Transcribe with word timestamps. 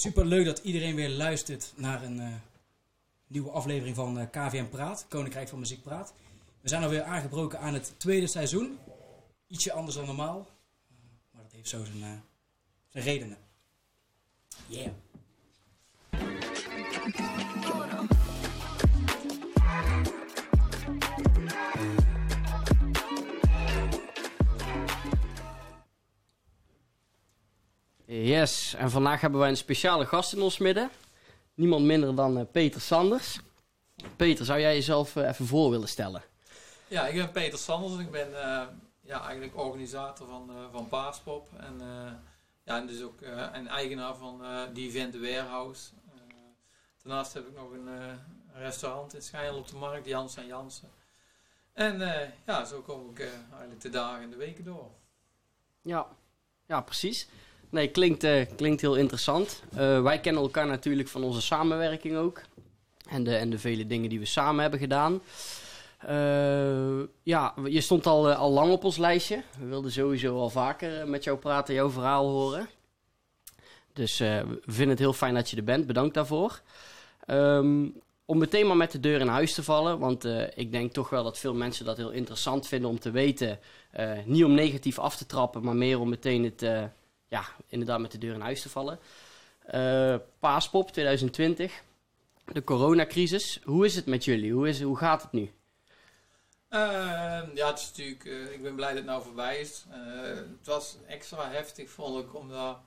Super 0.00 0.26
leuk 0.26 0.44
dat 0.44 0.58
iedereen 0.58 0.94
weer 0.94 1.08
luistert 1.08 1.72
naar 1.76 2.02
een 2.02 2.20
eh, 2.20 2.34
nieuwe 3.26 3.50
aflevering 3.50 3.96
van 3.96 4.18
eh, 4.18 4.26
KVM 4.30 4.64
Praat, 4.64 5.06
Koninkrijk 5.08 5.48
van 5.48 5.58
Muziek 5.58 5.82
Praat. 5.82 6.12
We 6.60 6.68
zijn 6.68 6.82
alweer 6.82 7.02
aangebroken 7.02 7.60
aan 7.60 7.74
het 7.74 7.94
tweede 7.96 8.26
seizoen. 8.26 8.78
Ietsje 9.46 9.72
anders 9.72 9.96
dan 9.96 10.06
normaal, 10.06 10.38
eh, 10.38 10.96
maar 11.30 11.42
dat 11.42 11.52
heeft 11.52 11.68
zo 11.68 11.84
zijn, 11.84 12.22
zijn 12.88 13.04
redenen. 13.04 13.38
Yeah. 14.66 14.90
Yes, 28.12 28.74
en 28.74 28.90
vandaag 28.90 29.20
hebben 29.20 29.40
wij 29.40 29.48
een 29.48 29.56
speciale 29.56 30.06
gast 30.06 30.32
in 30.32 30.42
ons 30.42 30.58
midden. 30.58 30.90
Niemand 31.54 31.84
minder 31.84 32.14
dan 32.14 32.38
eh, 32.38 32.44
Peter 32.52 32.80
Sanders. 32.80 33.40
Peter, 34.16 34.44
zou 34.44 34.60
jij 34.60 34.74
jezelf 34.74 35.16
eh, 35.16 35.28
even 35.28 35.46
voor 35.46 35.70
willen 35.70 35.88
stellen? 35.88 36.22
Ja, 36.90 37.06
ik 37.06 37.14
ben 37.14 37.30
Peter 37.30 37.58
Sanders. 37.58 38.00
Ik 38.00 38.10
ben 38.10 38.42
eh, 38.42 38.66
ja, 39.00 39.22
eigenlijk 39.22 39.56
organisator 39.56 40.26
van, 40.26 40.50
van 40.72 40.88
Paaspop. 40.88 41.48
En, 41.56 41.80
ja, 42.64 42.76
en 42.76 42.86
dus 42.86 43.02
ook 43.02 43.20
eh, 43.20 43.54
en 43.54 43.66
eigenaar 43.66 44.14
van 44.16 44.42
die 44.72 44.88
Event 44.88 45.14
Warehouse. 45.14 45.90
Eh, 46.14 46.20
daarnaast 47.02 47.32
heb 47.32 47.46
ik 47.46 47.54
nog 47.56 47.70
een 47.70 48.18
restaurant 48.54 49.14
in 49.14 49.22
Schijnel 49.22 49.58
op 49.58 49.68
de 49.68 49.76
markt, 49.76 50.06
Jans 50.06 50.36
en 50.36 50.46
Jansen. 50.46 50.90
En 51.72 51.98
ja, 52.46 52.64
zo 52.64 52.80
kom 52.80 53.10
ik 53.10 53.20
eigenlijk 53.50 53.80
de 53.80 53.90
dagen 53.90 54.22
en 54.22 54.30
de 54.30 54.36
weken 54.36 54.64
door. 54.64 54.90
Ja, 55.82 56.06
ja 56.66 56.80
precies. 56.80 57.28
Nee, 57.70 57.88
klinkt, 57.88 58.24
eh, 58.24 58.46
klinkt 58.56 58.80
heel 58.80 58.94
interessant. 58.94 59.62
Eh, 59.72 60.02
wij 60.02 60.20
kennen 60.20 60.42
elkaar 60.42 60.66
natuurlijk 60.66 61.08
van 61.08 61.22
onze 61.22 61.40
samenwerking 61.42 62.16
ook. 62.16 62.40
En 63.08 63.24
de, 63.24 63.36
en 63.36 63.50
de 63.50 63.58
vele 63.58 63.86
dingen 63.86 64.08
die 64.08 64.18
we 64.18 64.24
samen 64.24 64.60
hebben 64.60 64.80
gedaan. 64.80 65.20
Eh, 65.98 67.00
ja, 67.22 67.54
je 67.64 67.80
stond 67.80 68.06
al, 68.06 68.32
al 68.32 68.50
lang 68.50 68.72
op 68.72 68.84
ons 68.84 68.96
lijstje. 68.96 69.42
We 69.58 69.66
wilden 69.66 69.92
sowieso 69.92 70.38
al 70.38 70.50
vaker 70.50 71.08
met 71.08 71.24
jou 71.24 71.38
praten, 71.38 71.74
jouw 71.74 71.90
verhaal 71.90 72.28
horen. 72.28 72.68
Dus 73.92 74.18
we 74.18 74.60
vinden 74.64 74.88
het 74.88 74.98
heel 74.98 75.12
fijn 75.12 75.34
dat 75.34 75.50
je 75.50 75.56
er 75.56 75.64
bent. 75.64 75.86
Bedankt 75.86 76.14
daarvoor. 76.14 76.60
Ehm, 77.26 77.86
om 78.24 78.38
meteen 78.38 78.66
maar 78.66 78.76
met 78.76 78.92
de 78.92 79.00
deur 79.00 79.20
in 79.20 79.26
huis 79.26 79.54
te 79.54 79.62
vallen. 79.62 79.98
Want 79.98 80.24
ik 80.54 80.72
denk 80.72 80.92
toch 80.92 81.10
wel 81.10 81.24
dat 81.24 81.38
veel 81.38 81.54
mensen 81.54 81.84
dat 81.84 81.96
heel 81.96 82.10
interessant 82.10 82.66
vinden 82.66 82.90
om 82.90 82.98
te 82.98 83.10
weten. 83.10 83.58
Niet 84.24 84.44
om 84.44 84.54
negatief 84.54 84.98
af 84.98 85.16
te 85.16 85.26
trappen, 85.26 85.62
maar 85.62 85.76
meer 85.76 86.00
om 86.00 86.08
meteen 86.08 86.44
het, 86.44 86.62
ja, 87.30 87.44
inderdaad 87.66 88.00
met 88.00 88.12
de 88.12 88.18
deur 88.18 88.34
in 88.34 88.40
huis 88.40 88.62
te 88.62 88.68
vallen. 88.68 88.98
Eh, 89.64 90.14
Paaspop 90.38 90.90
2020. 90.90 91.82
De 92.52 92.64
coronacrisis. 92.64 93.60
Hoe 93.64 93.84
is 93.84 93.96
het 93.96 94.06
met 94.06 94.24
jullie? 94.24 94.52
Hoe, 94.52 94.68
is, 94.68 94.82
hoe 94.82 94.96
gaat 94.96 95.22
het 95.22 95.32
nu? 95.32 95.50
Ehm, 96.68 97.48
ja, 97.54 97.66
het 97.66 97.78
is 97.78 97.88
natuurlijk, 97.88 98.24
eh, 98.24 98.52
ik 98.52 98.62
ben 98.62 98.74
blij 98.74 98.88
dat 98.88 98.96
het 98.96 99.06
nou 99.06 99.22
voorbij 99.22 99.60
is. 99.60 99.84
Eh, 99.90 100.34
het 100.34 100.66
was 100.66 100.96
extra 101.06 101.50
heftig, 101.50 101.90
vond 101.90 102.24
ik, 102.24 102.34
omdat 102.34 102.78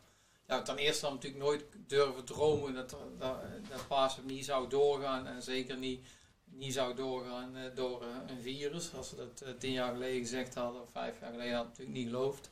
ja, 0.48 0.62
ten 0.62 0.78
eerste 0.78 1.06
had 1.06 1.14
natuurlijk 1.14 1.44
nooit 1.44 1.64
durven 1.88 2.24
dromen 2.24 2.74
dat, 2.74 2.90
dat, 2.90 3.38
dat 3.70 3.88
Pasen 3.88 4.26
niet 4.26 4.46
zou 4.46 4.70
doorgaan. 4.70 5.28
En 5.28 5.42
zeker 5.42 5.78
niet, 5.78 6.06
niet 6.44 6.74
zou 6.74 6.96
doorgaan 6.96 7.56
door 7.76 8.04
een 8.28 8.42
virus. 8.42 8.94
Als 8.96 9.10
ze 9.10 9.16
dat 9.16 9.60
tien 9.60 9.72
jaar 9.72 9.92
geleden 9.92 10.20
gezegd 10.20 10.56
hadden, 10.56 10.82
of 10.82 10.92
vijf 10.92 11.20
jaar 11.22 11.32
geleden, 11.32 11.56
had 11.56 11.64
ik 11.64 11.70
natuurlijk 11.70 11.98
niet 11.98 12.08
geloofd. 12.08 12.50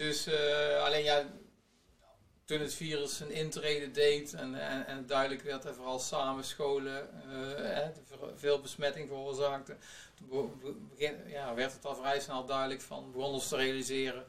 Dus 0.00 0.26
eh, 0.26 0.82
alleen 0.84 1.04
ja, 1.04 1.24
toen 2.44 2.60
het 2.60 2.74
virus 2.74 3.16
zijn 3.16 3.30
intrede 3.30 3.90
deed 3.90 4.34
en, 4.34 4.54
en, 4.54 4.86
en 4.86 5.06
duidelijk 5.06 5.42
werd 5.42 5.64
en 5.64 5.74
vooral 5.74 5.98
samen 5.98 6.44
scholen 6.44 7.08
eh, 7.30 7.88
veel 8.34 8.60
besmetting 8.60 9.08
veroorzaakte, 9.08 9.76
ja, 11.26 11.54
werd 11.54 11.72
het 11.72 11.84
al 11.84 11.94
vrij 11.94 12.20
snel 12.20 12.44
duidelijk 12.44 12.80
van, 12.80 13.12
begon 13.12 13.32
ons 13.32 13.48
te 13.48 13.56
realiseren. 13.56 14.24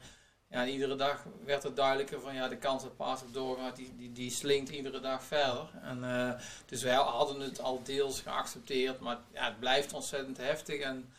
Ja, 0.50 0.66
iedere 0.66 0.96
dag 0.96 1.24
werd 1.44 1.62
het 1.62 1.76
duidelijker 1.76 2.20
van 2.20 2.34
ja, 2.34 2.48
de 2.48 2.56
kans 2.56 2.82
dat 2.82 2.96
paas 2.96 3.22
op 3.22 3.34
doorgaat, 3.34 3.76
die, 3.76 3.96
die, 3.96 4.12
die 4.12 4.30
slinkt 4.30 4.70
iedere 4.70 5.00
dag 5.00 5.24
verder. 5.24 5.70
En, 5.82 6.04
eh, 6.04 6.40
dus 6.66 6.82
wij 6.82 6.94
hadden 6.94 7.40
het 7.40 7.60
al 7.60 7.82
deels 7.82 8.20
geaccepteerd, 8.20 9.00
maar 9.00 9.18
ja, 9.32 9.44
het 9.44 9.60
blijft 9.60 9.92
ontzettend 9.92 10.36
heftig. 10.36 10.80
En 10.80 11.12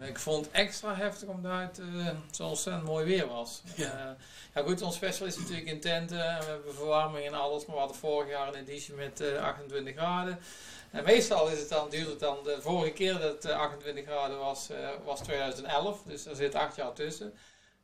ik 0.00 0.18
vond 0.18 0.44
het 0.44 0.54
extra 0.54 0.94
heftig 0.94 1.28
omdat 1.28 1.52
het 1.60 1.78
eh, 1.78 2.08
zo 2.30 2.46
ontzettend 2.46 2.86
mooi 2.86 3.04
weer 3.04 3.26
was. 3.26 3.62
Ja. 3.76 3.90
Eh, 3.90 4.10
ja 4.54 4.62
goed, 4.62 4.82
ons 4.82 4.96
festival 4.96 5.26
is 5.26 5.38
natuurlijk 5.38 5.66
in 5.66 5.80
tenten 5.80 6.28
en 6.28 6.38
we 6.38 6.44
hebben 6.44 6.74
verwarming 6.74 7.26
en 7.26 7.34
alles, 7.34 7.64
maar 7.66 7.74
we 7.74 7.80
hadden 7.80 7.98
vorig 7.98 8.28
jaar 8.28 8.48
een 8.48 8.54
editie 8.54 8.94
met 8.94 9.20
eh, 9.20 9.42
28 9.42 9.94
graden. 9.94 10.38
En 10.90 11.04
meestal 11.04 11.48
is 11.48 11.58
het 11.58 11.68
dan, 11.68 11.90
duurt 11.90 12.08
het 12.08 12.20
dan, 12.20 12.36
de 12.44 12.56
vorige 12.60 12.92
keer 12.92 13.12
dat 13.12 13.32
het 13.32 13.44
eh, 13.44 13.58
28 13.58 14.04
graden 14.04 14.38
was, 14.38 14.70
eh, 14.70 14.88
was 15.04 15.20
2011, 15.20 16.02
dus 16.06 16.26
er 16.26 16.36
zit 16.36 16.54
acht 16.54 16.76
jaar 16.76 16.92
tussen. 16.92 17.34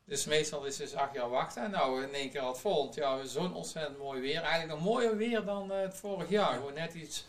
Dus 0.04 0.25
meestal 0.25 0.65
is 0.65 0.78
het 0.78 0.91
dus 0.91 0.98
acht 0.98 1.15
jaar 1.15 1.28
wachten. 1.31 1.62
En 1.65 1.71
nou, 1.71 2.03
in 2.03 2.15
één 2.15 2.31
keer 2.31 2.41
had 2.41 2.60
volgend 2.60 2.94
jaar 2.94 3.27
zo'n 3.27 3.54
ontzettend 3.54 3.98
mooi 3.98 4.21
weer. 4.21 4.42
Eigenlijk 4.42 4.69
nog 4.69 4.81
mooier 4.92 5.16
weer 5.16 5.44
dan 5.44 5.72
eh, 5.72 5.81
het 5.81 5.97
vorig 5.97 6.28
jaar. 6.28 6.53
Gewoon 6.54 6.75
net 6.75 6.94
iets 6.94 7.25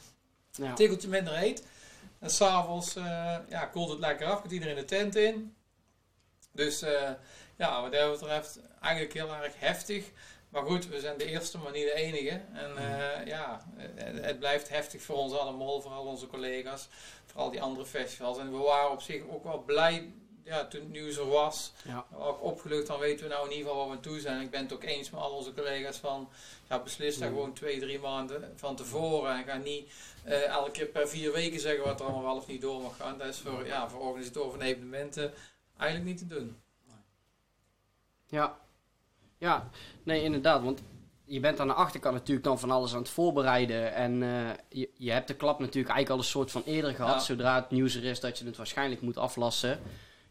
Ja. 0.51 0.73
tikkeltje 0.73 1.07
minder 1.07 1.35
heet. 1.37 1.63
En 2.21 2.29
s'avonds 2.29 2.95
uh, 2.95 3.35
ja, 3.49 3.65
koelt 3.65 3.89
het 3.89 3.99
lekker 3.99 4.27
af, 4.27 4.39
komt 4.41 4.53
iedereen 4.53 4.75
de 4.75 4.85
tent 4.85 5.15
in. 5.15 5.55
Dus 6.51 6.81
eh, 6.81 7.09
ja, 7.55 7.81
wat 7.81 7.91
dat 7.91 8.11
betreft 8.11 8.59
eigenlijk 8.81 9.13
heel 9.13 9.35
erg 9.35 9.59
heftig. 9.59 10.11
Maar 10.49 10.63
goed, 10.63 10.87
we 10.87 10.99
zijn 10.99 11.17
de 11.17 11.25
eerste, 11.25 11.57
maar 11.57 11.71
niet 11.71 11.83
de 11.83 11.93
enige. 11.93 12.41
En 12.53 12.77
eh, 12.77 13.25
ja, 13.25 13.65
het, 13.75 14.25
het 14.25 14.39
blijft 14.39 14.69
heftig 14.69 15.01
voor 15.01 15.15
ons 15.15 15.33
allemaal, 15.33 15.81
voor 15.81 15.91
al 15.91 16.05
onze 16.05 16.27
collega's, 16.27 16.87
voor 17.25 17.41
al 17.41 17.51
die 17.51 17.61
andere 17.61 17.85
festivals. 17.85 18.37
En 18.37 18.51
we 18.51 18.57
waren 18.57 18.91
op 18.91 19.01
zich 19.01 19.23
ook 19.29 19.43
wel 19.43 19.63
blij 19.63 20.13
ja, 20.43 20.67
toen 20.67 20.79
het 20.81 20.89
nieuws 20.91 21.17
er 21.17 21.27
was. 21.27 21.71
Ja. 21.83 22.05
Ook 22.17 22.43
opgelucht, 22.43 22.87
dan 22.87 22.99
weten 22.99 23.27
we 23.27 23.33
nou 23.33 23.45
in 23.45 23.51
ieder 23.51 23.67
geval 23.71 23.87
waar 23.87 23.95
we 23.95 24.01
toe 24.01 24.19
zijn. 24.19 24.41
Ik 24.41 24.51
ben 24.51 24.61
het 24.63 24.73
ook 24.73 24.83
eens 24.83 25.09
met 25.09 25.19
al 25.21 25.31
onze 25.31 25.53
collega's 25.53 25.97
van, 25.97 26.29
ja, 26.69 26.79
beslis 26.79 27.17
daar 27.17 27.29
Mm. 27.29 27.35
gewoon 27.35 27.53
twee, 27.53 27.79
drie 27.79 27.99
maanden 27.99 28.53
van 28.55 28.75
tevoren. 28.75 29.35
En 29.35 29.43
ga 29.43 29.55
niet 29.55 29.91
eh, 30.23 30.47
elke 30.47 30.71
keer 30.71 30.85
per 30.85 31.07
vier 31.07 31.31
weken 31.31 31.59
zeggen 31.59 31.83
wat 31.85 31.99
er 31.99 32.05
allemaal 32.05 32.23
wel 32.23 32.35
of 32.35 32.47
niet 32.47 32.61
door 32.61 32.81
mag 32.81 32.95
gaan. 32.97 33.17
Dat 33.17 33.27
is 33.27 33.37
voor, 33.37 33.65
ja, 33.65 33.89
voor 33.89 34.01
organisatoren 34.01 34.51
van 34.51 34.61
evenementen 34.61 35.33
eigenlijk 35.77 36.09
niet 36.09 36.17
te 36.19 36.35
doen. 36.35 36.57
Ja. 38.27 38.59
Ja, 39.37 39.69
nee, 40.03 40.23
inderdaad. 40.23 40.63
Want 40.63 40.81
je 41.25 41.39
bent 41.39 41.59
aan 41.59 41.67
de 41.67 41.73
achterkant 41.73 42.13
natuurlijk 42.15 42.45
dan 42.45 42.59
van 42.59 42.71
alles 42.71 42.93
aan 42.93 42.99
het 42.99 43.09
voorbereiden. 43.09 43.93
En 43.93 44.23
eh, 44.23 44.49
je, 44.69 44.89
je 44.93 45.11
hebt 45.11 45.27
de 45.27 45.35
klap 45.35 45.59
natuurlijk 45.59 45.93
eigenlijk 45.93 46.09
al 46.09 46.17
een 46.17 46.31
soort 46.31 46.51
van 46.51 46.63
eerder 46.65 46.93
gehad. 46.93 47.13
Ja. 47.13 47.19
Zodra 47.19 47.55
het 47.55 47.69
nieuws 47.69 47.95
er 47.95 48.03
is 48.03 48.19
dat 48.19 48.37
je 48.39 48.45
het 48.45 48.57
waarschijnlijk 48.57 49.01
moet 49.01 49.17
aflassen. 49.17 49.79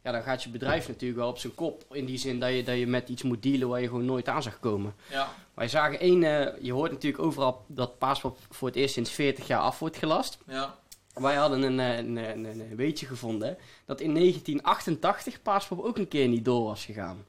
Ja, 0.02 0.12
dan 0.12 0.22
gaat 0.22 0.42
je 0.42 0.48
bedrijf 0.50 0.88
natuurlijk 0.88 1.20
wel 1.20 1.28
op 1.28 1.38
zijn 1.38 1.54
kop. 1.54 1.84
In 1.90 2.04
die 2.04 2.18
zin 2.18 2.40
dat 2.40 2.50
je, 2.54 2.62
dat 2.62 2.78
je 2.78 2.86
met 2.86 3.08
iets 3.08 3.22
moet 3.22 3.42
dealen 3.42 3.68
waar 3.68 3.80
je 3.80 3.86
gewoon 3.86 4.04
nooit 4.04 4.28
aan 4.28 4.42
zag 4.42 4.60
komen. 4.60 4.94
Ja, 5.10 5.28
Wij 5.54 5.68
zagen 5.68 6.00
één, 6.00 6.22
eh, 6.22 6.62
je 6.62 6.72
hoort 6.72 6.90
natuurlijk 6.90 7.22
overal 7.22 7.64
dat 7.66 7.98
Paaspop 7.98 8.38
voor 8.50 8.68
het 8.68 8.76
eerst 8.76 8.94
sinds 8.94 9.10
40 9.10 9.46
jaar 9.46 9.60
af 9.60 9.78
wordt 9.78 9.96
gelast. 9.96 10.38
ja. 10.46 10.78
Wij 11.14 11.34
hadden 11.34 11.62
een, 11.62 11.80
eh, 11.80 11.96
een, 11.96 12.16
een, 12.16 12.44
een, 12.44 12.60
een 12.60 12.76
weetje 12.76 13.06
gevonden 13.06 13.56
dat 13.86 14.00
in 14.00 14.14
1988 14.14 15.42
Paaspop 15.42 15.80
ook 15.84 15.98
een 15.98 16.08
keer 16.08 16.28
niet 16.28 16.44
door 16.44 16.64
was 16.64 16.84
gegaan. 16.84 17.24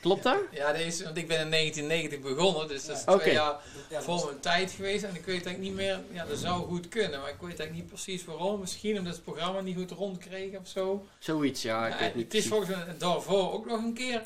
Klopt 0.00 0.22
dat? 0.22 0.38
ja 0.50 0.72
deze, 0.72 1.04
want 1.04 1.16
ik 1.16 1.28
ben 1.28 1.40
in 1.40 1.50
1990 1.50 2.20
begonnen, 2.34 2.68
dus 2.68 2.86
dat 2.86 2.96
is 2.96 3.04
twee 3.20 3.34
jaar 3.34 3.56
Ja, 3.90 4.02
voor 4.02 4.24
mijn 4.24 4.40
tijd 4.40 4.70
geweest. 4.70 5.04
En 5.04 5.14
ik 5.14 5.24
weet 5.24 5.46
eigenlijk 5.46 5.58
niet 5.58 5.74
meer, 5.74 6.00
ja, 6.12 6.24
dat 6.24 6.38
zou 6.38 6.66
goed 6.68 6.88
kunnen, 6.88 7.20
maar 7.20 7.28
ik 7.28 7.40
weet 7.40 7.48
eigenlijk 7.58 7.72
niet 7.72 7.86
precies 7.86 8.24
waarom. 8.24 8.60
Misschien 8.60 8.98
omdat 8.98 9.12
het 9.14 9.24
programma 9.24 9.60
niet 9.60 9.76
goed 9.76 9.90
rondkreeg 9.90 10.56
of 10.58 10.68
zo. 10.68 11.06
Zoiets, 11.18 11.62
ja. 11.62 11.86
Ik 11.86 11.92
Ja, 11.92 11.98
weet 11.98 12.14
niet 12.14 12.24
het 12.24 12.34
is 12.34 12.46
volgens 12.48 12.70
mij 12.70 12.84
daarvoor 12.98 13.52
ook 13.52 13.66
nog 13.66 13.78
een 13.82 13.94
keer 13.94 14.22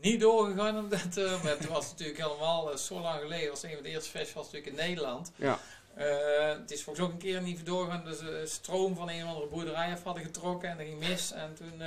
niet 0.00 0.20
doorgegaan. 0.20 0.78
Omdat, 0.78 1.16
eh, 1.16 1.42
maar 1.44 1.56
toen 1.56 1.70
was 1.72 1.84
het 1.88 1.98
natuurlijk 1.98 2.18
helemaal 2.28 2.70
eh, 2.72 2.76
zo 2.76 3.00
lang 3.00 3.20
geleden. 3.20 3.50
was 3.50 3.62
een 3.62 3.74
van 3.74 3.82
de 3.82 3.88
eerste 3.88 4.10
festivals 4.10 4.46
natuurlijk 4.52 4.76
in 4.76 4.86
Nederland. 4.88 5.32
Ja. 5.36 5.58
Eh, 5.94 6.48
het 6.58 6.70
is 6.70 6.82
volgens 6.82 6.98
mij 6.98 7.06
ook 7.06 7.12
een 7.12 7.28
keer 7.28 7.42
niet 7.42 7.66
doorgegaan. 7.66 8.04
Dus 8.04 8.18
de 8.18 8.42
stroom 8.46 8.94
van 8.96 9.10
een 9.10 9.22
of 9.22 9.28
andere 9.28 9.46
boerderij 9.46 9.92
af 9.92 10.02
hadden 10.02 10.24
getrokken 10.24 10.68
en 10.68 10.78
er 10.78 10.84
ging 10.84 10.98
mis. 11.08 11.32
En 11.32 11.54
toen, 11.54 11.82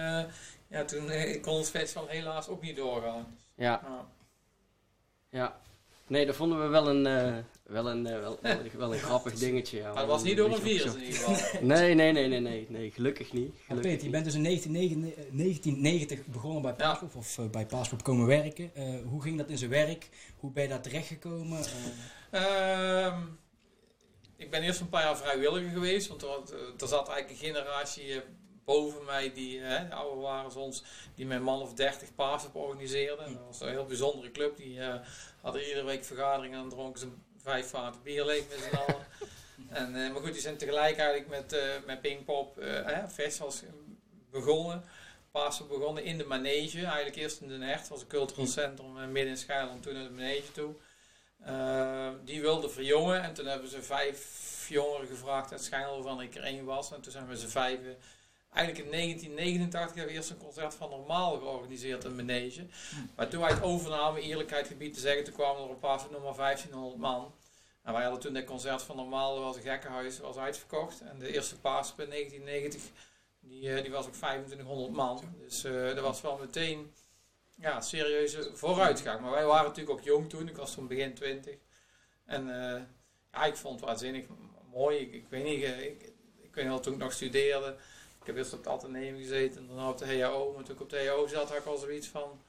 ja, 0.74 0.86
toen 0.86 1.10
eh, 1.10 1.42
kon 1.42 1.58
het 1.58 1.70
festival 1.70 2.08
helaas 2.08 2.48
ook 2.48 2.62
niet 2.62 2.76
doorgaan. 2.76 3.38
Ja, 3.56 3.82
Ja. 3.84 4.08
ja. 5.30 5.62
Nee, 6.08 6.26
dat 6.26 6.36
vonden 6.36 6.62
we 6.62 6.68
wel 6.68 6.90
een, 6.90 7.06
eh, 7.06 7.38
wel 7.64 7.90
een, 7.90 8.06
eh, 8.08 8.20
wel, 8.20 8.40
wel, 8.42 8.58
wel 8.78 8.94
een 8.94 9.00
grappig 9.00 9.34
dingetje. 9.34 9.78
Ja. 9.78 9.88
Maar 9.88 9.98
het 9.98 10.08
was 10.08 10.24
niet 10.24 10.38
door 10.38 10.52
een 10.52 10.62
virus 10.62 10.94
in 10.94 11.02
ieder 11.04 11.20
geval. 11.20 11.62
Nee, 11.62 11.94
nee, 11.94 12.12
nee, 12.12 12.28
nee, 12.28 12.40
nee, 12.40 12.66
nee, 12.70 12.92
gelukkig 12.92 13.34
niet. 13.34 13.56
Gelukkig 13.66 13.92
Peter, 13.92 14.06
je 14.06 14.12
bent 14.12 14.26
dus 14.26 14.34
in 14.34 14.44
1999 14.44 15.26
eh, 15.26 15.38
1990 15.38 16.26
begonnen 16.26 16.62
bij 16.62 16.74
Paaspop 16.74 17.16
of 17.16 17.40
bij 17.52 17.66
Paaspop 17.66 18.04
komen 18.04 18.28
werken. 18.28 18.76
Eh, 18.76 18.94
hoe 19.06 19.22
ging 19.22 19.38
dat 19.38 19.50
in 19.50 19.58
zijn 19.58 19.70
werk? 19.70 20.10
Hoe 20.40 20.52
ben 20.52 20.64
je 20.64 20.70
daar 20.70 20.82
terechtgekomen? 20.82 21.64
Ehm, 22.32 23.20
ik 24.38 24.52
ben 24.52 24.62
eerst 24.62 24.80
een 24.80 24.90
paar 24.90 25.04
jaar 25.04 25.18
vrijwilliger 25.18 25.70
geweest, 25.70 26.08
want 26.08 26.22
er, 26.22 26.30
er 26.78 26.88
zat 26.88 27.10
eigenlijk 27.10 27.30
een 27.30 27.48
generatie 27.48 28.22
boven 28.66 29.06
mij, 29.06 29.34
die 29.34 29.62
eh, 29.62 29.98
ouder 29.98 30.22
waren 30.22 30.44
als 30.44 30.56
ons, 30.56 30.84
die 31.16 31.26
met 31.26 31.38
een 31.38 31.44
man 31.44 31.62
of 31.62 31.74
dertig 31.74 32.16
paas 32.16 32.46
op 32.46 32.56
organiseerden. 32.56 33.26
En 33.26 33.34
dat 33.34 33.46
was 33.46 33.62
een 33.62 33.70
heel 33.70 33.86
bijzondere 33.86 34.32
club. 34.32 34.58
Die 34.58 34.80
eh, 34.80 34.96
hadden 35.42 35.68
iedere 35.68 35.86
week 35.86 36.04
vergaderingen 36.04 36.60
en 36.64 36.70
dronken 36.70 37.00
ze 37.00 37.08
vijf 37.38 37.70
vaten 37.70 38.02
bier 38.04 38.26
leeg 38.26 38.44
met 38.50 38.70
z'n 38.70 38.76
allen. 38.76 39.06
En, 39.70 39.96
eh, 39.96 40.12
maar 40.12 40.22
goed, 40.22 40.34
die 40.34 40.42
zijn 40.42 40.58
tegelijk 40.58 40.98
eigenlijk 40.98 41.30
met, 41.30 41.54
eh 41.54 41.70
met 41.86 42.02
Pinkpop 42.02 42.58
eh, 42.58 43.08
festivals 43.08 43.62
begonnen. 44.32 44.84
Pasen 45.32 45.68
begonnen 45.68 46.04
in 46.04 46.18
de 46.18 46.24
manege. 46.24 46.86
Eigenlijk 46.86 47.16
eerst 47.16 47.42
in 47.42 47.48
Den 47.48 47.62
Hert, 47.62 47.88
was 47.88 48.02
een 48.02 48.08
cultureel 48.08 48.48
centrum 48.48 49.12
midden 49.12 49.32
in 49.32 49.38
Schijland, 49.38 49.84
toen 49.84 49.94
naar 49.94 50.04
de 50.04 50.10
manege 50.10 50.52
toe. 50.52 50.74
Eh, 51.46 52.10
die 52.24 52.42
wilden 52.42 52.72
verjongen 52.72 53.22
en 53.22 53.34
toen 53.34 53.46
hebben 53.46 53.70
ze 53.70 53.82
vijf 53.82 54.66
jongeren 54.70 55.08
gevraagd 55.08 55.52
uit 55.52 55.64
Schijndel 55.64 55.94
waarvan 55.94 56.22
ik 56.22 56.36
er 56.36 56.44
één 56.44 56.66
was. 56.66 56.92
En 56.92 57.02
toen 57.02 57.12
zijn 57.12 57.28
we 57.28 57.38
ze 57.38 57.48
vijf... 57.48 57.80
Eigenlijk 58.54 58.86
in 58.86 58.92
1989 58.92 59.96
hebben 59.96 60.14
we 60.14 60.20
eerst 60.20 60.30
een 60.30 60.38
concert 60.38 60.74
van 60.74 60.90
Normaal 60.90 61.38
georganiseerd 61.38 62.04
in 62.04 62.16
Manege. 62.16 62.66
Maar 63.16 63.28
toen 63.28 63.42
wij 63.42 63.50
het 63.50 63.62
overnamen, 63.62 64.22
eerlijkheid 64.22 64.68
gebied 64.68 64.94
te 64.94 65.00
zeggen, 65.00 65.24
toen 65.24 65.34
kwamen 65.34 65.62
er 65.62 65.70
op 65.70 66.12
nog 66.12 66.24
maar 66.24 66.36
1500 66.36 66.98
man. 66.98 67.34
En 67.84 67.94
wij 67.94 68.02
hadden 68.02 68.20
toen 68.20 68.34
dat 68.34 68.44
concert 68.44 68.82
van 68.82 68.96
Normaal, 68.96 69.36
dat 69.36 69.44
was 69.44 69.56
een 69.56 69.62
gekkenhuis, 69.62 70.20
was 70.20 70.38
uitverkocht. 70.38 71.02
En 71.02 71.20
de 71.20 71.34
eerste 71.34 71.60
paas 71.60 71.94
in 71.98 72.10
1990, 72.10 72.82
die, 73.40 73.70
eh, 73.70 73.82
die 73.82 73.92
was 73.92 74.06
ook 74.06 74.14
2500 74.14 74.92
man. 74.92 75.36
Dus 75.40 75.64
eh, 75.64 75.86
dat 75.86 76.00
was 76.00 76.22
wel 76.22 76.38
meteen 76.38 76.94
ja, 77.56 77.82
serieuze 77.82 78.50
vooruitgang. 78.54 79.22
Maar 79.22 79.32
wij 79.32 79.46
waren 79.46 79.68
natuurlijk 79.68 79.98
ook 79.98 80.06
jong 80.06 80.30
toen, 80.30 80.48
ik 80.48 80.58
was 80.58 80.74
toen 80.74 80.88
begin 80.88 81.14
20. 81.14 81.56
En 82.26 82.50
eh, 82.50 82.82
ja, 83.32 83.46
ik 83.46 83.56
vond 83.56 83.80
het 83.80 83.90
waanzinnig 83.90 84.26
mooi. 84.72 84.98
Ik, 84.98 85.26
weet 85.30 85.44
niet, 85.44 85.64
ik, 85.64 86.14
ik 86.42 86.56
weet 86.56 86.66
wel 86.66 86.80
toen 86.80 86.94
ik 86.94 87.00
nog 87.00 87.14
studeerde. 87.14 87.76
Ik 88.24 88.30
heb 88.30 88.38
eerst 88.38 88.54
op 88.54 88.60
het 88.60 88.68
ateneum 88.68 89.18
gezeten 89.18 89.62
en 89.62 89.68
daarna 89.68 89.90
op 89.90 89.98
de 89.98 90.20
HAO. 90.20 90.54
Maar 90.54 90.64
toen 90.64 90.76
ik 90.76 90.82
op 90.82 90.90
de 90.90 91.06
HAO 91.06 91.28
zat, 91.28 91.50
had 91.50 91.58
ik 91.58 91.66
al 91.66 91.78
zoiets 91.78 92.08
van... 92.08 92.42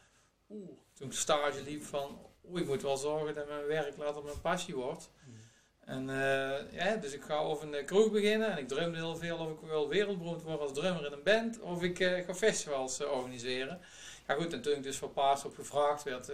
Oeh, 0.50 0.68
toen 0.94 1.06
ik 1.06 1.12
stage 1.12 1.62
liep 1.62 1.82
van... 1.82 2.18
Oeh, 2.48 2.60
ik 2.60 2.66
moet 2.66 2.82
wel 2.82 2.96
zorgen 2.96 3.34
dat 3.34 3.48
mijn 3.48 3.66
werk 3.66 3.96
later 3.96 4.24
mijn 4.24 4.40
passie 4.40 4.74
wordt. 4.74 5.10
En 5.84 6.10
eh, 6.10 6.72
ja, 6.72 6.96
dus 6.96 7.12
ik 7.12 7.22
ga 7.22 7.46
of 7.46 7.62
een 7.62 7.84
kroeg 7.84 8.10
beginnen. 8.10 8.50
En 8.50 8.58
ik 8.58 8.68
drumde 8.68 8.96
heel 8.96 9.16
veel 9.16 9.38
of 9.38 9.50
ik 9.50 9.68
wil 9.68 9.88
wereldberoemd 9.88 10.42
worden 10.42 10.60
als 10.60 10.72
drummer 10.72 11.06
in 11.06 11.12
een 11.12 11.22
band. 11.22 11.60
Of 11.60 11.82
ik 11.82 12.00
eh, 12.00 12.24
ga 12.24 12.34
festivals 12.34 13.00
eh, 13.00 13.10
organiseren. 13.10 13.80
Ja 14.26 14.34
goed, 14.34 14.52
en 14.52 14.62
toen 14.62 14.72
ik 14.72 14.82
dus 14.82 14.96
voor 14.96 15.10
Paas 15.10 15.44
op 15.44 15.54
gevraagd 15.54 16.02
werd... 16.02 16.30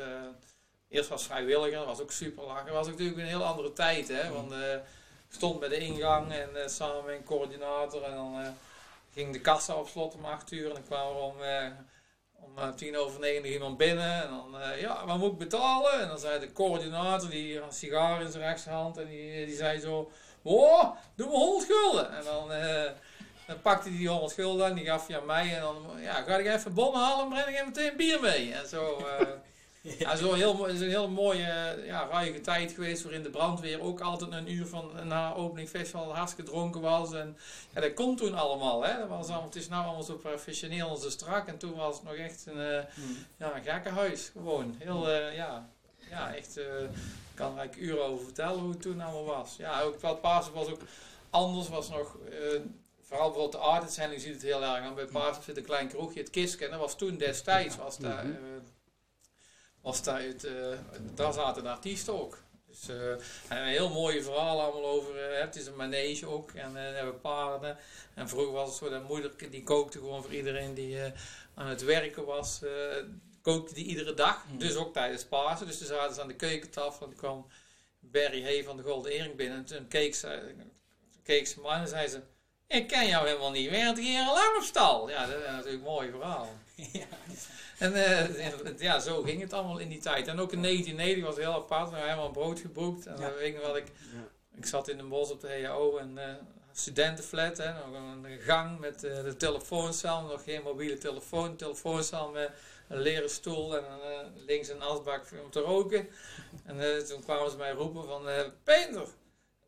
eerst 0.89 1.09
was 1.09 1.25
vrijwilliger, 1.25 1.79
dat 1.79 1.87
was 1.87 2.01
ook 2.01 2.13
super 2.13 2.45
laag. 2.45 2.65
Dat 2.65 2.75
was 2.75 2.87
natuurlijk 2.87 3.19
een 3.19 3.25
heel 3.25 3.45
andere 3.45 3.73
tijd, 3.73 4.09
hè. 4.09 4.33
Want 4.33 4.53
eh, 4.53 4.75
ik 5.29 5.37
stond 5.37 5.61
bij 5.61 5.69
de 5.69 5.79
ingang 5.79 6.33
en 6.33 6.71
samen 6.71 7.05
met 7.05 7.17
een 7.17 7.25
coördinator. 7.25 8.03
En 8.03 8.15
dan... 8.15 8.55
ging 9.12 9.33
de 9.33 9.41
kassa 9.41 9.75
op 9.75 9.89
slot 9.89 10.15
om 10.15 10.25
8 10.25 10.53
uur 10.53 10.69
en 10.69 10.75
dan 10.75 10.85
kwam 10.85 11.09
er 11.09 11.23
om, 11.23 11.43
eh, 11.43 11.67
om 12.43 12.59
eh, 12.59 12.69
tien 12.69 12.97
over 12.97 13.21
negen 13.21 13.53
iemand 13.53 13.77
binnen. 13.77 14.23
En 14.23 14.29
dan, 14.29 14.61
eh, 14.61 14.81
ja, 14.81 15.07
wat 15.07 15.19
moet 15.19 15.33
ik 15.33 15.39
betalen? 15.39 16.01
En 16.01 16.09
dan 16.09 16.19
zei 16.19 16.41
de 16.41 16.53
coördinator, 16.53 17.31
die 17.31 17.59
had 17.59 17.67
een 17.67 17.75
sigaar 17.75 18.23
in 18.23 18.31
zijn 18.31 18.45
rechterhand 18.45 18.99
en 18.99 19.07
die, 19.07 19.47
die 19.47 19.57
zei 19.57 19.81
zo, 19.81 20.11
oh, 20.43 20.97
doe 21.15 21.27
me 21.27 21.33
100 21.33 21.73
gulden. 21.73 22.17
En 22.17 22.25
dan, 22.25 22.53
eh, 22.53 22.91
dan 23.47 23.61
pakte 23.62 23.89
hij 23.89 23.99
die 23.99 24.09
100 24.09 24.33
gulden 24.33 24.67
en 24.67 24.75
die 24.75 24.85
gaf 24.85 25.07
hij 25.07 25.21
aan 25.21 25.27
mij. 25.27 25.55
En 25.55 25.61
dan, 25.61 25.87
ja, 26.01 26.23
ga 26.23 26.37
ik 26.37 26.47
even 26.47 26.75
bommen 26.75 27.01
halen 27.01 27.25
en 27.25 27.31
breng 27.31 27.59
ik 27.59 27.67
meteen 27.67 27.97
bier 27.97 28.21
mee. 28.21 28.53
En 28.53 28.69
zo... 28.69 29.05
ja, 29.82 30.17
heel, 30.17 30.65
het 30.65 30.75
is 30.75 30.81
een 30.81 30.88
heel 30.88 31.09
mooie, 31.09 31.82
ja, 31.85 32.09
ruige 32.11 32.41
tijd 32.41 32.73
geweest 32.73 33.03
waarin 33.03 33.23
de 33.23 33.31
brandweer 33.31 33.81
ook 33.81 34.00
altijd 34.00 34.32
een 34.32 34.50
uur 34.53 34.67
van 34.67 34.91
na 35.06 35.35
opening 35.35 35.69
festival 35.69 36.15
hartstikke 36.15 36.50
dronken 36.50 36.81
was. 36.81 37.12
En 37.12 37.37
ja, 37.75 37.81
dat 37.81 37.94
kon 37.94 38.17
toen 38.17 38.35
allemaal, 38.35 38.85
hè. 38.85 38.99
Dat 38.99 39.09
was 39.09 39.29
allemaal, 39.29 39.44
het 39.44 39.56
is 39.56 39.69
nou 39.69 39.85
allemaal 39.85 40.03
zo 40.03 40.17
professioneel 40.17 40.91
en 40.91 40.97
zo 41.00 41.11
strak. 41.11 41.47
En 41.49 41.59
toen 41.59 41.75
was 41.75 41.94
het 41.94 42.05
nog 42.05 42.15
echt 42.15 42.47
een, 42.47 42.61
eh, 42.61 42.85
ja, 43.37 43.55
een 43.56 43.62
gekkenhuis, 43.62 44.31
gewoon. 44.32 44.75
Heel, 44.79 45.11
eh, 45.11 45.35
ja, 45.37 45.69
ja, 46.11 46.35
echt, 46.35 46.59
ik 46.59 47.35
kan 47.35 47.53
er 47.53 47.59
eigenlijk 47.59 47.91
uren 47.91 48.05
over 48.05 48.25
vertellen 48.25 48.59
hoe 48.61 48.71
het 48.71 48.83
toen 48.83 49.00
allemaal 49.00 49.25
was. 49.25 49.56
Ja, 49.59 49.81
ook 49.83 50.00
wat 50.00 50.21
Pasen 50.21 50.53
was 50.53 50.67
ook 50.69 50.81
anders, 51.31 51.69
was 51.69 51.88
nog... 51.88 52.17
Vooral 53.03 53.31
bijvoorbeeld 53.31 53.62
de 53.62 53.69
artsendeling 53.69 54.23
ziet 54.23 54.33
het 54.35 54.43
heel 54.43 54.62
erg 54.62 54.85
aan. 54.85 54.94
Bij 54.94 55.05
Pasen 55.05 55.43
zit 55.43 55.56
een 55.56 55.65
klein 55.65 55.88
kroegje, 55.88 56.21
het 56.21 56.31
Kiske. 56.31 56.65
En 56.65 56.71
dat 56.71 56.81
was 56.81 56.97
toen 56.97 57.17
destijds, 57.17 57.76
was 57.76 57.99
daar, 57.99 58.25
Mhm. 58.26 58.35
Was 59.81 60.03
daar 60.03 60.23
het, 60.23 60.44
eh, 60.44 60.79
daar 61.15 61.32
zaten 61.32 61.62
de 61.62 61.69
artiesten 61.69 62.21
ook. 62.21 62.38
Dus 62.67 62.88
eh, 62.88 63.11
en 63.49 63.62
een 63.62 63.67
heel 63.67 63.88
mooie 63.88 64.23
verhaal 64.23 64.61
allemaal 64.61 64.87
over, 64.87 65.17
eh, 65.17 65.41
het 65.41 65.56
is 65.56 65.67
een 65.67 65.77
manege 65.77 66.27
ook 66.27 66.53
en 66.53 66.73
we 66.73 66.79
hebben 66.79 67.21
paarden. 67.21 67.79
En 68.15 68.29
vroeger 68.29 68.53
was 68.53 68.69
het 68.69 68.79
zo 68.79 68.88
dat 68.88 69.09
moeder 69.09 69.32
die 69.50 69.62
kookte 69.62 69.99
gewoon 69.99 70.23
voor 70.23 70.35
iedereen 70.35 70.75
die 70.75 70.99
aan 71.55 71.67
het 71.67 71.85
werken 71.85 72.25
was, 72.25 72.61
kookte 73.43 73.75
die 73.75 73.85
iedere 73.85 74.15
dag. 74.15 74.47
Mhm. 74.47 74.59
Dus 74.59 74.75
ook 74.75 74.93
tijdens 74.93 75.25
Pasen. 75.25 75.67
Dus 75.67 75.79
toen 75.79 75.87
zaten 75.87 76.15
ze 76.15 76.21
aan 76.21 76.29
de 76.29 76.35
keukentafel 76.35 77.03
en 77.03 77.09
toen 77.09 77.19
kwam 77.19 77.47
Barry 77.99 78.43
Hay 78.43 78.65
van 78.65 78.76
de 78.76 78.83
Golden 78.83 79.12
Erik 79.12 79.37
binnen. 79.37 79.59
En 79.59 79.65
toen 79.65 79.88
keek 79.88 80.15
ze, 80.15 80.55
keek 81.23 81.47
ze 81.47 81.61
me 81.61 81.69
aan 81.69 81.81
en 81.81 81.88
zei 81.88 82.09
ze, 82.09 82.21
ik 82.67 82.88
ken 82.88 83.06
jou 83.06 83.26
helemaal 83.26 83.50
niet, 83.50 83.71
werkt 83.71 83.99
hier 83.99 84.23
al 84.23 84.35
lang 84.35 84.56
op 84.56 84.62
stal? 84.62 85.11
Ja, 85.11 85.26
dat 85.26 85.38
is 85.38 85.47
natuurlijk 85.47 85.75
een 85.75 85.81
mooi 85.81 86.11
verhaal. 86.11 86.49
Ja. 86.93 87.06
En 87.81 87.94
eh, 87.94 88.79
ja, 88.79 88.99
zo 88.99 89.23
ging 89.23 89.41
het 89.41 89.53
allemaal 89.53 89.79
in 89.79 89.88
die 89.88 90.00
tijd. 90.00 90.27
En 90.27 90.41
ook 90.41 90.53
in 90.53 90.62
1990 90.62 91.25
was 91.25 91.35
het 91.35 91.44
heel 91.44 91.62
apart. 91.62 91.88
We 91.91 91.94
hebben 91.97 92.11
helemaal 92.15 92.31
brood 92.31 92.61
geboekt. 92.61 93.06
En 93.06 93.17
Ja. 93.21 93.32
weet 93.35 93.55
ik 93.55 93.61
wel, 93.61 93.77
ik, 93.77 93.87
ik 94.55 94.67
zat 94.67 94.88
in 94.88 94.97
de 94.97 95.05
bos 95.05 95.31
op 95.31 95.41
de 95.41 95.62
HAO, 95.65 95.99
een 95.99 96.19
eh, 96.19 96.35
studentenflat. 96.73 97.56
Hè, 97.59 97.73
nog 97.73 97.94
een 98.25 98.38
gang 98.41 98.79
met 98.79 99.05
eh, 99.05 99.23
de 99.25 99.37
telefooncel, 99.37 100.21
nog 100.23 100.44
geen 100.44 100.62
mobiele 100.62 100.99
telefoon. 100.99 101.56
telefooncel 101.56 102.29
met 102.31 102.50
een 102.88 103.00
leren 103.00 103.31
stoel 103.31 103.77
en 103.77 103.85
een, 103.85 104.44
links 104.47 104.69
een 104.69 104.83
asbak 104.83 105.25
om 105.44 105.50
te 105.50 105.61
roken. 105.61 106.09
En 106.65 107.06
toen 107.06 107.23
kwamen 107.23 107.50
ze 107.50 107.56
mij 107.56 107.73
roepen 107.73 108.05
van, 108.05 108.23
Peter, 108.65 109.06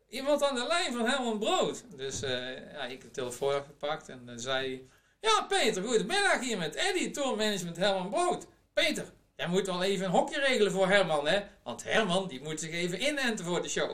iemand 0.09 0.43
aan 0.43 0.55
de 0.55 0.65
lijn 0.67 0.93
van 0.93 1.05
Helmond 1.07 1.39
Brood. 1.39 1.83
Dus 1.95 2.19
ja, 2.19 2.83
ik 2.85 2.91
heb 2.91 3.01
de 3.01 3.11
telefoon 3.11 3.53
afgepakt 3.53 4.09
en 4.09 4.31
zei 4.35 4.89
ja 5.23 5.45
Peter, 5.47 5.83
goedemiddag 5.83 6.39
hier 6.39 6.57
met 6.57 6.75
Eddie, 6.75 7.11
tourmanagement 7.11 7.77
Helmond 7.77 8.09
Brood. 8.09 8.45
Peter, 8.73 9.05
jij 9.35 9.47
moet 9.47 9.65
wel 9.65 9.83
even 9.83 10.05
een 10.05 10.11
hokje 10.11 10.39
regelen 10.39 10.71
voor 10.71 10.87
Herman, 10.87 11.27
hè? 11.27 11.41
Want 11.63 11.83
Herman, 11.83 12.27
die 12.27 12.41
moet 12.41 12.59
zich 12.59 12.71
even 12.71 13.01
inenten 13.07 13.45
voor 13.45 13.61
de 13.61 13.69
show. 13.69 13.91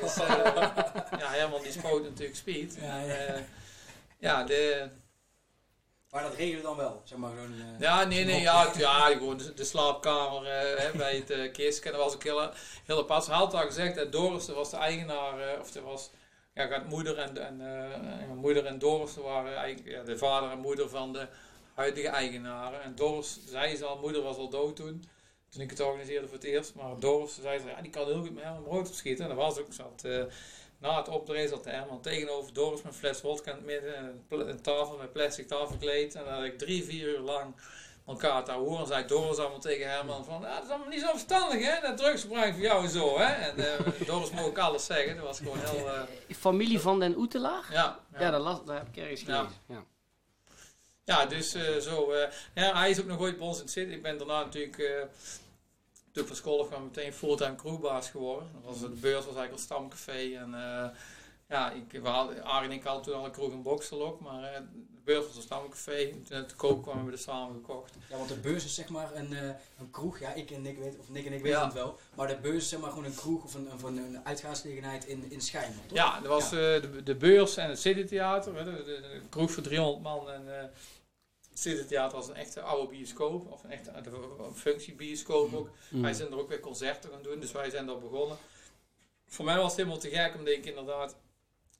Dus 0.00 0.14
ja, 1.18 1.30
Herman 1.30 1.62
die 1.62 1.72
spoot 1.72 2.02
natuurlijk 2.02 2.36
speed. 2.36 2.76
Ja, 2.80 3.00
ja. 3.00 3.14
Eh, 3.14 3.40
ja, 4.18 4.44
de, 4.44 4.88
Maar 6.10 6.22
dat 6.22 6.34
regelde 6.34 6.62
dan 6.62 6.76
wel, 6.76 7.02
zeg 7.04 7.18
maar 7.18 7.30
gewoon... 7.30 7.52
eh, 7.52 7.80
ja, 7.80 8.04
nee, 8.04 8.24
nee, 8.24 8.40
ja, 8.40 8.66
het- 8.66 8.76
ja 8.76 9.06
gewoon 9.06 9.36
de, 9.38 9.54
de 9.54 9.64
slaapkamer 9.64 10.46
eh, 10.46 10.78
hè, 10.82 10.90
bij 10.98 11.16
het 11.16 11.30
uh, 11.30 11.52
kistje. 11.52 11.84
En 11.84 11.92
dat 11.96 12.04
was 12.04 12.14
ook 12.14 12.22
heel, 12.24 12.52
apart. 12.98 13.24
Ze 13.24 13.30
had 13.32 13.54
al 13.54 13.60
gezegd 13.66 13.94
dat 13.94 14.12
Doris, 14.12 14.46
dat 14.46 14.56
was 14.56 14.70
de 14.70 14.76
eigenaar, 14.76 15.60
of 15.60 15.70
dat 15.70 15.82
was, 15.82 16.10
ja, 16.54 16.66
gaat 16.66 16.88
moeder 16.88 17.18
en, 17.18 17.60
eh, 17.60 18.30
en 18.30 18.36
moeder 18.36 18.66
en 18.66 18.78
Doris 18.78 19.16
waren 19.16 19.56
eigenlijk 19.56 19.96
ja, 19.96 20.02
de 20.02 20.18
vader 20.18 20.50
en 20.50 20.58
moeder 20.58 20.88
van 20.88 21.12
de 21.12 21.26
huidige 21.74 22.08
eigenaren. 22.08 22.82
En 22.82 22.94
Doris, 22.94 23.38
ze 23.50 23.84
al, 23.84 23.98
moeder 23.98 24.22
was 24.22 24.36
al 24.36 24.48
dood 24.48 24.76
toen, 24.76 25.04
toen 25.48 25.62
ik 25.62 25.70
het 25.70 25.80
organiseerde 25.80 26.26
voor 26.26 26.36
het 26.36 26.46
eerst. 26.46 26.74
Maar 26.74 26.98
Doris 26.98 27.40
zei 27.40 27.58
ze, 27.58 27.66
ja, 27.66 27.80
die 27.80 27.90
kan 27.90 28.06
heel 28.06 28.20
goed 28.20 28.34
met 28.34 28.44
hem 28.44 28.62
brood 28.62 28.88
opschieten. 28.88 29.24
En 29.24 29.36
dat 29.36 29.44
was 29.44 29.58
ook, 29.58 29.72
zat, 29.72 30.04
eh, 30.04 30.24
na 30.78 30.96
het 30.96 31.08
optreden 31.08 31.48
zat 31.48 31.64
Herman 31.64 32.00
tegenover 32.00 32.52
Doris 32.52 32.82
met 32.82 32.92
een 32.92 32.98
fles 32.98 33.20
wodka 33.20 33.50
in 33.50 33.56
het 33.56 33.66
midden, 33.66 33.96
en 33.96 34.24
een, 34.28 34.48
een 34.48 34.62
tafel 34.62 34.96
met 34.96 35.12
plastic 35.12 35.48
tafelkleed. 35.48 36.14
En 36.14 36.24
dan 36.24 36.32
had 36.32 36.44
ik 36.44 36.58
drie, 36.58 36.84
vier 36.84 37.08
uur 37.08 37.20
lang 37.20 37.54
elkaar 38.06 38.44
te 38.44 38.52
horen. 38.52 38.80
En 38.80 38.86
zei 38.86 39.06
Doris 39.06 39.38
allemaal 39.38 39.58
tegen 39.60 39.90
Herman 39.90 40.24
van, 40.24 40.40
ja, 40.40 40.54
dat 40.54 40.64
is 40.64 40.68
allemaal 40.70 40.88
niet 40.88 41.00
zo 41.00 41.10
verstandig 41.10 41.64
hè, 41.64 41.80
dat 41.80 41.96
drugsgebruik 41.96 42.52
voor 42.54 42.62
jou 42.62 42.84
en 42.84 42.90
zo 42.90 43.18
hè. 43.18 43.24
En 43.24 43.56
eh, 43.58 44.06
Doris 44.06 44.30
mocht 44.30 44.44
ook 44.46 44.58
alles 44.58 44.84
zeggen, 44.86 45.16
dat 45.16 45.24
was 45.24 45.38
gewoon 45.38 45.58
heel, 45.58 45.88
eh, 45.94 46.02
Familie 46.36 46.80
van 46.80 47.00
den 47.00 47.16
Oetelaar? 47.16 47.64
ja. 47.70 47.98
Ja, 48.18 48.30
dat, 48.30 48.40
las, 48.40 48.64
dat 48.64 48.76
heb 48.78 48.86
ik 48.88 48.96
ergens 48.96 49.20
Ja. 49.20 49.26
gelezen. 49.36 49.56
Ja. 49.66 49.84
Ja, 51.04 51.26
dus 51.26 51.54
eh, 51.54 51.76
zo. 51.76 52.10
eh, 52.12 52.30
ja, 52.54 52.76
hij 52.78 52.90
is 52.90 53.00
ook 53.00 53.06
nog 53.06 53.18
ooit 53.20 53.38
bij 53.38 53.46
ons 53.46 53.56
in 53.56 53.62
het 53.62 53.72
zitten. 53.72 53.94
Ik 53.96 54.02
ben 54.02 54.18
daarna 54.18 54.42
natuurlijk. 54.44 54.78
eh 54.78 55.02
toen 56.12 56.26
van 56.26 56.36
school 56.36 56.64
kwam 56.66 56.82
meteen 56.84 57.12
fulltime 57.12 57.54
crewbaas 57.54 58.10
geworden. 58.10 58.48
Dat 58.54 58.62
was, 58.64 58.80
de 58.80 58.88
beurs 58.88 59.24
was 59.26 59.34
eigenlijk 59.36 59.52
al 59.52 59.58
stamcafé. 59.58 60.36
En 60.36 60.54
eh, 60.54 60.88
ja, 61.48 61.70
ik, 61.70 62.02
we 62.02 62.08
hadden, 62.08 62.44
Arie 62.44 62.70
en 62.70 62.74
ik 62.76 62.82
hadden 62.84 63.02
toen 63.04 63.14
al 63.14 63.24
een 63.24 63.30
kroeg 63.30 63.52
in 63.52 63.62
Boksel 63.62 64.06
ook. 64.06 64.20
Maar 64.20 64.62
de 65.04 65.12
beurs 65.12 65.26
was 65.26 65.36
een 65.36 65.42
stamcafé. 65.42 65.92
En 66.10 66.22
toen 66.22 66.46
te 66.46 66.54
koop 66.56 66.82
kwamen 66.82 67.04
we 67.06 67.12
er 67.12 67.18
samen 67.18 67.54
gekocht. 67.54 67.94
Ja, 68.10 68.16
want 68.16 68.28
de 68.28 68.34
beurs 68.36 68.64
is 68.64 68.74
zeg 68.74 68.88
maar 68.88 69.14
een, 69.14 69.32
eh, 69.32 69.48
een 69.78 69.90
kroeg. 69.90 70.18
Ja, 70.18 70.32
ik 70.32 70.50
en 70.50 70.62
Nick 70.62 70.78
weet, 70.78 70.98
of 70.98 71.08
Nick 71.08 71.26
en 71.26 71.32
ik 71.32 71.42
weten 71.42 71.58
Ja. 71.58 71.64
het 71.64 71.74
wel. 71.74 71.98
Maar 72.14 72.28
de 72.28 72.36
beurs 72.36 72.56
is 72.56 72.68
zeg 72.68 72.80
maar 72.80 72.90
gewoon 72.90 73.04
een 73.04 73.14
kroeg 73.14 73.44
of 73.44 73.54
een, 73.54 73.68
een, 73.84 73.96
een 73.96 74.24
uitgaansgelegenheid 74.26 75.04
in, 75.06 75.30
in 75.30 75.40
Schijnland, 75.40 75.88
toch? 75.88 75.98
Ja, 75.98 76.20
dat 76.20 76.28
was 76.28 76.44
eh, 76.44 76.50
de, 76.50 77.02
de 77.04 77.14
beurs 77.14 77.56
en 77.56 77.68
het 77.68 77.80
Citytheater. 77.80 78.54
hè, 78.56 78.64
De, 78.64 78.70
de, 78.84 78.84
de 78.84 79.20
kroeg 79.28 79.50
voor 79.50 79.62
300 79.62 80.02
man. 80.02 80.30
En 80.30 80.58
eh 80.60 80.68
het 81.50 81.60
Citytheater 81.60 82.16
was 82.18 82.28
een 82.28 82.34
echte 82.34 82.60
oude 82.60 82.88
bioscoop. 82.88 83.52
Of 83.52 83.64
een 83.64 83.70
echte 83.70 83.90
een 84.38 84.54
functiebioscoop 84.54 85.54
ook. 85.54 85.68
Mm. 85.90 86.02
Wij 86.02 86.12
zijn 86.12 86.30
er 86.32 86.38
ook 86.38 86.48
weer 86.48 86.60
concerten 86.60 87.10
gaan 87.10 87.22
doen, 87.22 87.40
dus 87.40 87.52
wij 87.52 87.70
zijn 87.70 87.86
daar 87.86 87.98
begonnen. 87.98 88.36
Voor 89.26 89.44
mij 89.44 89.56
was 89.56 89.66
het 89.66 89.76
helemaal 89.76 89.98
te 89.98 90.08
gek, 90.08 90.34
omdat 90.34 90.52
ik 90.54 90.66
inderdaad 90.66 91.16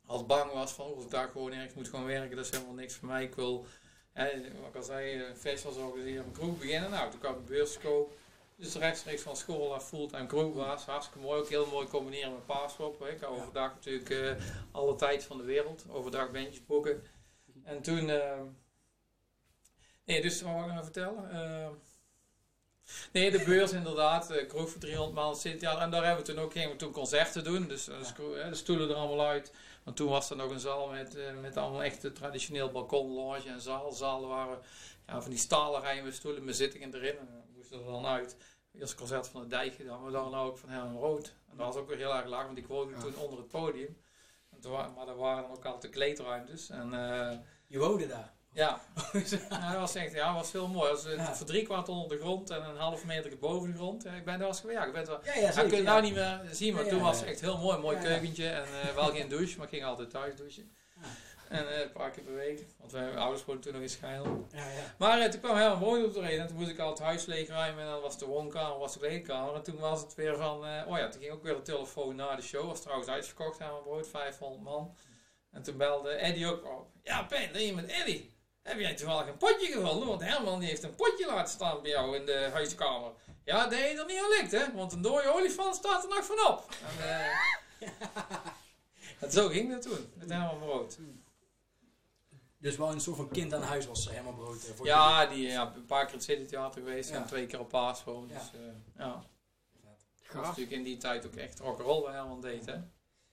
als 0.07 0.27
bang 0.27 0.53
was 0.53 0.73
van, 0.73 0.87
oh, 0.87 1.03
ik 1.03 1.11
daar 1.11 1.29
gewoon 1.29 1.53
ergens 1.53 1.75
moet 1.75 1.89
gaan 1.89 2.05
werken, 2.05 2.37
dat 2.37 2.45
is 2.45 2.51
helemaal 2.51 2.75
niks 2.75 2.95
voor 2.95 3.09
mij. 3.09 3.23
Ik 3.25 3.35
wil, 3.35 3.67
hè, 4.13 4.31
wat 4.61 4.69
ik 4.69 4.77
al 4.77 4.83
zei, 4.83 5.21
eh, 5.23 5.35
festivals 5.35 5.77
organiseren, 5.77 6.25
een 6.25 6.33
kroeg 6.33 6.59
beginnen. 6.59 6.91
Nou, 6.91 7.11
toen 7.11 7.21
kwam 7.21 7.35
de 7.35 7.41
beurskoop. 7.53 8.13
Dus 8.57 8.75
rechtstreeks 8.75 9.23
van 9.23 9.37
school 9.37 9.71
naar 9.71 9.81
fulltime 9.81 10.27
crew 10.27 10.55
was. 10.55 10.85
Hartstikke 10.85 11.19
mooi. 11.19 11.41
Ook 11.41 11.49
heel 11.49 11.67
mooi 11.67 11.89
combineren 11.89 12.33
met 12.33 12.47
paaspop. 12.47 13.01
hè. 13.01 13.11
Ik 13.11 13.21
had 13.21 13.31
overdag 13.31 13.75
natuurlijk 13.75 14.11
eh, 14.11 14.35
alle 14.73 14.95
tijd 14.95 15.25
van 15.25 15.37
de 15.37 15.45
wereld. 15.45 15.85
Overdag 15.91 16.31
bandjes 16.31 16.67
boeken. 16.67 17.03
En 17.63 17.83
toen... 17.83 18.09
eh, 18.09 18.41
nee, 20.05 20.23
dus 20.23 20.43
wat 20.43 20.53
wou 20.53 20.65
ik 20.65 20.73
nou 20.73 20.85
vertellen? 20.85 21.31
Nee, 23.13 23.31
de 23.31 23.45
beurs 23.45 23.73
inderdaad. 23.73 24.31
eh 24.31 24.49
kroeg 24.49 24.71
voor 24.71 24.81
300 24.81 25.15
man. 25.15 25.37
Ja, 25.61 25.81
en 25.81 25.91
daar 25.91 26.05
hebben 26.05 26.25
we 26.27 26.33
toen 26.33 26.43
ook, 26.45 26.53
gingen 26.53 26.71
we 26.71 26.77
toen 26.77 26.93
concerten 26.93 27.45
doen. 27.45 27.69
Dus 27.69 27.89
eh, 27.89 28.49
de 28.49 28.55
stoelen 28.55 28.89
er 28.91 28.95
allemaal 28.97 29.27
uit. 29.27 29.53
Want 29.85 29.97
toen 29.97 30.09
was 30.09 30.31
er 30.31 30.37
nog 30.37 30.51
een 30.51 30.61
zaal 30.61 30.89
met, 30.89 31.15
eh, 31.15 31.25
met 31.41 31.57
allemaal 31.57 31.83
echt 31.83 32.15
traditioneel 32.15 32.71
balkon, 32.71 33.13
lounge 33.13 33.49
en 33.49 33.61
zaal. 33.61 33.93
Zalen 33.93 34.29
waren 34.29 34.59
ja, 35.07 35.21
van 35.21 35.31
die 35.31 35.39
stalen 35.39 35.81
rijen 35.81 36.05
met 36.05 36.15
stoelen 36.15 36.45
met 36.45 36.57
zittingen 36.57 36.95
erin. 36.95 37.19
En 37.19 37.45
moesten 37.57 37.79
er 37.79 37.85
dan 37.85 38.07
uit. 38.07 38.37
Eerst 38.79 38.95
concert 38.95 39.29
van 39.29 39.41
de 39.43 39.47
Dijk 39.49 39.75
gedaan, 39.75 40.03
maar 40.03 40.13
dan 40.13 40.35
ook 40.35 40.59
van 40.59 40.69
Herman 40.69 40.97
Rood. 41.03 41.35
En 41.51 41.57
dat 41.57 41.67
was 41.67 41.77
ook 41.77 41.89
weer 41.89 41.97
heel 41.97 42.15
erg 42.15 42.27
laag, 42.27 42.45
want 42.45 42.57
die 42.57 42.67
woonde 42.67 42.95
Ja. 42.95 43.01
toen 43.01 43.17
onder 43.17 43.39
het 43.39 43.49
podium. 43.49 43.97
Toen, 44.61 44.73
maar 44.73 45.09
er 45.09 45.17
waren 45.17 45.51
ook 45.51 45.65
altijd 45.65 45.93
kleedruimtes. 45.93 46.71
En 46.71 46.91
Je 47.67 47.79
woonde 47.79 48.07
daar. 48.07 48.33
Ja, 48.53 48.81
ja, 49.51 49.71
dat 49.71 49.81
was 49.81 49.95
echt, 49.95 50.13
ja, 50.13 50.35
was 50.35 50.53
heel 50.53 50.69
mooi. 50.69 50.91
Dat 50.91 51.03
was, 51.03 51.13
eh, 51.13 51.19
Ja. 51.19 51.35
Voor 51.35 51.47
drie 51.47 51.63
kwart 51.63 51.89
onder 51.89 52.09
de 52.09 52.19
grond 52.23 52.51
en 52.51 52.63
een 52.65 52.77
half 52.77 53.05
meter 53.05 53.39
boven 53.39 53.71
de 53.71 53.77
grond. 53.77 54.03
Ja, 54.03 54.13
ik 54.13 54.25
ben 54.25 54.39
daar 54.39 54.49
was 54.49 54.61
geweest. 54.61 54.79
Ja, 54.79 54.85
ik 54.87 54.93
ben 54.93 55.07
wel, 55.07 55.21
Ja, 55.25 55.35
ja, 55.35 55.53
zeker. 55.53 55.69
kun 55.69 55.79
je 55.79 55.85
nou 55.85 56.03
niet 56.03 56.15
meer 56.15 56.41
zien, 56.51 56.75
maar 56.75 56.87
toen 56.87 57.01
was 57.01 57.21
het 57.21 57.29
echt 57.29 57.41
heel 57.41 57.59
mooi. 57.59 57.79
Mooi 57.79 57.99
keukentje 57.99 58.49
en 58.49 58.65
eh, 58.65 58.95
wel 58.95 59.11
geen 59.11 59.29
douche, 59.35 59.57
maar 59.57 59.67
ik 59.67 59.73
ging 59.73 59.85
altijd 59.85 60.11
thuis 60.11 60.37
douchen. 60.37 60.71
En 61.49 61.69
eh, 61.75 61.81
een 61.81 61.93
paar 61.93 62.11
keer 62.11 62.23
per 62.23 62.35
week, 62.35 62.65
want 62.79 62.93
mijn 62.93 63.17
ouders 63.19 63.45
woonden 63.45 63.65
toen 63.65 63.73
nog 63.73 63.83
in 63.83 63.89
Schijl. 63.89 64.47
Ja, 64.53 64.59
ja. 64.71 64.95
Maar 64.99 65.19
eh, 65.21 65.31
toen 65.31 65.41
kwam 65.41 65.57
helemaal 65.57 65.79
mooi 65.79 66.05
op 66.05 66.15
de 66.15 66.21
reden 66.21 66.41
en 66.41 66.47
toen 66.47 66.57
moest 66.57 66.71
ik 66.71 66.79
al 66.79 66.91
het 66.91 66.99
huis 66.99 67.25
leegruimen 67.25 67.85
en 67.85 67.91
dan 67.91 68.01
was 68.01 68.19
de 68.19 68.27
woonkamer, 68.27 68.79
was 68.79 68.93
de 68.93 68.99
kleedkamer. 68.99 69.55
En 69.55 69.63
toen 69.63 69.79
was 69.79 70.01
het 70.01 70.15
weer 70.15 70.37
van, 70.37 70.67
eh, 70.67 70.83
oh 70.89 70.99
ja, 70.99 71.09
toen 71.09 71.21
ging 71.21 71.33
ook 71.33 71.43
weer 71.43 71.55
de 71.55 71.63
telefoon 71.63 72.17
na 72.17 72.37
de 72.37 72.43
show. 72.43 72.67
Was 72.67 72.81
trouwens 72.81 73.09
uitverkocht 73.09 73.61
aan 73.61 73.71
mijn 73.73 73.83
brood, 73.83 74.09
500 74.09 74.63
man. 74.63 74.97
En 75.51 75.63
toen 75.63 75.77
belde 75.77 76.11
Eddie 76.11 76.47
ook 76.47 76.65
op. 76.65 76.87
Ja, 77.03 77.23
Pijn, 77.23 77.53
ben 77.53 77.63
je 77.67 77.75
met 77.75 77.87
Eddie? 77.87 78.32
Heb 78.63 78.79
jij 78.79 78.95
toevallig 78.95 79.27
een 79.27 79.37
potje 79.37 79.67
gevonden? 79.73 80.09
Want 80.09 80.21
Herman 80.23 80.59
die 80.61 80.69
heeft 80.69 80.83
een 80.83 80.95
potje 80.95 81.27
laten 81.27 81.53
staan 81.53 81.83
bij 81.83 81.91
jou 81.91 82.17
in 82.17 82.27
de 82.27 82.49
huiskamer. 82.53 83.11
Ja, 83.45 83.67
dat 83.67 83.79
je 83.79 83.85
er 83.85 84.07
niet 84.07 84.19
aan 84.19 84.29
ligt, 84.29 84.53
hè? 84.53 84.73
Want 84.75 84.93
een 84.93 85.03
dode 85.03 85.35
olifant 85.35 85.75
staat 85.75 86.03
er 86.03 86.09
nog 86.09 86.25
vanop. 86.25 86.69
En, 86.99 87.09
eh, 87.09 87.89
en 89.21 89.33
zo 89.33 89.49
ging 89.49 89.71
dat 89.71 89.83
toen, 89.83 90.13
met 90.15 90.31
Herman 90.31 90.59
Brood. 90.59 90.99
Dus 92.59 92.77
wel 92.77 92.91
een 92.93 93.01
soort 93.01 93.17
van 93.17 93.29
kind 93.29 93.55
aan 93.55 93.63
huis 93.63 93.87
was 93.87 94.09
helemaal 94.11 94.33
brood. 94.35 94.65
eh, 94.65 94.75
voor. 94.75 94.87
Ja, 94.87 95.27
die 95.27 95.47
ja, 95.49 95.73
een 95.77 95.87
paar 95.87 96.01
keer 96.05 96.13
in 96.13 96.19
het 96.19 96.25
City 96.29 96.45
Theater 96.47 96.81
geweest 96.83 97.11
Ja. 97.11 97.17
en 97.17 97.27
twee 97.27 97.47
keer 97.47 97.61
op 97.61 97.69
Paasboom. 97.69 98.29
Dus 98.29 98.37
Ja. 98.53 98.59
ja. 98.99 99.05
ja. 99.05 99.25
Dat 100.27 100.35
was 100.35 100.47
natuurlijk 100.47 100.77
in 100.77 100.83
die 100.83 100.97
tijd 100.97 101.27
ook 101.27 101.35
echt 101.35 101.59
rock'n'roll 101.61 102.03
waar 102.03 102.13
Herman 102.15 102.41
deed, 102.41 102.67
hè? 102.67 102.75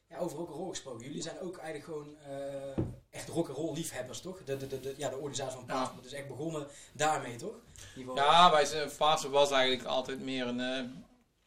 Ja, 0.09 0.17
over 0.17 0.37
rock'n'roll 0.37 0.69
gesproken. 0.69 1.05
Jullie 1.05 1.21
zijn 1.21 1.39
ook 1.39 1.57
eigenlijk 1.57 1.85
gewoon 1.85 2.17
eh, 2.27 2.83
echt 3.09 3.27
rock'n'roll 3.27 3.73
liefhebbers, 3.73 4.21
toch? 4.21 4.43
De, 4.43 4.57
de, 4.57 4.67
de, 4.67 4.79
de- 4.79 4.93
ja, 4.97 5.09
de 5.09 5.15
organisatie 5.15 5.57
van 5.57 5.63
Ja. 5.67 5.73
Paaspoort 5.73 6.05
is 6.05 6.13
echt 6.13 6.27
begonnen 6.27 6.67
daarmee, 6.93 7.35
toch? 7.35 7.53
Ja, 8.15 8.51
wij 8.51 8.65
zijn, 8.65 8.89
Fase 8.89 9.29
was 9.29 9.51
eigenlijk 9.51 9.87
altijd 9.87 10.19
meer 10.21 10.47
een. 10.47 10.59
eh, 10.59 10.75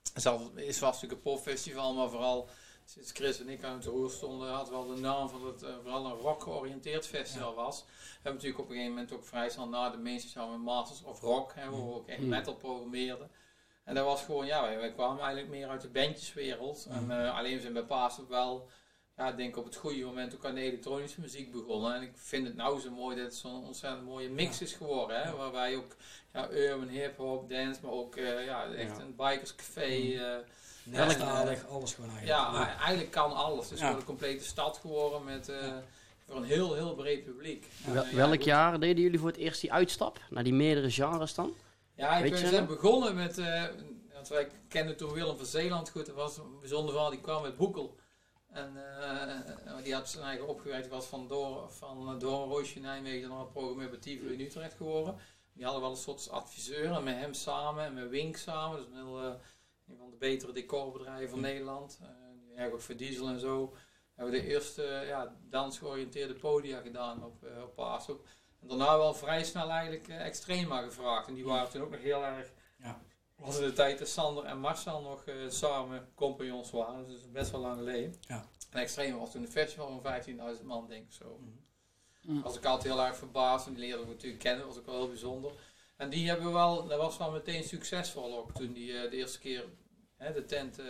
het 0.02 0.16
is 0.16 0.26
altijd- 0.26 0.66
is 0.66 0.78
was 0.78 0.92
natuurlijk 0.95 1.12
een 1.26 1.33
popfestival, 1.33 1.95
maar 1.95 2.09
vooral 2.11 2.49
sinds 2.85 3.11
Chris 3.12 3.40
en 3.40 3.49
ik 3.49 3.64
aan 3.64 3.75
het 3.76 3.85
roer 3.85 4.11
stonden, 4.11 4.50
had 4.52 4.69
wel 4.69 4.87
de 4.87 5.00
naam 5.00 5.28
van 5.28 5.47
het 5.47 5.62
eh, 5.62 5.75
vooral 5.83 6.04
een 6.07 6.12
rock 6.19 6.42
georiënteerd 6.42 7.07
festival 7.07 7.54
was. 7.54 7.85
We 7.88 7.88
hebben 8.14 8.33
natuurlijk 8.33 8.59
op 8.59 8.69
een 8.69 8.75
gegeven 8.75 8.95
moment 8.95 9.12
ook 9.12 9.25
vrij 9.25 9.50
snel 9.50 9.69
na 9.69 9.90
de 9.90 9.99
mainstage 9.99 10.50
met 10.50 10.59
Masters 10.61 11.02
of 11.02 11.21
Rock, 11.21 11.52
hè, 11.54 11.71
waar 11.71 11.87
we 11.87 11.95
ook 11.95 12.09
echt 12.09 12.21
Mm. 12.21 12.28
metal 12.28 12.54
programmeerden. 12.54 13.31
En 13.85 13.95
dat 13.95 14.05
was 14.05 14.23
gewoon, 14.25 14.47
ja, 14.47 14.62
wij, 14.62 14.79
wij 14.79 14.93
kwamen 14.93 15.19
eigenlijk 15.23 15.51
meer 15.51 15.69
uit 15.69 15.81
de 15.81 15.89
bandjeswereld. 15.89 16.87
En 16.91 17.11
eh, 17.25 17.37
alleen 17.39 17.55
we 17.55 17.61
zijn 17.61 17.73
bij 17.73 17.83
Paas 17.83 18.21
ook 18.21 18.29
wel, 18.29 18.69
ja, 19.17 19.29
ik 19.29 19.37
denk 19.37 19.57
op 19.57 19.65
het 19.65 19.77
goede 19.77 20.05
moment 20.05 20.35
ook 20.35 20.45
aan 20.45 20.55
de 20.55 20.61
elektronische 20.61 21.21
muziek 21.21 21.53
begonnen. 21.53 21.95
En 21.95 22.03
ik 22.03 22.12
vind 22.15 22.47
het 22.47 22.57
nou 22.57 22.81
zo 22.81 22.91
mooi 22.91 23.17
dat 23.17 23.25
het 23.25 23.35
zo'n 23.35 23.65
ontzettend 23.67 24.05
mooie 24.05 24.29
mix 24.31 24.61
is 24.62 24.73
geworden, 24.73 25.17
hè, 25.23 25.29
Ja. 25.29 25.37
waarbij 25.37 25.77
ook 25.77 25.97
ja, 26.33 26.51
urban, 26.51 26.89
hip-hop, 26.89 27.49
dance, 27.51 27.81
maar 27.83 27.93
ook 27.93 28.17
eh, 28.17 28.45
ja, 28.45 28.67
echt 28.73 28.97
Ja. 28.97 29.03
een 29.03 29.17
bikerscafé. 29.17 29.89
Mm. 30.85 30.93
Nederlandstalig, 30.93 31.67
alles 31.69 31.95
gewoon 31.95 32.11
eigenlijk. 32.11 32.39
ja, 32.41 32.77
eigenlijk 32.79 33.11
kan 33.11 33.33
alles. 33.33 33.65
Het 33.65 33.73
is 33.79 33.81
gewoon 33.81 33.97
een 33.97 34.05
complete 34.05 34.45
stad 34.45 34.79
geworden 34.79 35.25
met 35.25 35.49
eh, 35.49 35.57
Ja. 35.67 35.83
voor 36.27 36.37
een 36.37 36.45
heel, 36.45 36.75
heel 36.75 36.95
breed 36.95 37.25
publiek. 37.25 37.67
Wel- 37.93 38.05
welk 38.12 38.43
jaar 38.43 38.81
deden 38.81 39.03
jullie 39.03 39.19
voor 39.19 39.29
het 39.29 39.37
eerst 39.37 39.61
die 39.61 39.73
uitstap 39.73 40.21
naar 40.31 40.45
die 40.45 40.53
meerdere 40.55 40.91
genres 40.91 41.35
dan? 41.35 41.55
Ja, 41.95 42.17
ik 42.17 42.37
zijn 42.37 42.55
nog? 42.55 42.67
begonnen 42.67 43.15
met, 43.15 43.39
eh, 43.39 43.65
want 44.13 44.29
wij 44.29 44.51
kenden 44.69 44.97
toen 44.97 45.13
Willem 45.13 45.37
van 45.37 45.47
Zeeland 45.47 45.91
goed, 45.91 46.07
dat 46.07 46.15
was 46.15 46.37
een 46.37 46.59
bijzonder 46.59 46.93
verhaal, 46.93 47.11
die 47.11 47.21
kwam 47.21 47.43
met 47.43 47.57
Boekel. 47.57 47.97
En 48.49 48.73
eh, 49.01 49.83
die 49.83 49.95
had 49.95 50.09
zijn 50.09 50.25
eigen 50.25 50.49
opgewerkt, 50.49 50.83
die 50.83 50.93
was 50.93 51.07
van 51.07 51.29
Door, 51.29 51.71
van 51.73 52.19
Door 52.19 52.49
Roosje 52.49 52.81
Nijmegen 52.81 53.29
naar 53.29 53.47
programmeur 53.47 53.91
bij 53.91 53.99
Tivoli 53.99 54.33
in 54.33 54.41
Utrecht 54.41 54.75
geworden. 54.75 55.19
Die 55.53 55.65
hadden 55.65 55.83
wel 55.83 55.91
een 55.91 55.97
soort 55.97 56.31
adviseur 56.31 56.93
en 56.93 57.05
met 57.05 57.17
hem 57.17 57.35
samen 57.35 57.85
en 57.85 57.95
met 57.95 58.09
Wink 58.09 58.37
samen, 58.37 58.77
dus 58.77 58.87
een, 58.87 58.95
heel, 58.95 59.21
eh, 59.21 59.35
een 59.89 59.97
van 59.97 60.11
de 60.11 60.17
betere 60.17 60.53
decorbedrijven 60.53 61.29
van 61.29 61.41
Nederland. 61.41 61.99
Eh, 62.03 62.09
die 62.47 62.55
werken 62.55 62.75
ook 62.75 62.81
voor 62.81 62.97
Diesel 62.97 63.29
en 63.29 63.41
zo. 63.41 63.75
Hebben 64.15 64.35
we 64.35 64.41
de 64.41 64.47
eerste 64.47 64.85
eh, 64.85 65.09
ja, 65.09 65.37
dansgeoriënteerde 65.49 66.35
podia 66.35 66.81
gedaan 66.81 67.25
op, 67.25 67.45
eh 67.45 67.63
op 67.63 67.75
Paasop. 67.75 68.27
En 68.62 68.69
daarna 68.69 68.99
wel 68.99 69.14
vrij 69.14 69.45
snel 69.45 69.71
eigenlijk 69.71 70.09
eh, 70.09 70.26
Extrema 70.26 70.83
gevraagd. 70.83 71.28
En 71.28 71.35
die 71.35 71.45
waren 71.45 71.71
toen 71.71 71.83
ook 71.83 71.90
nog 71.90 72.00
heel 72.00 72.25
erg... 72.25 72.52
Ja. 72.78 73.00
Was 73.37 73.59
in 73.59 73.64
de 73.64 73.73
tijd 73.73 73.99
dat 73.99 74.09
Sander 74.09 74.45
en 74.45 74.59
Marcel 74.59 75.00
nog 75.00 75.25
eh, 75.25 75.35
samen 75.49 76.09
compagnons 76.14 76.71
waren. 76.71 77.09
Dus 77.09 77.31
best 77.31 77.50
wel 77.50 77.61
lang 77.61 77.76
geleden. 77.76 78.14
Ja. 78.21 78.47
En 78.71 78.81
Extrema 78.81 79.19
was 79.19 79.31
toen 79.31 79.42
een 79.42 79.50
festival 79.50 80.00
van 80.02 80.23
15.000 80.57 80.64
man, 80.64 80.88
denk 80.88 81.04
ik 81.07 81.12
zo. 81.12 81.40
Mhm. 82.23 82.40
Was 82.40 82.57
ik 82.57 82.64
altijd 82.64 82.95
heel 82.95 83.04
erg 83.04 83.16
verbaasd. 83.16 83.66
En 83.66 83.75
die 83.75 83.85
leerden 83.85 84.07
we 84.07 84.12
natuurlijk 84.12 84.42
kennen. 84.42 84.61
Dat 84.61 84.69
was 84.69 84.78
ook 84.78 84.87
wel 84.87 84.99
heel 84.99 85.09
bijzonder. 85.09 85.52
En 85.97 86.11
die 86.11 86.28
hebben 86.28 86.47
we 86.47 86.52
wel... 86.52 86.87
Dat 86.87 86.99
was 86.99 87.19
wel 87.19 87.31
meteen 87.31 87.64
succesvol 87.64 88.38
ook. 88.38 88.52
Toen 88.54 88.73
die 88.73 88.99
eh, 88.99 89.11
de 89.11 89.16
eerste 89.16 89.38
keer... 89.38 89.64
hè, 90.16 90.33
de 90.33 90.45
tent... 90.45 90.78
eh, 90.78 90.87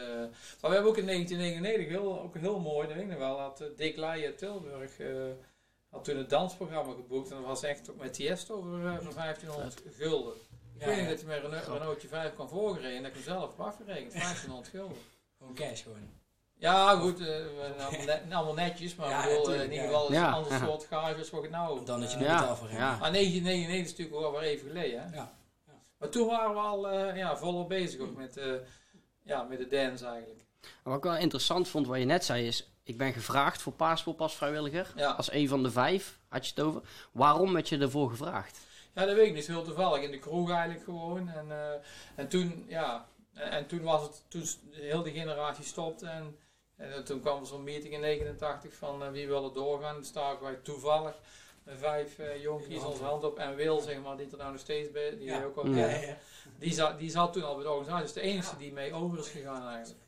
maar 0.60 0.70
we 0.70 0.74
hebben 0.74 0.90
ook 0.90 0.96
in 0.96 1.06
1999, 1.06 1.88
heel, 1.88 2.20
ook 2.20 2.36
heel 2.36 2.60
mooi, 2.60 2.86
dat 2.86 2.96
weet 2.96 3.04
ik 3.04 3.10
nog 3.10 3.18
wel, 3.18 3.38
had 3.38 3.64
Dick 3.76 3.98
uit 3.98 4.38
Tilburg 4.38 4.98
eh, 4.98 5.30
had 5.92 6.04
toen 6.04 6.16
het 6.16 6.30
dansprogramma 6.30 6.92
geboekt. 6.94 7.30
En 7.30 7.36
dat 7.36 7.46
was 7.46 7.62
echt 7.62 7.90
ook 7.90 7.98
met 7.98 8.12
Tiesto 8.14 8.60
voor, 8.62 8.86
eh, 8.86 8.96
voor 9.00 9.14
1500 9.14 9.80
gulden. 9.96 10.34
Ik 10.74 10.80
Ja, 10.80 10.86
weet 10.86 10.96
niet 10.96 11.04
ja. 11.04 11.10
dat 11.10 11.20
hij 11.20 11.28
met 11.28 11.44
een 11.44 11.50
Renault- 11.50 11.78
Renaultje 11.78 12.08
5 12.08 12.34
kan 12.36 12.48
voorgereden 12.48 12.96
en 12.96 13.02
dat 13.02 13.06
ik 13.10 13.14
hem 13.14 13.22
zelf 13.34 13.50
heb 13.56 13.60
afgerekend. 13.66 14.12
1500 14.12 14.68
gulden. 14.68 14.96
Gewoon 15.38 15.54
cash 15.54 15.82
gewoon. 15.82 16.10
Ja, 16.58 16.94
goed, 16.96 17.20
eh, 17.20 17.34
allemaal, 17.36 18.04
net- 18.06 18.22
allemaal 18.30 18.54
netjes, 18.54 18.94
maar 18.94 19.08
Ja, 19.08 19.24
ik 19.24 19.38
bedoel, 19.38 19.54
eh, 19.54 19.62
in 19.62 19.70
ieder 19.72 19.86
geval 19.86 20.10
is 20.10 20.16
een 20.16 20.24
ander 20.24 20.58
soort 20.58 20.84
gage 20.84 21.18
als 21.18 21.30
wat 21.30 21.44
ik 21.44 21.50
nou 21.50 21.84
Dan 21.84 22.00
dat 22.00 22.08
je 22.10 22.14
eh, 22.16 22.22
niet 22.22 22.30
Ja, 22.30 22.38
betaalt 22.38 22.58
voor 22.58 22.68
hem. 22.68 22.78
ja. 22.78 22.96
Maar 22.98 23.10
1999 23.12 23.84
is 23.84 23.90
natuurlijk 23.98 24.20
wel 24.32 24.40
weer 24.40 24.50
even 24.50 24.66
geleden. 24.68 25.00
Hè? 25.02 25.06
Ja. 25.16 25.32
Ja. 25.66 25.80
Maar 25.98 26.08
toen 26.08 26.26
waren 26.26 26.54
we 26.54 26.60
al 26.60 26.88
eh, 26.88 27.16
ja, 27.16 27.36
volop 27.36 27.68
bezig 27.68 28.00
ook 28.00 28.16
met, 28.16 28.36
eh, 28.36 28.52
ja, 29.22 29.42
met 29.42 29.58
de 29.58 29.68
dance 29.68 30.06
eigenlijk. 30.06 30.40
Wat 30.82 30.96
ik 30.96 31.02
wel 31.02 31.16
interessant 31.16 31.68
vond, 31.68 31.86
wat 31.86 31.98
je 31.98 32.04
net 32.04 32.24
zei, 32.24 32.46
is... 32.46 32.71
Ik 32.84 32.98
ben 32.98 33.12
gevraagd 33.12 33.62
voor 33.62 33.72
Paaspop 33.72 34.20
als 34.20 34.34
vrijwilliger. 34.34 34.92
Ja. 34.96 35.10
Als 35.10 35.32
een 35.32 35.48
van 35.48 35.62
de 35.62 35.70
vijf, 35.70 36.18
had 36.28 36.46
je 36.46 36.52
het 36.54 36.64
over. 36.64 36.82
Waarom 37.12 37.52
werd 37.52 37.68
je 37.68 37.78
ervoor 37.78 38.10
gevraagd? 38.10 38.58
Ja, 38.94 39.04
dat 39.06 39.14
weet 39.14 39.26
ik 39.28 39.34
niet. 39.34 39.46
Heel 39.46 39.62
toevallig 39.64 40.02
in 40.02 40.10
de 40.10 40.18
kroeg 40.18 40.50
eigenlijk 40.50 40.84
gewoon. 40.84 41.28
En, 41.28 41.50
eh, 41.50 41.72
en 42.14 42.28
toen, 42.28 42.64
ja, 42.68 43.06
en, 43.34 43.50
en 43.50 43.66
toen 43.66 43.82
was 43.82 44.02
het, 44.02 44.22
toen 44.28 44.44
heel 44.70 45.02
de 45.02 45.10
generatie 45.10 45.64
stopte. 45.64 46.06
En, 46.06 46.36
en 46.76 47.04
toen 47.04 47.20
kwam 47.20 47.40
er 47.40 47.46
zo'n 47.46 47.64
meeting 47.64 47.94
in 47.94 48.00
89 48.00 48.74
van 48.74 49.02
eh, 49.04 49.10
wie 49.10 49.26
wil 49.26 49.44
er 49.44 49.52
doorgaan. 49.54 49.94
Dan 49.94 50.04
staken 50.04 50.42
wij 50.44 50.54
toevallig 50.62 51.14
met 51.64 51.78
vijf 51.78 52.18
eh 52.18 52.42
jonkies 52.42 52.82
onze 52.82 53.04
hand 53.04 53.24
op. 53.24 53.38
En 53.38 53.54
Wil, 53.54 53.80
zeg 53.80 54.00
maar, 54.02 54.16
die 54.16 54.30
er 54.30 54.36
nou 54.36 54.50
nog 54.52 54.60
steeds 54.60 54.90
bij, 54.90 55.10
die 55.16 55.24
Ja. 55.24 55.44
ook 55.44 55.56
al. 55.56 55.66
Ja, 55.66 55.74
kennen. 55.74 56.00
ja, 56.00 56.06
ja. 56.06 56.16
Die, 56.58 56.72
zat, 56.72 56.98
die 56.98 57.10
zat 57.10 57.32
toen 57.32 57.44
al 57.44 57.54
bij 57.54 57.64
de 57.64 57.70
organisatie. 57.70 58.04
Dus 58.04 58.12
de 58.12 58.20
enige 58.20 58.56
die 58.56 58.72
mee 58.72 58.92
over 58.92 59.18
is 59.18 59.28
gegaan 59.28 59.68
eigenlijk. 59.68 60.00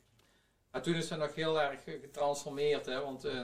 Maar 0.75 0.83
toen 0.83 0.95
is 0.95 1.07
ze 1.07 1.17
nog 1.17 1.35
heel 1.35 1.61
erg 1.61 1.83
getransformeerd. 1.85 2.87
Hè, 2.87 3.01
want 3.01 3.25
eh 3.25 3.43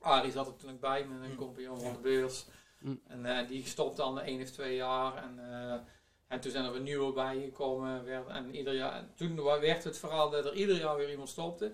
Arie 0.00 0.32
zat 0.32 0.46
er 0.46 0.56
toen 0.56 0.70
ook 0.70 0.80
bij 0.80 1.04
met 1.04 1.20
een 1.20 1.30
Mm. 1.30 1.36
compagnon 1.36 1.80
van 1.80 1.92
de 1.92 1.98
beurs. 1.98 2.44
Mm. 2.78 3.00
En 3.06 3.26
eh, 3.26 3.48
die 3.48 3.66
stopte 3.66 4.00
dan 4.00 4.20
één 4.20 4.42
of 4.42 4.50
twee 4.50 4.76
jaar. 4.76 5.16
En, 5.16 5.38
eh, 5.38 5.78
en 6.26 6.40
toen 6.40 6.50
zijn 6.50 6.64
er 6.64 6.72
weer 6.72 6.80
nieuwe 6.80 7.12
bijgekomen. 7.12 8.04
Werd, 8.04 8.26
en, 8.28 8.54
ieder 8.54 8.74
jaar, 8.74 8.92
en 8.92 9.12
toen 9.16 9.42
werd 9.42 9.84
het 9.84 9.98
vooral 9.98 10.30
dat 10.30 10.44
er 10.44 10.54
ieder 10.54 10.76
jaar 10.76 10.96
weer 10.96 11.10
iemand 11.10 11.28
stopte. 11.28 11.72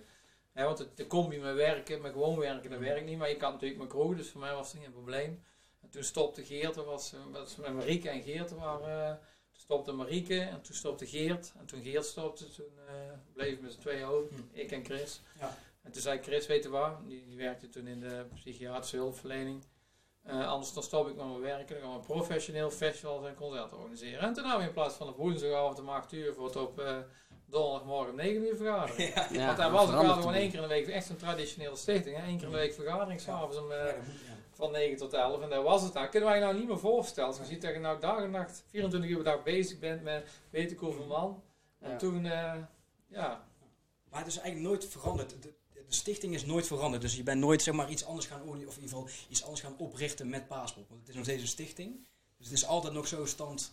Hè, 0.52 0.64
want 0.64 0.78
het, 0.78 0.96
de 0.96 1.06
combi 1.06 1.38
met 1.38 1.54
werken, 1.54 2.00
met 2.00 2.12
gewoon 2.12 2.38
werken, 2.38 2.70
dat 2.70 2.78
werkt 2.78 3.06
niet. 3.06 3.18
Maar 3.18 3.28
je 3.28 3.36
kan 3.36 3.52
natuurlijk 3.52 3.80
met 3.80 3.90
crew, 3.90 4.16
dus 4.16 4.30
voor 4.30 4.40
mij 4.40 4.54
was 4.54 4.72
het 4.72 4.82
geen 4.82 4.92
probleem. 4.92 5.42
En 5.80 5.88
toen 5.90 6.02
stopte 6.04 6.44
Geert, 6.44 6.76
was, 6.76 7.14
was 7.32 7.56
met 7.56 7.74
Marieke 7.74 8.08
en 8.08 8.22
Geert 8.22 8.50
waren... 8.50 9.20
toen 9.66 9.76
stopte 9.76 9.92
Marieke 9.92 10.40
en 10.40 10.60
toen 10.62 10.74
stopte 10.74 11.06
Geert. 11.06 11.52
En 11.58 11.66
toen 11.66 11.82
Geert 11.82 12.04
stopte, 12.04 12.50
toen 12.50 12.66
eh 12.86 12.94
bleef 13.32 13.60
met 13.60 13.72
z'n 13.72 13.80
tweeën 13.80 14.04
over. 14.04 14.34
Hm. 14.34 14.58
Ik 14.58 14.72
en 14.72 14.84
Chris. 14.84 15.20
Ja. 15.38 15.56
En 15.82 15.92
toen 15.92 16.02
zei 16.02 16.18
Chris, 16.22 16.46
weet 16.46 16.62
je 16.62 16.68
waar? 16.68 16.96
Die, 17.06 17.24
die 17.26 17.36
werkte 17.36 17.68
toen 17.68 17.86
in 17.86 18.00
de 18.00 18.26
psychiatrische 18.34 18.96
hulpverlening. 18.96 19.64
Eh, 20.22 20.48
anders 20.48 20.72
dan 20.72 20.82
stop 20.82 21.08
ik 21.08 21.16
met 21.16 21.26
mijn 21.26 21.40
werk 21.40 21.70
en 21.70 21.80
dan 21.80 21.90
gaan 21.90 22.00
we 22.00 22.06
professioneel 22.06 22.70
festivals 22.70 23.26
en 23.26 23.34
concerten 23.34 23.76
organiseren. 23.76 24.20
En 24.20 24.32
toen 24.32 24.44
hebben 24.44 24.60
we 24.60 24.66
in 24.66 24.72
plaats 24.72 24.94
van 24.94 25.08
op 25.08 25.16
woensdagavond 25.16 25.78
om 25.78 25.88
8 25.88 26.12
uur 26.12 26.34
voor 26.34 26.46
het 26.46 26.56
op 26.56 26.78
eh, 26.80 26.96
donderdagmorgen 27.46 28.10
om 28.10 28.16
9 28.16 28.42
uur 28.46 28.56
vergaderen. 28.56 29.04
Ja, 29.04 29.28
Ja, 29.30 29.46
Want 29.46 29.56
daar 29.56 29.56
dat 29.56 29.70
was 29.70 29.80
het 29.80 29.90
verandert 29.90 30.18
gewoon 30.18 30.34
één 30.34 30.50
keer 30.50 30.62
in 30.62 30.68
de 30.68 30.74
week 30.74 30.88
echt 30.88 31.08
een 31.08 31.16
traditionele 31.16 31.76
stichting. 31.76 32.16
Hè? 32.16 32.22
Eén 32.22 32.36
keer 32.36 32.46
in 32.46 32.52
de 32.52 32.58
week 32.58 32.74
vergadering, 32.74 33.20
s'avonds 33.20 33.56
om, 33.56 33.72
eh, 33.72 33.92
van 34.54 34.70
9 34.72 34.96
tot 34.96 35.12
11. 35.12 35.40
En 35.42 35.50
dat 35.50 35.62
was 35.64 35.82
het 35.82 35.92
nou. 35.92 36.08
Kunnen 36.08 36.28
wij 36.28 36.40
nou 36.40 36.58
niet 36.58 36.66
meer 36.68 36.78
voorstellen. 36.78 37.28
Als 37.28 37.38
je 37.38 37.44
ziet 37.44 37.62
dat 37.62 37.72
je 37.72 37.78
nou 37.80 38.00
dag 38.00 38.22
en 38.22 38.30
nacht 38.30 38.64
24 38.66 39.10
uur 39.10 39.16
per 39.16 39.24
dag 39.24 39.42
bezig 39.42 39.78
bent 39.78 40.02
met 40.02 40.28
weten 40.50 40.76
hoeveel 40.76 41.06
man. 41.06 41.42
En 41.80 41.90
Ja. 41.90 41.96
toen, 41.96 42.26
eh, 42.26 42.54
ja, 43.06 43.46
Maar 44.10 44.22
het 44.22 44.32
is 44.32 44.38
eigenlijk 44.38 44.68
nooit 44.68 44.86
veranderd. 44.86 45.30
De, 45.30 45.54
de 45.72 45.84
stichting 45.88 46.34
is 46.34 46.44
nooit 46.46 46.66
veranderd. 46.66 47.02
Dus 47.02 47.16
je 47.16 47.22
bent 47.22 47.40
nooit 47.40 47.62
zeg 47.62 47.74
maar, 47.74 47.90
iets 47.90 48.04
anders 48.04 48.26
gaan 48.26 48.42
of 48.42 48.54
in 48.54 48.58
ieder 48.60 48.72
geval 48.74 49.08
iets 49.28 49.42
anders 49.42 49.60
gaan 49.60 49.74
oprichten 49.78 50.28
met 50.28 50.48
Paaspop. 50.48 50.88
Want 50.88 51.00
het 51.00 51.08
is 51.08 51.14
nog 51.14 51.24
steeds 51.24 51.42
een 51.42 51.48
stichting. 51.48 52.06
Dus 52.38 52.46
het 52.46 52.56
is 52.56 52.66
altijd 52.66 52.92
nog 52.92 53.06
zo 53.06 53.24
stand 53.26 53.72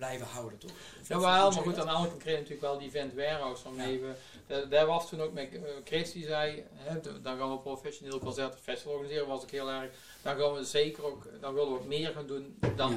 blijven 0.00 0.26
houden, 0.26 0.58
toch? 0.58 0.70
Of- 1.00 1.08
Ja, 1.08 1.16
of- 1.16 1.22
wel, 1.22 1.32
hoe 1.32 1.54
maar 1.54 1.64
je 1.64 1.70
goed, 1.70 1.78
aan 1.78 1.86
de 1.86 1.92
andere 1.92 2.08
kant 2.10 2.22
kreeg 2.22 2.34
je 2.34 2.40
natuurlijk 2.40 2.66
wel 2.66 2.78
die 2.78 2.88
event 2.88 3.14
warehouse 3.14 3.64
waarmee 3.64 4.00
we... 4.00 4.12
da- 4.46 4.64
Daar 4.64 4.86
was 4.86 5.08
toen 5.08 5.20
ook 5.20 5.32
met 5.32 5.48
uh, 5.52 5.60
Chris 5.84 6.12
die 6.12 6.24
zei, 6.26 6.64
hè, 6.74 7.00
dan 7.22 7.38
gaan 7.38 7.50
we 7.50 7.58
professioneel 7.58 8.18
concert 8.18 8.54
of 8.54 8.60
festival 8.60 8.92
organiseren, 8.92 9.26
was 9.28 9.42
ook 9.42 9.50
heel 9.50 9.70
erg... 9.70 9.90
Dan 10.22 10.36
gaan 10.38 10.52
we 10.52 10.64
zeker 10.64 11.04
ook, 11.04 11.26
dan 11.40 11.54
willen 11.54 11.72
we 11.72 11.78
ook 11.78 11.86
meer 11.86 12.10
gaan 12.12 12.26
doen 12.26 12.58
dan 12.76 12.96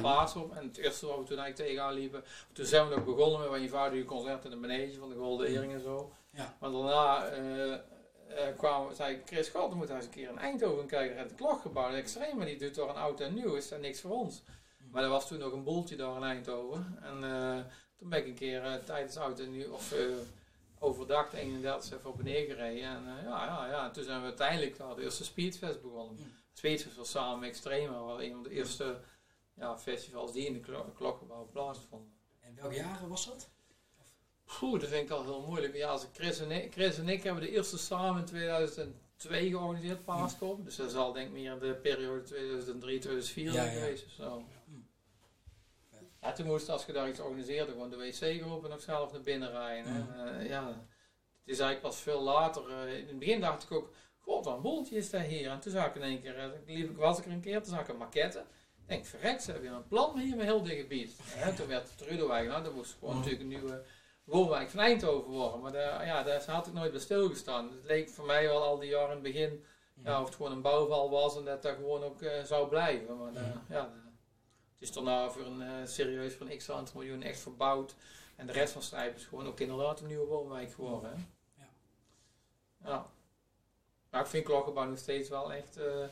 En 0.54 0.66
het 0.66 0.76
eerste 0.76 1.06
wat 1.06 1.18
we 1.18 1.24
toen 1.24 1.38
eigenlijk 1.38 1.56
tegenaan 1.70 1.94
liepen, 1.94 2.24
toen 2.52 2.66
zijn 2.66 2.88
we 2.88 2.94
nog 2.94 3.04
begonnen 3.04 3.40
met 3.40 3.48
wat 3.48 3.58
eenvoudige 3.58 4.04
concerten 4.04 4.44
in 4.44 4.50
de 4.60 4.66
manege 4.66 4.98
van 4.98 5.08
de 5.08 5.14
Golden 5.14 5.46
Earring 5.46 5.72
en 5.72 5.80
zo. 5.82 6.12
Ja. 6.30 6.56
Maar 6.60 6.70
daarna 6.70 7.26
eh, 7.26 7.72
eh, 7.72 7.78
kwamen, 8.56 8.96
zei 8.96 9.22
Chris, 9.24 9.48
god, 9.48 9.68
dan 9.68 9.78
moet 9.78 9.88
hij 9.88 9.96
eens 9.96 10.06
een 10.06 10.10
keer 10.10 10.28
in 10.28 10.38
Eindhoven 10.38 10.86
kijken, 10.86 11.18
het 11.18 11.34
klokgebouw, 11.34 11.90
extreem, 11.92 12.36
maar 12.36 12.46
die 12.46 12.58
doet 12.58 12.74
toch 12.74 12.88
een 12.88 12.96
oud 12.96 13.20
en 13.20 13.34
nieuw, 13.34 13.54
is 13.54 13.68
dat 13.68 13.80
niks 13.80 14.00
voor 14.00 14.10
ons. 14.10 14.42
Maar 14.94 15.02
er 15.02 15.08
was 15.08 15.28
toen 15.28 15.38
nog 15.38 15.52
een 15.52 15.64
boeltje 15.64 15.96
daar 15.96 16.16
in 16.16 16.22
Eindhoven. 16.22 16.98
En 17.02 17.24
eh, 17.24 17.64
toen 17.96 18.08
ben 18.08 18.18
ik 18.18 18.26
een 18.26 18.34
keer 18.34 18.62
eh, 18.64 18.74
tijdens 18.74 19.16
oud 19.16 19.40
en 19.40 19.50
nieuw, 19.50 19.72
of 19.72 19.92
eh, 19.92 19.98
overdag 20.78 21.30
de 21.30 21.38
31 21.38 21.92
even 21.98 22.10
op 22.10 22.18
en 22.18 22.24
neer 22.24 22.46
gereden. 22.46 22.88
En 22.88 23.04
ja, 23.04 23.44
ja, 23.44 23.66
ja, 23.66 23.84
en 23.86 23.92
toen 23.92 24.04
zijn 24.04 24.18
we 24.20 24.24
uiteindelijk 24.26 24.78
het 24.78 24.98
eerste 24.98 25.24
Speedfest 25.24 25.82
begonnen. 25.82 26.34
Speedfest 26.52 26.96
was 26.96 27.10
samen 27.10 27.38
met 27.38 27.48
Extrema, 27.48 27.98
was 28.02 28.20
een 28.22 28.32
van 28.32 28.42
de 28.42 28.50
eerste 28.50 29.00
ja, 29.54 29.78
festivals 29.78 30.32
die 30.32 30.46
in 30.46 30.52
de 30.52 30.60
klo- 30.60 30.92
klokgebouw 30.96 31.48
plaatsvonden. 31.52 32.12
En 32.40 32.54
welke 32.54 32.74
jaren 32.76 33.08
was 33.08 33.26
dat? 33.26 33.48
Poeh, 34.58 34.80
dat 34.80 34.88
vind 34.88 35.02
ik 35.02 35.10
al 35.10 35.22
heel 35.22 35.44
moeilijk. 35.46 35.74
Ja, 35.76 35.98
Chris, 36.12 36.38
en 36.40 36.50
ik, 36.50 36.72
Chris 36.72 36.98
en 36.98 37.08
ik 37.08 37.22
hebben 37.22 37.42
de 37.42 37.50
eerste 37.50 37.78
samen 37.78 38.20
in 38.20 38.26
2002 38.26 39.48
georganiseerd, 39.48 40.04
Paaskop. 40.04 40.64
Dus 40.64 40.76
dat 40.76 40.90
zal 40.90 41.12
denk 41.12 41.26
ik 41.26 41.32
meer 41.32 41.58
de 41.58 41.74
periode 41.74 42.22
2003, 42.22 42.98
2004 42.98 43.52
Ja, 43.52 43.64
geweest 43.64 44.06
zo. 44.16 44.44
Ja, 46.24 46.32
toen 46.32 46.46
moest, 46.46 46.68
als 46.68 46.84
je 46.86 46.92
daar 46.92 47.08
iets 47.08 47.20
organiseerde, 47.20 47.72
gewoon 47.72 47.90
de 47.90 47.96
wc 47.96 48.14
geroepen 48.14 48.64
en 48.64 48.70
nog 48.70 48.80
zelf 48.80 49.12
naar 49.12 49.20
binnen 49.20 49.50
rijden. 49.50 49.92
Hmm. 49.92 50.10
En, 50.20 50.38
eh, 50.38 50.48
ja, 50.48 50.66
het 50.66 50.76
is 51.44 51.58
eigenlijk 51.58 51.80
pas 51.80 51.96
veel 52.00 52.20
later. 52.22 52.62
eh, 52.70 52.98
in 52.98 53.06
het 53.08 53.18
begin 53.18 53.40
dacht 53.40 53.62
ik 53.62 53.72
ook, 53.72 53.92
god, 54.18 54.44
wat 54.44 54.54
een 54.54 54.62
boeltje 54.62 54.96
is 54.96 55.10
dat 55.10 55.20
hier. 55.20 55.50
En 55.50 55.60
toen 55.60 55.72
zag 55.72 55.86
ik 55.86 55.94
in 55.94 56.02
één 56.02 56.20
keer, 56.20 56.38
eh, 56.38 56.46
liep 56.66 56.90
ik 56.90 56.96
was 56.96 57.18
ik 57.18 57.24
er 57.24 57.30
een 57.32 57.40
keer, 57.40 57.62
toen 57.62 57.72
zag 57.72 57.80
ik 57.80 57.88
een 57.88 57.96
maquette. 57.96 58.38
Ik 58.38 58.90
denk, 58.90 59.04
verrekt, 59.04 59.42
ze 59.42 59.50
hebben 59.50 59.68
hier 59.70 59.78
een 59.78 59.86
plan 59.88 60.18
hier 60.18 60.36
met 60.36 60.46
heel 60.46 60.62
dit 60.62 60.78
gebied. 60.78 61.16
En 61.40 61.54
toen 61.54 61.66
werd 61.66 61.98
Trudowijk, 61.98 62.48
nou, 62.48 62.62
dat 62.64 62.74
moest 62.74 62.96
gewoon 62.98 63.14
Hmm. 63.14 63.18
natuurlijk 63.22 63.42
een 63.42 63.60
nieuwe 63.60 63.82
woonwijk 64.24 64.70
van 64.70 64.80
Eindhoven 64.80 65.30
worden. 65.30 65.60
Maar 65.60 65.72
daar, 65.72 66.06
ja, 66.06 66.22
daar 66.22 66.44
had 66.46 66.66
ik 66.66 66.72
nooit 66.72 66.90
bij 66.90 67.00
stilgestaan. 67.00 67.70
Het 67.72 67.84
leek 67.84 68.08
voor 68.08 68.24
mij 68.26 68.46
wel 68.46 68.62
al 68.62 68.78
die 68.78 68.88
jaren 68.90 69.08
in 69.08 69.12
het 69.14 69.22
begin, 69.22 69.64
ja, 70.04 70.20
of 70.20 70.26
het 70.26 70.34
gewoon 70.36 70.52
een 70.52 70.62
bouwval 70.62 71.10
was 71.10 71.36
en 71.36 71.44
dat 71.44 71.62
dat 71.62 71.74
gewoon 71.74 72.02
ook 72.02 72.18
zou 72.44 72.68
blijven. 72.68 73.18
Maar 73.18 73.32
Ja. 73.68 74.02
Is 74.84 74.92
daarna 74.92 75.30
voor 75.30 75.46
een 75.46 75.62
eh, 75.62 75.86
serieus 75.86 76.34
voor 76.34 76.46
een 76.50 76.58
x 76.58 76.70
aantal 76.70 77.00
miljoen 77.00 77.22
echt 77.22 77.40
verbouwd. 77.40 77.94
En 78.36 78.46
de 78.46 78.52
rest 78.52 78.72
van 78.72 78.82
Strijp 78.82 79.16
is 79.16 79.24
gewoon 79.24 79.46
ook 79.46 79.60
inderdaad 79.60 80.00
een 80.00 80.06
nieuwe 80.06 80.26
woonwijk 80.26 80.72
geworden. 80.72 81.10
Hè? 81.10 81.16
Ja. 81.62 81.68
ja. 82.84 83.06
Maar 84.10 84.20
ik 84.20 84.26
vind 84.26 84.44
Klokkenbouw 84.44 84.88
nog 84.88 84.98
steeds 84.98 85.28
wel 85.28 85.52
echt 85.52 85.76
eh, 85.76 86.04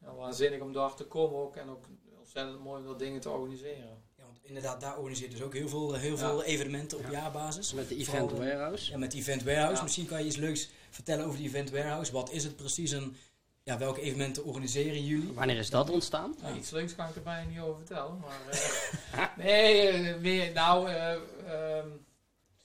ja, 0.00 0.14
waanzinnig 0.14 0.60
om 0.60 0.72
daar 0.72 0.94
te 0.94 1.04
komen 1.04 1.38
ook. 1.40 1.56
En 1.56 1.68
ook 1.68 1.84
ontzettend 2.18 2.58
mooi 2.60 2.80
om 2.80 2.86
dat 2.86 2.98
dingen 2.98 3.20
te 3.20 3.30
organiseren. 3.30 4.02
Ja, 4.16 4.24
want 4.24 4.38
inderdaad, 4.42 4.80
daar 4.80 4.98
organiseert 4.98 5.30
dus 5.30 5.42
ook 5.42 5.54
heel 5.54 5.68
veel, 5.68 5.94
heel 5.94 6.16
Ja. 6.16 6.16
veel 6.16 6.42
evenementen 6.42 6.98
op 6.98 7.04
Ja. 7.04 7.10
jaarbasis. 7.10 7.72
Met 7.72 7.88
de 7.88 7.96
Event 7.96 8.30
Vooral, 8.30 8.46
eh, 8.46 8.52
Warehouse. 8.52 8.90
Ja, 8.90 8.98
met 8.98 9.10
die 9.10 9.20
Event 9.20 9.42
Warehouse. 9.42 9.76
Ja. 9.76 9.82
Misschien 9.82 10.06
kan 10.06 10.18
je 10.18 10.26
iets 10.26 10.36
leuks 10.36 10.68
vertellen 10.90 11.24
over 11.24 11.38
die 11.38 11.46
Event 11.48 11.70
Warehouse. 11.70 12.12
Wat 12.12 12.30
is 12.30 12.44
het 12.44 12.56
precies 12.56 12.92
en 12.92 13.16
ja, 13.64 13.78
welke 13.78 14.00
evenementen 14.00 14.44
organiseren 14.44 15.04
jullie? 15.04 15.32
Wanneer 15.32 15.56
is 15.56 15.70
dat 15.70 15.90
ontstaan? 15.90 16.34
Nou, 16.42 16.56
iets 16.56 16.70
leuks 16.70 16.94
kan 16.94 17.08
ik 17.08 17.16
er 17.16 17.22
bijna 17.22 17.48
niet 17.48 17.60
over 17.60 17.76
vertellen. 17.76 18.18
Maar, 18.18 18.48
eh, 18.50 19.36
nee, 19.44 19.88
eh, 19.88 20.20
meer, 20.20 20.52
nou, 20.52 20.88
eh, 20.88 21.12
ehm, 21.46 21.88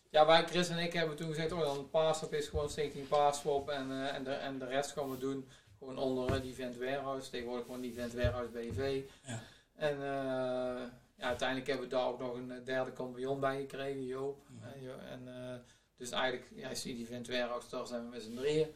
ja, 0.10 0.26
wij, 0.26 0.46
Chris 0.48 0.70
en 0.70 0.78
ik 0.78 0.94
hebben 0.94 1.16
toen 1.16 1.28
gezegd, 1.28 1.52
oh, 1.52 1.60
dan 1.60 1.90
Paasop 1.90 2.34
is 2.34 2.48
gewoon 2.48 2.70
Stichting 2.70 3.08
Paasswap 3.08 3.70
en, 3.70 3.92
eh, 3.92 4.16
en, 4.16 4.24
de, 4.24 4.32
en 4.32 4.60
de 4.60 4.66
rest 4.66 4.92
gaan 4.92 5.12
we 5.12 5.18
doen 5.18 5.48
gewoon 5.80 5.98
onder 5.98 6.36
eh, 6.36 6.42
die 6.42 6.52
Event 6.52 6.78
Warehouse. 6.78 7.30
Tegenwoordig 7.30 7.66
gewoon 7.66 7.82
die 7.82 7.92
Event 7.92 8.14
Warehouse 8.14 8.52
BV. 8.52 9.02
Ja. 9.26 9.42
En 9.76 9.94
eh, 9.94 10.82
ja, 11.18 11.24
uiteindelijk 11.28 11.68
hebben 11.68 11.90
we 11.90 11.96
daar 11.96 12.08
ook 12.08 12.20
nog 12.20 12.34
een 12.34 12.52
eh, 12.52 12.58
derde 12.66 12.94
compagnon 12.94 13.40
bij 13.40 13.60
gekregen, 13.60 14.06
Joop. 14.06 14.40
Eh, 14.62 14.84
Jo- 14.84 15.00
en, 15.12 15.22
eh, 15.28 15.56
dus 15.98 16.12
eigenlijk, 16.12 16.52
ja, 16.56 16.70
is 16.70 16.82
die 16.82 16.98
Event 16.98 17.28
Warehouse, 17.28 17.70
daar 17.70 17.88
zijn 17.88 18.04
we 18.04 18.10
met 18.10 18.22
z'n 18.22 18.36
drieën. 18.36 18.68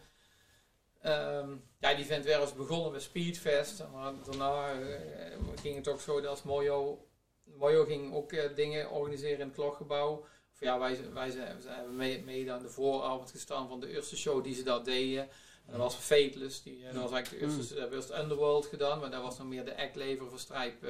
Ehm, 1.01 1.49
ja, 1.79 1.93
die 1.93 2.03
event 2.05 2.25
was 2.25 2.53
begonnen 2.53 2.91
met 2.91 3.01
Speedfest. 3.01 3.83
Maar 3.93 4.13
daarna 4.25 4.71
eh, 4.71 5.37
ging 5.61 5.75
het 5.75 5.87
ook 5.87 6.01
zo 6.01 6.21
dat 6.21 6.43
Mojo... 6.43 7.05
Mojo 7.43 7.85
ging 7.85 8.13
ook 8.13 8.31
eh, 8.31 8.55
dingen 8.55 8.89
organiseren 8.89 9.39
in 9.39 9.45
het 9.45 9.55
klokgebouw. 9.55 10.25
Of 10.53 10.59
ja, 10.59 10.79
wij, 10.79 10.99
wij 11.13 11.29
zijn, 11.29 11.57
we 11.61 11.69
hebben 11.69 11.95
mee, 11.95 12.23
mede 12.23 12.51
aan 12.51 12.61
de 12.61 12.69
vooravond 12.69 13.31
gestaan 13.31 13.67
van 13.67 13.79
de 13.79 13.89
eerste 13.89 14.17
show 14.17 14.43
die 14.43 14.55
ze 14.55 14.63
daar 14.63 14.83
deden. 14.83 15.29
En 15.65 15.71
dat 15.71 15.77
was 15.77 15.95
Fateless. 15.95 16.63
Die, 16.63 16.85
eh, 16.85 16.93
dat 16.93 17.01
was 17.01 17.11
eigenlijk 17.11 17.43
de 17.43 17.57
eerste, 17.57 17.75
dat 17.75 17.89
we 17.89 17.95
eerst 17.95 18.11
Underworld 18.11 18.65
gedaan. 18.65 18.99
Maar 18.99 19.11
dat 19.11 19.21
was 19.21 19.37
nog 19.37 19.47
meer 19.47 19.65
de 19.65 19.77
act-lever 19.77 20.29
voor 20.29 20.39
Strijp... 20.39 20.85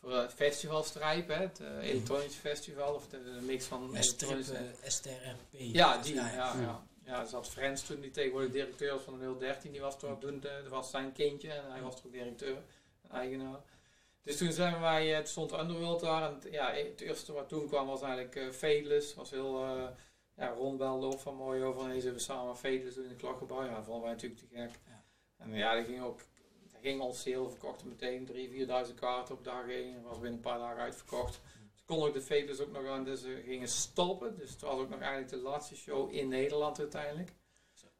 voor 0.00 0.12
eh, 0.12 0.28
Festival 0.28 0.82
Strijp, 0.82 1.28
hè, 1.28 1.34
het 1.34 1.60
eh, 1.60 1.88
elektronisch 1.88 2.34
festival. 2.34 2.94
Of 2.94 3.08
de, 3.08 3.24
de 3.24 3.40
mix 3.40 3.64
van 3.64 3.96
elektronische... 3.96 4.56
STRP. 4.84 5.46
Ja, 5.52 5.96
die. 6.02 6.14
Ja, 6.14 6.32
ja. 6.32 6.54
ja, 6.60 6.86
Ja. 7.08 7.20
er 7.20 7.26
zat 7.26 7.48
Frans 7.48 7.82
toen, 7.82 8.00
die 8.00 8.10
tegenwoordig 8.10 8.50
directeur 8.52 8.92
was 8.92 9.02
van 9.02 9.18
de 9.18 9.36
013. 9.38 9.72
Die 9.72 9.80
was 9.80 9.98
toen, 9.98 10.18
toen 10.18 10.40
dat 10.40 10.68
was 10.68 10.90
zijn 10.90 11.12
kindje 11.12 11.50
en 11.52 11.70
hij 11.70 11.82
was 11.82 12.00
toch 12.00 12.10
directeur, 12.10 12.56
eigenaar. 13.10 13.60
Dus 14.22 14.36
toen 14.36 14.52
zijn 14.52 14.80
wij, 14.80 15.10
eh, 15.12 15.16
toen 15.18 15.26
stond 15.26 15.52
Underworld 15.52 16.00
daar. 16.00 16.30
En 16.30 16.38
t- 16.40 16.48
ja, 16.52 16.72
het 16.72 17.00
eerste 17.00 17.32
wat 17.32 17.48
toen 17.48 17.66
kwam 17.68 17.86
was 17.86 18.02
eigenlijk 18.02 18.36
eh 18.36 18.48
Fateless. 18.50 19.14
Was 19.14 19.30
heel, 19.30 19.64
eh 19.64 19.86
ja, 20.36 20.48
Ron 20.48 20.76
belde 20.76 21.06
op 21.06 21.20
van 21.20 21.34
mooi 21.34 21.62
over. 21.62 21.82
En 21.82 21.88
hey, 21.88 22.00
zullen 22.00 22.14
we 22.16 22.20
samen 22.22 22.56
Fateless 22.56 22.94
doen 22.94 23.04
in 23.04 23.10
het 23.10 23.18
klokgebouw? 23.18 23.64
Ja, 23.64 23.74
dat 23.74 23.84
vonden 23.84 24.02
wij 24.02 24.12
natuurlijk 24.12 24.40
te 24.40 24.46
gek. 24.52 24.70
Ja. 24.86 25.04
En 25.36 25.54
ja, 25.54 25.74
dat 25.74 25.84
ging 25.84 26.02
ook, 26.02 26.18
dat 26.72 26.80
ging 26.82 27.00
ons 27.00 27.24
heel 27.24 27.50
verkochten 27.50 27.88
meteen 27.88 28.26
3.000, 28.26 28.50
4.000 28.88 28.94
kaarten 28.94 29.34
op 29.34 29.44
dag 29.44 29.68
1. 29.68 29.94
Dat 29.94 30.02
was 30.02 30.12
binnen 30.18 30.32
een 30.32 30.40
paar 30.40 30.58
dagen 30.58 30.82
uitverkocht. 30.82 31.40
Konden 31.88 32.08
ook 32.08 32.14
de 32.14 32.20
Fateless 32.20 32.60
ook 32.60 32.72
nog 32.72 32.86
aan, 32.86 33.04
dus 33.04 33.20
ze 33.20 33.42
gingen 33.44 33.68
stoppen. 33.68 34.36
Dus 34.38 34.50
het 34.50 34.60
was 34.60 34.78
ook 34.80 34.88
nog 34.88 35.00
eigenlijk 35.00 35.30
de 35.30 35.36
laatste 35.36 35.76
show 35.76 36.12
in 36.14 36.28
Nederland 36.28 36.78
uiteindelijk. 36.78 37.32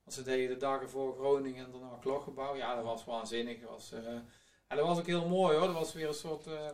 Want 0.04 0.16
ze 0.16 0.22
deden 0.22 0.48
de 0.48 0.56
dagen 0.56 0.90
voor 0.90 1.14
Groningen 1.18 1.64
en 1.64 1.70
daarna 1.70 1.98
Klokgebouw. 2.00 2.56
Ja, 2.56 2.74
dat 2.74 2.84
was 2.84 3.04
waanzinnig. 3.04 3.60
Dat 3.60 3.70
was, 3.70 3.92
eh, 3.92 4.06
en 4.66 4.76
dat 4.76 4.86
was 4.86 4.98
ook 4.98 5.06
heel 5.06 5.28
mooi 5.28 5.56
hoor. 5.56 5.66
Dat 5.66 5.76
was 5.76 5.92
weer 5.92 6.08
een 6.08 6.14
soort, 6.14 6.46
eh, 6.46 6.66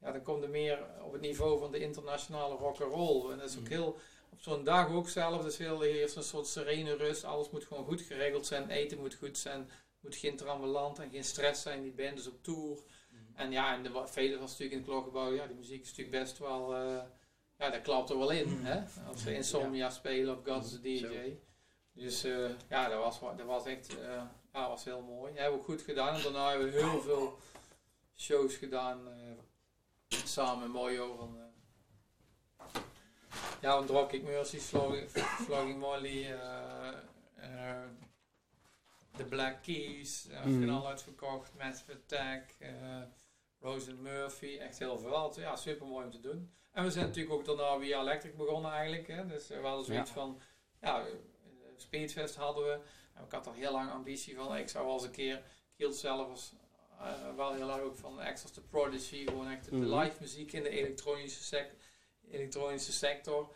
ja, 0.00 0.12
dan 0.12 0.22
komt 0.22 0.42
er 0.42 0.48
meer 0.50 0.78
op 1.04 1.12
het 1.12 1.20
niveau 1.20 1.58
van 1.58 1.72
de 1.72 1.78
internationale 1.78 2.54
rock'n'roll. 2.56 3.30
En 3.30 3.38
dat 3.38 3.50
is 3.50 3.56
ook 3.56 3.62
Mm. 3.62 3.68
heel, 3.68 3.96
op 4.30 4.40
zo'n 4.40 4.64
dag 4.64 4.90
ook 4.92 5.08
zelf, 5.08 5.42
dus 5.42 5.56
heel, 5.58 5.84
eerst 5.84 6.16
een 6.16 6.22
soort 6.22 6.46
serene 6.46 6.96
rust. 6.96 7.24
Alles 7.24 7.50
moet 7.50 7.64
gewoon 7.64 7.84
goed 7.84 8.00
geregeld 8.00 8.46
zijn. 8.46 8.70
Eten 8.70 8.98
moet 8.98 9.14
goed 9.14 9.38
zijn. 9.38 9.70
moet 10.00 10.16
geen 10.16 10.36
trammeland 10.36 10.98
en 10.98 11.10
geen 11.10 11.24
stress 11.24 11.62
zijn. 11.62 11.82
Die 11.82 11.92
band 11.92 12.18
is 12.18 12.26
op 12.28 12.42
tour. 12.42 12.78
En 13.40 13.50
ja, 13.50 13.74
en 13.74 13.82
de 13.82 13.90
wa- 13.90 14.08
vele 14.08 14.38
was 14.38 14.50
natuurlijk 14.50 14.72
in 14.72 14.78
het 14.78 14.86
klokgebouw, 14.88 15.32
ja, 15.32 15.46
die 15.46 15.56
muziek 15.56 15.82
is 15.82 15.88
natuurlijk 15.88 16.18
best 16.24 16.38
wel, 16.38 16.74
eh, 16.76 17.02
ja, 17.58 17.70
dat 17.70 17.82
klapt 17.82 18.10
er 18.10 18.18
wel 18.18 18.30
in, 18.30 18.48
Mm. 18.58 18.64
hè. 18.64 18.82
Als 19.08 19.22
ze 19.22 19.34
Insomnia 19.34 19.90
spelen 19.90 20.36
of 20.38 20.44
God 20.44 20.64
is 20.64 20.70
the 20.70 20.80
DJ. 20.80 20.98
Zo. 20.98 21.38
Dus 21.92 22.24
eh, 22.24 22.50
ja, 22.68 22.88
dat 22.88 22.98
was, 23.02 23.20
wa- 23.20 23.34
dat 23.34 23.46
was 23.46 23.66
echt, 23.66 23.98
eh, 23.98 24.22
ja, 24.52 24.68
was 24.68 24.84
heel 24.84 25.02
mooi. 25.02 25.32
Dat 25.32 25.40
hebben 25.40 25.58
we 25.58 25.64
ook 25.64 25.70
goed 25.70 25.82
gedaan. 25.82 26.14
En 26.14 26.22
daarna 26.22 26.48
hebben 26.50 26.70
we 26.72 26.78
heel 26.82 27.00
veel 27.00 27.38
shows 28.16 28.54
gedaan, 28.56 29.08
eh, 29.08 30.18
samen 30.24 30.58
met 30.62 30.68
Mojo 30.82 31.14
van, 31.16 31.36
eh, 31.38 32.80
ja, 33.60 33.76
van 33.76 33.86
Dropkick 33.86 34.22
Mercy, 34.22 34.58
Flogging, 34.58 35.78
Molly, 35.78 36.24
eh, 36.24 36.88
eh, 37.36 37.82
The 39.16 39.24
Black 39.24 39.62
Keys, 39.62 40.26
uh, 40.30 40.44
Mhm. 40.44 40.60
finaal 40.60 40.86
uitverkocht, 40.88 41.50
Massive 41.58 41.92
Attack, 41.92 42.54
eh 42.58 43.02
Rose 43.60 43.90
and 43.90 44.00
Murphy, 44.00 44.58
echt 44.58 44.78
heel 44.78 44.98
veel. 44.98 45.32
Ja, 45.40 45.56
super 45.56 45.86
mooi 45.86 46.04
om 46.04 46.10
te 46.10 46.20
doen. 46.20 46.54
En 46.72 46.84
we 46.84 46.90
zijn 46.90 47.06
natuurlijk 47.06 47.34
ook 47.34 47.44
daarna 47.44 47.78
via 47.78 48.00
Electric 48.00 48.36
begonnen 48.36 48.70
eigenlijk. 48.72 49.06
Hè. 49.06 49.26
Dus 49.26 49.48
we 49.48 49.54
hadden 49.54 49.84
zoiets 49.84 50.08
Ja. 50.10 50.14
van, 50.14 50.40
ja, 50.80 51.06
eh, 51.06 51.12
Speedfest 51.76 52.36
hadden 52.36 52.64
we. 52.64 52.80
En 53.14 53.24
ik 53.24 53.32
had 53.32 53.46
al 53.46 53.52
heel 53.52 53.72
lang 53.72 53.90
ambitie 53.90 54.36
van, 54.36 54.56
ik 54.56 54.68
zou 54.68 54.84
wel 54.84 54.94
eens 54.94 55.02
een 55.04 55.10
keer, 55.10 55.36
ik 55.36 55.42
hield 55.76 55.96
zelf 55.96 56.52
eh, 57.00 57.34
wel 57.36 57.52
heel 57.54 57.70
erg 57.70 57.80
ook 57.80 57.96
van 57.96 58.18
Access 58.18 58.52
to 58.52 58.62
Prodigy, 58.70 59.24
gewoon 59.26 59.48
echt 59.50 59.64
de 59.64 59.76
Mhm. 59.76 59.94
live 59.98 60.16
muziek 60.20 60.52
in 60.52 60.62
de 60.62 60.68
elektronische, 60.68 61.42
sec- 61.44 61.74
elektronische 62.30 62.92
sector. 62.92 63.54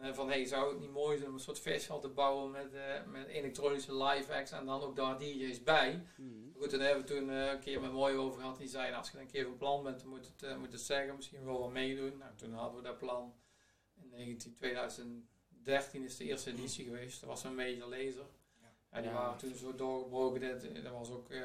Eh, 0.00 0.12
van 0.12 0.28
hey, 0.28 0.44
zou 0.44 0.70
het 0.70 0.80
niet 0.80 0.90
mooi 0.90 1.16
zijn 1.16 1.28
om 1.28 1.34
een 1.34 1.40
soort 1.40 1.58
festival 1.60 2.00
te 2.00 2.08
bouwen 2.08 2.50
met, 2.50 2.74
eh, 2.74 3.04
met 3.06 3.26
elektronische 3.26 3.94
live 4.04 4.34
acts 4.34 4.50
en 4.52 4.66
dan 4.66 4.80
ook 4.82 4.96
daar 4.96 5.18
DJ's 5.18 5.62
bij. 5.62 6.06
Mhm. 6.16 6.28
Goed, 6.56 6.70
toen 6.70 6.80
hebben 6.80 7.04
we 7.06 7.14
toen 7.14 7.30
eh, 7.30 7.50
een 7.50 7.60
keer 7.60 7.80
met 7.80 7.92
Mooi 7.92 8.16
over 8.16 8.40
gehad. 8.40 8.58
Die 8.58 8.68
zei, 8.68 8.84
nou, 8.84 8.96
als 8.96 9.10
je 9.10 9.18
een 9.18 9.26
keer 9.26 9.44
van 9.44 9.56
plan 9.56 9.82
bent, 9.82 10.00
dan 10.00 10.08
moet 10.08 10.26
het, 10.26 10.42
eh, 10.42 10.56
moet 10.56 10.72
het 10.72 10.80
zeggen. 10.80 11.16
Misschien 11.16 11.44
wel 11.44 11.58
wat 11.60 11.70
meedoen. 11.70 12.18
Nou, 12.18 12.34
toen 12.36 12.52
hadden 12.52 12.76
we 12.82 12.86
dat 12.88 12.98
plan. 12.98 13.34
In 13.96 14.08
19, 14.08 14.54
2013 14.54 16.04
is 16.04 16.16
de 16.16 16.24
eerste 16.24 16.50
editie 16.50 16.84
geweest. 16.84 17.20
Dat 17.20 17.28
was 17.28 17.44
een 17.44 17.54
major 17.54 17.88
laser. 17.88 18.26
Ja, 18.92 19.00
die 19.00 19.10
Ja. 19.10 19.12
waren 19.16 19.38
toen 19.38 19.54
zo 19.54 19.74
doorgebroken. 19.74 20.40
Dat, 20.40 20.82
dat 20.84 20.92
was 20.92 21.10
ook, 21.10 21.30
eh, 21.30 21.40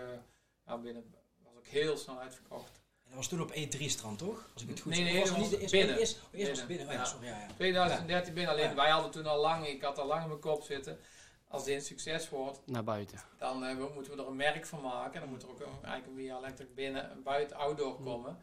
ja, 0.65 0.78
binnen, 0.78 1.13
was 1.44 1.56
ook 1.58 1.68
heel 1.68 1.98
snel 1.98 2.20
uitverkocht. 2.20 2.82
En 3.06 3.12
dat 3.12 3.15
was 3.15 3.28
toen 3.28 3.41
op 3.41 3.52
E3-strand, 3.56 4.18
toch? 4.18 4.50
Als 4.54 4.63
ik 4.63 4.70
het 4.70 4.80
goed 4.80 4.91
Nee, 4.91 5.04
zeg. 5.04 5.12
nee, 5.12 5.20
was 5.20 5.30
het 5.30 5.38
was 5.39 5.48
niet 5.48 5.56
de 5.56 5.62
eerste? 5.62 5.78
binnen. 5.78 5.98
Eerst, 5.98 6.15
oh, 6.24 6.39
eerst 6.39 6.50
was 6.50 6.60
het 6.60 6.68
binnen. 6.68 6.88
Binnen, 6.88 7.06
Oh, 7.06 7.12
ja, 7.22 7.30
ja. 7.30 7.36
sorry, 7.36 7.44
ja, 7.44 7.48
ja. 7.48 7.54
2013 7.56 8.34
binnen 8.34 8.52
alleen. 8.54 8.70
Ja. 8.70 8.76
Wij 8.76 8.89
hadden 8.89 9.12
toen 9.12 9.26
al 9.26 9.39
lang, 9.41 9.68
ik 9.68 9.82
had 9.84 9.98
al 9.98 10.06
lang 10.08 10.22
in 10.22 10.28
mijn 10.28 10.39
kop 10.39 10.63
zitten. 10.63 11.00
Als 11.48 11.63
dit 11.63 11.76
een 11.76 11.82
succes 11.82 12.30
wordt, 12.30 12.60
Naar 12.65 12.84
buiten. 12.84 13.20
dan 13.38 13.63
eh, 13.65 13.78
moeten 13.94 14.15
we 14.15 14.22
er 14.22 14.28
een 14.28 14.36
merk 14.36 14.65
van 14.65 14.82
maken. 14.82 15.13
En 15.13 15.20
dan 15.20 15.30
moet 15.30 15.44
er 15.44 15.50
ook 15.50 15.60
een, 15.60 15.84
eigenlijk 15.89 16.38
Electric 16.39 16.76
binnen 16.76 17.12
en 17.12 17.24
buiten 17.24 17.58
outdoor 17.58 18.02
komen. 18.04 18.38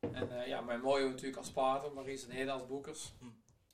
En 0.00 0.40
eh, 0.40 0.46
ja, 0.46 0.60
mijn 0.60 0.80
Mojo 0.80 1.08
natuurlijk 1.08 1.36
als 1.36 1.50
partner, 1.50 1.92
Maries 1.92 2.24
en 2.24 2.30
Hede 2.30 2.50
als 2.50 2.66
boekers. 2.66 3.12
Hm. 3.18 3.24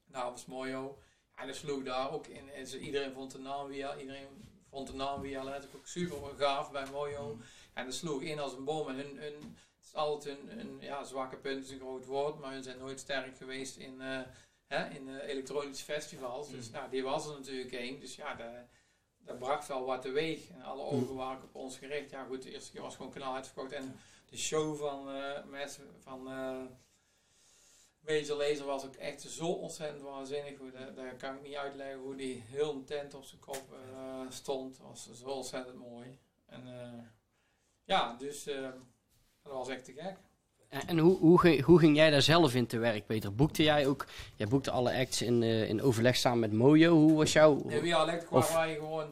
Nou, 0.07 0.31
was 0.31 0.47
Mojo. 0.47 0.99
Ja, 1.37 1.41
en 1.43 1.47
dat 1.47 1.57
sloeg 1.57 1.83
daar 1.85 2.11
ook 2.13 2.27
in. 2.27 2.51
En 2.51 2.67
ze- 2.67 2.79
iedereen 2.79 3.13
vond 3.13 3.33
de 3.33 3.39
naam 3.39 3.69
Via, 3.69 3.97
iedereen 3.99 4.27
vond 4.71 4.87
de 4.87 4.95
naam 4.95 5.23
Via 5.23 5.41
Electric 5.41 5.75
ook 5.77 5.87
super 5.87 6.17
gaaf 6.39 6.71
bij 6.71 6.85
Mojo. 6.93 7.33
Hm. 7.33 7.41
En 7.75 7.85
dat 7.85 7.95
sloeg 7.95 8.23
in 8.23 8.39
als 8.39 8.53
een 8.53 8.65
bom. 8.65 8.89
En 8.89 8.97
hun, 8.97 9.19
is 9.87 9.95
altijd 9.95 10.39
hun 10.47 10.79
ja, 10.81 11.05
zwakke 11.05 11.37
punt 11.37 11.65
is 11.65 11.71
een 11.71 11.79
groot 11.79 12.05
woord, 12.07 12.39
maar 12.39 12.53
hun 12.53 12.63
zijn 12.63 12.79
nooit 12.79 13.01
sterk 13.01 13.37
geweest 13.37 13.77
in, 13.77 14.01
eh, 14.01 14.21
hè, 14.67 14.89
in 14.89 15.09
eh, 15.09 15.29
elektronische 15.29 15.85
festivals. 15.85 16.51
Dus 16.51 16.67
Mm. 16.67 16.73
nou, 16.73 16.91
die 16.91 17.03
was 17.03 17.27
er 17.27 17.33
natuurlijk 17.39 17.73
één. 17.73 18.01
Dus 18.01 18.17
ja, 18.17 18.35
dat, 18.35 18.49
dat 19.19 19.39
bracht 19.39 19.69
wel 19.69 19.85
wat 19.85 20.03
teweeg. 20.03 20.49
En 20.51 20.63
alle 20.63 20.83
ogen 20.83 21.15
waren 21.15 21.43
op 21.43 21.55
ons 21.55 21.79
gericht. 21.79 22.11
Ja 22.11 22.25
goed, 22.25 22.43
de 22.43 22.53
eerste 22.53 22.73
keer 22.73 22.83
was 22.83 22.97
gewoon 22.97 23.13
kanaal 23.13 23.35
uitverkocht. 23.35 23.73
En 23.73 23.97
de 24.31 24.37
show 24.37 24.77
van 24.77 25.11
eh, 25.11 25.45
mensen 25.45 25.95
van 26.03 26.23
Major 28.01 28.37
Laser 28.37 28.65
was 28.67 28.85
ook 28.85 28.95
echt 28.95 29.21
zo 29.23 29.47
ontzettend 29.47 30.03
waanzinnig. 30.03 30.59
Hoe 30.59 30.71
dat, 30.71 30.97
dat 30.97 31.17
kan 31.17 31.35
ik 31.35 31.43
niet 31.43 31.55
uitleggen 31.55 31.99
hoe 31.99 32.17
die 32.17 32.43
heel 32.47 32.73
een 32.73 32.85
tent 32.85 33.15
op 33.15 33.25
zijn 33.25 33.41
kop 33.41 33.73
eh, 33.73 34.21
stond. 34.29 34.79
Was 34.79 35.11
zo 35.13 35.29
ontzettend 35.29 35.77
mooi. 35.77 36.19
En 36.47 36.63
ja, 37.85 38.15
dus 38.15 38.49
dat 39.47 39.57
was 39.57 39.69
echt 39.69 39.85
te 39.85 39.93
gek. 39.93 40.17
En, 40.69 40.87
en 40.89 40.99
hoe, 40.99 41.19
hoe, 41.19 41.41
ging, 41.41 41.63
hoe 41.63 41.79
ging 41.79 41.97
jij 41.97 42.11
daar 42.11 42.23
zelf 42.23 42.55
in 42.55 42.67
te 42.67 42.79
werk, 42.79 43.07
Peter? 43.07 43.35
Boekte 43.35 43.63
jij 43.63 43.87
ook, 43.87 44.07
jij 44.37 44.47
boekte 44.47 44.71
alle 44.71 44.95
acts 44.99 45.23
in, 45.23 45.43
eh, 45.43 45.69
in 45.69 45.83
overleg 45.83 46.17
samen 46.17 46.39
met 46.41 46.53
Mojo. 46.53 46.93
Hoe 46.95 47.17
was 47.17 47.33
jouw... 47.33 47.63
En 47.69 47.81
via 47.81 48.03
Electric 48.03 48.33
Of- 48.33 48.53
waren 48.53 48.67
wij 48.67 48.75
gewoon 48.77 49.09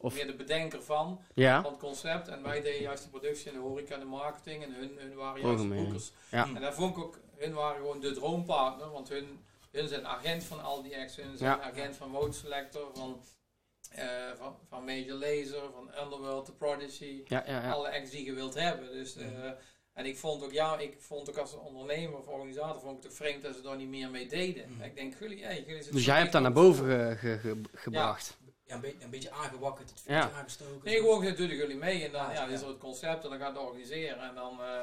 of- 0.00 0.14
meer 0.14 0.26
de 0.26 0.34
bedenker 0.34 0.82
van, 0.82 1.20
Ja? 1.34 1.62
van 1.62 1.70
het 1.70 1.80
concept. 1.80 2.28
En 2.28 2.42
wij 2.42 2.60
deden 2.62 2.80
juist 2.82 3.02
de 3.02 3.08
productie 3.08 3.46
en 3.50 3.52
de 3.56 3.60
horeca 3.62 3.94
en 3.94 4.00
de 4.00 4.06
marketing. 4.06 4.62
En 4.64 4.74
hun, 4.74 4.90
hun 4.98 5.14
waren 5.14 5.42
juist 5.42 5.62
de 5.62 5.68
boekers. 5.68 6.12
Ja. 6.30 6.44
En 6.54 6.60
daar 6.60 6.74
vond 6.74 6.96
ik 6.96 7.02
ook, 7.02 7.18
hun 7.36 7.52
waren 7.54 7.76
gewoon 7.76 8.00
de 8.00 8.12
droompartner. 8.12 8.90
Want 8.90 9.08
hun, 9.08 9.38
hun 9.72 9.88
zijn 9.88 10.06
agent 10.06 10.44
van 10.44 10.62
al 10.62 10.82
die 10.82 10.96
acts. 10.98 11.16
Hun 11.16 11.36
zijn 11.36 11.50
Ja. 11.58 11.60
agent 11.70 11.96
van 11.96 12.10
Mode 12.10 12.32
Selector, 12.32 12.88
van, 12.94 13.20
eh, 13.94 14.06
van, 14.38 14.56
van 14.68 14.84
Major 14.84 15.18
Laser, 15.18 15.62
van 15.72 15.90
Underworld, 16.02 16.44
The 16.44 16.52
Prodigy. 16.52 17.22
Ja, 17.24 17.42
ja, 17.46 17.62
ja. 17.62 17.70
Alle 17.70 17.92
acts 17.92 18.10
die 18.10 18.24
je 18.24 18.32
wilt 18.32 18.54
hebben. 18.54 18.92
Dus, 18.92 19.16
eh, 19.16 19.50
en 19.92 20.06
ik 20.06 20.16
vond 20.16 20.44
ook, 20.44 20.52
ja, 20.52 20.78
ik 20.78 20.96
vond 20.98 21.30
ook 21.30 21.36
als 21.36 21.54
ondernemer 21.54 22.18
of 22.18 22.26
organisator, 22.26 22.80
vond 22.80 22.96
ik 22.96 23.02
het 23.02 23.12
ook 23.12 23.16
vreemd 23.18 23.42
dat 23.42 23.54
ze 23.54 23.62
daar 23.62 23.76
niet 23.76 23.88
meer 23.88 24.10
mee 24.10 24.28
deden. 24.28 24.72
Mhm. 24.72 24.82
Ik 24.82 24.94
denk, 24.94 25.14
jullie, 25.20 25.44
hey, 25.44 25.64
jullie 25.66 25.90
Dus 25.90 26.04
jij 26.04 26.18
hebt 26.18 26.32
dat 26.32 26.42
naar 26.42 26.52
boven 26.52 26.84
ge- 26.86 27.16
ge- 27.18 27.38
ge- 27.38 27.60
gebracht. 27.74 28.36
Ja, 28.66 28.74
een, 28.74 28.80
beetje, 28.80 29.04
een 29.04 29.10
beetje 29.10 29.30
aangewakkerd, 29.30 29.90
het 29.90 30.00
vuurtje 30.00 30.28
Ja. 30.30 30.36
aangestoken. 30.36 30.80
Nee, 30.84 30.96
gewoon 30.96 31.34
doe 31.34 31.46
jullie 31.56 31.76
mee. 31.76 32.04
En 32.04 32.12
dan 32.12 32.22
ja, 32.22 32.32
ja. 32.32 32.46
is 32.46 32.60
er 32.60 32.68
het 32.68 32.78
concept 32.78 33.24
en 33.24 33.30
dan 33.30 33.38
gaat 33.38 33.54
het 33.54 33.64
organiseren. 33.64 34.20
En 34.28 34.34
dan, 34.34 34.60
eh 34.62 34.80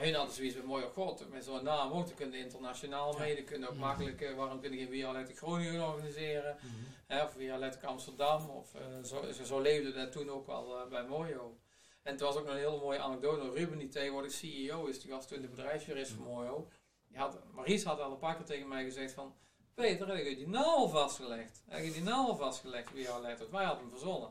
hun 0.00 0.14
hadden 0.14 0.34
zoiets 0.34 0.54
met 0.56 0.64
mooie 0.64 0.88
god, 0.88 1.28
met 1.30 1.44
zo'n 1.44 1.64
naam 1.64 1.92
ook. 1.92 2.06
Dan 2.06 2.14
kunnen 2.16 2.38
internationaal 2.38 3.12
Ja. 3.12 3.18
mee, 3.18 3.34
dan 3.36 3.44
kunnen 3.44 3.68
ook 3.68 3.74
Mhm. 3.74 3.84
makkelijk, 3.84 4.20
eh, 4.20 4.34
waarom 4.34 4.60
kunnen 4.60 4.78
geen 4.78 4.92
Electric 4.92 5.36
Groningen 5.36 5.86
organiseren? 5.88 6.56
Mhm. 6.60 6.74
Hè, 7.06 7.22
of 7.24 7.32
Via 7.32 7.54
Electric 7.54 7.84
Amsterdam. 7.84 8.50
Of, 8.50 8.74
eh, 8.74 8.80
zo, 9.04 9.44
zo, 9.44 9.60
leefde 9.60 9.92
dat 9.92 10.12
toen 10.12 10.30
ook 10.30 10.46
wel 10.46 10.78
eh, 10.80 10.86
bij 10.88 11.04
Mojo. 11.04 11.56
En 12.02 12.12
het 12.12 12.20
was 12.20 12.36
ook 12.36 12.44
nog 12.44 12.52
een 12.54 12.58
hele 12.60 12.78
mooie 12.78 12.98
anekdote. 12.98 13.50
Ruben, 13.52 13.78
die 13.78 13.88
tegenwoordig 13.88 14.32
CEO 14.32 14.84
is, 14.86 15.00
die 15.00 15.10
was 15.10 15.26
toen 15.26 15.40
de 15.40 15.48
bedrijfsjurist 15.48 16.10
van 16.12 16.24
Mojo. 16.24 16.68
Die 17.08 17.18
had, 17.18 17.38
Maries 17.54 17.84
had 17.84 18.00
al 18.00 18.10
een 18.10 18.18
paar 18.18 18.36
keer 18.36 18.44
tegen 18.44 18.68
mij 18.68 18.84
gezegd 18.84 19.12
van... 19.12 19.34
Peter, 19.74 20.08
heb 20.08 20.26
je 20.26 20.36
die 20.36 20.48
naam 20.48 20.64
al 20.64 20.88
vastgelegd? 20.88 21.62
Heb 21.68 21.84
je 21.84 21.92
die 21.92 22.02
naam 22.02 22.26
al 22.26 22.36
vastgelegd, 22.36 22.90
Via 22.90 23.16
Electric? 23.16 23.50
Wij 23.50 23.64
hadden 23.64 23.82
hem 23.82 23.90
verzonnen. 23.90 24.30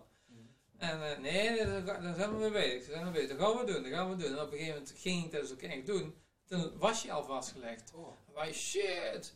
En 0.77 1.11
eh, 1.11 1.19
nee, 1.19 1.65
daar, 1.65 2.01
daar 2.01 2.15
zijn 2.15 2.31
we 2.31 2.37
mee 2.37 2.51
bezig. 2.51 2.85
Daar 2.85 2.99
zijn 2.99 3.05
we 3.05 3.11
bezig. 3.11 3.37
Dat 3.37 3.39
gaan 3.39 3.65
we 3.65 3.71
doen, 3.71 3.83
dat 3.83 3.91
gaan 3.91 4.09
we 4.09 4.15
doen. 4.15 4.31
En 4.31 4.41
op 4.41 4.51
een 4.51 4.57
gegeven 4.57 4.73
moment 4.73 4.93
ging 4.97 5.25
ik 5.25 5.31
dat 5.31 5.41
dus 5.41 5.51
ook 5.51 5.61
echt 5.61 5.85
doen. 5.85 6.15
Toen 6.45 6.77
was 6.77 7.01
je 7.01 7.11
al 7.11 7.23
vastgelegd. 7.23 7.91
Oh. 7.95 8.07
Wij 8.33 8.53
shit. 8.53 9.35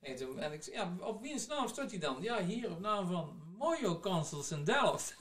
En, 0.00 0.16
toen, 0.16 0.38
en 0.38 0.52
ik 0.52 0.64
ja, 0.64 0.92
op 1.00 1.22
wiens 1.22 1.46
naam 1.46 1.68
stond 1.68 1.90
hij 1.90 2.00
dan? 2.00 2.16
Ja, 2.20 2.44
hier 2.44 2.70
op 2.70 2.80
naam 2.80 3.06
van 3.06 3.42
Mojo 3.58 4.00
Consuls 4.00 4.50
in 4.50 4.64
Delft. 4.64 5.14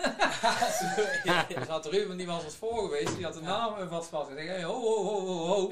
Dus 1.47 1.67
had 1.75 1.85
Ruben, 1.85 2.17
die 2.17 2.27
was 2.27 2.43
als 2.43 2.55
voor 2.55 2.83
geweest, 2.83 3.15
die 3.15 3.25
had 3.25 3.33
de 3.33 3.41
naam 3.41 3.87
vast 3.87 4.09
vast. 4.09 4.29
Ik 4.29 4.37
hey, 4.37 4.63
ho, 4.63 4.81
ho, 4.81 5.03
ho, 5.03 5.25
ho, 5.25 5.47
ho. 5.47 5.71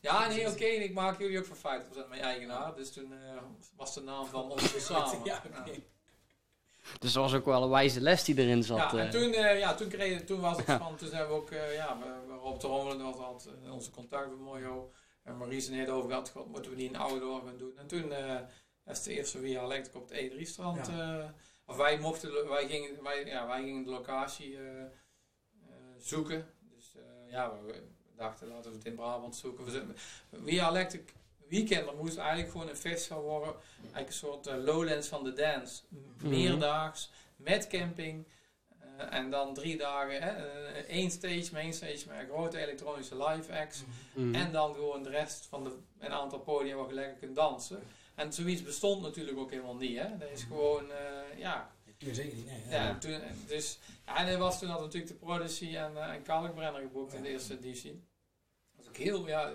Ja, 0.00 0.28
nee, 0.28 0.48
oké, 0.48 0.64
ik 0.64 0.94
maak 0.94 1.18
jullie 1.18 1.38
ook 1.38 1.44
voor 1.44 1.56
50% 1.56 2.08
mijn 2.08 2.22
eigenaar. 2.22 2.74
Dus 2.74 2.92
toen 2.92 3.12
eh, 3.12 3.42
was 3.76 3.94
de 3.94 4.00
naam 4.00 4.26
van 4.26 4.50
ons 4.50 4.86
samen. 4.86 5.24
Ja. 5.24 5.42
Dus 6.98 7.12
dat 7.12 7.22
was 7.22 7.34
ook 7.34 7.44
wel 7.44 7.62
een 7.62 7.70
wijze 7.70 8.00
les 8.00 8.24
die 8.24 8.38
erin 8.38 8.62
zat. 8.62 8.76
Ja, 8.78 8.92
en 8.92 8.98
eh. 9.06 9.10
toen, 9.10 9.32
eh, 9.32 9.58
ja, 9.58 9.74
toen, 9.74 9.88
kreeg, 9.88 10.24
toen 10.24 10.40
was 10.40 10.56
het 10.56 10.66
van, 10.78 10.96
toen 10.96 11.08
zijn 11.08 11.26
we 11.26 11.32
ook, 11.32 11.50
eh, 11.50 11.74
ja, 11.74 11.98
we- 11.98 12.26
we- 12.32 12.34
Rob 12.38 12.60
de 12.60 12.66
Rommelen 12.66 13.00
altijd 13.14 13.54
eh, 13.64 13.72
onze 13.72 13.90
contact 13.90 14.28
met 14.28 14.38
Mojo. 14.38 14.92
En 15.22 15.36
Maries 15.36 15.68
en 15.68 15.74
het 15.78 15.88
over 15.88 16.08
gehad, 16.08 16.30
god, 16.30 16.48
moeten 16.48 16.70
we 16.70 16.76
niet 16.76 16.90
een 16.94 17.00
outdoor 17.00 17.42
gaan 17.46 17.58
doen. 17.58 17.78
En 17.78 17.86
toen 17.86 18.12
eh 18.12 18.40
is 18.86 19.02
de 19.02 19.12
eerste 19.12 19.38
Via 19.38 19.62
Electric 19.62 19.94
op 19.96 20.08
het 20.08 20.18
E3-strand. 20.18 20.90
of 21.66 21.76
wij 21.76 21.98
mochten, 21.98 22.48
wij 22.48 22.68
gingen, 22.68 23.02
wij, 23.02 23.24
ja, 23.24 23.46
wij 23.46 23.62
gingen 23.62 23.84
de 23.84 23.90
locatie 23.90 24.56
eh, 24.56 24.80
eh, 24.82 24.88
zoeken. 25.98 26.46
Dus 26.74 26.94
eh, 26.96 27.32
ja, 27.32 27.52
we, 27.66 27.82
dachten 28.16 28.48
laten 28.48 28.70
we 28.70 28.76
het 28.76 28.86
in 28.86 28.94
Brabant 28.94 29.36
zoeken. 29.36 29.64
We 29.64 29.82
Via 30.44 30.68
Electric 30.68 31.12
Weekend, 31.48 31.86
er 31.88 31.96
moest 31.96 32.16
eigenlijk 32.18 32.50
gewoon 32.50 32.68
een 32.68 32.76
festival 32.76 33.22
worden. 33.22 33.54
Eigenlijk 33.80 34.06
een 34.08 34.12
soort 34.14 34.46
eh, 34.46 34.56
Lowlands 34.64 35.08
van 35.08 35.24
de 35.24 35.32
dance. 35.32 35.82
Mhm. 35.88 36.28
Meerdaags, 36.28 37.10
met 37.36 37.66
camping. 37.66 38.26
eh, 38.98 39.12
en 39.18 39.30
dan 39.30 39.54
drie 39.54 39.76
dagen, 39.76 40.22
hè, 40.22 40.30
eh, 40.30 40.84
één 40.88 41.10
stage, 41.10 41.48
main 41.52 41.72
stage 41.72 42.04
met 42.08 42.18
een 42.18 42.26
grote 42.28 42.58
elektronische 42.58 43.24
live 43.26 43.52
acts. 43.52 43.82
Mhm. 44.14 44.34
En 44.34 44.52
dan 44.52 44.74
gewoon 44.74 45.02
de 45.02 45.10
rest 45.10 45.46
van 45.46 45.64
de, 45.64 45.76
een 45.98 46.12
aantal 46.12 46.38
podia 46.38 46.76
waar 46.76 46.88
je 46.88 46.94
lekker 46.94 47.16
kunt 47.18 47.36
dansen. 47.36 47.82
En 48.14 48.32
zoiets 48.32 48.62
bestond 48.62 49.02
natuurlijk 49.02 49.38
ook 49.38 49.50
helemaal 49.50 49.76
niet. 49.76 49.98
Hè. 49.98 50.16
Dat 50.18 50.30
is 50.30 50.42
gewoon, 50.42 50.90
eh, 50.92 51.38
ja. 51.38 51.70
Toen 51.98 52.14
zeker 52.14 52.36
niet, 52.36 52.46
nee. 52.46 52.62
ja, 52.68 52.84
Ja. 52.84 52.98
Toen, 52.98 53.20
dus, 53.46 53.78
ja, 54.06 54.16
en 54.16 54.26
er 54.26 54.38
was 54.38 54.58
toen 54.58 54.68
had 54.68 54.80
natuurlijk 54.80 55.12
de 55.12 55.26
Prodigy 55.26 55.76
en, 55.76 55.96
eh 55.96 56.12
en 56.14 56.22
Kalkbrenner 56.22 56.80
geboekt 56.80 57.12
in 57.14 57.22
de 57.22 57.28
eerste 57.28 57.58
editie. 57.58 58.02
Dat 58.76 58.82
is 58.84 58.88
ook 58.88 58.96
heel, 58.96 59.26
ja, 59.26 59.52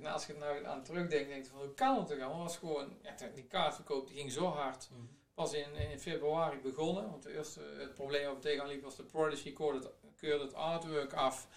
je, 0.00 0.10
als 0.10 0.26
je 0.26 0.34
nou 0.34 0.64
aan 0.64 0.82
terugdenkt, 0.82 1.28
denk 1.28 1.44
je 1.44 1.50
van 1.50 1.58
hoe 1.58 1.74
kan 1.74 1.98
het 1.98 2.06
toch 2.06 2.18
allemaal? 2.18 2.42
Het 2.42 2.48
was 2.48 2.56
gewoon, 2.56 2.96
ja, 3.02 3.14
die 3.34 3.44
kaartverkoop 3.44 4.06
die 4.06 4.16
ging 4.16 4.32
zo 4.32 4.46
hard. 4.46 4.88
Mhm. 4.90 5.00
Pas 5.34 5.52
in, 5.52 5.74
in 5.74 6.00
februari 6.00 6.58
begonnen, 6.58 7.10
want 7.10 7.22
de 7.22 7.36
eerste, 7.36 7.60
het 7.78 7.94
probleem 7.94 8.24
waar 8.24 8.34
we 8.34 8.40
tegenaan 8.40 8.68
liepen 8.68 8.84
was 8.84 8.96
de 8.96 9.02
Prodigy 9.02 9.52
keurde 9.52 9.78
het, 9.78 9.90
keurde 10.16 10.44
het 10.44 10.54
artwork 10.54 11.12
af. 11.12 11.48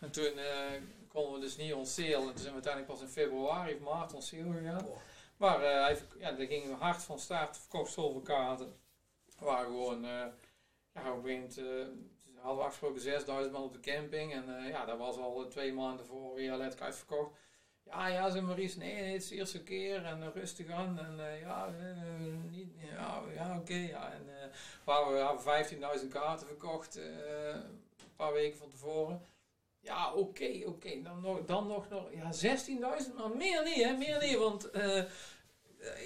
En 0.00 0.10
toen 0.10 0.38
eh, 0.38 0.82
konden 1.08 1.32
we 1.32 1.40
dus 1.40 1.56
niet 1.56 1.72
on 1.72 1.86
sale. 1.86 2.14
En 2.14 2.22
toen 2.22 2.38
zijn 2.38 2.54
we 2.54 2.62
uiteindelijk 2.62 2.92
pas 2.92 3.00
in 3.00 3.08
februari 3.08 3.74
of 3.74 3.80
maart 3.80 4.14
on 4.14 4.22
sale 4.22 4.52
gegaan. 4.52 4.86
Maar 5.36 5.62
eh, 5.62 5.82
hij, 5.82 5.98
ja, 6.18 6.32
daar 6.32 6.46
gingen 6.46 6.68
we 6.68 6.74
hard 6.74 7.02
van 7.02 7.18
start, 7.18 7.56
verkocht 7.56 7.92
zoveel 7.92 8.20
kaarten. 8.20 8.76
Waren 9.38 9.66
gewoon, 9.66 10.04
eh 10.04 10.26
ja, 10.94 11.12
op 11.12 11.24
een 11.24 11.52
eh, 11.56 12.42
hadden 12.42 12.58
we 12.58 12.64
afgesproken 12.64 13.00
6000 13.00 13.52
man 13.52 13.62
op 13.62 13.72
de 13.72 13.80
camping. 13.80 14.32
En 14.32 14.66
ja, 14.68 14.84
dat 14.84 14.98
was 14.98 15.16
al 15.16 15.48
twee 15.48 15.72
maanden 15.72 16.06
voor 16.06 16.34
weer 16.34 16.50
letterlijk 16.50 16.80
uitverkocht. 16.80 17.36
Ja, 17.90 18.06
ja, 18.06 18.30
zei 18.30 18.42
Maries, 18.44 18.76
nee, 18.76 18.94
het 18.94 19.22
is 19.22 19.28
de 19.28 19.34
eerste 19.34 19.62
keer 19.62 20.04
en 20.04 20.22
eh, 20.22 20.28
rustig 20.34 20.70
aan. 20.70 20.98
En 20.98 21.26
eh, 21.26 21.40
ja, 21.40 21.66
eh, 21.66 22.50
niet, 22.50 22.68
ja, 22.92 23.22
ja 23.34 23.56
oké. 23.58 23.74
ja. 23.74 24.12
En 24.12 24.50
waar 24.84 25.12
we 25.12 25.18
hebben 25.18 26.00
15.000 26.00 26.08
kaarten 26.08 26.46
verkocht, 26.46 26.96
een 26.96 28.14
paar 28.16 28.32
weken 28.32 28.58
van 28.58 28.70
tevoren. 28.70 29.22
Ja, 29.80 30.12
oké, 30.12 30.62
oké. 30.66 31.02
Dan, 31.02 31.20
nog, 31.20 31.44
dan 31.46 31.66
nog, 31.66 31.88
nog 31.88 32.12
ja, 32.12 32.56
16.000, 32.56 33.14
maar 33.16 33.36
meer 33.36 33.64
niet, 33.64 33.84
hè, 33.84 33.92
meer 33.92 34.26
niet. 34.26 34.36
Want 34.36 34.70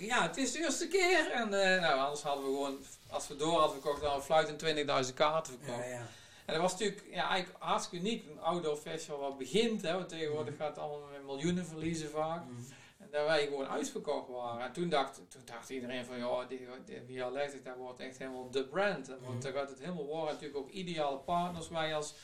ja, 0.00 0.22
het 0.22 0.36
is 0.36 0.52
de 0.52 0.58
eerste 0.58 0.88
keer. 0.88 1.30
En 1.30 1.48
nou, 1.80 1.98
anders 2.00 2.22
hadden 2.22 2.44
we 2.44 2.50
gewoon, 2.50 2.78
als 3.10 3.28
we 3.28 3.36
door 3.36 3.58
hadden 3.58 3.80
verkocht, 3.80 4.00
dan 4.00 4.10
hadden 4.10 4.28
we 4.28 4.34
fluitend 4.34 5.08
20.000 5.08 5.14
kaarten 5.14 5.52
verkocht. 5.58 5.88
Ja, 5.88 5.94
ja. 5.94 6.06
En 6.46 6.52
dat 6.54 6.62
was 6.62 6.72
natuurlijk 6.72 7.04
ja, 7.10 7.28
eigenlijk 7.28 7.62
hartstikke 7.64 8.06
uniek. 8.06 8.24
Een 8.30 8.40
outdoor 8.40 8.76
festival 8.76 9.18
wat 9.18 9.38
begint, 9.38 9.82
hè, 9.82 9.92
want 9.94 10.08
tegenwoordig 10.08 10.56
gaat 10.56 10.68
het 10.68 10.78
allemaal 10.78 11.08
met 11.08 11.24
miljoenen 11.24 11.66
verliezen 11.66 12.10
vaak. 12.10 12.44
Mhm. 12.44 12.60
En 12.98 13.08
dat 13.10 13.26
wij 13.26 13.46
gewoon 13.46 13.66
uitverkocht 13.68 14.28
waren. 14.28 14.64
En 14.66 14.72
toen 14.72 14.88
dacht, 14.88 15.20
toen 15.28 15.42
dacht 15.44 15.70
iedereen 15.70 16.04
van, 16.04 16.18
ja, 16.18 16.44
die, 16.44 16.66
die 16.84 17.00
Via 17.06 17.26
Electric, 17.28 17.64
dat 17.64 17.76
wordt 17.76 18.00
echt 18.00 18.18
helemaal 18.18 18.50
de 18.50 18.64
brand. 18.68 19.06
Want 19.06 19.20
Mhm. 19.20 19.40
daar 19.40 19.52
gaat 19.52 19.68
het 19.70 19.78
helemaal 19.78 20.06
worden. 20.06 20.32
Natuurlijk 20.34 20.58
ook 20.60 20.70
ideale 20.70 21.18
partners. 21.18 21.68
Wij 21.68 21.94
als, 21.94 22.14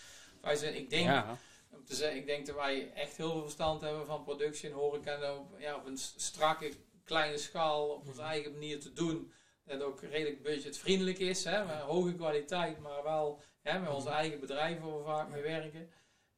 wij 0.41 0.57
zijn, 0.57 0.75
ik 0.77 0.91
denk, 0.91 1.05
Ja. 1.07 1.37
om 1.73 1.85
te 1.85 1.95
zeggen, 1.95 2.19
ik 2.19 2.27
denk 2.27 2.47
dat 2.47 2.55
wij 2.57 2.93
echt 2.95 3.17
heel 3.17 3.31
veel 3.33 3.43
verstand 3.43 3.81
hebben 3.81 4.07
van 4.07 4.25
productie 4.25 4.69
en 4.69 4.75
horeca. 4.75 5.13
En 5.21 5.33
op, 5.39 5.47
ja, 5.59 5.75
op 5.77 5.87
een 5.87 5.99
strakke, 5.99 6.73
kleine 7.05 7.39
schaal, 7.39 7.89
op 7.89 8.07
onze 8.07 8.21
Mhm. 8.21 8.31
eigen 8.31 8.53
manier 8.53 8.81
te 8.81 8.93
doen. 8.93 9.33
Dat 9.65 9.83
ook 9.83 10.01
redelijk 10.03 10.43
budgetvriendelijk 10.43 11.19
is, 11.19 11.45
hè, 11.45 11.65
hoge 11.81 12.15
kwaliteit, 12.15 12.79
maar 12.79 13.03
wel 13.03 13.43
hè, 13.69 13.79
met 13.79 13.91
onze 13.91 14.09
eigen 14.11 14.41
bedrijven 14.41 14.83
waar 14.89 14.99
we 14.99 15.05
vaak 15.05 15.29
mee 15.29 15.43
werken. 15.43 15.91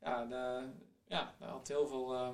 Ja, 0.02 0.24
de, 0.24 0.62
ja 1.06 1.34
dat 1.38 1.48
had 1.48 1.68
heel 1.68 1.86
veel, 1.88 2.14
eh, 2.14 2.28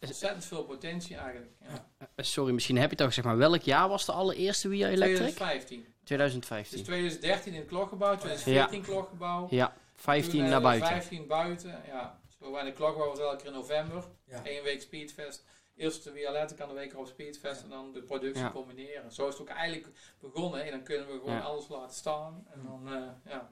ontzettend 0.00 0.44
veel 0.44 0.64
potentie 0.64 1.16
eigenlijk. 1.16 1.50
Ja. 1.60 1.88
Eh, 1.98 2.24
Sorry, 2.24 2.52
misschien 2.52 2.76
heb 2.76 2.84
je 2.84 2.90
het 2.90 3.00
al 3.00 3.06
gezegd, 3.06 3.26
maar 3.26 3.36
welk 3.36 3.62
jaar 3.62 3.88
was 3.88 4.06
de 4.06 4.12
allereerste 4.12 4.68
Via 4.68 4.88
Electric? 4.88 5.16
2015. 5.34 5.86
2015. 6.04 6.76
Dus 6.76 6.86
2013 6.86 7.52
in 7.52 7.58
het 7.58 7.68
klokgebouw, 7.68 8.16
2014 8.16 8.72
in 8.74 8.80
het 8.80 8.90
klokgebouw. 8.90 9.46
Ja, 9.50 9.76
15 9.94 10.30
Toen, 10.32 10.42
eh, 10.44 10.50
naar 10.50 10.60
buiten. 10.62 10.88
15 10.88 11.26
buiten, 11.26 11.82
ja. 11.86 12.20
Zo 12.38 12.52
bij 12.52 12.64
de 12.64 12.72
klokgebouw 12.72 13.08
was 13.08 13.18
elke 13.18 13.36
keer 13.36 13.46
in 13.46 13.52
november. 13.52 14.04
Ja. 14.24 14.40
Eén 14.44 14.62
week 14.62 14.80
Speedfest. 14.82 15.44
Eerst 15.76 16.04
de 16.04 16.12
Violet, 16.12 16.54
kan 16.54 16.68
de 16.68 16.74
week 16.74 16.92
erop 16.92 17.06
Speedfest 17.06 17.62
en 17.62 17.68
dan 17.68 17.92
de 17.92 18.02
productie 18.02 18.42
Ja. 18.42 18.50
combineren. 18.50 19.12
Zo 19.12 19.26
is 19.28 19.32
het 19.32 19.42
ook 19.42 19.48
eigenlijk 19.48 19.88
begonnen. 20.20 20.64
En 20.64 20.70
dan 20.70 20.82
kunnen 20.82 21.06
we 21.06 21.12
gewoon 21.12 21.34
Ja. 21.34 21.40
alles 21.40 21.68
laten 21.68 21.96
staan. 21.96 22.46
En 22.50 22.62
dan, 22.64 22.86
eh, 22.94 23.32
ja. 23.32 23.50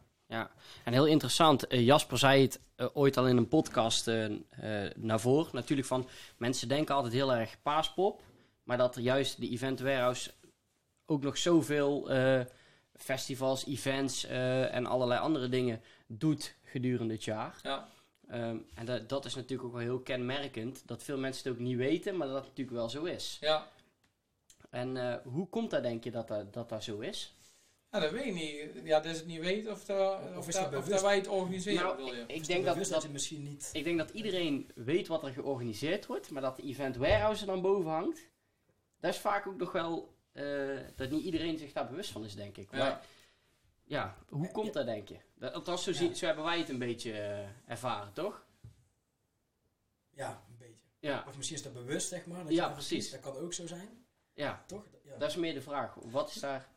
En 0.84 0.92
heel 0.92 1.06
interessant, 1.06 1.66
eh, 1.66 1.84
Jasper 1.84 2.18
zei 2.18 2.42
het 2.42 2.60
eh, 2.76 2.86
ooit 2.92 3.16
al 3.16 3.28
in 3.28 3.36
een 3.36 3.48
podcast 3.48 4.08
eh, 4.08 4.26
naar 4.96 5.20
voren. 5.20 5.50
Natuurlijk 5.52 5.88
van, 5.88 6.08
mensen 6.36 6.68
denken 6.68 6.94
altijd 6.94 7.12
heel 7.12 7.34
erg 7.34 7.62
paaspop. 7.62 8.22
Maar 8.62 8.76
dat 8.76 8.96
er 8.96 9.02
juist 9.02 9.40
de 9.40 9.48
Event 9.48 9.80
Warehouse 9.80 10.30
ook 11.06 11.22
nog 11.22 11.38
zoveel 11.38 12.08
festivals, 12.96 13.66
events 13.66 14.24
en 14.24 14.86
allerlei 14.86 15.20
andere 15.20 15.48
dingen 15.48 15.82
doet 16.06 16.54
gedurende 16.64 17.14
het 17.14 17.24
jaar. 17.24 17.58
ja. 17.62 17.88
Ehm, 18.28 18.56
en 18.74 18.86
dat, 18.86 19.08
dat 19.08 19.24
is 19.24 19.34
natuurlijk 19.34 19.68
ook 19.68 19.74
wel 19.74 19.82
heel 19.82 20.00
kenmerkend. 20.00 20.82
Dat 20.86 21.02
veel 21.02 21.18
mensen 21.18 21.42
het 21.42 21.52
ook 21.52 21.64
niet 21.66 21.76
weten, 21.76 22.16
maar 22.16 22.26
dat 22.26 22.36
het 22.36 22.46
natuurlijk 22.46 22.76
wel 22.76 22.88
zo 22.88 23.04
is. 23.04 23.36
ja. 23.40 23.68
En 24.70 25.20
hoe 25.24 25.48
komt 25.48 25.70
dat, 25.70 25.82
denk 25.82 26.04
je, 26.04 26.10
dat 26.10 26.28
dat, 26.28 26.52
dat, 26.52 26.68
dat 26.68 26.84
zo 26.84 26.98
is? 26.98 27.34
Ja, 27.92 28.00
dat 28.00 28.11
weet 28.11 28.24
ik 28.24 28.35
niet. 28.35 28.85
Ja, 28.87 29.00
dat 29.00 29.12
is 29.12 29.18
het 29.18 29.26
niet 29.26 29.40
weten 29.40 29.72
of, 29.72 29.85
dat, 29.85 30.20
Of 30.20 30.37
of, 30.37 30.48
is 30.48 30.55
dat, 30.55 30.74
of 30.76 31.00
wij 31.00 31.16
het 31.16 31.29
organiseren, 31.29 31.83
Nou, 31.83 31.96
bedoel 31.96 32.14
je? 32.14 32.24
ik 32.26 32.46
denk 32.46 32.64
dat, 32.64 32.88
dat, 32.88 33.03
je 33.03 33.09
misschien 33.09 33.42
niet... 33.42 33.70
ik 33.72 33.85
denk 33.85 33.98
dat 33.98 34.11
iedereen 34.11 34.70
weet 34.74 35.07
wat 35.07 35.22
er 35.22 35.33
georganiseerd 35.33 36.07
wordt, 36.07 36.31
maar 36.31 36.42
dat 36.42 36.57
de 36.57 36.62
event 36.62 36.96
warehouse 36.96 37.40
er 37.40 37.46
dan 37.46 37.61
boven 37.62 37.90
hangt, 37.90 38.29
dat 39.00 39.14
is 39.14 39.20
vaak 39.20 39.46
ook 39.46 39.57
nog 39.57 39.72
wel 39.72 40.14
eh, 40.33 40.79
dat 40.96 41.11
niet 41.11 41.24
iedereen 41.24 41.59
zich 41.59 41.72
daar 41.72 41.88
bewust 41.88 42.11
van 42.11 42.24
is, 42.24 42.35
denk 42.35 42.57
ik. 42.57 42.70
Maar, 42.70 42.81
Ja. 42.81 43.00
ja, 43.85 44.16
hoe 44.29 44.50
komt 44.50 44.72
dat, 44.72 44.87
denk 44.87 45.09
je? 45.09 45.18
Dat, 45.35 45.53
althans, 45.53 45.85
zo, 45.85 45.90
Ja. 46.05 46.14
zo 46.14 46.26
hebben 46.26 46.44
wij 46.44 46.59
het 46.59 46.68
een 46.68 46.79
beetje 46.79 47.12
eh, 47.12 47.48
ervaren, 47.66 48.12
toch? 48.12 48.44
Ja, 50.11 50.44
een 50.48 50.57
beetje. 50.59 50.85
Ja, 50.98 51.24
Of 51.29 51.37
misschien 51.37 51.57
is 51.57 51.62
dat 51.62 51.72
bewust, 51.72 52.09
zeg 52.09 52.26
maar. 52.26 52.44
Dat 52.44 52.53
Ja, 52.53 52.68
precies. 52.68 53.11
Dat 53.11 53.20
kan 53.20 53.37
ook 53.37 53.53
zo 53.53 53.66
zijn, 53.66 54.07
ja, 54.35 54.64
toch? 54.66 54.85
Ja. 55.05 55.16
dat 55.16 55.31
is 55.31 55.37
meer 55.37 55.55
de 55.55 55.62
vraag. 55.62 55.94
Wat 55.94 56.29
is 56.31 56.40
daar... 56.40 56.68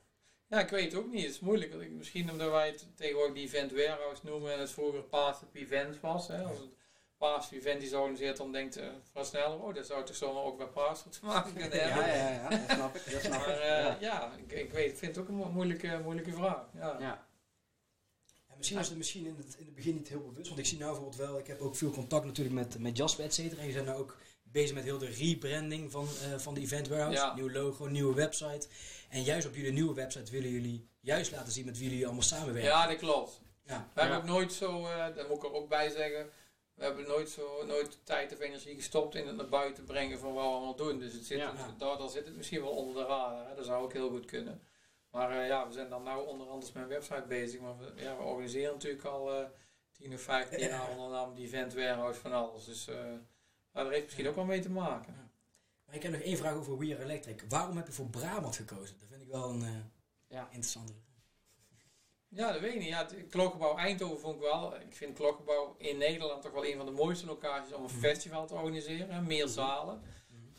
Ja, 0.54 0.60
ik 0.60 0.70
weet 0.70 0.92
het 0.92 1.02
ook 1.02 1.12
niet. 1.12 1.22
Het 1.22 1.32
is 1.32 1.40
moeilijk. 1.40 1.72
want 1.72 1.84
ik- 1.84 1.92
Misschien 1.92 2.32
omdat 2.32 2.52
wij 2.52 2.68
het 2.68 2.86
tegenwoordig 2.96 3.34
die 3.36 3.44
event 3.46 3.72
warehouse 3.72 4.22
noemen 4.26 4.54
en 4.54 4.60
het 4.60 4.72
vroeger 4.72 5.02
Paas 5.04 5.42
op 5.42 5.56
events 5.56 6.00
was. 6.00 6.28
Hè. 6.28 6.44
Als 6.44 6.58
het 6.60 6.70
Paas 7.18 7.52
event 7.52 7.82
is 7.82 7.90
georganiseerd, 7.90 8.38
dan 8.38 8.52
denkt 8.52 8.78
uh, 8.78 8.86
van 9.12 9.26
sneller, 9.26 9.60
oh, 9.62 9.74
dat 9.74 9.86
zou 9.86 10.06
toch 10.06 10.16
zomaar 10.16 10.44
ook 10.44 10.58
bij 10.58 10.68
Paas 10.68 11.04
te 11.10 11.20
maken 11.26 11.54
kunnen 11.60 11.80
hebben. 11.80 12.06
Ja, 12.08 12.16
ja, 12.16 12.30
ja, 12.30 12.50
dat 12.50 12.60
snap 12.70 12.96
ik. 12.96 13.12
Dat 13.12 13.22
snap 13.22 13.40
Maar 13.46 13.60
eh, 13.60 13.68
ja. 13.84 13.98
ja, 14.00 14.34
ik, 14.38 14.52
ik 14.52 14.72
weet, 14.72 14.92
ik 14.92 14.98
vind 14.98 15.16
het 15.16 15.24
ook 15.24 15.30
een 15.30 15.36
mo- 15.36 15.50
moeilijke, 15.52 16.00
moeilijke 16.04 16.32
vraag. 16.32 16.66
Ja. 16.74 16.98
Ja. 17.00 17.28
En 18.48 18.58
misschien 18.58 18.80
is 18.80 18.88
het 18.88 18.98
misschien 18.98 19.26
in 19.26 19.36
het, 19.38 19.56
in 19.60 19.66
het 19.66 19.76
begin 19.76 19.94
niet 19.96 20.08
heel 20.08 20.22
bewust. 20.22 20.48
Want 20.48 20.60
ik 20.60 20.66
zie 20.66 20.78
nou 20.78 20.92
bijvoorbeeld 20.92 21.22
wel, 21.30 21.40
ik 21.40 21.48
heb 21.48 21.60
ook 21.60 21.76
veel 21.76 21.92
contact 21.92 22.26
natuurlijk 22.26 22.56
met, 22.56 22.80
met 22.80 22.98
Jasper, 22.98 23.26
et 23.26 23.34
cetera. 23.34 23.58
En 23.60 23.64
die 23.64 23.74
zijn 23.74 23.86
nou 23.86 24.00
ook 24.00 24.18
bezig 24.54 24.76
met 24.76 24.84
heel 24.84 24.98
de 24.98 25.06
rebranding 25.10 25.92
van, 25.92 26.08
eh, 26.24 26.38
van 26.38 26.54
de 26.54 26.62
Event 26.62 26.88
Warehouse. 26.88 27.18
Ja. 27.22 27.36
Nieuw 27.36 27.52
logo, 27.52 27.86
nieuwe 27.86 28.14
website. 28.16 28.68
En 29.10 29.24
juist 29.24 29.48
op 29.48 29.56
jullie 29.56 29.72
nieuwe 29.72 29.94
website 29.94 30.32
willen 30.32 30.50
jullie 30.50 30.88
juist 31.00 31.32
laten 31.32 31.52
zien 31.52 31.66
met 31.66 31.78
wie 31.78 31.90
jullie 31.90 32.06
allemaal 32.06 32.24
samenwerken. 32.24 32.72
Ja, 32.72 32.88
dat 32.88 32.98
klopt. 32.98 33.42
Ja. 33.66 33.90
We 33.94 34.02
hebben 34.02 34.18
ook 34.20 34.24
nooit 34.26 34.54
zo, 34.54 34.86
eh 34.86 35.16
daar 35.16 35.26
moet 35.28 35.38
ik 35.38 35.44
er 35.44 35.54
ook 35.54 35.70
bij 35.70 35.90
zeggen, 35.90 36.30
we 36.74 36.84
hebben 36.84 37.08
nooit, 37.08 37.30
zo, 37.30 37.66
nooit 37.66 37.98
tijd 38.04 38.34
of 38.34 38.40
energie 38.40 38.76
gestopt 38.76 39.16
in 39.16 39.28
het 39.28 39.36
naar 39.36 39.50
buiten 39.50 39.84
brengen 39.84 40.20
van 40.20 40.34
wat 40.34 40.44
we 40.44 40.50
allemaal 40.50 40.76
doen. 40.76 41.00
Dus 41.00 41.14
het 41.14 41.26
zit, 41.26 41.38
Ja. 41.38 41.54
daar, 41.78 41.98
daar 41.98 42.10
zit 42.10 42.26
het 42.26 42.36
misschien 42.36 42.62
wel 42.62 42.72
onder 42.72 42.94
de 42.96 43.02
radar. 43.10 43.48
Hè. 43.50 43.56
Dat 43.56 43.66
zou 43.66 43.84
ook 43.84 43.94
heel 43.94 44.10
goed 44.10 44.26
kunnen. 44.26 44.62
Maar 45.12 45.40
eh, 45.42 45.48
ja, 45.48 45.68
we 45.68 45.74
zijn 45.74 45.90
dan 45.90 46.04
nou 46.04 46.28
onder 46.28 46.48
andere 46.48 46.72
met 46.74 46.84
een 46.84 46.90
website 46.90 47.26
bezig. 47.28 47.60
Maar 47.62 47.78
we, 47.78 48.02
ja, 48.02 48.18
we 48.18 48.24
organiseren 48.24 48.74
natuurlijk 48.74 49.04
al 49.06 49.34
eh 49.34 49.46
10 49.92 50.14
of 50.14 50.22
15 50.22 50.60
Ja. 50.60 50.68
jaar 50.68 50.90
onder 50.90 51.06
de 51.06 51.12
naam 51.14 51.34
die 51.36 51.46
event 51.46 51.74
warehouse 51.74 52.20
van 52.20 52.32
alles. 52.34 52.66
Dus 52.66 52.88
eh 52.88 52.96
daar 53.74 53.92
heeft 53.92 54.04
misschien 54.04 54.28
ook 54.28 54.36
wel 54.36 54.46
mee 54.46 54.60
te 54.62 54.70
maken. 54.70 55.32
Maar 55.86 55.96
ik 55.96 56.04
heb 56.04 56.12
nog 56.12 56.22
één 56.22 56.38
vraag 56.38 56.54
over 56.54 56.78
We 56.78 56.94
Are 56.94 57.04
Electric. 57.04 57.42
Waarom 57.50 57.78
heb 57.78 57.88
je 57.88 57.94
voor 57.94 58.10
Brabant 58.10 58.56
gekozen? 58.56 58.96
Dat 59.00 59.08
vind 59.10 59.22
ik 59.22 59.28
wel 59.28 59.50
een 59.50 59.62
eh 59.64 59.70
Ja. 60.28 60.44
interessante. 60.46 60.94
Ja, 62.28 62.52
dat 62.52 62.62
weet 62.62 62.74
ik 62.74 62.80
niet. 62.80 62.88
Ja, 62.88 62.98
het 63.08 63.16
klokgebouw 63.30 63.78
Eindhoven 63.78 64.20
vond 64.20 64.36
ik 64.36 64.42
wel. 64.42 64.76
Ik 64.76 64.96
vind 64.96 65.10
het 65.10 65.20
klokgebouw 65.20 65.76
in 65.78 65.98
Nederland 65.98 66.42
toch 66.42 66.52
wel 66.52 66.66
een 66.66 66.78
van 66.78 66.86
de 66.86 66.92
mooiste 66.92 67.26
locaties 67.26 67.74
om 67.74 67.84
een 67.84 67.90
Mhm. 67.90 68.00
festival 68.00 68.48
te 68.48 68.54
organiseren. 68.54 69.26
Meer 69.26 69.48
zalen. 69.48 70.02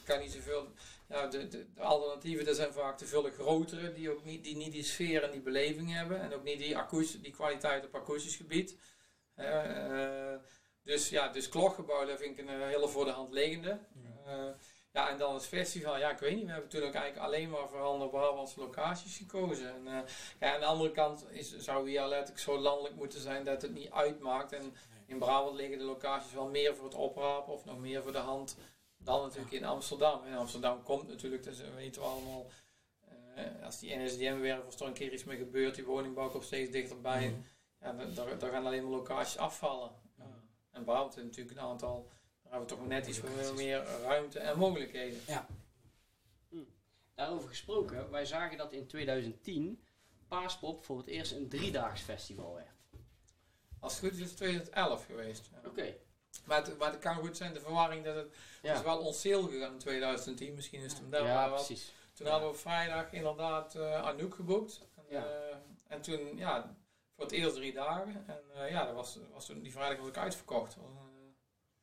kan 0.05 0.21
niet 0.21 0.33
zoveel. 0.33 0.69
Ja, 1.09 1.27
de, 1.27 1.49
de, 1.49 1.73
de 1.75 1.81
alternatieven 1.81 2.45
dat 2.45 2.57
zijn 2.57 2.73
vaak 2.73 2.99
te 2.99 3.07
veel 3.07 3.23
grotere, 3.23 3.93
die 3.93 4.11
ook 4.11 4.25
niet 4.25 4.45
die, 4.45 4.57
niet 4.57 4.73
die 4.73 4.83
sfeer 4.83 5.23
en 5.23 5.31
die 5.31 5.41
beleving 5.41 5.93
hebben. 5.93 6.21
En 6.21 6.33
ook 6.35 6.43
niet 6.45 6.59
die, 6.59 6.77
akoes, 6.79 7.21
die 7.21 7.33
kwaliteit 7.33 7.85
op 7.85 7.95
akoestisch 7.95 8.37
gebied. 8.37 8.77
Eh, 9.35 10.33
eh, 10.35 10.41
dus 10.85 11.09
ja, 11.09 11.29
dus 11.29 11.49
klokgebouw, 11.49 12.07
dat 12.07 12.19
vind 12.19 12.39
ik 12.39 12.49
een 12.49 12.61
eh, 12.61 12.67
hele 12.67 12.89
voor 12.89 13.05
de 13.05 13.11
hand 13.11 13.33
liggende. 13.33 13.79
Eh, 14.27 14.47
ja, 14.93 15.11
en 15.11 15.19
dan 15.19 15.35
het 15.35 15.47
festival, 15.47 15.99
ja, 15.99 16.11
ik 16.11 16.19
weet 16.19 16.37
niet. 16.37 16.45
We 16.45 16.53
hebben 16.53 16.71
toen 16.71 16.83
ook 16.83 16.95
eigenlijk 16.95 17.27
alleen 17.27 17.51
maar 17.51 17.69
voor 17.69 17.81
andere 17.81 18.11
Brabantse 18.11 18.61
locaties 18.61 19.17
gekozen. 19.17 19.75
En, 19.75 19.87
eh, 19.87 20.09
ja, 20.41 20.55
aan 20.55 20.61
de 20.61 20.67
andere 20.67 20.91
kant 20.91 21.25
is, 21.31 21.57
zou 21.57 21.89
hier 21.89 22.07
letterlijk 22.07 22.39
zo 22.39 22.59
landelijk 22.59 22.95
moeten 22.95 23.21
zijn 23.21 23.45
dat 23.45 23.63
het 23.63 23.75
niet 23.75 23.91
uitmaakt. 23.91 24.53
En 24.53 24.77
in 25.07 25.19
Brabant 25.19 25.57
liggen 25.57 25.79
de 25.79 25.85
locaties 25.85 26.33
wel 26.33 26.49
meer 26.49 26.77
voor 26.77 26.85
het 26.85 26.95
oprapen 26.95 27.53
of 27.53 27.65
nog 27.65 27.79
meer 27.79 28.03
voor 28.03 28.13
de 28.13 28.19
hand 28.19 28.57
dan 28.97 29.23
natuurlijk 29.23 29.53
in 29.53 29.65
Amsterdam. 29.65 30.27
In 30.27 30.37
Amsterdam 30.37 30.83
komt 30.83 31.09
natuurlijk, 31.09 31.43
dus 31.43 31.59
weten 31.75 32.03
we 32.03 32.09
allemaal, 32.09 32.47
als 33.65 33.79
die 33.79 33.97
NSDM-werf, 33.97 34.65
als 34.65 34.81
er 34.81 34.87
een 34.87 34.93
keer 34.93 35.13
iets 35.13 35.25
mee 35.25 35.39
gebeurt, 35.39 35.75
die 35.75 35.85
woningbouw 35.85 36.31
komt 36.31 36.45
steeds 36.45 36.71
dichterbij. 36.71 37.35
Ja, 37.81 37.93
dan, 37.93 38.39
dan 38.39 38.51
gaan 38.51 38.67
alleen 38.67 38.83
maar 38.83 38.99
locaties 38.99 39.39
afvallen. 39.39 40.04
Ja. 40.75 40.81
En 40.81 41.05
heeft 41.15 41.17
natuurlijk 41.17 41.57
een 41.57 41.63
aantal, 41.65 42.09
daar 42.43 42.53
hebben 42.53 42.69
we 42.69 42.75
toch 42.77 42.87
net 42.87 43.07
iets 43.07 43.21
meer 43.55 43.85
ruimte 44.03 44.39
en 44.39 44.59
mogelijkheden. 44.59 45.21
Daarover 47.15 47.49
gesproken, 47.49 48.11
wij 48.11 48.27
zagen 48.27 48.59
dat 48.59 48.73
in 48.73 48.87
2010 48.87 49.85
Paaspop 50.29 50.85
voor 50.85 50.99
het 50.99 51.07
eerst 51.07 51.33
een 51.33 51.49
driedaags 51.49 52.01
festival 52.01 52.55
werd. 52.55 52.69
Als 53.81 53.93
het 53.93 54.01
goed 54.05 54.13
is, 54.13 54.19
is 54.21 54.29
het 54.29 54.37
2011 54.37 55.05
geweest. 55.07 55.51
Ja. 55.53 55.69
Oké. 55.69 55.95
Maar, 56.45 56.65
het, 56.65 56.79
maar 56.79 56.91
het 56.91 57.01
kan 57.01 57.15
goed 57.17 57.37
zijn, 57.37 57.53
de 57.53 57.61
verwarring 57.61 58.05
dat 58.05 58.15
het, 58.15 58.25
het 58.25 58.35
is 58.63 58.71
Ja, 58.71 58.83
wel 58.85 58.99
on 58.99 59.15
sale 59.15 59.49
gegaan 59.49 59.73
in 59.73 59.79
2010. 59.79 60.55
Misschien 60.55 60.81
is 60.81 60.93
het 60.93 61.01
hem 61.01 61.11
daar 61.11 61.25
ja 61.25 61.49
precies. 61.49 61.93
Toen 62.13 62.27
hadden 62.27 62.51
we 62.51 62.57
vrijdag 62.57 63.13
inderdaad 63.13 63.75
eh 63.75 64.03
Anouk 64.03 64.35
geboekt. 64.35 64.81
En, 64.97 65.03
Ja. 65.09 65.25
eh, 65.27 65.57
en 65.87 66.01
toen, 66.01 66.37
ja, 66.37 66.77
voor 67.15 67.25
het 67.25 67.33
eerst 67.33 67.55
drie 67.55 67.73
dagen. 67.73 68.25
En 68.29 68.43
eh, 68.55 68.71
ja, 68.71 68.85
dat 68.87 68.95
was, 68.95 69.19
was 69.33 69.47
toen, 69.47 69.63
die 69.63 69.73
vrijdag 69.73 69.99
was 69.99 70.09
ik 70.09 70.17
uitverkocht. 70.17 70.75
Was, 70.77 70.85
eh, 70.85 71.01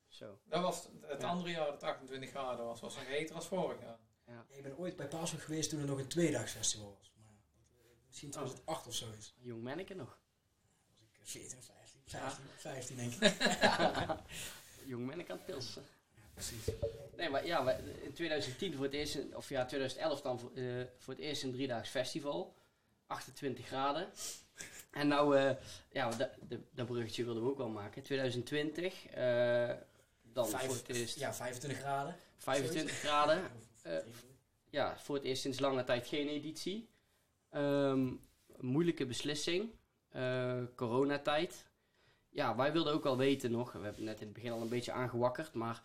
Zo. 0.07 0.39
dat 0.45 0.61
was 0.61 0.87
het 1.01 1.21
Ja. 1.21 1.27
andere 1.27 1.49
jaar 1.49 1.65
dat 1.65 1.73
het 1.73 1.83
28 1.83 2.29
graden 2.29 2.65
was. 2.65 2.79
was 2.81 2.95
nog 2.95 3.05
heter 3.07 3.35
als 3.35 3.47
vorig 3.47 3.81
jaar. 3.81 3.99
Ja, 4.27 4.45
ik 4.49 4.63
ben 4.63 4.77
ooit 4.77 4.95
bij 4.95 5.07
Paashoek 5.07 5.41
geweest 5.41 5.69
toen 5.69 5.79
er 5.79 5.85
nog 5.85 5.99
een 5.99 6.07
tweedaags 6.07 6.51
festival 6.51 6.95
was. 6.97 7.11
Maar, 7.17 7.33
eh, 7.77 7.83
misschien 8.07 8.29
2008 8.31 8.87
of 8.87 8.93
zoiets. 8.93 9.33
Jong 9.37 9.63
manneke 9.63 9.93
nog. 9.93 10.19
was 10.99 11.19
ik 11.19 11.25
14, 11.29 11.61
15, 11.63 12.01
15, 12.05 12.43
15 12.57 12.95
denk 12.95 13.13
ik. 13.13 13.33
Jong 14.91 15.05
manneke 15.05 15.31
aan 15.31 15.37
het 15.37 15.45
pilsen. 15.45 15.83
Precies. 16.33 16.69
Nee, 17.15 17.29
maar 17.29 17.45
ja, 17.45 17.71
in 18.01 18.13
2010 18.13 18.73
voor 18.75 18.83
het 18.85 18.93
eerst, 18.93 19.15
een- 19.15 19.35
of 19.35 19.49
ja, 19.49 19.65
2011 19.65 20.21
dan 20.21 20.39
voor, 20.39 20.51
eh, 20.53 20.83
voor 20.97 21.13
het 21.13 21.23
eerst 21.23 21.43
een 21.43 21.51
driedaags 21.51 21.89
festival. 21.89 22.55
28 23.11 23.65
graden. 23.67 24.07
En 24.91 25.07
nou, 25.07 25.37
eh, 25.37 25.55
ja, 25.91 26.09
dat, 26.73 26.85
bruggetje 26.85 27.23
wilden 27.23 27.43
we 27.43 27.49
ook 27.49 27.57
wel 27.57 27.69
maken. 27.69 28.03
2020, 28.03 29.05
eh, 29.07 29.69
dan 30.21 30.47
Vijf- 30.47 30.65
voor 30.65 30.75
het 30.75 30.89
eerst 30.89 31.19
Ja, 31.19 31.33
25 31.33 31.79
graden. 31.79 32.15
25 32.37 32.91
graden. 32.99 33.41
Eh, 33.81 33.97
Ja, 34.69 34.97
voor 34.97 35.15
het 35.15 35.23
eerst 35.23 35.41
sinds 35.41 35.59
lange 35.59 35.83
tijd 35.83 36.07
geen 36.07 36.27
editie. 36.27 36.89
Ehm, 37.49 38.11
moeilijke 38.57 39.05
beslissing. 39.05 39.69
Coronatijd. 40.75 41.65
ja, 42.29 42.55
wij 42.55 42.71
wilden 42.71 42.93
ook 42.93 43.03
wel 43.03 43.17
weten 43.17 43.51
nog, 43.51 43.71
we 43.71 43.79
hebben 43.79 43.95
het 43.95 44.09
net 44.09 44.19
in 44.19 44.25
het 44.25 44.33
begin 44.35 44.51
al 44.51 44.61
een 44.61 44.69
beetje 44.69 44.91
aangewakkerd, 44.91 45.53
maar 45.53 45.81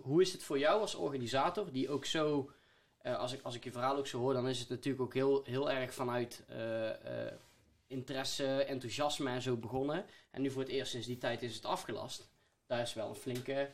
hoe 0.00 0.22
is 0.22 0.32
het 0.32 0.42
voor 0.42 0.58
jou 0.58 0.80
als 0.80 0.94
organisator, 0.94 1.72
die 1.72 1.88
ook 1.90 2.04
zo, 2.04 2.50
eh, 3.12 3.18
als, 3.18 3.32
ik, 3.32 3.40
als 3.42 3.54
ik 3.54 3.64
je 3.64 3.72
verhaal 3.72 3.96
ook 3.96 4.06
zo 4.06 4.18
hoor, 4.18 4.32
dan 4.32 4.48
is 4.48 4.58
het 4.58 4.68
natuurlijk 4.68 5.02
ook 5.04 5.14
heel, 5.14 5.42
heel 5.44 5.70
erg 5.70 5.94
vanuit 5.94 6.44
eh, 6.48 7.26
eh, 7.26 7.32
interesse, 7.86 8.62
enthousiasme 8.64 9.30
en 9.30 9.42
zo 9.42 9.56
begonnen. 9.56 10.06
En 10.30 10.42
nu 10.42 10.50
voor 10.50 10.62
het 10.62 10.70
eerst 10.70 10.90
sinds 10.90 11.06
die 11.06 11.18
tijd 11.18 11.42
is 11.42 11.54
het 11.54 11.64
afgelast. 11.64 12.28
Daar 12.66 12.80
is 12.80 12.94
wel 12.94 13.08
een 13.08 13.14
flinke 13.14 13.70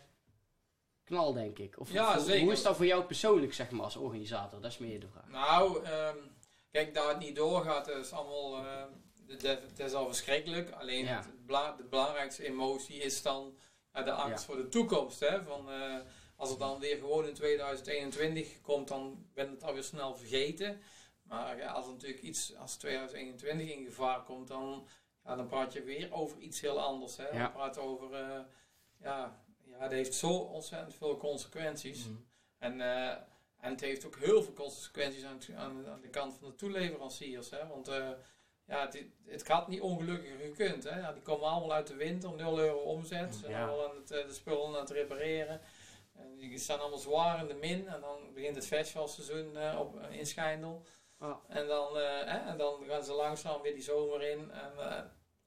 knal, 1.05 1.33
denk 1.33 1.59
ik. 1.59 1.81
Of, 1.81 1.92
Ja. 1.92 2.18
Hoe 2.20 2.53
is 2.53 2.62
dat 2.62 2.77
voor 2.77 2.87
jou 2.87 3.05
persoonlijk, 3.05 3.55
zeg 3.55 3.70
maar, 3.70 3.85
als 3.85 3.97
organisator? 3.97 4.61
Dat 4.61 4.70
is 4.70 4.79
meer 4.79 5.01
de 5.01 5.09
vraag. 5.09 5.29
Nou, 5.29 5.85
ehm, 5.85 6.16
kijk, 6.70 6.94
dat 6.94 7.09
het 7.09 7.18
niet 7.18 7.37
doorgaat, 7.37 7.85
dat 7.87 7.97
is 8.05 8.12
allemaal. 8.12 8.57
ehm, 8.66 8.88
dat 9.38 9.61
is 9.77 9.92
al 9.92 10.07
verschrikkelijk. 10.07 10.70
Alleen 10.70 11.05
Ja. 11.05 11.16
het 11.16 11.77
de 11.77 11.85
belangrijkste 11.90 12.47
emotie 12.47 12.97
is 12.97 13.23
dan 13.23 13.57
de 13.92 14.12
angst 14.12 14.40
Ja. 14.47 14.53
voor 14.53 14.57
de 14.62 14.68
toekomst. 14.68 15.20
Hè? 15.20 15.42
Van, 15.42 15.68
als 16.44 16.52
het 16.52 16.62
dan 16.62 16.78
weer 16.78 16.96
gewoon 16.96 17.26
in 17.26 17.35
2021 17.35 18.61
komt, 18.61 18.88
dan 18.88 19.26
ben 19.35 19.44
ik 19.44 19.50
het 19.50 19.62
alweer 19.64 19.83
snel 19.83 20.14
vergeten. 20.16 20.80
Maar 21.22 21.57
ja, 21.57 21.70
als 21.72 21.87
er 21.87 21.92
natuurlijk 21.92 22.22
iets 22.22 22.54
als 22.57 22.76
2021 22.76 23.68
in 23.70 23.85
gevaar 23.85 24.22
komt, 24.22 24.48
dan, 24.48 24.87
ja, 25.24 25.37
dan 25.37 25.46
praat 25.46 25.72
je 25.72 25.83
weer 25.83 26.12
over 26.12 26.38
iets 26.38 26.61
heel 26.61 26.80
anders. 26.80 27.16
Hè? 27.16 27.28
Ja. 27.28 27.38
Dan 27.42 27.52
praat 27.52 27.78
over. 27.78 28.12
eh, 28.14 28.40
ja, 29.00 29.44
ja, 29.70 29.78
dat 29.78 29.90
heeft 29.90 30.14
zo 30.14 30.28
ontzettend 30.33 30.94
veel 30.94 31.16
consequenties. 31.16 32.04
Mhm. 32.07 32.14
En, 32.59 32.80
eh, 32.80 33.09
en 33.61 33.70
het 33.70 33.80
heeft 33.80 34.04
ook 34.07 34.16
heel 34.18 34.42
veel 34.42 34.52
consequenties 34.52 35.24
aan, 35.24 35.35
het- 35.38 35.50
aan, 35.57 35.87
aan 35.87 36.00
de 36.00 36.09
kant 36.09 36.35
van 36.38 36.48
de 36.48 36.54
toeleveranciers. 36.54 37.50
Hè? 37.50 37.66
Want 37.66 37.88
eh, 37.88 38.09
ja, 38.66 38.80
het, 38.80 39.04
het 39.24 39.48
had 39.48 39.68
niet 39.68 39.80
ongelukkiger 39.80 40.38
gekund. 40.38 40.85
Hè? 40.85 40.98
Ja, 40.98 41.12
die 41.12 41.22
komen 41.22 41.48
allemaal 41.48 41.72
uit 41.72 41.87
de 41.87 41.94
winter, 41.94 42.33
0 42.35 42.59
euro 42.59 42.78
omzet. 42.78 43.35
Ze 43.35 43.40
zijn 43.40 43.52
Ja. 43.52 43.68
aan 43.68 43.96
het, 43.96 44.09
de 44.09 44.26
spullen 44.33 44.66
aan 44.66 44.74
het 44.74 44.90
repareren. 44.90 45.61
En 46.14 46.37
die 46.37 46.59
staan 46.59 46.81
allemaal 46.81 46.98
zwaar 46.98 47.38
in 47.40 47.46
de 47.46 47.55
min. 47.55 47.88
En 47.88 48.00
dan 48.00 48.33
begint 48.35 48.55
het 48.57 48.66
festivalseizoen 48.66 49.57
eh, 49.57 49.81
op, 49.81 50.00
in 50.11 50.27
Schijndel. 50.27 50.83
Ah. 51.18 51.37
En, 51.48 51.66
dan, 51.66 51.98
eh, 51.98 52.46
en 52.48 52.57
dan 52.59 52.85
gaan 52.88 53.05
ze 53.05 53.12
langzaam 53.12 53.62
weer 53.62 53.74
die 53.74 53.83
zomer 53.83 54.22
in. 54.22 54.50
En, 54.50 54.72
eh, 54.79 55.00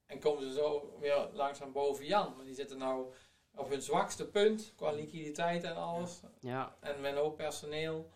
en 0.06 0.20
komen 0.20 0.44
ze 0.44 0.54
zo 0.54 0.98
weer 1.00 1.30
langzaam 1.34 1.72
boven 1.72 2.06
Jan. 2.06 2.34
Maar 2.36 2.46
die 2.46 2.56
zitten 2.56 2.78
nou 2.78 3.14
op 3.56 3.70
hun 3.70 3.82
zwakste 3.82 4.28
punt 4.28 4.74
qua 4.76 4.92
liquiditeit 4.92 5.64
en 5.64 5.76
alles 5.76 6.22
Ja, 6.40 6.76
en 6.80 7.02
met 7.02 7.16
hoop 7.16 7.38
personeel. 7.38 8.10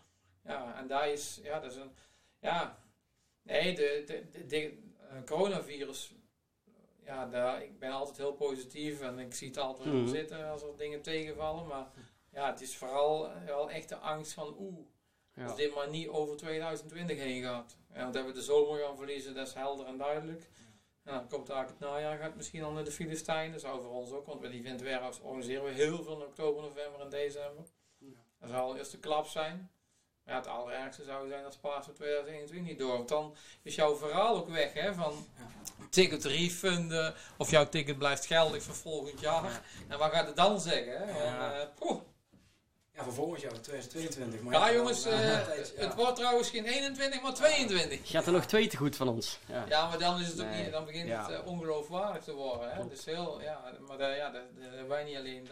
Ja, 0.44 0.78
en 0.78 0.88
daar 0.88 1.10
is, 1.10 1.40
ja, 1.44 1.60
dat 1.60 1.72
is 1.72 1.78
een, 1.78 1.96
ja, 2.40 2.80
nee, 3.42 3.76
de, 3.76 4.04
de, 4.06 4.30
de, 4.32 4.46
de 4.46 4.78
eh, 5.10 5.24
coronavirus, 5.26 6.14
ja, 7.04 7.26
daar, 7.28 7.64
ik 7.64 7.80
ben 7.80 7.92
altijd 7.92 8.18
heel 8.18 8.34
positief 8.34 9.02
en 9.02 9.20
ik 9.20 9.34
zie 9.34 9.48
het 9.48 9.58
altijd 9.58 9.90
wel 9.90 9.98
Mhm. 10.00 10.10
zitten 10.10 10.50
als 10.50 10.62
er 10.64 10.78
dingen 10.78 11.02
tegenvallen, 11.02 11.68
maar 11.68 11.92
ja, 12.32 12.52
het 12.52 12.62
is 12.62 12.78
vooral 12.78 13.32
eh, 13.32 13.46
wel 13.46 13.70
echt 13.70 13.90
de 13.90 13.96
angst 13.96 14.34
van, 14.34 14.56
oeh, 14.60 14.86
ja. 15.34 15.46
als 15.46 15.56
dit 15.56 15.76
maar 15.76 15.90
niet 15.90 16.08
over 16.08 16.38
2020 16.38 17.18
heen 17.18 17.44
gaat. 17.44 17.76
Ja, 17.94 18.02
want 18.02 18.14
dat 18.14 18.26
we 18.26 18.32
de 18.32 18.42
zomer 18.42 18.80
gaan 18.80 18.98
verliezen, 18.98 19.36
dat 19.36 19.48
is 19.48 19.54
helder 19.54 19.86
en 19.86 19.98
duidelijk. 19.98 20.50
En 21.04 21.14
dan 21.14 21.28
komt 21.28 21.50
eigenlijk 21.50 21.80
het 21.80 21.90
najaar, 21.90 22.18
gaat 22.18 22.36
misschien 22.36 22.64
al 22.64 22.72
naar 22.72 22.84
de 22.84 22.92
Filistijn. 22.92 23.52
Dat 23.52 23.62
zou 23.62 23.82
voor 23.82 23.92
ons 23.92 24.12
ook, 24.12 24.26
want 24.26 24.42
met 24.42 24.52
die 24.52 24.64
Warehouse 24.64 25.22
organiseren 25.22 25.64
we 25.64 25.72
heel 25.72 26.04
veel 26.04 26.16
in 26.16 26.26
oktober, 26.26 26.62
november 26.62 27.02
en 27.02 27.10
december. 27.10 27.66
Dat 28.40 28.50
zou 28.50 28.62
al 28.62 28.78
eerst 28.78 28.92
de 28.92 29.00
klap 29.00 29.26
zijn. 29.26 29.72
Maar 30.24 30.34
ja, 30.34 30.40
het 30.40 30.50
allerergste 30.50 31.04
zou 31.04 31.28
zijn 31.28 31.46
als 31.46 31.56
Pasen 31.58 31.94
2021 31.94 32.70
niet 32.70 32.80
door. 32.80 32.98
Want 32.98 33.10
dan 33.10 33.36
is 33.62 33.76
jouw 33.76 33.96
verhaal 33.96 34.36
ook 34.36 34.50
weg, 34.50 34.74
hè? 34.74 34.94
Van 34.94 35.26
ticket 35.90 36.26
refunden, 36.26 37.16
of 37.38 37.52
jouw 37.52 37.70
ticket 37.70 37.98
blijft 37.98 38.26
geldig 38.26 38.64
voor 38.64 38.76
volgend 38.76 39.20
jaar. 39.20 39.62
En 39.88 39.98
wat 39.98 40.12
gaat 40.12 40.28
het 40.28 40.36
dan 40.36 40.60
zeggen, 40.62 41.08
hè? 41.08 41.12
Eh, 41.12 41.68
poeh. 41.76 42.02
Voor 43.12 43.24
volgend 43.24 43.42
jaar, 43.42 43.62
2022. 43.62 44.42
Maar 44.42 44.54
Ja, 44.54 44.74
jongens, 44.74 45.06
eh, 45.06 45.26
ja. 45.28 45.46
het 45.76 45.96
wordt 45.96 46.16
trouwens 46.16 46.50
geen 46.50 46.66
21, 46.66 47.22
maar 47.22 47.34
22. 47.34 48.00
Gaat 48.10 48.26
er 48.26 48.32
nog 48.32 48.46
twee 48.46 48.68
te 48.68 48.78
goed 48.78 48.96
van 48.96 49.08
ons? 49.08 49.40
Ja. 49.46 49.66
Ja, 49.70 49.88
maar 49.90 50.00
dan 50.00 50.20
is 50.20 50.28
het 50.28 50.40
ook 50.42 50.46
Nee. 50.48 50.64
niet, 50.64 50.72
dan 50.72 50.86
begint 50.86 51.08
Ja. 51.08 51.28
het 51.32 51.40
eh, 51.42 51.48
ongeloofwaardig 51.48 52.24
te 52.24 52.34
worden. 52.34 52.72
Hè? 52.74 52.88
Dus 52.88 53.06
heel, 53.06 53.42
ja, 53.42 53.74
maar 53.88 53.98
dat, 53.98 54.16
ja, 54.16 54.30
dat, 54.32 54.42
dat- 54.78 54.88
wij 54.88 55.04
niet 55.04 55.16
alleen. 55.18 55.48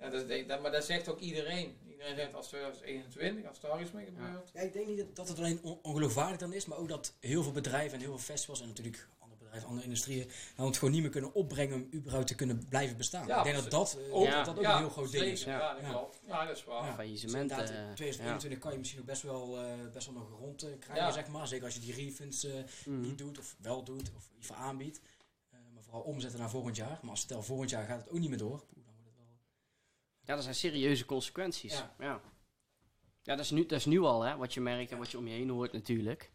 Ja, 0.00 0.08
dat, 0.10 0.28
dat- 0.48 0.60
maar 0.62 0.72
dat 0.72 0.84
zegt 0.84 1.08
ook 1.08 1.18
iedereen. 1.18 1.78
Iedereen 1.90 2.16
zegt 2.16 2.34
als 2.34 2.46
2021, 2.48 3.48
als 3.48 3.60
daar 3.60 3.80
iets 3.80 3.92
mee 3.92 4.04
gebeurt. 4.04 4.50
Ja, 4.54 4.60
ik 4.60 4.72
denk 4.72 4.86
niet 4.86 4.98
dat, 4.98 5.16
dat 5.16 5.28
het 5.28 5.38
alleen 5.38 5.58
on- 5.62 5.78
ongeloofwaardig 5.82 6.38
dan 6.38 6.52
is, 6.52 6.66
maar 6.66 6.78
ook 6.78 6.88
dat 6.88 7.12
heel 7.20 7.42
veel 7.42 7.52
bedrijven 7.52 7.92
en 7.94 8.00
heel 8.00 8.08
veel 8.18 8.34
festivals 8.34 8.60
en 8.60 8.66
natuurlijk 8.68 9.08
bedrijven, 9.50 9.68
andere 9.68 9.86
industrieën, 9.86 10.30
dan 10.56 10.66
het 10.66 10.76
gewoon 10.78 10.92
niet 10.94 11.02
meer 11.02 11.10
kunnen 11.10 11.32
opbrengen 11.34 11.74
om 11.74 11.88
überhaupt 11.94 12.26
te 12.26 12.34
kunnen 12.34 12.66
blijven 12.68 12.96
bestaan. 12.96 13.26
Ja, 13.26 13.38
ik 13.38 13.44
denk 13.44 13.56
dat 13.56 13.70
dat, 13.70 13.98
Ook- 14.10 14.24
Ja. 14.26 14.36
dat, 14.36 14.44
dat 14.44 14.56
ook 14.56 14.62
ja, 14.62 14.72
een 14.72 14.78
heel 14.78 14.88
groot 14.90 15.10
ding 15.12 15.24
is. 15.24 15.44
Ja, 15.44 15.72
dat 15.72 15.80
Ja. 15.82 15.88
klopt. 15.90 16.20
Ja, 16.26 16.46
dat 16.46 16.56
is 16.56 16.64
waar. 16.64 16.86
Ja. 16.86 16.94
Faillissement. 16.94 17.48
Dus 17.48 17.58
eh, 17.70 17.88
in 17.88 17.94
2021 17.94 18.58
kan 18.58 18.72
je 18.72 18.78
misschien 18.78 19.00
ook 19.00 19.06
best 19.06 19.22
wel, 19.22 19.58
eh, 19.58 19.72
best 19.92 20.06
wel 20.06 20.14
nog 20.14 20.38
rond 20.38 20.62
eh, 20.62 20.78
krijgen, 20.78 21.04
Ja. 21.06 21.12
zeg 21.12 21.28
maar. 21.28 21.48
Zeker 21.48 21.64
als 21.64 21.74
je 21.74 21.80
die 21.80 21.94
refunds 21.94 22.44
eh, 22.44 22.52
mhm. 22.84 23.00
niet 23.00 23.18
doet, 23.18 23.38
of 23.38 23.56
wel 23.60 23.84
doet, 23.84 24.10
of 24.16 24.30
voor 24.38 24.56
aanbiedt. 24.56 25.00
Eh, 25.50 25.58
maar 25.74 25.82
vooral 25.82 26.02
omzetten 26.02 26.38
naar 26.40 26.50
volgend 26.50 26.76
jaar. 26.76 26.98
Maar 27.02 27.10
als 27.10 27.20
stel 27.20 27.42
volgend 27.42 27.70
jaar 27.70 27.86
gaat 27.86 28.00
het 28.00 28.10
ook 28.10 28.18
niet 28.18 28.28
meer 28.28 28.38
door, 28.38 28.58
poeh, 28.66 28.84
dan 28.84 28.94
wordt 28.94 29.08
het 29.08 29.16
wel... 29.16 29.38
Ja, 30.24 30.34
dat 30.34 30.42
zijn 30.42 30.54
serieuze 30.54 31.04
consequenties. 31.04 31.72
Ja, 31.72 31.94
Ja. 31.98 32.20
ja. 33.22 33.36
dat, 33.36 33.44
is 33.44 33.50
nu, 33.50 33.66
dat 33.66 33.78
is 33.78 33.84
nu 33.86 34.00
al 34.00 34.22
hè, 34.22 34.36
wat 34.36 34.54
je 34.54 34.60
merkt 34.60 34.90
en 34.90 34.98
wat 34.98 35.10
je 35.10 35.18
om 35.18 35.26
je 35.26 35.34
heen 35.34 35.48
hoort 35.48 35.72
natuurlijk. 35.72 36.30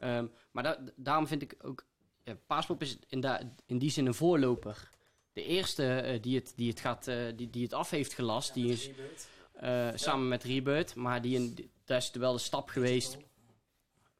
Ehm, 0.00 0.26
maar 0.50 0.62
da- 0.62 0.78
daarom 0.96 1.26
vind 1.26 1.42
ik 1.42 1.56
ook... 1.62 1.86
Ja, 2.24 2.36
Paaspop 2.46 2.82
is 2.82 2.98
in, 3.08 3.24
in 3.66 3.78
die 3.78 3.90
zin 3.90 4.06
een 4.06 4.14
voorloper. 4.14 4.90
De 5.32 5.44
eerste 5.44 6.00
eh, 6.00 6.22
die, 6.22 6.36
het, 6.36 6.52
die, 6.56 6.70
het 6.70 6.80
gaat, 6.80 7.06
eh, 7.06 7.16
die, 7.36 7.50
die 7.50 7.62
het 7.62 7.72
af 7.72 7.90
heeft 7.90 8.14
gelast, 8.14 8.54
die 8.54 8.72
is 8.72 8.90
eh, 9.52 9.88
samen 9.94 10.28
met 10.28 10.44
Rebirth. 10.44 10.94
Maar 10.94 11.22
die 11.22 11.34
in, 11.34 11.70
dat 11.84 12.02
is 12.02 12.10
wel 12.10 12.32
de 12.32 12.38
stap 12.38 12.68
geweest 12.68 13.16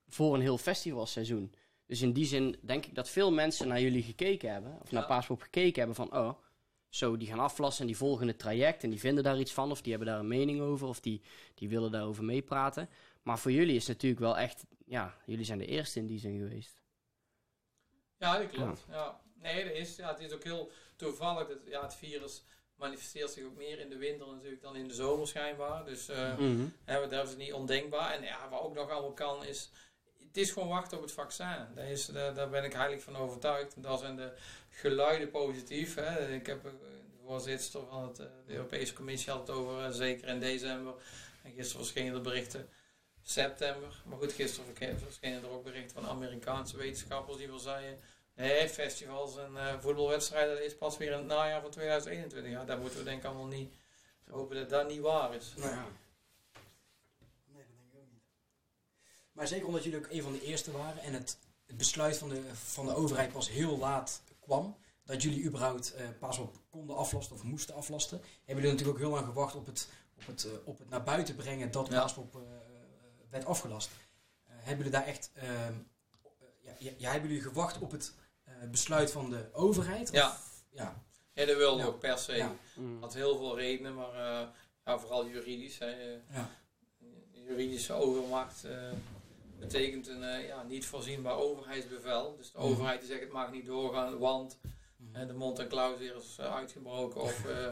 voor 0.09 0.35
een 0.35 0.41
heel 0.41 0.59
festivalseizoen. 0.59 1.55
Dus 1.87 2.03
in 2.03 2.13
die 2.13 2.25
zin 2.25 2.57
denk 2.61 2.87
ik 2.87 2.95
dat 2.95 3.09
veel 3.09 3.33
mensen 3.33 3.69
naar 3.69 3.81
jullie 3.81 4.03
gekeken 4.03 4.53
hebben. 4.53 4.79
Of 4.83 4.91
naar. 4.91 5.07
Paaspop 5.07 5.43
gekeken 5.43 5.79
hebben 5.79 5.97
van... 5.97 6.17
Oh, 6.17 6.33
zo, 6.89 7.17
die 7.17 7.29
gaan 7.29 7.39
aflassen 7.39 7.81
en 7.81 7.87
die 7.87 7.97
volgen 7.97 8.27
het 8.27 8.39
traject. 8.39 8.83
En 8.83 8.91
die 8.91 9.01
vinden 9.01 9.25
daar 9.25 9.39
iets 9.39 9.53
van. 9.53 9.71
Of 9.71 9.83
die 9.83 9.93
hebben 9.93 10.11
daar 10.11 10.19
een 10.19 10.29
mening 10.29 10.61
over. 10.61 10.89
Of 10.89 11.01
die, 11.01 11.21
die 11.55 11.69
willen 11.69 11.91
daarover 11.91 12.25
meepraten. 12.25 12.89
Maar 13.23 13.39
voor 13.39 13.53
jullie 13.53 13.75
is 13.75 13.87
het 13.87 13.97
natuurlijk 13.97 14.21
wel 14.21 14.39
echt... 14.39 14.65
Ja, 14.87 15.17
jullie 15.27 15.45
zijn 15.45 15.59
de 15.59 15.67
eerste 15.67 15.99
in 15.99 16.07
die 16.07 16.19
zin 16.19 16.39
geweest. 16.39 16.82
Ja, 18.23 18.39
dat 18.39 18.51
klopt. 18.51 18.85
Ja. 18.91 19.21
Nee, 19.35 19.65
dat 19.65 19.73
is, 19.73 19.97
ja, 19.97 20.09
het 20.09 20.21
is 20.21 20.33
ook 20.33 20.45
heel 20.45 20.71
toevallig 20.97 21.49
dat 21.49 21.59
ja, 21.65 21.83
het 21.83 21.95
virus 21.95 22.43
manifesteert 22.77 23.31
zich 23.31 23.45
ook 23.45 23.57
meer 23.57 23.79
in 23.79 23.89
de 23.89 23.97
winter 23.97 24.27
natuurlijk 24.27 24.63
dan 24.63 24.77
in 24.77 24.89
de 24.89 24.95
zomer 24.95 25.27
schijnbaar. 25.29 25.85
Dus 25.85 26.07
Mhm. 26.07 26.65
hè, 26.85 27.09
dat 27.09 27.29
is 27.29 27.37
niet 27.37 27.53
ondenkbaar. 27.53 28.13
En 28.15 28.23
ja, 28.23 28.49
wat 28.49 28.61
ook 28.61 28.75
nog 28.75 28.91
allemaal 28.91 29.13
kan 29.13 29.45
is, 29.45 29.71
het 30.27 30.37
is 30.37 30.51
gewoon 30.51 30.69
wachten 30.69 30.97
op 30.97 31.03
het 31.03 31.13
vaccin. 31.13 31.67
Daar, 31.75 31.91
is, 31.91 32.07
daar, 32.07 32.35
daar 32.35 32.51
ben 32.51 32.65
ik 32.65 32.73
heilig 32.73 33.03
van 33.03 33.17
overtuigd. 33.17 33.75
En 33.75 33.83
daar 33.83 33.99
zijn 33.99 34.17
de 34.17 34.33
geluiden 34.71 35.31
positief. 35.31 35.95
Hè. 35.95 36.29
Ik 36.35 36.47
heb 36.47 36.65
eh, 36.65 36.71
de 36.81 37.01
voorzitter 37.27 37.81
van 37.91 38.03
het, 38.09 38.19
eh, 38.19 38.27
de 38.47 38.55
Europese 38.55 38.95
Commissie 38.95 39.33
had 39.33 39.47
het 39.47 39.57
over, 39.57 39.85
eh, 39.85 39.91
zeker 39.91 40.29
in 40.29 40.41
december. 40.41 40.95
En 41.43 41.53
gisteren 41.53 41.85
verschenen 41.85 42.15
er 42.15 42.21
berichten 42.23 42.69
september. 43.23 44.03
Maar 44.05 44.19
goed, 44.19 44.33
gisteren 44.33 44.99
verschenen 44.99 45.43
er 45.43 45.51
ook 45.51 45.65
berichten 45.65 46.03
van 46.03 46.11
Amerikaanse 46.11 46.77
wetenschappers 46.77 47.37
die 47.37 47.49
wel 47.49 47.59
zeiden... 47.59 48.01
Nee, 48.35 48.69
festivals 48.69 49.37
en 49.37 49.57
eh, 49.57 49.81
voetbalwedstrijden 49.81 50.55
dat 50.55 50.65
is 50.65 50.77
pas 50.77 50.97
weer 50.97 51.13
in 51.13 51.19
het 51.19 51.27
najaar 51.27 51.61
van 51.61 51.71
2021. 51.71 52.53
Ja, 52.53 52.65
daar 52.65 52.79
moeten 52.79 52.99
we 52.99 53.05
denk 53.05 53.19
ik 53.19 53.25
allemaal 53.25 53.47
niet 53.47 53.73
hopen 54.31 54.57
dat 54.57 54.71
dat 54.71 54.89
niet 54.89 55.01
waar 55.01 55.35
is. 55.35 55.55
Nou 55.57 55.71
ja. 55.71 55.87
Nee, 57.45 57.65
dat 57.67 57.77
denk 57.77 57.93
ik 57.93 57.99
ook 57.99 58.11
niet. 58.13 58.23
Maar 59.33 59.47
zeker 59.47 59.67
omdat 59.67 59.85
jullie 59.85 59.99
ook 59.99 60.11
een 60.11 60.23
van 60.23 60.33
de 60.33 60.43
eerste 60.43 60.73
waren 60.73 61.03
en 61.03 61.13
het, 61.13 61.39
het 61.67 61.77
besluit 61.77 62.19
van 62.19 62.29
de, 62.29 62.43
van 62.55 62.87
de 62.87 62.95
overheid 62.95 63.33
pas 63.33 63.51
heel 63.51 63.79
laat 63.79 64.23
kwam, 64.41 64.77
dat 65.05 65.23
jullie 65.23 65.45
überhaupt 65.45 65.95
eh 65.95 66.09
pas 66.19 66.39
op 66.39 66.57
konden 66.71 66.97
aflasten 66.97 67.37
of 67.37 67.43
moesten 67.43 67.75
aflasten, 67.75 68.19
hebben 68.19 68.65
jullie 68.65 68.71
natuurlijk 68.71 68.99
ook 68.99 69.05
heel 69.05 69.15
lang 69.15 69.27
gewacht 69.27 69.55
op 69.55 69.67
het, 69.67 69.89
op 70.17 70.27
het, 70.27 70.45
eh, 70.45 70.53
op 70.65 70.79
het 70.79 70.89
naar 70.89 71.03
buiten 71.03 71.37
brengen 71.37 71.71
dat 71.71 71.89
Ja. 71.89 72.05
Eh, 72.05 72.41
werd 73.31 73.45
afgelast. 73.45 73.91
Hebben 74.45 74.85
jullie 74.85 74.99
daar 75.01 75.07
echt, 75.07 75.31
ehm, 75.35 75.75
eh, 76.63 76.81
ja, 76.81 76.93
ja, 76.97 77.11
hebben 77.11 77.29
jullie 77.29 77.45
gewacht 77.45 77.79
op 77.79 77.91
het 77.91 78.15
besluit 78.71 79.11
van 79.11 79.31
de 79.31 79.45
overheid? 79.53 80.09
Of- 80.09 80.15
Ja. 80.17 80.37
ja. 80.71 81.03
Ja, 81.35 81.45
dat 81.47 81.57
wilde 81.57 81.81
Ja. 81.83 81.87
ook 81.89 81.99
per 81.99 82.19
se. 82.19 82.37
Ja. 82.37 82.53
Mhm. 82.75 83.01
had 83.01 83.15
heel 83.15 83.37
veel 83.37 83.57
redenen, 83.59 83.95
maar 83.95 84.15
eh, 84.15 84.47
ja, 84.85 84.99
vooral 84.99 85.27
juridisch. 85.27 85.79
Hè. 85.79 85.87
Eh, 85.91 86.19
Ja. 86.35 86.51
Juridische 87.33 87.93
overmacht 87.93 88.65
eh, 88.65 88.73
betekent 89.59 90.09
een 90.09 90.23
eh, 90.23 90.47
ja, 90.47 90.63
niet 90.63 90.87
voorzienbaar 90.87 91.37
overheidsbevel. 91.37 92.37
Dus 92.37 92.53
de 92.53 92.59
Mhm. 92.59 92.67
overheid 92.67 92.99
die 93.01 93.09
zegt 93.09 93.21
het 93.21 93.33
mag 93.33 93.51
niet 93.53 93.67
doorgaan, 93.67 94.19
want 94.19 94.59
eh, 95.13 95.27
de 95.27 95.33
mond- 95.33 95.59
en 95.59 95.69
klauwzeer 95.69 96.17
is 96.17 96.37
eh, 96.39 96.55
uitgebroken 96.55 97.21
of 97.21 97.45
eh, 97.47 97.67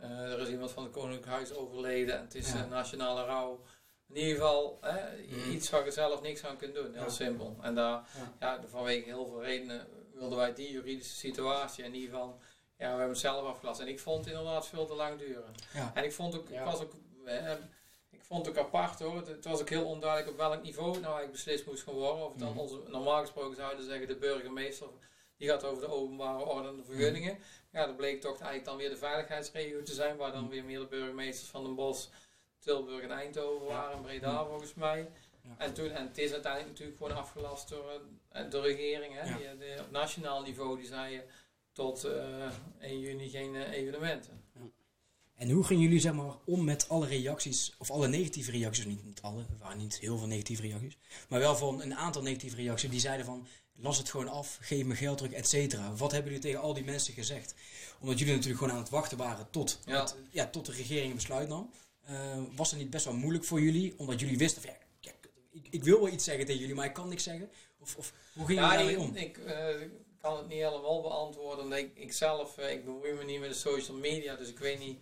eh, 0.00 0.32
er 0.32 0.40
is 0.40 0.48
iemand 0.48 0.70
van 0.70 0.82
het 0.82 0.92
Koninklijk 0.92 1.26
Huis 1.26 1.52
overleden 1.54 2.14
en 2.18 2.24
het 2.24 2.34
is 2.34 2.52
Ja. 2.52 2.64
eh, 2.64 2.70
nationale 2.70 3.24
rouw. 3.24 3.60
In 4.08 4.16
ieder 4.16 4.32
geval 4.34 4.78
hè, 4.80 5.16
iets 5.50 5.70
waar 5.70 5.84
je 5.84 5.90
zelf 5.90 6.22
niks 6.22 6.44
aan 6.44 6.56
kunt 6.56 6.74
doen, 6.74 6.92
heel 6.92 7.02
Ja. 7.02 7.08
simpel. 7.08 7.56
En 7.60 7.74
daar, 7.74 8.08
Ja. 8.16 8.32
ja, 8.40 8.60
vanwege 8.68 9.04
heel 9.04 9.26
veel 9.26 9.42
redenen 9.42 9.86
wilden 10.18 10.38
wij 10.38 10.54
die 10.54 10.70
juridische 10.72 11.14
situatie 11.16 11.84
en 11.84 11.92
die 11.92 12.10
van 12.10 12.38
Ja, 12.78 12.84
we 12.84 12.88
hebben 12.90 13.08
het 13.08 13.18
zelf 13.18 13.44
afgelast. 13.46 13.80
En 13.80 13.88
ik 13.88 14.00
vond 14.00 14.24
het 14.24 14.34
inderdaad 14.34 14.66
veel 14.66 14.86
te 14.86 14.94
lang 14.94 15.18
duren. 15.18 15.54
Ja. 15.74 15.90
En 15.94 16.04
ik 16.04 16.12
vond 16.12 16.34
ook, 16.36 16.48
Ja. 16.48 16.58
ik 16.58 16.64
was 16.64 16.80
ook, 16.80 16.92
eh, 17.24 17.52
ik 18.10 18.24
vond 18.24 18.46
het 18.46 18.58
ook 18.58 18.64
apart 18.64 18.98
hoor. 18.98 19.16
Het, 19.16 19.26
het 19.26 19.44
was 19.44 19.60
ook 19.60 19.68
heel 19.68 19.84
onduidelijk 19.84 20.30
op 20.30 20.36
welk 20.36 20.62
niveau 20.62 20.90
het 20.92 21.00
nou 21.00 21.14
eigenlijk 21.14 21.32
beslist 21.44 21.66
moest 21.66 21.82
gaan 21.82 21.94
worden. 21.94 22.24
Of 22.26 22.34
dan 22.34 22.48
Mhm. 22.50 22.58
onze, 22.58 22.80
normaal 22.88 23.20
gesproken 23.20 23.56
zouden 23.56 23.84
zeggen 23.84 24.06
de 24.06 24.16
burgemeester, 24.16 24.86
die 25.36 25.48
gaat 25.48 25.64
over 25.64 25.82
de 25.82 25.88
openbare 25.92 26.44
orde 26.44 26.68
en 26.68 26.76
de 26.76 26.84
vergunningen. 26.84 27.38
Ja, 27.72 27.86
dat 27.86 27.96
bleek 27.96 28.20
toch 28.20 28.32
eigenlijk 28.38 28.64
dan 28.64 28.76
weer 28.76 28.88
de 28.90 28.96
veiligheidsregio 28.96 29.82
te 29.82 29.92
zijn, 29.94 30.16
waar 30.16 30.32
dan 30.32 30.40
Mhm. 30.42 30.50
weer 30.50 30.64
meer 30.64 30.78
de 30.78 30.86
burgemeesters 30.86 31.48
van 31.50 31.62
Den 31.64 31.74
Bosch, 31.74 32.08
Tilburg 32.58 33.02
en 33.02 33.10
Eindhoven 33.10 33.66
waren 33.66 33.96
en 33.96 34.02
Breda 34.02 34.32
Mhm. 34.32 34.46
volgens 34.50 34.74
mij. 34.74 35.10
Ja. 35.42 35.54
En, 35.58 35.74
toen, 35.74 35.90
en 35.90 36.06
het 36.06 36.18
is 36.18 36.32
uiteindelijk 36.32 36.72
natuurlijk 36.72 36.98
gewoon 36.98 37.16
afgelast 37.16 37.68
door 37.68 38.00
de 38.50 38.60
regering. 38.60 39.14
Hè? 39.14 39.28
Ja. 39.28 39.36
Die, 39.36 39.64
eh, 39.66 39.80
op 39.82 39.90
nationaal 39.90 40.42
niveau 40.42 40.76
die 40.76 40.86
zei 40.86 41.22
tot 41.72 42.04
eh 42.04 42.50
1 42.80 43.00
juni 43.00 43.28
geen 43.28 43.54
eh, 43.54 43.72
evenementen. 43.72 44.44
En 45.34 45.50
hoe 45.50 45.64
gingen 45.64 45.82
jullie 45.82 46.00
zeg 46.00 46.12
maar, 46.14 46.34
om 46.44 46.64
met 46.64 46.88
alle 46.88 47.06
reacties, 47.06 47.74
of 47.78 47.90
alle 47.90 48.08
negatieve 48.08 48.50
reacties, 48.50 48.84
niet, 48.84 49.04
niet 49.04 49.20
alle, 49.22 49.40
er 49.40 49.58
waren 49.58 49.78
niet 49.78 49.98
heel 49.98 50.18
veel 50.18 50.26
negatieve 50.26 50.62
reacties, 50.62 50.96
maar 51.28 51.40
wel 51.40 51.56
van 51.56 51.82
een 51.82 51.94
aantal 51.94 52.22
negatieve 52.22 52.56
reacties 52.56 52.90
die 52.90 53.00
zeiden 53.00 53.26
van, 53.26 53.46
las 53.74 53.98
het 53.98 54.10
gewoon 54.10 54.28
af, 54.28 54.58
geef 54.60 54.84
me 54.84 54.94
geld 54.94 55.18
terug, 55.18 55.32
et 55.32 55.48
cetera. 55.48 55.94
Wat 55.94 56.12
hebben 56.12 56.32
jullie 56.32 56.46
tegen 56.46 56.60
al 56.64 56.74
die 56.74 56.84
mensen 56.84 57.14
gezegd? 57.14 57.54
Omdat 58.00 58.18
jullie 58.18 58.32
natuurlijk 58.34 58.60
gewoon 58.60 58.74
aan 58.76 58.82
het 58.82 58.90
wachten 58.92 59.18
waren 59.18 59.50
tot, 59.50 59.80
Ja. 59.86 60.00
het- 60.00 60.16
ja, 60.30 60.46
tot 60.46 60.66
de 60.66 60.72
regering 60.72 61.08
een 61.08 61.14
besluit 61.14 61.48
nam. 61.48 61.70
Eh, 62.04 62.42
was 62.54 62.70
het 62.70 62.80
niet 62.80 62.90
best 62.90 63.04
wel 63.04 63.14
moeilijk 63.14 63.44
voor 63.44 63.60
jullie, 63.60 63.94
omdat 63.98 64.20
jullie 64.20 64.38
wisten 64.38 64.62
van, 64.62 64.70
ja, 64.70 64.76
kijk, 65.00 65.30
ik, 65.52 65.66
ik 65.70 65.84
wil 65.84 66.00
wel 66.00 66.12
iets 66.12 66.24
zeggen 66.24 66.44
tegen 66.46 66.60
jullie, 66.60 66.74
maar 66.76 66.86
ik 66.86 66.92
kan 66.92 67.08
niks 67.08 67.22
zeggen? 67.22 67.50
Of, 67.86 67.96
of 67.96 68.12
hoe 68.34 68.46
gingen 68.46 68.62
Ja, 68.62 68.72
ik, 68.72 68.76
daarmee 68.78 68.98
om? 68.98 69.14
ik 69.16 69.38
eh, 69.38 69.66
kan 70.20 70.36
het 70.36 70.48
niet 70.48 70.58
helemaal 70.62 71.02
beantwoorden. 71.02 71.64
omdat 71.64 71.78
Ik, 71.78 71.90
ik 71.94 72.12
zelf, 72.12 72.58
eh, 72.58 72.72
ik 72.72 72.84
bemoei 72.84 73.12
me 73.12 73.24
niet 73.24 73.40
met 73.40 73.48
de 73.48 73.54
social 73.56 73.96
media, 73.96 74.34
dus 74.36 74.48
ik 74.48 74.58
weet 74.58 74.78
niet 74.78 74.98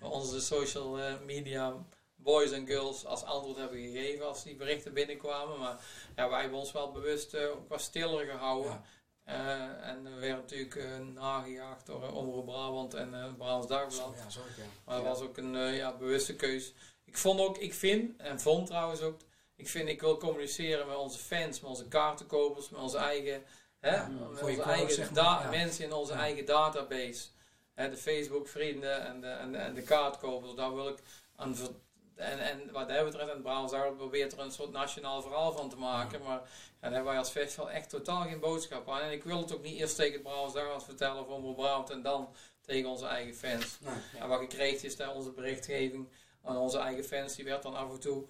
wat 0.00 0.12
onze 0.12 0.40
social 0.40 0.98
eh, 1.00 1.14
media 1.26 1.86
boys 2.14 2.50
en 2.50 2.66
girls 2.66 3.04
als 3.06 3.22
antwoord 3.24 3.56
hebben 3.56 3.78
gegeven 3.78 4.26
als 4.26 4.42
die 4.42 4.54
berichten 4.56 4.92
binnenkwamen. 4.94 5.58
Maar 5.58 5.84
ja, 6.16 6.28
wij 6.28 6.40
hebben 6.40 6.58
ons 6.58 6.72
wel 6.72 6.92
bewust 6.92 7.36
ook 7.36 7.68
wat 7.68 7.80
stiller 7.80 8.26
gehouden. 8.26 8.70
Ja. 8.70 8.82
Eh, 9.24 9.88
en 9.88 10.02
we 10.04 10.10
werden 10.10 10.36
natuurlijk 10.36 10.88
nagejaagd 11.14 11.86
door 11.86 12.02
uh, 12.02 12.16
Omroep 12.16 12.44
Brabant 12.46 12.94
en 12.94 13.14
eh 13.14 13.34
Brabants 13.34 13.66
Dagblad. 13.68 14.14
Ja, 14.16 14.30
sorry, 14.30 14.48
ja. 14.56 14.64
Maar 14.84 14.94
dat 14.94 15.04
Ja. 15.04 15.10
was 15.10 15.20
ook 15.20 15.36
een 15.36 15.56
ja, 15.74 15.96
bewuste 15.96 16.34
keus. 16.36 16.72
Ik 17.04 17.16
vond 17.18 17.40
ook, 17.40 17.58
ik 17.58 17.74
vind, 17.74 18.20
en 18.20 18.40
vond 18.40 18.66
trouwens 18.66 19.00
ook, 19.00 19.20
ik 19.56 19.68
vind, 19.68 19.88
ik 19.88 20.00
wil 20.00 20.16
communiceren 20.16 20.86
met 20.86 20.96
onze 20.96 21.18
fans, 21.18 21.60
met 21.60 21.70
onze 21.70 21.88
kaartenkopers, 21.88 22.68
met 22.68 22.80
onze 22.80 22.96
eigen, 22.98 23.42
hè, 23.80 23.94
Ja, 23.94 24.06
met 24.08 24.42
onze 24.42 24.62
eigen 24.62 24.94
zeg 24.94 25.10
maar, 25.10 25.24
da- 25.24 25.40
ja. 25.42 25.48
mensen 25.50 25.84
in 25.84 25.92
onze 25.92 26.12
Ja. 26.12 26.18
eigen 26.18 26.44
database. 26.44 27.26
Hè, 27.74 27.90
de 27.90 27.96
Facebook 27.96 28.48
vrienden 28.48 29.06
en 29.06 29.20
de, 29.20 29.26
en, 29.26 29.52
de- 29.52 29.58
en 29.58 29.74
de 29.74 29.82
kaartkopers, 29.82 30.54
daar 30.54 30.74
wil 30.74 30.88
ik 30.88 30.98
aan 31.36 31.56
en, 32.14 32.38
en 32.38 32.72
wat 32.72 32.88
dat 32.88 33.04
betreft, 33.04 33.30
en 33.32 33.42
Brabants 33.42 33.72
Dagblad 33.72 33.96
probeert 33.96 34.32
er 34.32 34.38
een 34.38 34.50
soort 34.52 34.72
nationaal 34.72 35.22
verhaal 35.22 35.52
van 35.52 35.68
te 35.68 35.76
maken, 35.76 36.22
maar 36.22 36.36
ja, 36.40 36.42
daar 36.80 36.92
hebben 36.92 37.04
wij 37.10 37.18
als 37.18 37.30
festival 37.30 37.70
echt 37.70 37.90
totaal 37.90 38.22
geen 38.22 38.40
boodschap 38.40 38.88
aan. 38.90 39.00
En 39.00 39.12
ik 39.12 39.24
wil 39.24 39.38
het 39.38 39.54
ook 39.54 39.62
niet 39.62 39.78
eerst 39.80 39.96
tegen 39.96 40.12
het 40.12 40.22
Brabants 40.22 40.54
Dagblad 40.54 40.84
vertellen 40.84 41.28
Omroep 41.28 41.56
Brabant 41.56 41.90
en 41.90 42.02
dan 42.02 42.28
tegen 42.60 42.88
onze 42.90 43.06
eigen 43.06 43.34
fans. 43.34 43.78
Nou, 43.80 43.96
En 44.18 44.28
wat 44.28 44.40
je 44.40 44.46
kreeg 44.46 44.82
is 44.82 44.96
dat 44.96 45.14
onze 45.14 45.30
berichtgeving 45.30 46.08
aan 46.42 46.56
onze 46.56 46.78
eigen 46.78 47.04
fans, 47.04 47.34
die 47.34 47.44
werd 47.44 47.62
dan 47.62 47.74
af 47.74 47.90
en 47.90 48.00
toe 48.00 48.24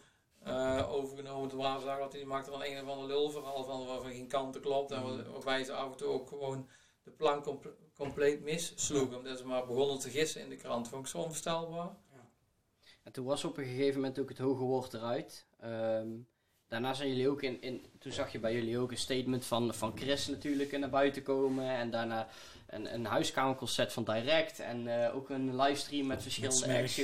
eh, 0.45 0.93
overgenomen. 0.93 1.49
De 1.49 1.57
Brabants 1.57 1.85
Dagblad 1.85 2.13
die 2.13 2.27
maakte 2.27 2.51
dan 2.51 2.63
een 2.65 2.83
of 2.83 2.89
ander 2.89 3.07
lulverhaal 3.07 3.65
van 3.65 3.87
waarvan 3.87 4.11
geen 4.13 4.29
kanten 4.29 4.61
klopt. 4.61 4.91
En 4.91 5.03
waar- 5.03 5.31
waarbij 5.33 5.65
ze 5.65 5.73
af 5.73 5.91
en 5.91 5.97
toe 5.97 6.09
ook 6.09 6.29
gewoon 6.29 6.69
de 7.03 7.11
plan 7.11 7.43
comple- 7.43 7.75
compleet 7.97 8.43
missloegen. 8.43 9.17
Omdat 9.19 9.39
ze 9.39 9.47
maar 9.47 9.67
begonnen 9.67 9.99
te 9.99 10.11
gissen 10.11 10.41
in 10.41 10.49
de 10.49 10.57
krant. 10.57 10.89
Vond 10.89 11.03
ik 11.05 11.11
zo 11.11 11.19
onvoorstelbaar. 11.19 11.97
En 13.03 13.13
toen 13.13 13.25
was 13.25 13.45
op 13.45 13.57
een 13.57 13.65
gegeven 13.65 14.01
moment 14.01 14.19
ook 14.19 14.29
het 14.29 14.39
hoge 14.39 14.63
woord 14.65 14.95
eruit. 14.95 15.47
Ehm, 15.61 16.09
daarna 16.69 16.95
zijn 16.95 17.09
jullie 17.09 17.29
ook 17.29 17.43
in, 17.43 17.63
in, 17.63 17.87
toen 17.99 18.13
zag 18.13 18.33
je 18.33 18.39
bij 18.39 18.55
jullie 18.55 18.79
ook 18.79 18.91
een 18.91 18.97
statement 18.99 19.45
van, 19.45 19.75
van 19.75 19.93
Chris 19.97 20.27
natuurlijk 20.29 20.79
naar 20.79 20.91
buiten 20.91 21.23
komen. 21.23 21.69
En 21.69 21.91
daarna 21.91 22.29
een, 22.67 22.95
een 22.95 23.05
huiskamerconcert 23.05 23.93
van 23.93 24.05
Direct. 24.05 24.59
En 24.61 25.03
eh, 25.05 25.15
ook 25.17 25.31
een 25.31 25.57
livestream 25.57 26.07
met 26.07 26.23
verschillende 26.23 26.79
acts. 26.79 26.95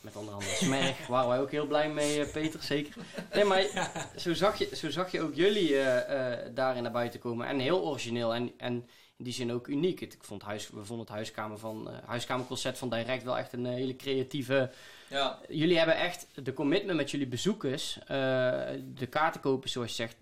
Met 0.00 0.16
onder 0.16 0.34
andere 0.34 0.54
Smerg, 0.54 1.06
waren 1.06 1.28
wij 1.28 1.40
ook 1.40 1.50
heel 1.50 1.66
blij 1.66 1.90
mee, 1.90 2.24
eh, 2.24 2.32
Peter, 2.32 2.62
zeker. 2.62 2.94
Nee, 3.34 3.44
maar 3.44 3.64
zo 4.16 4.34
zag 4.34 4.58
je, 4.58 4.76
zo 4.76 4.90
zag 4.90 5.12
je 5.12 5.20
ook 5.20 5.34
jullie 5.34 5.76
eh, 5.78 6.32
eh, 6.44 6.54
daarin 6.54 6.82
naar 6.82 6.92
buiten 6.92 7.20
komen. 7.20 7.46
En 7.46 7.58
heel 7.58 7.82
origineel 7.86 8.34
en, 8.34 8.52
en 8.56 8.74
in 9.16 9.24
die 9.24 9.32
zin 9.32 9.52
ook 9.52 9.66
uniek. 9.66 10.00
Ik 10.00 10.16
vond 10.20 10.42
huis, 10.42 10.68
we 10.68 10.84
vonden 10.84 11.06
het 11.06 11.14
huiskamer 11.14 11.58
van, 11.58 11.88
huiskamerconcert 12.06 12.78
van 12.78 12.90
Direct 12.90 13.22
wel 13.22 13.38
echt 13.38 13.52
een 13.52 13.66
hele 13.66 13.96
creatieve 13.96 14.70
Ja, 15.08 15.38
jullie 15.48 15.76
hebben 15.78 15.96
echt 15.96 16.26
de 16.34 16.52
commitment 16.52 16.96
met 16.96 17.10
jullie 17.10 17.26
bezoekers, 17.28 17.98
de 18.06 19.06
kaartenkopers 19.10 19.72
zoals 19.72 19.88
je 19.88 19.94
zegt, 19.94 20.16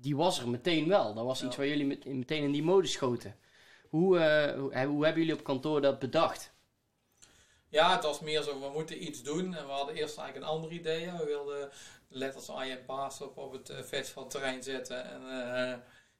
die 0.00 0.16
was 0.16 0.38
er 0.40 0.48
meteen 0.48 0.88
wel. 0.88 1.14
Dat 1.14 1.24
was 1.24 1.40
Ja. 1.40 1.46
iets 1.46 1.56
waar 1.56 1.66
jullie 1.66 1.86
met, 1.86 2.04
meteen 2.04 2.42
in 2.42 2.52
die 2.52 2.62
mode 2.62 2.86
schoten. 2.86 3.36
Hoe, 3.88 4.18
hoe, 4.56 4.84
hoe 4.86 5.04
hebben 5.04 5.22
jullie 5.22 5.38
op 5.38 5.44
kantoor 5.44 5.80
dat 5.80 5.98
bedacht? 5.98 6.54
Ja, 7.68 7.94
het 7.94 8.02
was 8.02 8.20
meer 8.20 8.42
zo, 8.42 8.60
we 8.60 8.68
moeten 8.68 9.04
iets 9.06 9.22
doen. 9.22 9.54
En 9.54 9.66
we 9.66 9.72
hadden 9.72 9.94
eerst 9.94 10.18
eigenlijk 10.18 10.46
een 10.48 10.52
ander 10.56 10.72
idee. 10.72 11.10
We 11.10 11.24
wilden 11.24 11.70
de 12.08 12.18
letters 12.18 12.48
I 12.48 12.70
en 12.70 12.84
Paas 12.84 13.20
op, 13.20 13.36
op 13.36 13.52
het 13.52 13.68
eh, 13.70 13.82
festivalterrein 13.82 14.62
zetten. 14.62 15.04
En, 15.04 15.22
eh, 15.22 15.78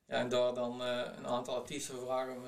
ja, 0.09 0.15
en 0.19 0.29
daar 0.29 0.55
dan 0.55 0.83
eh, 0.83 1.03
een 1.17 1.27
aantal 1.27 1.55
artiesten 1.57 2.01
vragen 2.01 2.35
om 2.37 2.45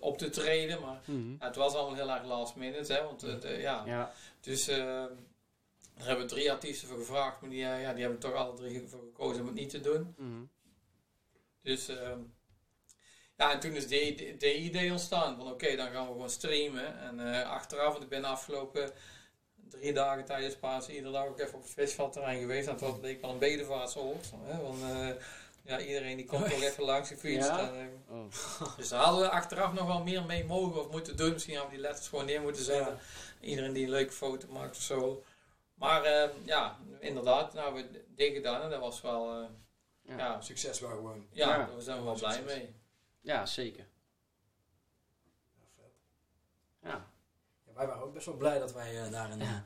op 0.00 0.18
te 0.18 0.30
treden. 0.30 0.80
Maar 0.80 1.00
ja, 1.38 1.46
het 1.46 1.56
was 1.56 1.74
allemaal 1.74 1.94
heel 1.94 2.10
erg 2.10 2.24
last 2.24 2.56
minute. 2.56 2.92
Hè, 2.92 3.02
want 3.04 3.22
eh, 3.22 3.40
de- 3.40 3.48
ja, 3.48 3.82
Ja, 3.86 4.12
Dus 4.40 4.64
daar 4.66 5.08
hebben 5.94 6.24
we 6.26 6.30
drie 6.32 6.52
artiesten 6.52 6.88
voor 6.88 6.98
gevraagd, 6.98 7.40
maar 7.40 7.50
die, 7.50 7.58
ja, 7.58 7.92
die 7.92 8.02
hebben 8.02 8.20
toch 8.20 8.32
alle 8.34 8.54
drie 8.54 8.88
voor 8.88 9.00
gekozen 9.00 9.40
om 9.40 9.46
het 9.46 9.54
niet 9.56 9.70
te 9.70 9.80
doen. 9.80 10.14
mhm. 10.18 10.42
Dus 11.62 11.88
eh, 11.88 12.12
ja, 13.38 13.52
en 13.52 13.60
toen 13.60 13.72
is 13.72 13.88
de, 13.88 14.14
de, 14.16 14.36
de 14.36 14.56
idee 14.56 14.90
ontstaan 14.90 15.36
van 15.36 15.50
oké, 15.50 15.76
dan 15.76 15.90
gaan 15.90 16.06
we 16.06 16.12
gewoon 16.12 16.30
streamen. 16.30 16.98
En 17.00 17.34
eh, 17.34 17.50
achteraf, 17.50 17.90
want 17.92 18.02
ik 18.02 18.08
ben 18.08 18.20
de 18.20 18.26
afgelopen 18.26 18.90
drie 19.68 19.92
dagen 19.92 20.24
tijdens 20.24 20.56
Pasen 20.56 20.94
iedere 20.94 21.12
dag 21.12 21.26
ook 21.26 21.38
even 21.40 21.54
op 21.54 21.62
het 21.62 21.70
festivalterrein 21.72 22.40
geweest. 22.40 22.66
En 22.66 22.72
het 22.72 22.80
was 22.82 22.98
leek 23.00 23.20
wel 23.20 23.30
een 23.30 23.38
bedevaartsoord. 23.38 24.30
Hè, 24.44 24.62
want 24.62 24.82
eh, 24.82 25.08
ja, 25.64 25.80
iedereen 25.80 26.16
die 26.16 26.26
komt 26.26 26.50
toch 26.50 26.62
even 26.62 26.84
langs 26.84 27.08
gefietst. 27.08 27.48
Ja? 27.48 27.58
En, 27.72 28.02
eh, 28.08 28.14
Oh. 28.16 28.76
dus 28.76 28.88
daar 28.88 29.02
hadden 29.02 29.22
we 29.22 29.30
achteraf 29.30 29.72
nog 29.72 29.86
wel 29.86 30.02
meer 30.02 30.24
mee 30.24 30.44
mogen 30.44 30.80
of 30.80 30.90
moeten 30.90 31.16
doen. 31.16 31.32
Misschien 31.32 31.54
hadden 31.54 31.72
we 31.72 31.78
die 31.78 31.86
letters 31.88 32.08
gewoon 32.08 32.24
neer 32.24 32.40
moeten 32.40 32.62
zetten. 32.64 32.98
Iedereen 33.40 33.72
die 33.72 33.84
een 33.84 33.90
leuke 33.90 34.12
foto 34.12 34.48
maakt 34.48 34.76
of 34.76 34.82
zo. 34.82 35.24
Maar 35.74 36.02
eh, 36.04 36.28
ja, 36.44 36.78
inderdaad, 37.00 37.54
nou 37.54 37.64
hebben 37.74 37.92
we 37.92 38.04
dit 38.14 38.34
gedaan 38.34 38.62
en 38.62 38.70
dat 38.70 38.80
was 38.80 39.00
wel, 39.00 39.32
eh, 39.32 39.46
Ja. 40.02 40.16
ja, 40.18 40.40
Succes 40.40 40.80
wel 40.80 40.90
gewoon. 40.90 41.26
ja, 41.32 41.48
Ja. 41.48 41.56
daar 41.56 41.82
zijn 41.82 41.98
we 41.98 42.04
wel 42.04 42.14
blij 42.14 42.42
mee. 42.42 42.74
Ja, 43.34 43.46
zeker. 43.46 43.86
Ja. 46.82 46.90
Ja, 47.66 47.72
wij 47.74 47.86
waren 47.86 48.02
ook 48.02 48.12
best 48.12 48.26
wel 48.26 48.36
blij 48.36 48.58
dat 48.58 48.72
wij 48.72 49.04
eh, 49.04 49.10
daar 49.10 49.30
een 49.30 49.38
Ja. 49.38 49.64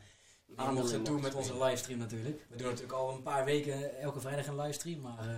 aan 0.57 0.75
mochten 0.75 1.05
doen 1.05 1.21
met 1.21 1.35
onze 1.35 1.59
livestream 1.65 1.99
natuurlijk. 1.99 2.47
We 2.49 2.57
doen 2.57 2.67
natuurlijk 2.67 2.93
al 2.93 3.11
een 3.15 3.23
paar 3.23 3.45
weken 3.45 3.99
elke 4.01 4.21
vrijdag 4.21 4.47
een 4.47 4.57
livestream, 4.61 5.01
maar 5.01 5.19
eh, 5.19 5.35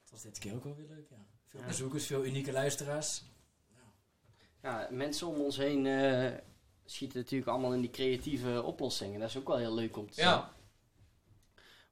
het 0.00 0.10
was 0.10 0.22
dit 0.22 0.38
keer 0.38 0.54
ook 0.54 0.64
wel 0.64 0.74
weer 0.76 0.86
leuk. 0.88 1.08
Ja. 1.10 1.16
Veel 1.48 1.60
Ja. 1.60 1.66
bezoekers, 1.66 2.06
veel 2.06 2.24
unieke 2.24 2.52
luisteraars. 2.52 3.22
ja, 4.62 4.88
mensen 4.90 5.26
om 5.26 5.34
ons 5.40 5.56
heen 5.56 5.86
eh, 5.86 6.32
schieten 6.84 7.18
natuurlijk 7.18 7.50
allemaal 7.50 7.72
in 7.74 7.80
die 7.80 7.90
creatieve 7.90 8.62
oplossingen. 8.62 9.20
Dat 9.20 9.28
is 9.28 9.36
ook 9.36 9.48
wel 9.48 9.56
heel 9.56 9.74
leuk 9.74 9.96
om 9.96 10.06
te 10.10 10.14
zien. 10.14 10.24
Ja, 10.24 10.52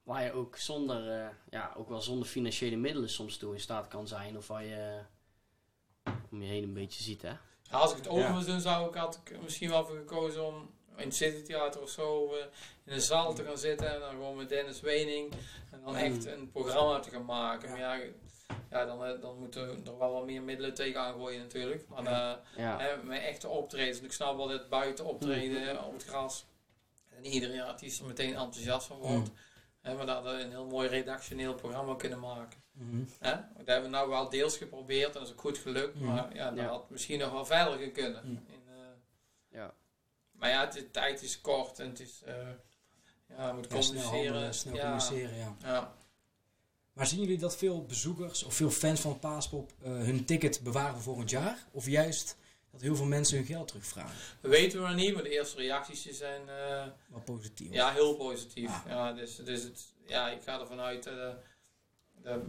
Waar 0.03 0.25
je 0.25 0.33
ook 0.33 0.57
zonder, 0.57 1.21
eh, 1.21 1.29
ja, 1.51 1.73
ook 1.77 1.89
wel 1.89 2.01
zonder 2.03 2.27
financiële 2.29 2.77
middelen 2.77 3.09
soms 3.11 3.37
toe 3.37 3.55
in 3.55 3.61
staat 3.61 3.89
kan 3.89 4.09
zijn. 4.09 4.37
Of 4.37 4.47
waar 4.47 4.65
je 4.65 4.75
eh, 4.75 5.05
om 6.31 6.43
je 6.43 6.49
heen 6.49 6.63
een 6.63 6.73
beetje 6.73 7.03
ziet, 7.03 7.23
hè? 7.23 7.29
Ja, 7.63 7.79
als 7.79 7.91
ik 7.97 8.05
het 8.05 8.29
moest 8.31 8.47
doen, 8.47 8.61
zou 8.61 8.89
ik 8.89 8.95
had 8.95 9.21
ik 9.25 9.43
misschien 9.43 9.69
wel 9.71 9.85
voor 9.87 9.97
gekozen 9.97 10.47
om 10.47 10.71
in 10.97 11.05
het 11.07 11.15
Citytheater 11.17 11.83
of 11.83 11.89
zo 11.91 12.35
eh, 12.35 12.45
in 12.85 12.93
een 12.93 13.01
zaal 13.01 13.35
te 13.35 13.45
gaan 13.45 13.59
zitten 13.59 13.95
en 13.95 14.01
dan 14.01 14.11
gewoon 14.11 14.37
met 14.37 14.49
Dennis 14.49 14.81
Wening 14.81 15.33
en 15.71 15.81
dan 15.85 15.93
Mm. 15.93 15.99
echt 15.99 16.27
een 16.27 16.51
programma 16.51 17.01
te 17.01 17.11
gaan 17.11 17.25
maken. 17.25 17.69
Ja. 17.69 17.75
Maar 17.77 17.99
ja, 18.01 18.13
ja 18.71 18.85
dan, 18.85 19.05
eh, 19.05 19.21
dan 19.21 19.39
moeten 19.39 19.67
we 19.85 19.91
er 19.91 19.99
wel 19.99 20.13
wat 20.13 20.25
meer 20.25 20.43
middelen 20.43 20.75
tegenaan 20.75 21.15
gooien 21.15 21.41
natuurlijk. 21.41 21.89
Maar 21.89 22.03
Ja. 22.05 22.43
eh, 22.55 22.63
Ja. 22.65 22.79
Hè, 22.79 23.03
met 23.03 23.23
echte 23.23 23.49
optredens. 23.49 23.99
En 23.99 24.05
ik 24.05 24.13
snap 24.13 24.37
wel 24.37 24.49
dat 24.49 24.69
buiten 24.69 25.05
optreden 25.05 25.85
op 25.85 25.93
het 25.93 26.05
gras. 26.05 26.45
En 27.09 27.25
iedere 27.27 27.65
artiest 27.65 28.01
er 28.01 28.07
meteen 28.07 28.35
enthousiast 28.37 28.87
van 28.87 28.97
wordt. 28.99 29.31
Hè, 29.81 29.95
maar 29.95 30.07
dat 30.07 30.23
we 30.23 30.29
een 30.29 30.51
heel 30.51 30.67
mooi 30.67 30.89
redactioneel 30.89 31.55
programma 31.55 31.95
kunnen 31.95 32.21
maken. 32.21 32.62
Mhm. 32.73 33.03
Hè? 33.19 33.31
Dat 33.57 33.67
hebben 33.67 33.83
we 33.91 33.97
nou 33.97 34.09
wel 34.09 34.29
deels 34.29 34.57
geprobeerd 34.57 35.07
en 35.07 35.13
dat 35.13 35.23
is 35.23 35.33
ook 35.33 35.41
goed 35.41 35.59
gelukt. 35.59 35.95
Mhm. 35.95 36.05
Maar 36.05 36.35
ja, 36.35 36.49
dat 36.51 36.59
Ja. 36.59 36.67
had 36.69 36.91
misschien 36.91 37.19
nog 37.19 37.33
wel 37.33 37.45
verder 37.47 37.79
gekund. 37.79 38.23
Mhm. 38.23 38.31
In, 38.33 38.63
eh, 38.69 38.75
Ja. 39.59 39.75
maar 40.33 40.49
ja, 40.51 40.67
de 40.67 40.91
tijd 40.91 41.23
is 41.23 41.41
kort 41.41 41.79
en 41.79 41.89
het 41.89 42.01
is... 42.01 42.23
eh 42.25 42.35
ja, 43.37 43.47
je 43.49 43.55
moet 43.55 43.73
Ja, 43.73 43.81
snel 43.81 44.03
communiceren. 44.03 44.55
snel 44.55 44.75
ja, 44.75 44.81
communiceren, 44.81 45.37
ja. 45.37 45.57
Ja. 45.63 45.95
Maar 46.93 47.07
zien 47.07 47.21
jullie 47.21 47.39
dat 47.39 47.57
veel 47.57 47.85
bezoekers 47.85 48.43
of 48.43 48.55
veel 48.55 48.71
fans 48.71 49.01
van 49.01 49.19
Paaspop 49.19 49.73
eh, 49.83 49.91
hun 49.91 50.25
ticket 50.25 50.61
bewaren 50.63 50.95
voor 50.95 51.03
volgend 51.03 51.31
jaar? 51.31 51.67
Of 51.71 51.87
juist 51.87 52.37
dat 52.71 52.81
heel 52.81 52.97
veel 52.97 53.07
mensen 53.07 53.37
hun 53.37 53.47
geld 53.47 53.69
terugvragen. 53.69 54.17
Dat 54.41 54.51
weten 54.51 54.81
we 54.83 54.87
nog 54.87 54.97
niet, 54.97 55.15
maar 55.15 55.23
de 55.23 55.29
eerste 55.31 55.57
reacties 55.57 56.11
zijn 56.11 56.49
eh, 56.49 56.87
Wel 57.07 57.21
positief. 57.25 57.73
ja, 57.73 57.93
heel 57.93 58.15
positief. 58.17 58.69
Ah. 58.69 58.83
Ja, 58.87 59.13
dus, 59.13 59.37
dus 59.37 59.63
het, 59.63 59.93
ja, 60.07 60.31
ik 60.31 60.43
ga 60.43 60.61
ervan 60.61 60.81
uit 60.81 61.07
eh, 61.07 61.29
dat 62.23 62.41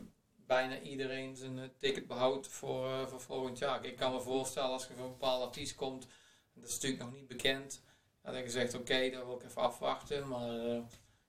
bijna 0.53 0.79
iedereen 0.79 1.35
zijn 1.35 1.59
eh, 1.59 1.65
ticket 1.77 2.07
behoudt 2.07 2.47
voor, 2.47 2.85
eh, 2.89 3.07
voor 3.07 3.21
volgend 3.21 3.57
jaar. 3.57 3.85
Ik 3.85 3.95
kan 3.95 4.11
me 4.13 4.21
voorstellen 4.21 4.69
als 4.69 4.87
je 4.87 4.93
voor 4.93 5.05
een 5.05 5.11
bepaald 5.11 5.43
artiest 5.43 5.75
komt, 5.75 6.07
dat 6.53 6.67
is 6.69 6.73
natuurlijk 6.73 7.03
nog 7.03 7.13
niet 7.13 7.27
bekend, 7.27 7.81
heb 8.21 8.45
je 8.45 8.49
zegt 8.51 8.73
oké, 8.73 9.09
dat 9.09 9.25
wil 9.25 9.35
ik 9.35 9.43
even 9.43 9.61
afwachten. 9.61 10.27
Maar 10.27 10.49
eh, 10.49 10.81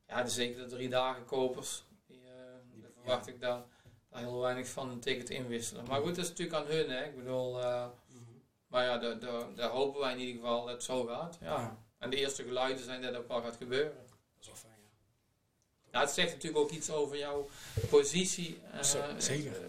ja, 0.09 0.22
de 0.22 0.31
zeker 0.31 0.62
de 0.62 0.66
drie 0.68 0.89
dagen 0.89 1.25
kopers, 1.25 1.85
die, 2.07 2.20
daar 2.81 2.91
verwacht 2.95 3.27
ik 3.27 3.41
daar, 3.41 3.62
daar 4.11 4.20
heel 4.20 4.41
weinig 4.41 4.68
van 4.68 4.91
een 4.91 5.01
ticket 5.01 5.31
inwisselen. 5.31 5.85
Maar 5.89 6.01
goed, 6.01 6.14
dat 6.14 6.25
is 6.25 6.31
natuurlijk 6.31 6.59
aan 6.59 6.66
hun. 6.66 6.91
Hè. 6.91 7.05
Ik 7.05 7.16
bedoel, 7.16 7.53
Mhm. 7.53 7.93
maar 8.66 8.85
ja, 8.85 8.99
daar, 8.99 9.18
daar, 9.18 9.55
daar 9.55 9.70
hopen 9.70 10.01
wij 10.01 10.12
in 10.12 10.18
ieder 10.18 10.35
geval 10.35 10.61
dat 10.64 10.75
het 10.75 10.83
zo 10.83 11.05
gaat. 11.05 11.39
Ja. 11.41 11.47
Ja. 11.61 11.79
En 11.99 12.11
de 12.11 12.16
eerste 12.16 12.43
geluiden 12.43 12.85
zijn 12.85 13.03
dat 13.03 13.14
ook 13.14 13.29
wel 13.29 13.43
gaat 13.43 13.57
gebeuren. 13.57 13.97
Dat 13.97 14.41
is 14.41 14.47
wel 14.47 14.57
fijn, 14.57 14.81
ja. 14.83 14.89
Ja, 15.95 16.01
het 16.01 16.11
zegt 16.11 16.33
natuurlijk 16.33 16.63
ook 16.65 16.71
iets 16.71 16.91
over 16.91 17.19
jouw 17.19 17.49
positie 17.91 18.59
eh, 18.73 18.83
zeker. 19.19 19.53
eh, 19.53 19.69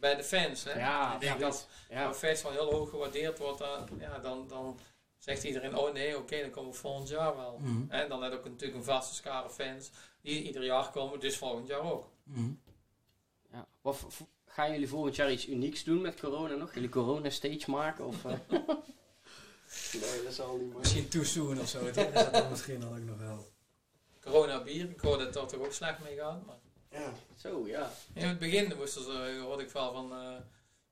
bij 0.00 0.14
de 0.16 0.24
fans. 0.24 0.64
Hè? 0.64 0.78
Ja, 0.78 1.14
ik 1.14 1.20
denk 1.20 1.40
dat 1.40 1.68
Ja. 1.88 2.06
een 2.06 2.14
festival 2.14 2.52
heel 2.52 2.72
hoog 2.72 2.90
gewaardeerd 2.90 3.38
wordt, 3.38 3.58
dan, 3.58 3.88
ja, 3.98 4.18
dan, 4.18 4.48
dan 4.48 4.78
zegt 5.18 5.44
iedereen, 5.44 5.76
oh 5.76 5.92
nee, 5.92 6.18
oké, 6.18 6.40
dan 6.40 6.50
komen 6.50 6.70
we 6.72 6.76
volgend 6.76 7.08
jaar 7.08 7.36
wel. 7.36 7.58
Mhm. 7.62 7.90
En 7.90 8.08
dan 8.08 8.22
heb 8.22 8.32
je 8.32 8.38
ook 8.38 8.44
natuurlijk 8.44 8.78
een 8.78 8.84
vaste 8.84 9.14
schare 9.14 9.50
fans 9.50 9.90
die 10.20 10.42
ieder 10.42 10.64
jaar 10.64 10.90
komen, 10.90 11.20
dus 11.20 11.36
volgend 11.36 11.66
jaar 11.66 11.92
ook. 11.92 12.08
Mhm. 12.22 12.52
Ja. 13.52 13.66
Wat, 13.80 14.06
gaan 14.46 14.70
jullie 14.72 14.88
volgend 14.88 15.16
jaar 15.16 15.32
iets 15.32 15.48
unieks 15.48 15.84
doen 15.84 16.00
met 16.00 16.20
corona 16.20 16.54
nog? 16.54 16.74
Jullie 16.74 16.88
corona 16.88 17.30
stage 17.30 17.70
maken? 17.70 18.06
Of, 18.06 18.24
eh? 18.24 18.32
nee, 19.92 20.22
dat 20.24 20.34
zal 20.34 20.56
niet 20.56 20.74
Misschien 20.76 21.08
too 21.08 21.22
soon 21.24 21.60
of 21.60 21.68
zo. 21.68 21.84
Dat 21.92 21.96
is 21.96 22.12
dat 22.12 22.32
dan 22.32 22.50
misschien 22.50 22.80
dan 22.80 22.90
ook 22.96 23.04
nog 23.04 23.18
wel. 23.18 23.52
Corona 24.24 24.62
bier, 24.62 24.90
ik 24.90 25.00
hoorde 25.00 25.24
dat 25.30 25.34
het 25.34 25.48
toch 25.48 25.66
ook 25.66 25.72
slecht 25.72 25.98
mee 26.02 26.16
gaat. 26.16 26.46
Maar 26.46 26.56
Ja. 26.90 27.12
Zo, 27.36 27.66
ja. 27.66 27.90
in 28.12 28.26
het 28.26 28.38
begin 28.38 28.72
moesten 28.76 29.02
ze, 29.04 29.40
hoorde 29.42 29.62
ik 29.62 29.70
wel 29.70 29.92
van 29.92 30.12
eh 30.12 30.36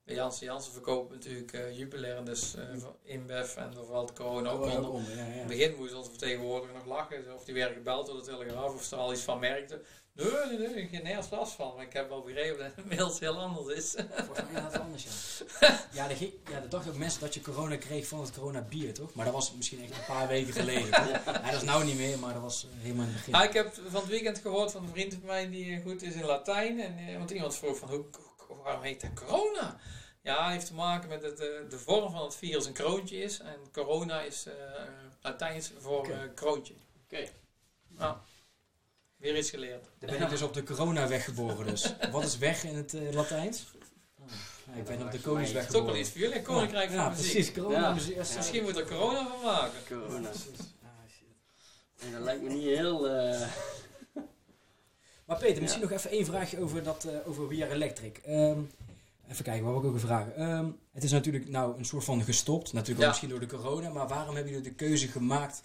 de 0.04 0.14
Janssen 0.14 0.46
Janssen 0.46 0.72
verkopen 0.72 1.14
natuurlijk 1.14 1.52
eh 1.52 1.78
Jupiler, 1.78 2.24
dus 2.24 2.54
eh 2.54 2.62
van 2.76 2.96
InBev 3.02 3.56
en 3.56 3.76
er 3.76 3.84
valt 3.84 4.12
corona 4.12 4.50
ook 4.50 4.62
onder. 4.62 4.90
onder, 4.90 5.16
ja, 5.16 5.24
In 5.24 5.32
ja. 5.32 5.38
het 5.38 5.46
begin 5.46 5.74
moest 5.76 5.94
onze 5.94 6.10
vertegenwoordiger 6.10 6.74
nog 6.74 6.86
lachen. 6.86 7.34
Of 7.34 7.44
die 7.44 7.54
werd 7.54 7.72
gebeld 7.74 8.06
door 8.06 8.16
de 8.16 8.22
Telegraaf 8.22 8.74
of 8.74 8.82
ze 8.82 8.94
er 8.94 9.00
al 9.00 9.12
iets 9.12 9.22
van 9.22 9.38
merkte. 9.38 9.82
Nee, 10.14 10.26
nee, 10.58 10.58
nee, 10.68 10.82
ik 10.82 10.90
heb 10.90 11.00
er 11.02 11.08
nergens 11.08 11.30
last 11.30 11.52
van. 11.52 11.74
Maar 11.76 11.84
ik 11.84 11.92
heb 11.92 12.08
wel 12.08 12.22
begrepen 12.22 12.58
dat 12.58 12.66
het 12.66 12.76
inmiddels 12.84 13.18
heel 13.20 13.38
anders 13.40 13.76
is. 13.76 13.94
Volgens 14.10 14.50
mij 14.52 14.62
is 14.62 14.72
dat 14.72 14.80
anders, 14.80 15.04
ja. 15.04 15.78
Ja, 15.92 16.08
de, 16.08 16.32
ja, 16.50 16.60
de 16.60 16.68
dag 16.68 16.88
ook 16.88 16.96
mensen 16.96 17.20
dat 17.20 17.34
je 17.34 17.40
corona 17.40 17.76
kreeg 17.76 18.06
van 18.06 18.20
het 18.20 18.32
corona 18.32 18.60
bier, 18.60 18.94
toch? 18.94 19.14
Maar 19.14 19.24
dat 19.24 19.34
was 19.34 19.52
misschien 19.54 19.82
echt 19.82 19.90
een 19.90 20.04
paar 20.06 20.28
weken 20.28 20.52
geleden. 20.52 20.90
toch? 20.90 21.24
Ja, 21.24 21.50
dat 21.50 21.52
is 21.54 21.62
nou 21.62 21.84
niet 21.84 21.96
meer, 21.96 22.18
maar 22.18 22.32
dat 22.32 22.42
was 22.42 22.64
eh, 22.64 22.82
helemaal 22.82 23.02
in 23.04 23.08
het 23.10 23.16
begin. 23.18 23.34
Ah, 23.34 23.44
ik 23.44 23.52
heb 23.52 23.74
van 23.88 24.00
het 24.00 24.10
weekend 24.10 24.38
gehoord 24.38 24.70
van 24.72 24.82
een 24.82 24.88
vriend 24.90 25.12
van 25.14 25.24
mij 25.26 25.50
die 25.50 25.74
eh, 25.76 25.82
goed 25.82 26.02
is 26.02 26.14
in 26.14 26.24
Latijn. 26.24 26.80
En, 26.80 26.98
eh, 27.08 27.16
want 27.18 27.30
iemand 27.30 27.56
vroeg 27.56 27.78
van, 27.78 27.88
hoe, 27.88 28.04
hoe- 28.46 28.56
waarom 28.62 28.82
heet 28.82 29.00
dat 29.00 29.10
corona? 29.26 29.76
Ja, 30.22 30.42
het 30.44 30.52
heeft 30.52 30.66
te 30.66 30.74
maken 30.74 31.08
met 31.08 31.22
het, 31.22 31.40
eh, 31.40 31.46
de 31.70 31.78
vorm 31.78 32.12
van 32.12 32.22
het 32.24 32.34
virus 32.34 32.66
een 32.66 32.72
kroontje 32.72 33.16
is. 33.22 33.38
En 33.40 33.56
corona 33.72 34.20
is 34.20 34.46
eh, 34.46 34.52
Latijns 35.22 35.72
voor 35.78 36.08
eh, 36.10 36.18
kroontje. 36.34 36.74
Oké. 37.04 37.28
Nou, 37.88 38.16
weer 39.22 39.36
iets 39.38 39.50
geleerd. 39.50 39.84
Dan 39.98 40.10
ben 40.10 40.22
ik 40.22 40.28
dus 40.28 40.42
op 40.42 40.54
de 40.54 40.62
coronaweg 40.62 41.24
geboren 41.24 41.66
dus. 41.66 41.94
Wat 42.10 42.24
is 42.24 42.38
weg 42.38 42.64
in 42.64 42.74
het 42.76 42.94
eh, 42.94 43.12
Latijns? 43.12 43.64
Ja, 44.66 44.78
ik 44.78 44.84
ben 44.84 45.02
op 45.02 45.10
de 45.10 45.20
Koningsweg 45.20 45.66
Dat 45.66 45.74
is 45.74 45.80
ook 45.80 45.86
wel 45.86 45.94
geboren. 45.94 46.00
iets 46.00 46.10
voor 46.10 46.20
jullie, 46.20 46.36
een 46.36 46.42
koninkrijk 46.42 46.90
ja, 46.90 46.94
van 46.94 47.04
ja, 47.04 47.10
muziek. 47.10 47.32
precies. 47.32 47.52
Corona 47.52 47.80
Ja. 47.80 47.94
muziek. 47.94 48.14
Ja, 48.14 48.24
Misschien 48.36 48.62
moet 48.62 48.76
er 48.76 48.84
corona 48.86 49.28
van 49.28 49.40
maken. 49.44 49.78
Corona. 49.88 50.28
Ah, 50.28 50.34
shit. 50.34 52.12
Dat 52.12 52.20
lijkt 52.20 52.42
me 52.42 52.48
niet 52.48 52.62
heel... 52.62 53.08
eh, 53.08 53.40
Maar 55.26 55.38
Peter, 55.38 55.62
misschien 55.62 55.82
nog 55.82 55.90
even 55.90 56.10
één 56.10 56.24
vraagje 56.26 56.60
over, 56.60 56.82
dat, 56.82 57.04
eh, 57.04 57.28
over 57.28 57.48
We 57.48 57.64
Are 57.64 57.72
Electric. 57.74 58.16
Ehm, 58.18 58.60
even 59.28 59.44
kijken, 59.44 59.64
wat 59.64 59.80
wil 59.80 59.90
ik 59.90 59.94
ook 59.96 60.00
vragen? 60.00 60.36
Ehm, 60.36 60.70
het 60.92 61.02
is 61.04 61.10
natuurlijk 61.10 61.48
nou 61.48 61.78
een 61.78 61.84
soort 61.84 62.04
van 62.04 62.22
gestopt. 62.22 62.72
Natuurlijk 62.72 62.96
ook 62.98 63.02
Ja. 63.02 63.08
misschien 63.08 63.28
door 63.28 63.40
de 63.40 63.46
corona. 63.46 63.88
Maar 63.88 64.08
waarom 64.08 64.34
hebben 64.34 64.52
jullie 64.52 64.68
de 64.68 64.74
keuze 64.74 65.08
gemaakt 65.08 65.62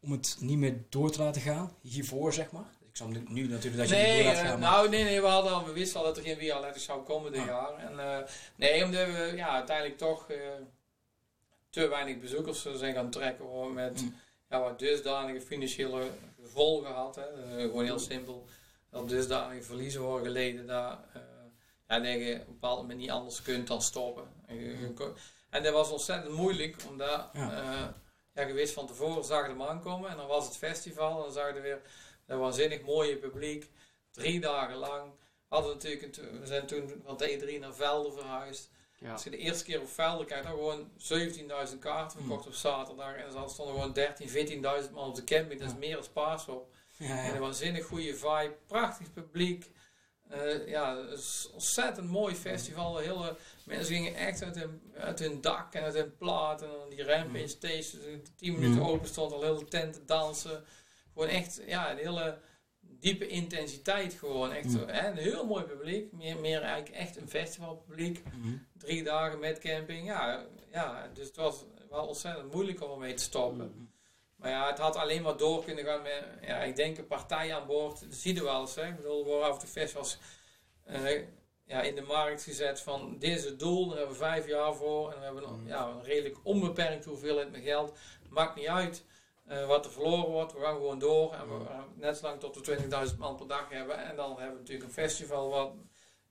om 0.00 0.10
het 0.12 0.36
niet 0.40 0.58
meer 0.58 0.76
door 0.88 1.10
te 1.10 1.18
laten 1.22 1.42
gaan? 1.42 1.72
Hiervoor, 1.80 2.32
zeg 2.32 2.50
maar. 2.50 2.70
Ik 2.92 2.98
zal 2.98 3.08
nu- 3.08 3.48
natuurlijk 3.48 3.76
dat 3.76 3.88
je 3.88 3.94
het 3.94 4.06
Nee, 4.06 4.16
door 4.16 4.24
laat 4.32 4.42
eh, 4.42 4.48
gaan. 4.48 4.58
maar- 4.60 4.70
nou 4.70 4.88
nee, 4.88 5.04
nee, 5.04 5.20
we, 5.20 5.26
hadden 5.26 5.52
al, 5.52 5.64
we 5.64 5.72
wisten 5.72 6.00
al 6.00 6.06
dat 6.06 6.16
er 6.16 6.22
geen 6.22 6.36
Via 6.36 6.60
Letters 6.60 6.84
zou 6.84 7.02
komen 7.02 7.32
dit 7.32 7.40
Ah. 7.40 7.46
jaar. 7.46 7.74
En, 7.78 7.98
eh, 8.00 8.28
nee, 8.56 8.84
omdat 8.84 9.06
we 9.06 9.32
ja, 9.36 9.48
uiteindelijk 9.48 9.98
toch 9.98 10.30
eh, 10.30 10.36
te 11.70 11.88
weinig 11.88 12.18
bezoekers 12.20 12.66
zijn 12.74 12.94
gaan 12.94 13.10
trekken 13.10 13.44
hoor, 13.44 13.70
met 13.72 14.02
Mm. 14.02 14.14
ja, 14.50 14.60
wat 14.60 14.78
dusdanige 14.78 15.40
financiële 15.40 16.02
gevolgen 16.42 16.92
had. 16.92 17.14
Hè. 17.16 17.22
Gewoon 17.60 17.84
heel 17.84 17.98
simpel. 17.98 18.46
Dat 18.90 19.08
dusdanige 19.08 19.62
verliezen 19.62 20.00
worden 20.00 20.26
geleden 20.26 20.66
dat, 20.66 20.98
eh, 21.12 21.20
ja, 21.88 21.98
dat 21.98 22.06
je 22.12 22.32
op 22.40 22.46
een 22.46 22.52
bepaald 22.52 22.80
moment 22.80 22.98
niet 22.98 23.10
anders 23.10 23.42
kunt 23.42 23.66
dan 23.66 23.82
stoppen. 23.82 24.24
En, 24.46 24.94
ko- 24.94 25.14
en 25.50 25.62
dat 25.62 25.72
was 25.72 25.90
ontzettend 25.90 26.34
moeilijk, 26.34 26.76
omdat 26.88 27.28
Ja. 27.32 27.94
ja, 28.34 28.46
je 28.46 28.52
wist 28.52 28.72
van 28.74 28.86
tevoren, 28.86 29.24
zag 29.24 29.42
je 29.42 29.48
hem 29.48 29.62
aankomen 29.62 30.10
en 30.10 30.16
dan 30.16 30.26
was 30.26 30.44
het 30.44 30.56
festival 30.56 31.16
en 31.16 31.22
dan 31.22 31.32
zag 31.32 31.54
je 31.54 31.60
weer 31.60 31.80
dat 32.26 32.38
waanzinnig 32.38 32.80
mooie 32.82 33.16
publiek. 33.16 33.70
Drie 34.10 34.40
dagen 34.40 34.76
lang. 34.76 35.10
Hadden 35.48 35.68
we, 35.70 35.74
natuurlijk 35.76 36.16
een- 36.16 36.40
we 36.40 36.46
zijn 36.46 36.66
toen 36.66 37.02
van 37.04 37.16
de 37.16 37.30
E3 37.30 37.58
naar 37.60 37.74
Velden 37.74 38.12
verhuisd. 38.12 38.70
ja. 38.98 39.12
Als 39.12 39.24
je 39.24 39.30
de 39.30 39.36
eerste 39.36 39.64
keer 39.64 39.80
op 39.80 39.88
Velden 39.88 40.26
kijkt, 40.26 40.44
dan 40.44 40.52
gewoon 40.52 40.90
17.000 40.96 41.78
kaarten 41.80 42.18
verkocht 42.18 42.46
op 42.46 42.52
zaterdag. 42.54 43.14
En 43.14 43.30
dan 43.32 43.50
stonden 43.50 43.74
gewoon 43.74 43.92
13.000, 43.92 44.30
14.000 44.30 44.92
man 44.94 45.08
op 45.08 45.14
de 45.14 45.24
camping. 45.24 45.60
Dat 45.60 45.68
is 45.68 45.74
Ja. 45.74 45.80
meer 45.80 45.96
als 45.96 46.08
paas 46.08 46.48
op. 46.48 46.70
ja, 46.96 47.24
En 47.24 47.34
een 47.34 47.40
waanzinnig 47.40 47.84
goede 47.86 48.14
vibe, 48.16 48.56
prachtig 48.66 49.12
publiek. 49.12 49.70
Eh, 50.28 50.68
ja, 50.68 50.96
het 50.96 51.18
is 51.18 51.44
een 51.48 51.52
ontzettend 51.54 52.10
mooi 52.10 52.34
festival. 52.34 52.92
De 52.92 53.02
hele, 53.02 53.36
mensen 53.64 53.94
gingen 53.94 54.14
echt 54.14 54.42
uit 54.42 54.54
hun, 54.56 54.92
uit 54.96 55.18
hun 55.18 55.40
dak 55.40 55.74
en 55.74 55.82
uit 55.82 55.94
hun 55.94 56.16
plaat. 56.16 56.62
En 56.62 56.68
dan 56.68 56.88
die 56.90 57.04
rampage 57.04 57.46
stage, 57.48 57.74
dus 57.96 58.04
in 58.04 58.26
10 58.36 58.52
minuten 58.52 58.78
Mm. 58.82 58.88
open 58.88 59.08
stond, 59.08 59.32
al 59.32 59.42
hele 59.42 59.64
tent 59.64 59.92
te 59.94 60.04
dansen. 60.04 60.64
Gewoon 61.12 61.28
echt, 61.28 61.60
ja, 61.66 61.90
een 61.90 61.96
hele 61.96 62.38
diepe 62.80 63.26
intensiteit 63.26 64.14
gewoon. 64.14 64.52
Echt, 64.52 64.64
Mm. 64.68 64.88
hè, 64.88 65.08
een 65.10 65.16
heel 65.16 65.46
mooi 65.46 65.64
publiek. 65.64 66.12
Meer, 66.12 66.36
meer 66.40 66.62
eigenlijk 66.62 66.94
echt 66.96 67.16
een 67.16 67.28
festivalpubliek. 67.28 68.22
Mhm. 68.24 68.56
Drie 68.78 69.02
dagen 69.02 69.38
met 69.38 69.58
camping. 69.58 70.06
Ja, 70.06 70.44
ja, 70.72 71.08
dus 71.14 71.26
het 71.26 71.36
was 71.36 71.64
wel 71.90 72.06
ontzettend 72.06 72.52
moeilijk 72.52 72.82
om 72.84 72.90
ermee 72.90 73.14
te 73.14 73.22
stoppen. 73.22 73.66
Mhm. 73.74 73.84
Maar 74.36 74.50
ja, 74.50 74.66
het 74.68 74.78
had 74.78 74.96
alleen 74.96 75.22
maar 75.22 75.36
door 75.36 75.64
kunnen 75.64 75.84
gaan 75.84 76.02
met, 76.02 76.24
ja, 76.46 76.62
ik 76.62 76.76
denk 76.76 76.98
een 76.98 77.06
partij 77.06 77.54
aan 77.54 77.66
boord. 77.66 78.00
Dat 78.00 78.14
zie 78.14 78.34
je 78.34 78.42
wel 78.42 78.60
eens, 78.60 78.74
hè. 78.74 78.86
Ik 78.88 78.96
bedoel, 78.96 79.24
worden 79.24 79.46
af 79.48 79.58
toe 79.58 79.68
festivals 79.68 80.18
eh, 80.84 81.22
ja, 81.64 81.82
in 81.82 81.94
de 81.94 82.00
markt 82.02 82.42
gezet 82.42 82.80
van, 82.80 83.16
dit 83.18 83.36
is 83.38 83.44
het 83.44 83.58
doel, 83.58 83.86
daar 83.88 83.96
hebben 83.98 84.16
we 84.16 84.22
vijf 84.22 84.46
jaar 84.46 84.74
voor. 84.74 85.12
En 85.12 85.22
hebben 85.22 85.42
we 85.42 85.48
nog, 85.48 85.56
Mhm. 85.58 85.68
ja, 85.68 85.86
een 85.88 86.02
redelijk 86.02 86.36
onbeperkt 86.42 87.04
hoeveelheid 87.04 87.50
met 87.50 87.62
geld. 87.62 87.98
Maakt 88.28 88.54
niet 88.56 88.66
uit 88.66 89.04
eh, 89.52 89.66
wat 89.66 89.84
er 89.84 89.90
verloren 89.92 90.30
wordt, 90.30 90.52
we 90.52 90.60
gaan 90.60 90.74
gewoon 90.74 90.98
door. 90.98 91.32
En 91.32 91.48
we, 91.48 91.54
Mhm. 91.54 91.72
eh, 91.72 91.78
net 91.94 92.16
zolang 92.16 92.40
tot 92.40 92.54
we 92.54 92.60
20.000 92.62 93.18
man 93.18 93.36
per 93.36 93.46
dag 93.46 93.68
hebben. 93.68 93.98
En 94.04 94.16
dan 94.16 94.30
hebben 94.30 94.52
we 94.52 94.58
natuurlijk 94.60 94.86
een 94.88 94.92
festival 94.94 95.48
wat, 95.50 95.72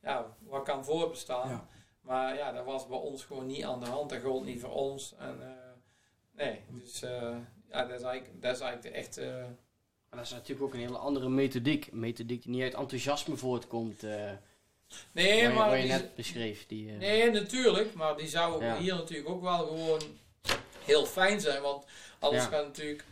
ja, 0.02 0.36
wat 0.40 0.64
kan 0.64 0.86
voorbestaan. 0.86 1.50
Ja. 1.50 1.68
Maar 2.02 2.36
ja, 2.36 2.52
dat 2.52 2.66
was 2.66 2.88
bij 2.88 2.98
ons 2.98 3.24
gewoon 3.24 3.46
niet 3.46 3.64
aan 3.64 3.80
de 3.80 3.86
hand. 3.86 4.10
Dat 4.10 4.22
gold 4.22 4.46
niet 4.46 4.62
voor 4.62 4.72
ons. 4.74 5.16
En, 5.20 5.38
eh, 5.42 5.48
nee, 6.32 6.62
dus 6.70 7.00
ja, 7.70 7.86
dat 7.86 8.00
is 8.00 8.06
eigenlijk, 8.06 8.42
dat 8.42 8.56
is 8.56 8.62
eigenlijk 8.62 8.82
de 8.96 9.02
echte... 9.02 9.46
Maar 10.10 10.20
dat 10.20 10.30
is 10.30 10.36
natuurlijk 10.36 10.62
ook 10.68 10.74
een 10.74 10.80
hele 10.80 10.98
andere 10.98 11.30
methodiek. 11.30 11.88
Een 11.92 12.00
methodiek 12.00 12.42
die 12.44 12.52
niet 12.52 12.62
uit 12.64 12.74
enthousiasme 12.74 13.36
voortkomt. 13.38 14.02
nee, 15.12 15.42
je, 15.42 15.50
maar 15.50 15.76
je 15.76 15.82
die- 15.82 15.92
net 15.92 16.16
beschreef. 16.16 16.68
Die, 16.68 16.92
nee, 16.92 17.32
natuurlijk. 17.32 17.94
Maar 17.94 18.18
die 18.18 18.28
zou 18.28 18.64
Ja. 18.64 18.78
hier 18.78 18.94
natuurlijk 18.96 19.30
ook 19.30 19.42
wel 19.42 19.66
gewoon 19.68 20.02
heel 20.86 21.06
fijn 21.06 21.42
zijn. 21.42 21.62
Want 21.62 21.86
anders 22.20 22.44
Ja. 22.44 22.50
gaat 22.50 22.66
natuurlijk... 22.66 23.06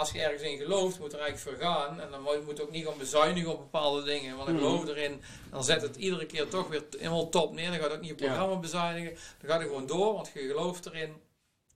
Als 0.00 0.10
je 0.12 0.20
ergens 0.22 0.42
in 0.42 0.58
gelooft, 0.58 0.98
moet 0.98 1.12
er 1.12 1.20
eigenlijk 1.20 1.58
vergaan. 1.58 2.00
En 2.00 2.10
dan 2.10 2.22
moet 2.22 2.56
je 2.56 2.62
ook 2.62 2.70
niet 2.70 2.86
gaan 2.86 2.98
bezuinigen 2.98 3.52
op 3.52 3.58
bepaalde 3.58 4.02
dingen. 4.02 4.36
Want 4.36 4.48
ik 4.48 4.54
Mhm. 4.54 4.64
geloof 4.64 4.86
erin. 4.88 5.22
Dan 5.50 5.64
zet 5.64 5.82
het 5.82 5.96
iedere 5.96 6.26
keer 6.26 6.48
toch 6.48 6.68
weer 6.68 6.82
helemaal 6.98 7.28
top 7.28 7.52
neer. 7.54 7.70
Dan 7.70 7.80
gaat 7.80 7.92
ook 7.92 8.00
niet 8.00 8.20
Ja. 8.20 8.26
programma 8.26 8.56
bezuinigen. 8.56 9.14
Dan 9.40 9.50
gaat 9.50 9.58
het 9.60 9.68
gewoon 9.68 9.86
door, 9.86 10.12
want 10.14 10.30
je 10.34 10.40
gelooft 10.40 10.86
erin. 10.86 11.14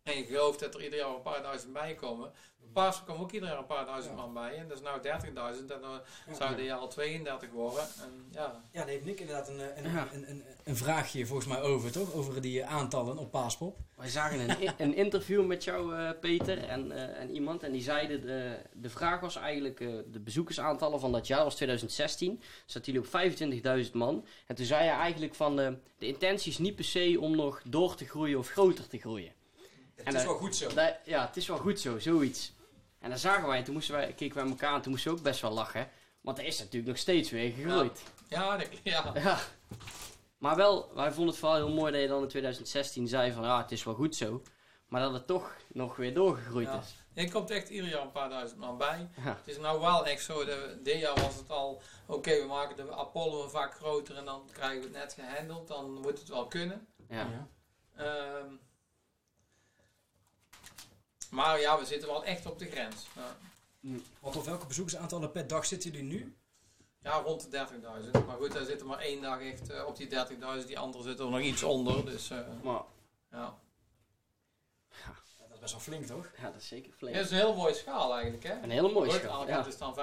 En 0.05 0.17
je 0.19 0.25
gelooft 0.25 0.61
dat 0.61 0.75
er 0.75 0.83
ieder 0.85 0.99
jaar 0.99 1.15
een 1.15 1.23
paar 1.23 1.43
duizend 1.43 1.73
bij 1.73 1.95
komen. 1.95 2.31
Paas 2.73 3.05
komt 3.05 3.19
ook 3.19 3.33
ieder 3.33 3.49
jaar 3.49 3.59
een 3.59 3.67
paar 3.67 3.85
duizend 3.87 4.15
Ja. 4.19 4.21
man 4.21 4.35
bij. 4.35 4.57
En 4.57 4.69
dat 4.69 4.77
is 4.77 4.83
nou 4.83 5.03
30.000. 5.03 5.71
En 5.71 5.81
dan 5.81 6.01
Ja. 6.27 6.35
zou 6.35 6.57
dit 6.57 6.65
jaar 6.65 6.79
al 6.79 6.89
32 6.89 7.51
worden. 7.51 7.83
En 7.83 8.27
ja, 8.31 8.61
Ja, 8.73 8.79
daar 8.81 8.89
heeft 8.89 9.05
Nick 9.05 9.21
inderdaad 9.21 9.49
een, 9.49 9.61
eh, 9.61 9.77
een, 9.85 9.91
Ja. 9.93 10.09
een, 10.13 10.31
een, 10.31 10.43
een 10.65 10.77
vraagje 10.77 11.27
volgens 11.27 11.49
mij 11.49 11.61
over, 11.63 11.93
toch? 11.93 12.13
Over 12.13 12.41
die 12.41 12.63
eh, 12.63 12.75
aantallen 12.75 13.19
op 13.19 13.31
Paaspop. 13.31 13.77
Wij 13.97 14.09
zagen 14.09 14.51
een, 14.51 14.73
een 14.79 14.95
interview 14.95 15.47
met 15.47 15.65
jou, 15.65 15.97
eh, 15.97 16.11
Peter, 16.21 16.65
en, 16.65 16.93
eh, 16.93 17.21
en 17.21 17.31
iemand. 17.31 17.63
En 17.63 17.73
die 17.73 17.83
zeiden, 17.83 18.21
de, 18.21 18.57
de 18.73 18.91
vraag 18.91 19.21
was 19.21 19.37
eigenlijk, 19.37 19.81
eh, 19.81 19.89
de 20.07 20.21
bezoekersaantallen 20.21 21.01
van 21.01 21.13
dat 21.13 21.27
jaar 21.27 21.45
was 21.45 21.55
2016. 21.55 22.43
Zaten 22.67 22.93
jullie 22.93 23.09
op 23.09 23.15
25.000 23.87 23.95
man. 23.95 24.27
En 24.47 24.55
toen 24.55 24.67
zei 24.67 24.85
je 24.85 24.91
eigenlijk 24.91 25.35
van, 25.35 25.61
eh, 25.61 25.73
de 25.99 26.07
intentie 26.07 26.51
is 26.53 26.59
niet 26.59 26.75
per 26.75 26.85
se 26.85 27.17
om 27.21 27.37
nog 27.37 27.63
door 27.69 27.95
te 27.95 28.05
groeien 28.05 28.39
of 28.39 28.49
groter 28.49 28.87
te 28.89 28.99
groeien. 28.99 29.33
Het 29.97 30.07
En, 30.07 30.15
is 30.15 30.25
wel 30.25 30.35
goed 30.37 30.57
zo. 30.57 30.75
Dat- 30.75 30.97
ja, 31.05 31.27
het 31.27 31.37
is 31.37 31.47
wel 31.49 31.59
goed 31.59 31.81
zo, 31.81 31.99
zoiets. 31.99 32.53
En 32.99 33.09
dan 33.11 33.19
zagen 33.19 33.49
wij, 33.49 33.63
toen 33.63 33.75
moesten 33.75 33.95
wij, 33.95 34.13
keken 34.13 34.37
wij 34.37 34.47
elkaar 34.51 34.71
aan, 34.71 34.83
toen 34.83 34.93
moesten 34.93 35.11
we 35.13 35.17
ook 35.19 35.25
best 35.25 35.41
wel 35.41 35.51
lachen. 35.53 35.89
Want 36.21 36.39
er 36.39 36.45
is 36.45 36.59
natuurlijk 36.59 36.87
nog 36.87 36.99
steeds 36.99 37.31
weer 37.31 37.53
gegroeid. 37.53 38.03
Ja, 38.29 38.57
dat- 38.57 38.69
ja. 38.83 39.13
Ja. 39.25 39.39
Maar 40.39 40.57
wel, 40.57 40.91
wij 40.95 41.09
vonden 41.13 41.27
het 41.29 41.37
vooral 41.39 41.57
heel 41.57 41.75
mooi 41.75 41.93
dat 41.93 42.01
je 42.01 42.09
dan 42.09 42.23
in 42.23 42.29
2016 42.29 43.09
zei 43.09 43.33
van, 43.33 43.43
ja, 43.45 43.63
het 43.63 43.73
is 43.73 43.85
wel 43.85 43.95
goed 43.95 44.17
zo. 44.17 44.43
Maar 44.89 45.01
dat 45.01 45.13
het 45.13 45.27
toch 45.27 45.57
nog 45.69 45.97
weer 45.97 46.15
doorgegroeid 46.15 46.67
Ja. 46.67 46.79
is. 46.81 46.95
Er 47.25 47.31
komt 47.31 47.51
echt 47.51 47.69
ieder 47.69 47.89
jaar 47.91 48.03
een 48.03 48.13
paar 48.13 48.29
duizend 48.29 48.61
man 48.61 48.79
bij. 48.79 49.09
Ja. 49.17 49.23
Het 49.37 49.49
is 49.49 49.59
nou 49.59 49.81
wel 49.81 50.07
echt 50.07 50.25
zo, 50.25 50.45
de, 50.45 50.79
dit 50.83 51.01
jaar 51.01 51.15
was 51.15 51.35
het 51.37 51.51
al, 51.51 51.83
oké, 52.07 52.41
we 52.41 52.47
maken 52.47 52.77
de 52.77 52.93
Apollo 52.95 53.49
vaak 53.49 53.75
groter 53.75 54.17
en 54.17 54.25
dan 54.25 54.49
krijgen 54.53 54.79
we 54.79 54.85
het 54.87 54.93
net 54.97 55.13
gehandeld, 55.21 55.69
dan 55.69 55.93
moet 56.01 56.19
het 56.19 56.29
wel 56.29 56.47
kunnen. 56.47 56.87
Ja. 57.09 57.29
Ja. 57.97 58.45
Maar 61.35 61.61
ja, 61.61 61.79
we 61.79 61.85
zitten 61.85 62.09
wel 62.09 62.25
echt 62.25 62.47
op 62.47 62.59
de 62.59 62.71
grens. 62.71 63.07
Ja, 63.15 63.37
Want 64.21 64.37
op 64.37 64.45
welke 64.45 64.67
bezoekersaantallen 64.67 65.31
per 65.31 65.47
dag 65.47 65.67
zitten 65.67 65.91
jullie 65.91 66.07
nu? 66.07 66.37
ja 67.03 67.17
rond 67.17 67.51
de 67.51 67.67
30.000. 68.15 68.25
Maar 68.27 68.37
goed, 68.37 68.53
daar 68.53 68.65
zit 68.65 68.81
er 68.81 68.87
maar 68.87 68.99
één 68.99 69.23
dag 69.23 69.41
echt 69.41 69.71
eh, 69.71 69.87
op 69.87 69.97
die 69.97 70.09
30.000, 70.61 70.67
die 70.67 70.79
andere 70.79 71.05
zitten 71.05 71.25
er 71.25 71.31
nog 71.31 71.41
iets 71.41 71.63
onder. 71.63 72.05
Dus 72.05 72.31
eh, 72.31 72.39
Maar, 72.63 72.83
ja. 73.31 73.59
Ja, 74.91 75.15
dat 75.39 75.51
is 75.55 75.59
best 75.59 75.73
wel 75.73 75.81
flink, 75.83 76.07
toch? 76.07 76.31
ja, 76.37 76.43
dat 76.51 76.61
is 76.61 76.69
zeker 76.69 76.91
Ja, 76.91 76.97
flink. 76.97 77.15
dat 77.17 77.25
is 77.25 77.31
een 77.31 77.37
heel 77.37 77.55
mooie 77.55 77.75
schaal 77.75 78.13
eigenlijk, 78.13 78.43
hè? 78.45 78.53
Een 78.63 78.71
hele 78.71 78.93
mooie 78.93 79.11
Goed, 79.11 79.21
schaal, 79.21 79.47
ja. 79.47 79.67
is 79.67 79.79
dan 79.79 79.95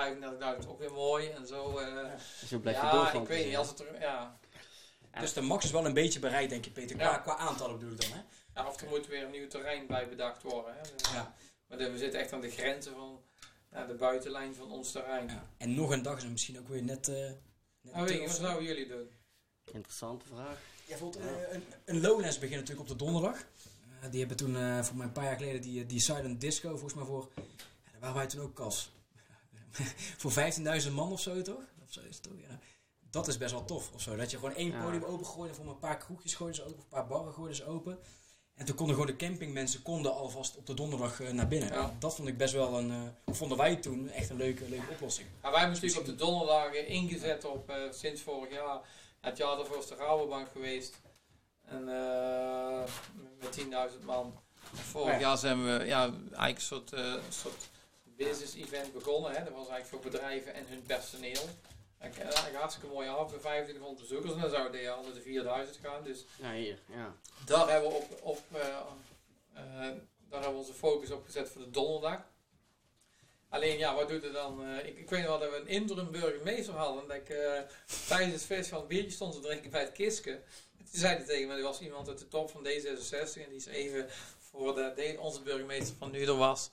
35.000 0.61 0.67
ook 0.69 0.79
weer 0.79 0.91
mooi 0.91 1.29
en 1.29 1.47
zo. 1.47 1.77
eh, 1.77 2.09
Zo 2.47 2.59
blijf 2.59 2.77
je 2.79 2.85
ja, 2.85 2.91
doorgaan. 2.91 3.21
ik 3.21 3.27
weet 3.27 3.45
niet, 3.45 3.57
als 3.57 3.67
het 3.69 3.79
er, 3.79 3.99
ja, 4.01 4.37
Ja. 5.13 5.19
Dus 5.19 5.33
de 5.33 5.41
max 5.41 5.65
is 5.65 5.71
wel 5.71 5.85
een 5.85 5.93
beetje 5.93 6.19
bereikt, 6.19 6.49
denk 6.49 6.65
je, 6.65 6.71
Peter. 6.71 6.95
Qua, 6.95 7.05
Ja. 7.11 7.17
qua 7.17 7.37
aantallen 7.37 7.77
bedoel 7.79 7.93
ik 7.93 8.01
dan, 8.01 8.11
hè? 8.11 8.21
Ja, 8.55 8.67
of 8.67 8.81
er 8.81 8.89
moet 8.89 9.07
weer 9.07 9.23
een 9.23 9.31
nieuw 9.31 9.47
terrein 9.47 9.87
bij 9.87 10.09
bedacht 10.09 10.43
worden. 10.43 10.73
Hè? 10.75 10.81
Dus, 10.97 11.11
Ja. 11.11 11.35
Maar 11.67 11.77
de- 11.77 11.91
we 11.91 11.97
zitten 11.97 12.19
echt 12.19 12.33
aan 12.33 12.41
de 12.41 12.49
grenzen 12.51 12.93
van 12.93 13.21
ja, 13.71 13.85
de 13.85 13.93
buitenlijn 13.93 14.55
van 14.55 14.71
ons 14.71 14.91
terrein. 14.91 15.27
ja. 15.27 15.45
En 15.57 15.73
nog 15.75 15.89
een 15.89 16.01
dag 16.01 16.17
is 16.17 16.25
misschien 16.25 16.59
ook 16.59 16.67
weer 16.67 16.83
net... 16.83 17.07
eh 17.07 17.15
net 17.15 17.93
Nou, 17.93 18.07
te- 18.07 18.13
weet 18.13 18.21
je, 18.21 18.27
wat 18.27 18.35
zouden 18.35 18.63
jullie 18.63 18.87
doen? 18.87 19.09
Interessante 19.71 20.25
vraag. 20.25 20.59
Ja, 20.85 20.87
bijvoorbeeld, 20.87 21.23
eh, 21.23 21.53
een, 21.53 21.63
een 21.85 22.01
Lowlands 22.01 22.39
begint 22.39 22.59
natuurlijk 22.59 22.89
op 22.89 22.97
de 22.97 23.03
donderdag. 23.05 23.37
Eh, 24.01 24.09
die 24.11 24.19
hebben 24.19 24.37
toen, 24.37 24.55
eh, 24.55 24.83
voor 24.83 24.95
mij 24.95 25.05
een 25.05 25.11
paar 25.11 25.23
jaar 25.23 25.35
geleden, 25.37 25.61
die, 25.61 25.85
die 25.85 25.99
Silent 25.99 26.41
Disco, 26.41 26.69
volgens 26.69 26.93
mij 26.93 27.05
voor... 27.05 27.29
Ja, 27.35 27.41
daar 27.91 27.99
waren 27.99 28.15
wij 28.15 28.27
toen 28.27 28.41
ook 28.41 28.55
kas. 28.55 28.91
voor 30.21 30.31
15.000 30.83 30.91
man 30.91 31.11
of 31.11 31.21
zo, 31.21 31.41
toch? 31.41 31.63
Of 31.83 31.91
zo 31.93 31.99
is 32.01 32.15
het 32.15 32.23
toch, 32.23 32.39
ja. 32.39 32.59
Dat 33.09 33.27
is 33.27 33.37
best 33.37 33.51
wel 33.51 33.65
tof, 33.65 33.91
of 33.93 34.01
zo. 34.01 34.15
Dat 34.15 34.31
je 34.31 34.37
gewoon 34.37 34.55
één 34.55 34.71
Ja. 34.71 34.83
podium 34.83 35.03
opengooide 35.03 35.49
en 35.49 35.55
voor 35.63 35.73
een 35.73 35.79
paar 35.79 35.97
kroegjes 35.97 36.35
gooiden 36.35 36.61
ze 36.61 36.67
open, 36.67 36.77
of 36.77 36.83
een 36.83 36.89
paar 36.89 37.07
barren 37.07 37.33
gooiden 37.33 37.55
ze 37.55 37.65
open. 37.65 37.99
En 38.61 38.67
toen 38.67 38.75
konden 38.75 38.95
gewoon 38.95 39.11
de 39.17 39.25
campingmensen 39.25 39.81
konden 39.81 40.13
alvast 40.13 40.57
op 40.57 40.65
de 40.65 40.73
donderdag 40.73 41.21
eh, 41.21 41.29
naar 41.29 41.47
binnen. 41.47 41.73
Ja. 41.73 41.95
Dat 41.99 42.15
vond 42.15 42.27
ik 42.27 42.37
best 42.37 42.53
wel 42.53 42.77
een, 42.77 42.91
eh, 42.91 43.33
vonden 43.33 43.57
wij 43.57 43.75
toen 43.75 44.09
echt 44.09 44.29
een 44.29 44.37
leuke, 44.37 44.69
leuke 44.69 44.91
oplossing. 44.91 45.27
Ja, 45.43 45.51
wij 45.51 45.59
hebben 45.59 45.79
natuurlijk 45.81 45.99
op 45.99 46.05
de 46.17 46.23
donderdagen 46.23 46.87
ingezet 46.87 47.45
op 47.45 47.69
eh, 47.69 47.75
sinds 47.91 48.21
vorig 48.21 48.51
jaar. 48.51 48.79
Het 49.21 49.37
jaar 49.37 49.55
daarvoor 49.55 49.77
is 49.77 49.87
de 49.87 49.95
Rabobank 49.95 50.47
geweest. 50.51 51.01
En 51.65 51.85
met 53.39 53.51
10.000 53.51 54.03
man. 54.05 54.39
Vorig 54.73 55.13
Ja. 55.13 55.19
jaar 55.19 55.37
zijn 55.37 55.63
we 55.63 55.85
ja, 55.85 56.01
eigenlijk 56.03 56.55
een 56.55 56.61
soort, 56.61 56.89
soort 57.29 57.69
business 58.03 58.55
event 58.55 58.93
begonnen. 58.93 59.31
Hè. 59.31 59.43
Dat 59.43 59.53
was 59.53 59.67
eigenlijk 59.67 59.87
voor 59.87 60.11
bedrijven 60.11 60.53
en 60.53 60.65
hun 60.67 60.81
personeel. 60.81 61.49
Eigenlijk, 62.01 62.33
eh, 62.53 62.59
hartstikke 62.59 62.89
mooi 62.93 63.07
af, 63.07 63.31
met 63.31 63.39
2500 63.39 63.99
bezoekers. 63.99 64.33
En 64.33 64.39
dan 64.41 64.49
zou 64.49 64.77
jaar 64.77 65.01
naar 65.03 65.13
de 65.13 65.21
4000 65.21 65.77
gaan. 65.83 66.03
Dus 66.03 66.25
Ja, 66.41 66.53
hier, 66.53 66.79
ja. 66.87 67.15
daar 67.45 67.69
hebben 67.69 67.89
we, 67.89 67.95
op, 67.95 68.19
op, 68.21 68.39
eh, 68.51 68.67
eh, 68.67 69.95
daar 70.29 70.41
hebben 70.41 70.51
we 70.51 70.57
onze 70.57 70.73
focus 70.73 71.11
op 71.11 71.25
gezet 71.25 71.49
voor 71.49 71.61
de 71.61 71.69
donderdag. 71.69 72.19
Alleen 73.49 73.77
ja, 73.77 73.95
wat 73.95 74.09
doet 74.09 74.23
het 74.23 74.33
dan? 74.33 74.69
ik, 74.77 74.97
ik 74.97 75.09
weet 75.09 75.19
nog 75.21 75.29
wel 75.29 75.39
dat 75.39 75.49
we 75.49 75.55
een 75.55 75.67
interim 75.67 76.11
burgemeester 76.11 76.73
hadden. 76.73 77.07
Dat 77.07 77.15
ik 77.15 77.25
tijdens 78.07 78.33
het 78.33 78.43
festival 78.43 78.81
een 78.81 78.87
biertje 78.87 79.11
stond 79.11 79.33
te 79.33 79.39
drinken 79.39 79.69
bij 79.71 79.81
het 79.81 79.91
Kiske. 79.91 80.31
En 80.31 80.85
toen 80.91 80.99
zei 80.99 81.15
hij 81.15 81.25
tegen 81.25 81.47
me, 81.47 81.55
er 81.55 81.61
was 81.61 81.81
iemand 81.81 82.07
uit 82.07 82.19
de 82.19 82.27
top 82.27 82.49
van 82.49 82.65
D66 82.67 83.41
en 83.41 83.49
die 83.49 83.55
is 83.55 83.65
even 83.65 84.07
voor 84.39 84.75
de, 84.75 84.93
de- 84.95 85.15
onze 85.19 85.41
burgemeester 85.41 85.95
van 85.97 86.11
nu 86.11 86.25
er 86.25 86.35
was, 86.37 86.69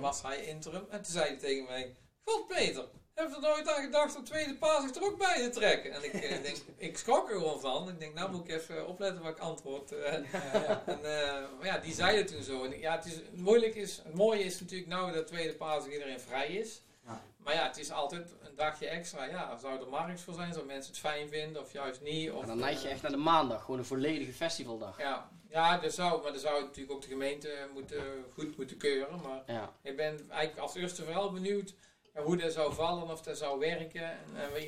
was 0.00 0.22
hij 0.22 0.44
interim. 0.44 0.86
En 0.90 1.02
toen 1.02 1.12
zei 1.12 1.26
hij 1.26 1.36
tegen 1.38 1.64
mij, 1.64 1.96
God 2.24 2.46
Peter, 2.48 2.84
heb 3.18 3.34
er 3.34 3.40
nooit 3.40 3.68
aan 3.68 3.82
gedacht 3.82 4.16
om 4.16 4.24
tweede 4.24 4.54
paas 4.54 4.96
er 4.96 5.02
ook 5.02 5.18
bij 5.18 5.42
te 5.42 5.48
trekken? 5.50 5.92
En 5.92 6.04
ik, 6.04 6.12
eh, 6.12 6.42
denk, 6.42 6.56
ik 6.76 6.98
schrok 6.98 7.28
er 7.30 7.36
gewoon 7.36 7.60
van. 7.60 7.88
Ik 7.88 7.98
denk, 8.00 8.14
nou 8.14 8.30
moet 8.30 8.48
ik 8.48 8.54
even 8.54 8.86
opletten 8.86 9.22
wat 9.22 9.32
ik 9.32 9.38
antwoord. 9.38 9.92
eh. 9.92 10.12
En, 10.14 11.04
eh, 11.04 11.42
maar 11.58 11.66
ja, 11.66 11.78
die 11.78 11.94
zeiden 11.94 12.26
toen 12.26 12.42
zo. 12.42 12.64
En 12.64 12.78
ja, 12.78 12.96
het, 12.96 13.04
is, 13.06 13.20
moeilijk 13.32 13.74
is, 13.74 13.96
het 14.04 14.14
mooie 14.14 14.42
is 14.44 14.60
natuurlijk 14.60 14.90
nou 14.90 15.12
dat 15.12 15.26
tweede 15.26 15.54
paas 15.54 15.86
iedereen 15.86 16.20
vrij 16.20 16.48
is. 16.48 16.82
Ja. 17.06 17.22
Maar 17.36 17.54
ja, 17.54 17.66
het 17.66 17.78
is 17.78 17.90
altijd 17.90 18.34
een 18.42 18.54
dagje 18.54 18.88
extra. 18.88 19.24
Ja, 19.24 19.56
zou 19.56 19.80
er 19.80 19.88
markt 19.88 20.20
voor 20.20 20.34
zijn? 20.34 20.52
Zou 20.52 20.66
mensen 20.66 20.90
het 20.90 21.00
fijn 21.00 21.28
vinden 21.28 21.62
of 21.62 21.72
juist 21.72 22.00
niet? 22.00 22.30
Of, 22.30 22.40
En 22.42 22.46
dan 22.48 22.58
neig 22.58 22.80
je 22.82 22.86
eh, 22.86 22.92
echt 22.92 23.02
naar 23.02 23.10
de 23.10 23.16
maandag, 23.16 23.60
gewoon 23.64 23.78
een 23.78 23.86
volledige 23.86 24.32
festivaldag. 24.32 24.98
Ja, 24.98 25.30
ja 25.48 25.78
dat 25.78 25.92
zou, 25.94 26.22
maar 26.22 26.30
dan 26.32 26.40
zou 26.40 26.62
natuurlijk 26.62 26.92
ook 26.94 27.02
de 27.02 27.08
gemeente 27.08 27.68
moeten, 27.74 28.02
goed 28.34 28.56
moeten 28.56 28.76
keuren. 28.76 29.20
Maar 29.20 29.42
Ja. 29.46 29.72
ik 29.82 29.96
ben 29.96 30.30
eigenlijk 30.30 30.60
als 30.60 30.74
eerste 30.74 31.04
vooral 31.04 31.32
benieuwd 31.32 31.74
ja, 32.14 32.22
hoe 32.22 32.36
dat 32.36 32.52
zou 32.52 32.74
vallen, 32.74 33.10
of 33.10 33.22
dat 33.22 33.38
zou 33.38 33.58
werken. 33.58 34.02
En, 34.02 34.18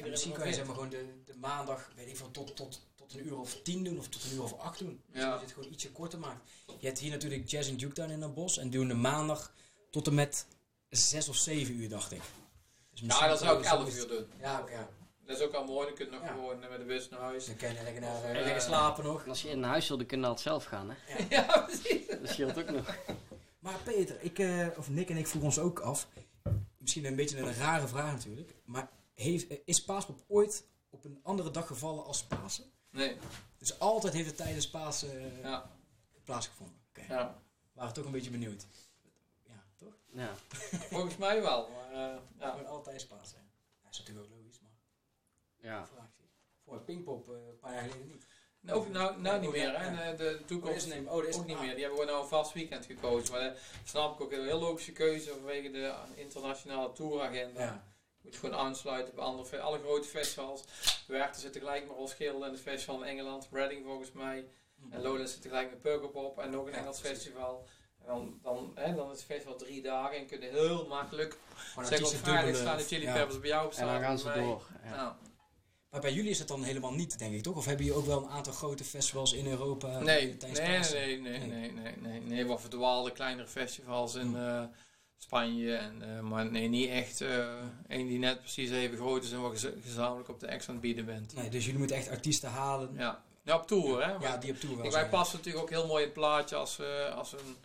En 0.02 0.10
misschien 0.10 0.32
kan 0.32 0.46
je 0.46 0.54
zeg 0.54 0.64
maar 0.66 0.74
gewoon 0.74 0.90
de, 0.90 1.04
de 1.24 1.34
maandag, 1.40 1.90
weet 1.96 2.08
ik 2.08 2.16
veel, 2.16 2.30
tot, 2.30 2.56
tot, 2.56 2.80
tot 2.94 3.14
een 3.14 3.26
uur 3.26 3.38
of 3.38 3.62
tien 3.62 3.84
doen 3.84 3.98
of 3.98 4.08
tot 4.08 4.24
een 4.24 4.32
uur 4.34 4.42
of 4.42 4.58
acht 4.58 4.78
doen. 4.78 5.02
Dus 5.12 5.22
Ja. 5.22 5.30
dat 5.30 5.38
je 5.40 5.44
het 5.44 5.54
gewoon 5.54 5.72
ietsje 5.72 5.90
korter 5.92 6.18
maakt. 6.18 6.50
Je 6.78 6.86
hebt 6.86 6.98
hier 6.98 7.10
natuurlijk 7.10 7.48
Jazz 7.50 7.68
in 7.68 7.76
Juketown 7.76 8.10
in 8.10 8.20
Den 8.20 8.34
Bosch 8.34 8.58
en 8.58 8.70
doen 8.70 8.88
de 8.88 8.94
maandag 8.94 9.52
tot 9.90 10.06
en 10.06 10.14
met 10.14 10.46
zes 10.88 11.28
of 11.28 11.36
zeven 11.36 11.74
uur, 11.74 11.88
dacht 11.88 12.12
ik. 12.12 12.20
Dus 12.90 13.00
Ja, 13.00 13.28
dat 13.28 13.38
zou 13.38 13.56
ik 13.58 13.62
kan 13.64 13.78
je 13.78 13.84
11 13.84 13.90
zo- 13.92 14.00
uur 14.02 14.08
doen. 14.08 14.26
Ja, 14.40 14.60
oké. 14.60 14.72
ja. 14.72 14.88
Dat 15.26 15.38
is 15.38 15.44
ook 15.44 15.52
al 15.54 15.64
mooi, 15.64 15.86
dan 15.86 15.94
kun 15.94 16.04
je 16.06 16.12
nog 16.12 16.22
Ja. 16.22 16.26
gewoon 16.28 16.58
met 16.58 16.78
de 16.78 16.84
bus 16.84 17.08
naar 17.08 17.20
huis. 17.20 17.46
Dan 17.46 17.56
kan 17.56 17.68
je 17.74 17.82
lekker, 17.82 18.00
naar, 18.00 18.22
eh, 18.24 18.30
Eh, 18.38 18.44
lekker 18.44 18.62
slapen 18.62 19.04
nog. 19.04 19.22
En 19.22 19.28
als 19.28 19.42
je 19.42 19.48
in 19.48 19.62
huis 19.62 19.88
wil, 19.88 19.96
dan 19.96 20.06
kun 20.06 20.18
je 20.20 20.26
altijd 20.26 20.46
zelf 20.46 20.64
gaan, 20.64 20.90
hè. 20.90 21.24
ja, 21.36 21.58
precies. 21.66 22.06
Dat 22.06 22.18
scheelt 22.28 22.58
ook 22.58 22.70
nog. 22.70 22.96
Maar 23.58 23.78
Peter, 23.84 24.16
ik, 24.20 24.38
eh, 24.38 24.66
of 24.76 24.88
Nick 24.90 25.10
en 25.10 25.16
ik 25.16 25.26
vroegen 25.26 25.50
ons 25.50 25.58
ook 25.58 25.78
af. 25.80 26.08
Misschien 26.90 27.10
een 27.10 27.16
beetje 27.16 27.38
een 27.38 27.54
rare 27.54 27.88
vraag 27.88 28.12
natuurlijk. 28.12 28.54
Maar 28.64 28.90
heeft, 29.14 29.46
is 29.64 29.84
Paaspop 29.84 30.24
ooit 30.28 30.64
op 30.88 31.04
een 31.04 31.20
andere 31.22 31.50
dag 31.50 31.66
gevallen 31.66 32.04
als 32.04 32.24
Pasen? 32.24 32.64
Nee, 32.90 33.16
Dus 33.58 33.78
altijd 33.78 34.12
heeft 34.12 34.26
het 34.26 34.36
tijdens 34.36 34.70
Pasen 34.70 35.34
eh, 35.36 35.42
ja, 35.42 35.70
plaatsgevonden. 36.24 36.76
Oké. 36.88 37.12
ja. 37.12 37.42
We 37.62 37.68
waren 37.72 37.94
toch 37.94 38.04
een 38.04 38.10
beetje 38.10 38.30
benieuwd. 38.30 38.66
Ja, 39.42 39.64
toch? 39.76 39.94
Ja. 40.12 40.34
Volgens 40.90 41.16
mij 41.16 41.42
wel, 41.42 41.68
maar 41.70 41.90
eh, 41.92 42.20
ja. 42.38 42.50
Gewoon 42.50 42.66
altijd 42.66 43.08
Pasen. 43.08 43.50
Dat 43.82 43.92
is 43.92 43.98
natuurlijk 43.98 44.26
ook 44.26 44.38
logisch, 44.38 44.60
maar 44.60 44.72
Ja. 45.56 45.88
Voor 46.64 46.80
Pinkpop 46.80 47.28
eh, 47.28 47.34
een 47.34 47.58
paar 47.58 47.74
jaar 47.74 47.82
geleden 47.82 48.08
niet. 48.08 48.26
Nou, 48.60 48.90
nou, 48.90 49.20
nou 49.20 49.40
niet 49.40 49.50
meer, 49.50 49.78
hè. 49.78 49.86
En, 49.86 50.10
eh, 50.10 50.16
de 50.18 50.38
Oh, 50.40 50.46
toekomst 50.46 50.76
is, 50.76 50.86
nee, 50.86 51.10
oh, 51.10 51.24
is 51.24 51.36
ook 51.36 51.46
niet 51.46 51.60
meer. 51.60 51.74
Die 51.74 51.84
hebben 51.84 51.90
gewoon 51.98 52.06
nou 52.06 52.22
een 52.22 52.28
vast 52.28 52.52
weekend 52.52 52.86
gekozen. 52.86 53.34
Maar 53.34 53.42
dat 53.42 53.58
snap 53.84 54.14
ik 54.14 54.20
ook 54.20 54.32
een 54.32 54.44
heel 54.44 54.58
logische 54.58 54.92
keuze 54.92 55.30
vanwege 55.30 55.70
de 55.70 55.92
internationale 56.14 56.92
touragenda. 56.92 57.60
Ja. 57.60 57.84
Je 58.22 58.28
moet 58.28 58.36
gewoon 58.36 58.54
aansluiten 58.54 59.14
bij 59.14 59.24
andere, 59.24 59.60
alle 59.60 59.78
grote 59.78 60.08
festivals. 60.08 60.64
Werchter 61.06 61.40
zit 61.40 61.52
tegelijk 61.52 61.86
met 61.86 61.96
Roskilde 61.96 62.44
en 62.44 62.50
het 62.50 62.60
festival 62.60 63.02
in 63.02 63.08
Engeland, 63.08 63.48
Reading 63.50 63.84
volgens 63.84 64.12
mij. 64.12 64.46
En 64.90 65.02
Lowlands 65.02 65.32
zit 65.32 65.42
tegelijk 65.42 65.70
met 65.70 65.80
Pukkelpop 65.80 66.38
en 66.38 66.50
nog 66.50 66.66
een 66.66 66.72
Ja, 66.72 66.78
Engels 66.78 67.00
precies. 67.00 67.18
festival. 67.18 67.66
En 68.00 68.06
dan, 68.06 68.38
dan, 68.42 68.72
hè, 68.74 68.94
dan 68.94 69.10
is 69.10 69.16
het 69.16 69.26
festival 69.26 69.56
drie 69.56 69.82
dagen 69.82 70.16
en 70.16 70.26
kun 70.26 70.40
je 70.40 70.46
heel 70.48 70.86
makkelijk 70.86 71.36
zeggen 71.82 72.06
op 72.06 72.14
vrijdag 72.14 72.56
staan 72.56 72.76
de 72.76 72.82
Chili 72.84 73.04
ja. 73.04 73.12
Peppers 73.12 73.40
bij 73.40 73.48
jou 73.48 73.66
op 73.66 73.72
En 73.72 73.86
dan 73.86 74.00
gaan 74.00 74.18
ze 74.18 74.32
door. 74.32 74.62
Ja. 74.84 75.18
Maar 75.90 76.00
bij 76.00 76.12
jullie 76.12 76.30
is 76.30 76.38
het 76.38 76.48
dan 76.48 76.62
helemaal 76.62 76.92
niet, 76.94 77.18
denk 77.18 77.34
ik, 77.34 77.42
toch? 77.42 77.56
Of 77.56 77.64
hebben 77.64 77.84
jullie 77.84 78.00
ook 78.00 78.06
wel 78.06 78.22
een 78.22 78.28
aantal 78.28 78.52
grote 78.52 78.84
festivals 78.84 79.32
in 79.32 79.46
Europa? 79.46 79.98
Nee, 79.98 80.36
eh, 80.40 80.52
nee, 80.52 80.78
nee, 80.80 81.20
nee, 81.20 81.20
nee, 81.20 81.48
nee, 81.48 81.70
nee, 81.70 81.92
nee, 82.00 82.20
nee, 82.20 82.46
wat 82.46 82.60
verdwaalde 82.60 83.12
kleinere 83.12 83.48
festivals 83.48 84.14
in 84.14 84.36
eh, 84.36 84.62
Spanje. 85.18 85.76
En, 85.76 86.02
eh, 86.16 86.20
maar 86.20 86.50
nee, 86.50 86.68
niet 86.68 86.88
echt 86.88 87.20
eh 87.20 87.46
een 87.86 88.06
die 88.06 88.18
net 88.18 88.40
precies 88.40 88.70
even 88.70 88.96
groot 88.96 89.24
is 89.24 89.32
en 89.32 89.40
wat 89.40 89.58
gez- 89.58 89.82
gezamenlijk 89.84 90.28
op 90.28 90.40
de 90.40 90.46
ex 90.46 90.66
aan 90.68 90.74
het 90.74 90.82
bieden 90.82 91.04
bent. 91.04 91.34
Nee, 91.34 91.48
dus 91.48 91.64
jullie 91.64 91.78
moeten 91.78 91.96
echt 91.96 92.08
artiesten 92.10 92.50
halen. 92.50 92.94
Ja, 92.96 93.22
ja 93.42 93.56
op 93.56 93.66
tour 93.66 94.04
hè. 94.06 94.12
Ja, 94.12 94.36
die 94.36 94.50
op 94.52 94.58
tour 94.60 94.76
wel. 94.76 94.90
Wij 94.90 95.08
passen 95.08 95.36
natuurlijk 95.36 95.64
ook 95.64 95.70
heel 95.70 95.86
mooi 95.86 96.00
in 96.02 96.08
het 96.08 96.18
plaatje 96.18 96.56
als, 96.56 96.80
als 97.14 97.32
een... 97.32 97.56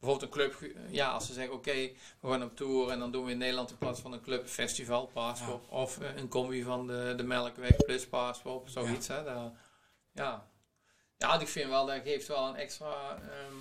bijvoorbeeld 0.00 0.22
een 0.22 0.38
club, 0.38 0.72
ja, 0.90 1.10
als 1.10 1.26
ze 1.26 1.32
zeggen 1.32 1.54
oké, 1.54 1.90
we 2.20 2.28
gaan 2.28 2.42
op 2.42 2.56
tour 2.56 2.90
en 2.90 2.98
dan 2.98 3.10
doen 3.10 3.24
we 3.24 3.30
in 3.30 3.38
Nederland 3.38 3.70
in 3.70 3.78
plaats 3.78 4.00
van 4.00 4.12
een 4.12 4.22
club 4.22 4.42
een 4.42 4.48
festival. 4.48 5.10
Of 5.68 6.00
eh, 6.00 6.16
een 6.16 6.28
combi 6.28 6.62
van 6.62 6.86
de, 6.86 7.14
de 7.16 7.22
Melkweg 7.22 7.76
plus 7.76 8.06
Paaspop, 8.06 8.68
zoiets 8.68 9.08
hè. 9.08 9.24
Daar, 9.24 9.52
ja. 10.12 10.48
ja, 11.16 11.40
ik 11.40 11.48
vind 11.48 11.68
wel, 11.68 11.86
dat 11.86 12.00
geeft 12.04 12.28
wel 12.28 12.48
een 12.48 12.56
extra, 12.56 13.16
ehm, 13.16 13.54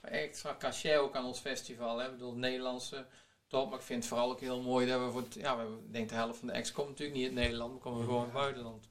extra 0.00 0.56
cachet 0.58 0.96
ook 0.96 1.16
aan 1.16 1.24
ons 1.24 1.38
festival. 1.38 1.98
Hè. 1.98 2.06
Ik 2.06 2.12
bedoel, 2.12 2.34
Nederlandse 2.34 3.06
top, 3.46 3.70
maar 3.70 3.78
ik 3.78 3.84
vind 3.84 4.02
het 4.02 4.08
vooral 4.08 4.30
ook 4.30 4.40
heel 4.40 4.62
mooi 4.62 4.86
dat 4.86 5.00
we 5.04 5.10
voor 5.10 5.22
het, 5.22 5.34
ja, 5.34 5.56
we 5.56 5.62
ik 5.86 5.92
denk 5.92 6.08
de 6.08 6.14
helft 6.14 6.38
van 6.38 6.48
de 6.48 6.54
ex 6.54 6.72
komt 6.72 6.88
natuurlijk 6.88 7.18
niet 7.18 7.26
uit 7.26 7.36
Nederland, 7.36 7.72
maar 7.72 7.80
komen 7.80 7.98
we 7.98 8.04
gewoon 8.04 8.20
uit 8.20 8.32
het 8.32 8.40
buitenland. 8.40 8.90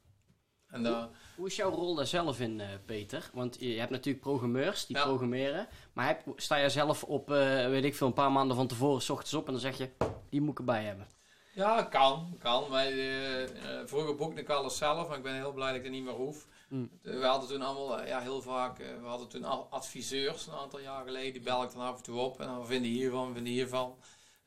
En 0.67 0.83
daar, 0.83 1.09
Hoe 1.37 1.47
is 1.47 1.55
jouw 1.55 1.69
rol 1.69 1.95
daar 1.95 2.07
zelf 2.07 2.39
in, 2.39 2.59
eh, 2.61 2.67
Peter? 2.85 3.29
Want 3.33 3.57
je 3.59 3.79
hebt 3.79 3.91
natuurlijk 3.91 4.23
programmeurs 4.23 4.85
die 4.85 4.95
Ja. 4.97 5.03
programmeren. 5.03 5.67
Maar 5.93 6.07
heb, 6.07 6.21
sta 6.35 6.59
jij 6.59 6.69
zelf 6.69 7.03
op, 7.03 7.31
eh, 7.31 7.67
weet 7.67 7.83
ik 7.83 7.95
veel, 7.95 8.07
een 8.07 8.13
paar 8.13 8.31
maanden 8.31 8.55
van 8.55 8.67
tevoren, 8.67 9.01
s 9.01 9.09
ochtends 9.09 9.33
op 9.33 9.45
en 9.45 9.51
dan 9.51 9.61
zeg 9.61 9.77
je, 9.77 9.89
die 10.29 10.41
moet 10.41 10.51
ik 10.51 10.57
erbij 10.59 10.83
hebben. 10.83 11.07
ja, 11.53 11.83
kan, 11.83 12.37
kan. 12.39 12.77
Eh, 12.77 13.43
eh, 13.43 13.49
vroeger 13.87 14.15
boekte 14.15 14.41
ik 14.41 14.49
alles 14.49 14.77
zelf, 14.77 15.07
maar 15.07 15.17
ik 15.17 15.23
ben 15.23 15.33
heel 15.35 15.53
blij 15.53 15.67
dat 15.67 15.75
ik 15.77 15.83
dat 15.83 15.91
niet 15.91 16.03
meer 16.03 16.13
hoef. 16.13 16.47
Mm. 16.69 16.89
We 17.01 17.25
hadden 17.25 17.49
toen 17.49 17.61
allemaal, 17.61 18.05
ja, 18.05 18.19
heel 18.19 18.41
vaak, 18.41 18.77
we 18.77 19.07
hadden 19.07 19.27
toen 19.27 19.43
al 19.43 19.67
adviseurs 19.69 20.47
een 20.47 20.53
aantal 20.53 20.79
jaar 20.79 21.05
geleden, 21.05 21.33
die 21.33 21.41
bel 21.41 21.63
ik 21.63 21.71
dan 21.71 21.81
af 21.81 21.97
en 21.97 22.03
toe 22.03 22.19
op 22.19 22.39
en 22.41 22.47
dan 22.47 22.65
vinden 22.67 22.91
hiervan, 22.91 23.33
vinden 23.33 23.53
hiervan. 23.53 23.95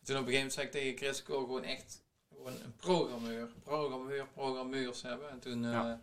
En 0.01 0.07
toen 0.07 0.16
op 0.16 0.26
een 0.26 0.32
gegeven 0.32 0.32
moment 0.34 0.53
zei 0.53 0.66
ik 0.66 0.72
tegen 0.72 0.97
Chris, 0.97 1.20
ik 1.20 1.26
wil 1.26 1.41
gewoon 1.41 1.62
echt 1.64 2.03
gewoon 2.36 2.53
een 2.53 2.74
programmeur, 2.76 3.49
programmeur, 3.62 4.26
programmeurs 4.34 5.03
hebben. 5.03 5.30
En 5.30 5.38
toen, 5.41 5.62
Ja. 5.62 6.01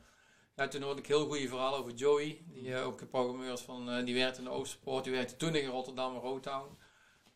Toen 0.65 0.81
hoorde 0.81 0.99
ik 1.01 1.07
heel 1.07 1.25
goede 1.25 1.47
verhalen 1.47 1.79
over 1.79 1.93
Joey, 1.93 2.41
die 2.47 2.73
eh, 2.75 2.85
ook 2.85 3.09
programmeurs 3.09 3.61
van, 3.61 3.89
eh, 3.91 4.05
die 4.05 4.15
werkte 4.15 4.39
in 4.39 4.43
de 4.45 4.49
Oosterpoort, 4.51 5.03
die 5.03 5.13
werkte 5.13 5.35
toen 5.35 5.55
in 5.55 5.69
Rotterdam 5.69 6.15
en 6.15 6.21
Rotown. 6.21 6.77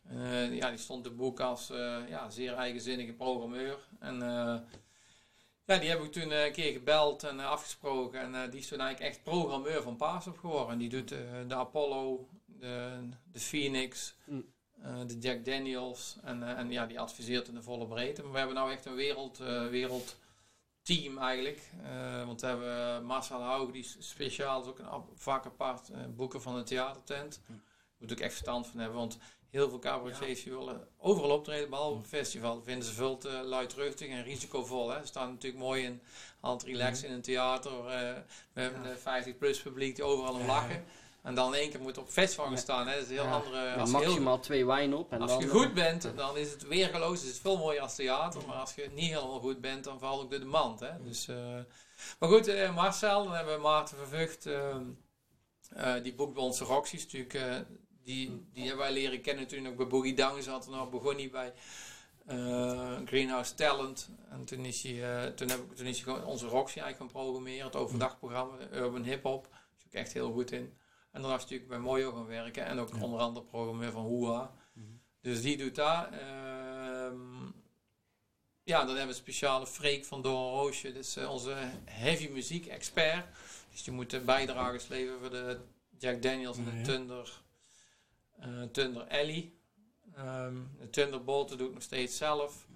Eh, 0.08 0.54
ja, 0.56 0.68
die 0.68 0.78
stond 0.78 1.04
de 1.04 1.10
boek 1.10 1.40
als 1.40 1.66
ja, 2.08 2.30
zeer 2.30 2.54
eigenzinnige 2.54 3.12
programmeur. 3.12 3.78
En 4.00 4.18
ja, 5.66 5.78
die 5.78 5.88
heb 5.88 6.02
ik 6.02 6.12
toen 6.12 6.30
een 6.30 6.52
keer 6.52 6.72
gebeld 6.72 7.24
en 7.24 7.40
afgesproken. 7.40 8.20
En 8.20 8.50
die 8.50 8.60
is 8.60 8.68
toen 8.68 8.80
eigenlijk 8.80 9.14
echt 9.14 9.22
programmeur 9.22 9.82
van 9.82 9.96
Paasop 9.96 10.38
geworden. 10.38 10.72
En 10.72 10.78
die 10.78 10.88
doet 10.88 11.08
de 11.48 11.54
Apollo, 11.54 12.28
de, 12.46 12.98
de 13.32 13.40
Phoenix, 13.40 14.14
Mm. 14.26 14.44
eh, 14.82 15.00
de 15.06 15.18
Jack 15.18 15.44
Daniels. 15.44 16.16
En, 16.22 16.56
en 16.56 16.70
ja, 16.70 16.86
die 16.86 17.00
adviseert 17.00 17.48
in 17.48 17.54
de 17.54 17.62
volle 17.62 17.86
breedte. 17.86 18.22
Maar 18.22 18.32
we 18.32 18.38
hebben 18.38 18.56
nou 18.56 18.72
echt 18.72 18.84
een 18.84 18.94
wereld, 18.94 19.40
eh, 19.40 19.66
wereldteam 20.84 21.18
eigenlijk. 21.18 21.70
Eh, 21.82 22.26
want 22.26 22.40
we 22.40 22.46
hebben 22.46 23.04
Marcel 23.04 23.42
Haug, 23.42 23.70
die 23.70 23.86
speciaal, 23.98 24.62
is 24.62 24.68
ook 24.68 24.78
een 24.78 24.86
vaak 25.14 25.46
apart 25.46 25.88
eh, 25.88 26.00
boeken 26.16 26.42
van 26.42 26.56
de 26.56 26.62
theatertent. 26.62 27.40
Mm. 27.46 27.62
Moet 27.98 28.12
ook 28.12 28.20
echt 28.20 28.32
verstand 28.32 28.66
van 28.66 28.80
hebben, 28.80 28.98
want 28.98 29.18
heel 29.50 29.68
veel 29.68 29.78
cabaretiers 29.78 30.42
die 30.42 30.52
willen 30.52 30.88
overal 30.98 31.30
optreden, 31.30 31.70
behalve 31.70 31.94
op 31.94 32.02
een 32.02 32.08
festival. 32.08 32.54
Dat 32.54 32.64
vinden 32.64 32.84
ze 32.84 32.92
veel 32.92 33.18
te 33.18 33.28
luidruchtig 33.28 34.08
en 34.08 34.22
risicovol. 34.22 34.90
Hè. 34.90 35.00
Ze 35.00 35.06
staan 35.06 35.30
natuurlijk 35.30 35.62
mooi 35.62 35.84
in 35.84 36.02
aan 36.40 36.52
het 36.52 36.62
relaxen 36.62 37.08
in 37.08 37.14
een 37.14 37.22
theater 37.22 37.86
eh, 37.86 38.16
met 38.52 38.74
een 38.74 39.34
50-plus 39.34 39.62
publiek 39.62 39.96
die 39.96 40.04
overal 40.04 40.34
om 40.34 40.46
lachen. 40.46 40.84
En 41.22 41.34
dan 41.34 41.54
in 41.54 41.60
één 41.60 41.70
keer 41.70 41.80
moet 41.80 41.98
op 41.98 42.08
festival 42.08 42.44
gaan 42.44 42.54
Ja. 42.54 42.60
staan. 42.60 42.86
Hè. 42.86 42.94
Dat 42.94 43.02
is 43.02 43.08
een 43.08 43.14
heel 43.24 43.32
andere... 43.34 43.74
Als 43.74 43.90
heel- 43.90 44.00
maximaal 44.00 44.40
twee 44.40 44.66
wijn 44.66 44.94
op. 44.94 45.12
En 45.12 45.20
als 45.20 45.30
dan, 45.30 45.40
je 45.40 45.46
eh, 45.46 45.52
goed 45.52 45.74
bent, 45.74 46.12
dan 46.16 46.36
is 46.36 46.50
het 46.50 46.66
weergeloos. 46.68 47.22
Is 47.22 47.28
het 47.28 47.38
veel 47.38 47.58
mooier 47.58 47.80
als 47.82 47.94
theater. 47.94 48.46
Maar 48.46 48.56
als 48.56 48.74
je 48.74 48.90
niet 48.94 49.08
helemaal 49.12 49.40
goed 49.40 49.60
bent, 49.60 49.84
dan 49.84 49.98
valt 49.98 50.22
ook 50.22 50.30
door 50.30 50.40
de 50.40 50.46
mand. 50.46 50.80
Hè? 50.80 51.02
Dus, 51.02 51.28
eh, 51.28 51.36
maar 52.18 52.28
goed, 52.28 52.46
eh, 52.48 52.74
Marcel, 52.74 53.24
dan 53.24 53.32
hebben 53.34 53.54
we 53.54 53.60
Maarten 53.60 53.96
Vervucht. 53.96 54.46
eh, 54.46 55.94
die 56.02 56.14
boekt 56.14 56.34
bij 56.34 56.42
onze 56.42 56.64
Roxy's 56.64 57.02
natuurlijk. 57.02 57.34
eh, 57.34 57.56
die, 58.04 58.46
die 58.52 58.66
hebben 58.66 58.84
wij 58.84 58.92
leren 58.92 59.20
kennen 59.20 59.46
toen 59.46 59.68
ook 59.68 59.76
bij 59.76 59.86
Boogie 59.86 60.14
Down 60.14 60.40
zat. 60.40 60.66
En 60.66 60.72
dan 60.72 60.90
begon 60.90 61.14
hij 61.16 61.30
bij 61.30 61.52
eh, 62.26 62.96
Greenhouse 63.04 63.54
Talent. 63.54 64.08
En 64.30 64.44
toen 64.44 64.64
is 64.64 64.82
hij, 64.82 65.24
eh, 65.24 65.30
toen 65.32 65.48
heb 65.48 65.58
ik, 65.58 65.76
toen 65.76 65.86
is 65.86 66.02
hij 66.04 66.14
onze 66.22 66.46
Roxy 66.46 66.78
eigenlijk 66.78 67.12
gaan 67.12 67.22
programmeren. 67.22 67.66
Het 67.66 67.76
overdagprogramma, 67.76 68.54
Urban 68.72 69.02
Hip 69.02 69.22
Hop. 69.22 69.46
Daar 69.50 69.60
is 69.78 69.84
ook 69.86 69.92
echt 69.92 70.12
heel 70.12 70.32
goed 70.32 70.52
in. 70.52 70.76
En 71.12 71.22
hij 71.22 71.30
natuurlijk 71.42 71.68
bij 71.68 71.78
Mojo 71.78 72.12
gaan 72.12 72.26
werken. 72.26 72.64
En 72.64 72.78
ook 72.78 72.94
Ja. 72.94 73.02
onder 73.02 73.20
andere 73.20 73.46
programmeur 73.46 73.90
van 73.92 74.02
Hoera. 74.04 74.52
Mhm. 74.72 74.86
Dus 75.20 75.42
die 75.42 75.56
doet 75.56 75.74
dat. 75.74 76.08
Ehm, 76.12 77.44
ja, 78.62 78.78
dan 78.78 78.86
hebben 78.86 78.96
we 78.96 79.08
een 79.08 79.14
speciale 79.14 79.66
Freek 79.66 80.04
van 80.04 80.22
Doorn 80.22 80.54
Roosje. 80.54 80.92
Dat 80.92 81.02
is 81.04 81.16
eh, 81.16 81.30
onze 81.30 81.54
heavy 81.84 82.28
muziek 82.28 82.66
expert. 82.66 83.26
Dus 83.70 83.82
die 83.82 83.92
moet 83.92 84.10
de 84.10 84.20
bijdragers 84.20 84.88
leveren 84.88 85.20
voor 85.20 85.30
de 85.30 85.60
Jack 85.98 86.22
Daniels 86.22 86.56
en 86.56 86.64
de 86.64 86.76
ja. 86.76 86.82
Thunder, 86.82 87.42
eh 88.38 88.62
Thunder 88.62 89.02
Alley. 89.02 89.52
Ehm, 90.14 90.56
de 90.78 90.90
Thunderbolt 90.90 91.48
dat 91.48 91.58
doe 91.58 91.68
ik 91.68 91.74
nog 91.74 91.82
steeds 91.82 92.16
zelf. 92.16 92.66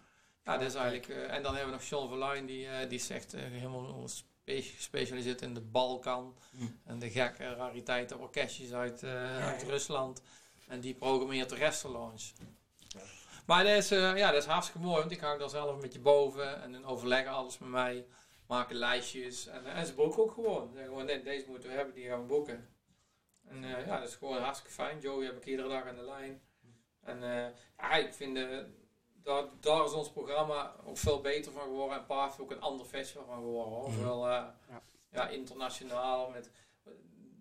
Ja, 0.45 0.57
dat 0.59 0.66
is 0.68 0.74
eigenlijk... 0.74 1.09
eh, 1.09 1.34
en 1.34 1.43
dan 1.43 1.55
hebben 1.55 1.72
we 1.72 1.78
nog 1.78 1.89
John 1.89 2.09
Verluin, 2.09 2.47
die, 2.47 2.87
die 2.89 2.99
eh, 3.34 3.43
helemaal 3.43 4.09
gespecialiseerd 4.47 5.43
in 5.43 5.55
de 5.55 5.61
Balkan. 5.61 6.37
Mm. 6.51 6.81
En 6.85 6.99
de 6.99 7.11
gekke 7.11 7.55
rariteiten, 7.55 8.21
orkestjes 8.21 8.73
uit, 8.73 9.03
eh, 9.03 9.47
uit 9.47 9.63
Rusland. 9.63 10.23
En 10.69 10.81
die 10.81 10.95
programmeert 10.95 11.49
de 11.49 11.55
restaurants. 11.55 12.35
Maar 13.47 13.65
dat 13.65 13.77
is, 13.77 13.91
eh, 13.91 14.17
ja, 14.17 14.31
dat 14.31 14.43
is 14.43 14.49
hartstikke 14.49 14.87
mooi, 14.87 14.99
want 14.99 15.11
ik 15.11 15.21
hang 15.21 15.39
daar 15.39 15.51
zelf 15.51 15.75
een 15.75 15.81
beetje 15.81 16.01
boven. 16.01 16.63
En 16.63 16.73
dan 16.73 16.85
overleggen 16.85 17.33
alles 17.33 17.59
met 17.59 17.69
mij. 17.69 18.07
Maken 18.47 18.77
lijstjes. 18.77 19.47
En, 19.47 19.67
eh, 19.67 19.79
en 19.79 19.87
ze 19.87 19.95
boeken 19.95 20.23
ook 20.23 20.33
gewoon. 20.33 20.67
Ze 20.67 20.73
zeggen 20.73 20.91
gewoon, 20.91 21.07
nee, 21.07 21.23
deze 21.23 21.47
moeten 21.49 21.69
we 21.69 21.75
hebben, 21.75 21.95
die 21.95 22.09
gaan 22.09 22.21
we 22.21 22.27
boeken. 22.27 22.69
En 23.49 23.63
ja, 23.63 23.99
dat 23.99 24.09
is 24.09 24.15
gewoon 24.15 24.43
hartstikke 24.43 24.75
fijn. 24.75 25.01
Joey 25.01 25.25
heb 25.25 25.37
ik 25.37 25.47
iedere 25.47 25.69
dag 25.69 25.85
aan 25.85 25.95
de 25.95 26.05
lijn. 26.05 26.41
En 27.03 27.21
ja, 27.79 27.95
ik 27.95 28.15
vind, 28.15 28.37
eh, 28.37 28.59
daar, 29.27 29.45
daar 29.61 29.85
is 29.85 29.93
ons 29.93 30.11
programma 30.11 30.74
ook 30.85 30.97
veel 30.99 31.20
beter 31.20 31.53
van 31.53 31.62
geworden. 31.62 31.97
En 31.99 32.07
Paard 32.07 32.33
is 32.33 32.39
ook 32.41 32.51
een 32.51 32.61
ander 32.61 32.87
festival 32.87 33.24
van 33.24 33.37
geworden. 33.37 33.72
Hoor. 33.72 33.91
Mhm. 33.91 34.03
Wel, 34.03 34.27
eh, 34.29 34.45
Ja. 34.68 34.83
ja, 35.11 35.29
internationaal. 35.29 36.31
Met, 36.31 36.51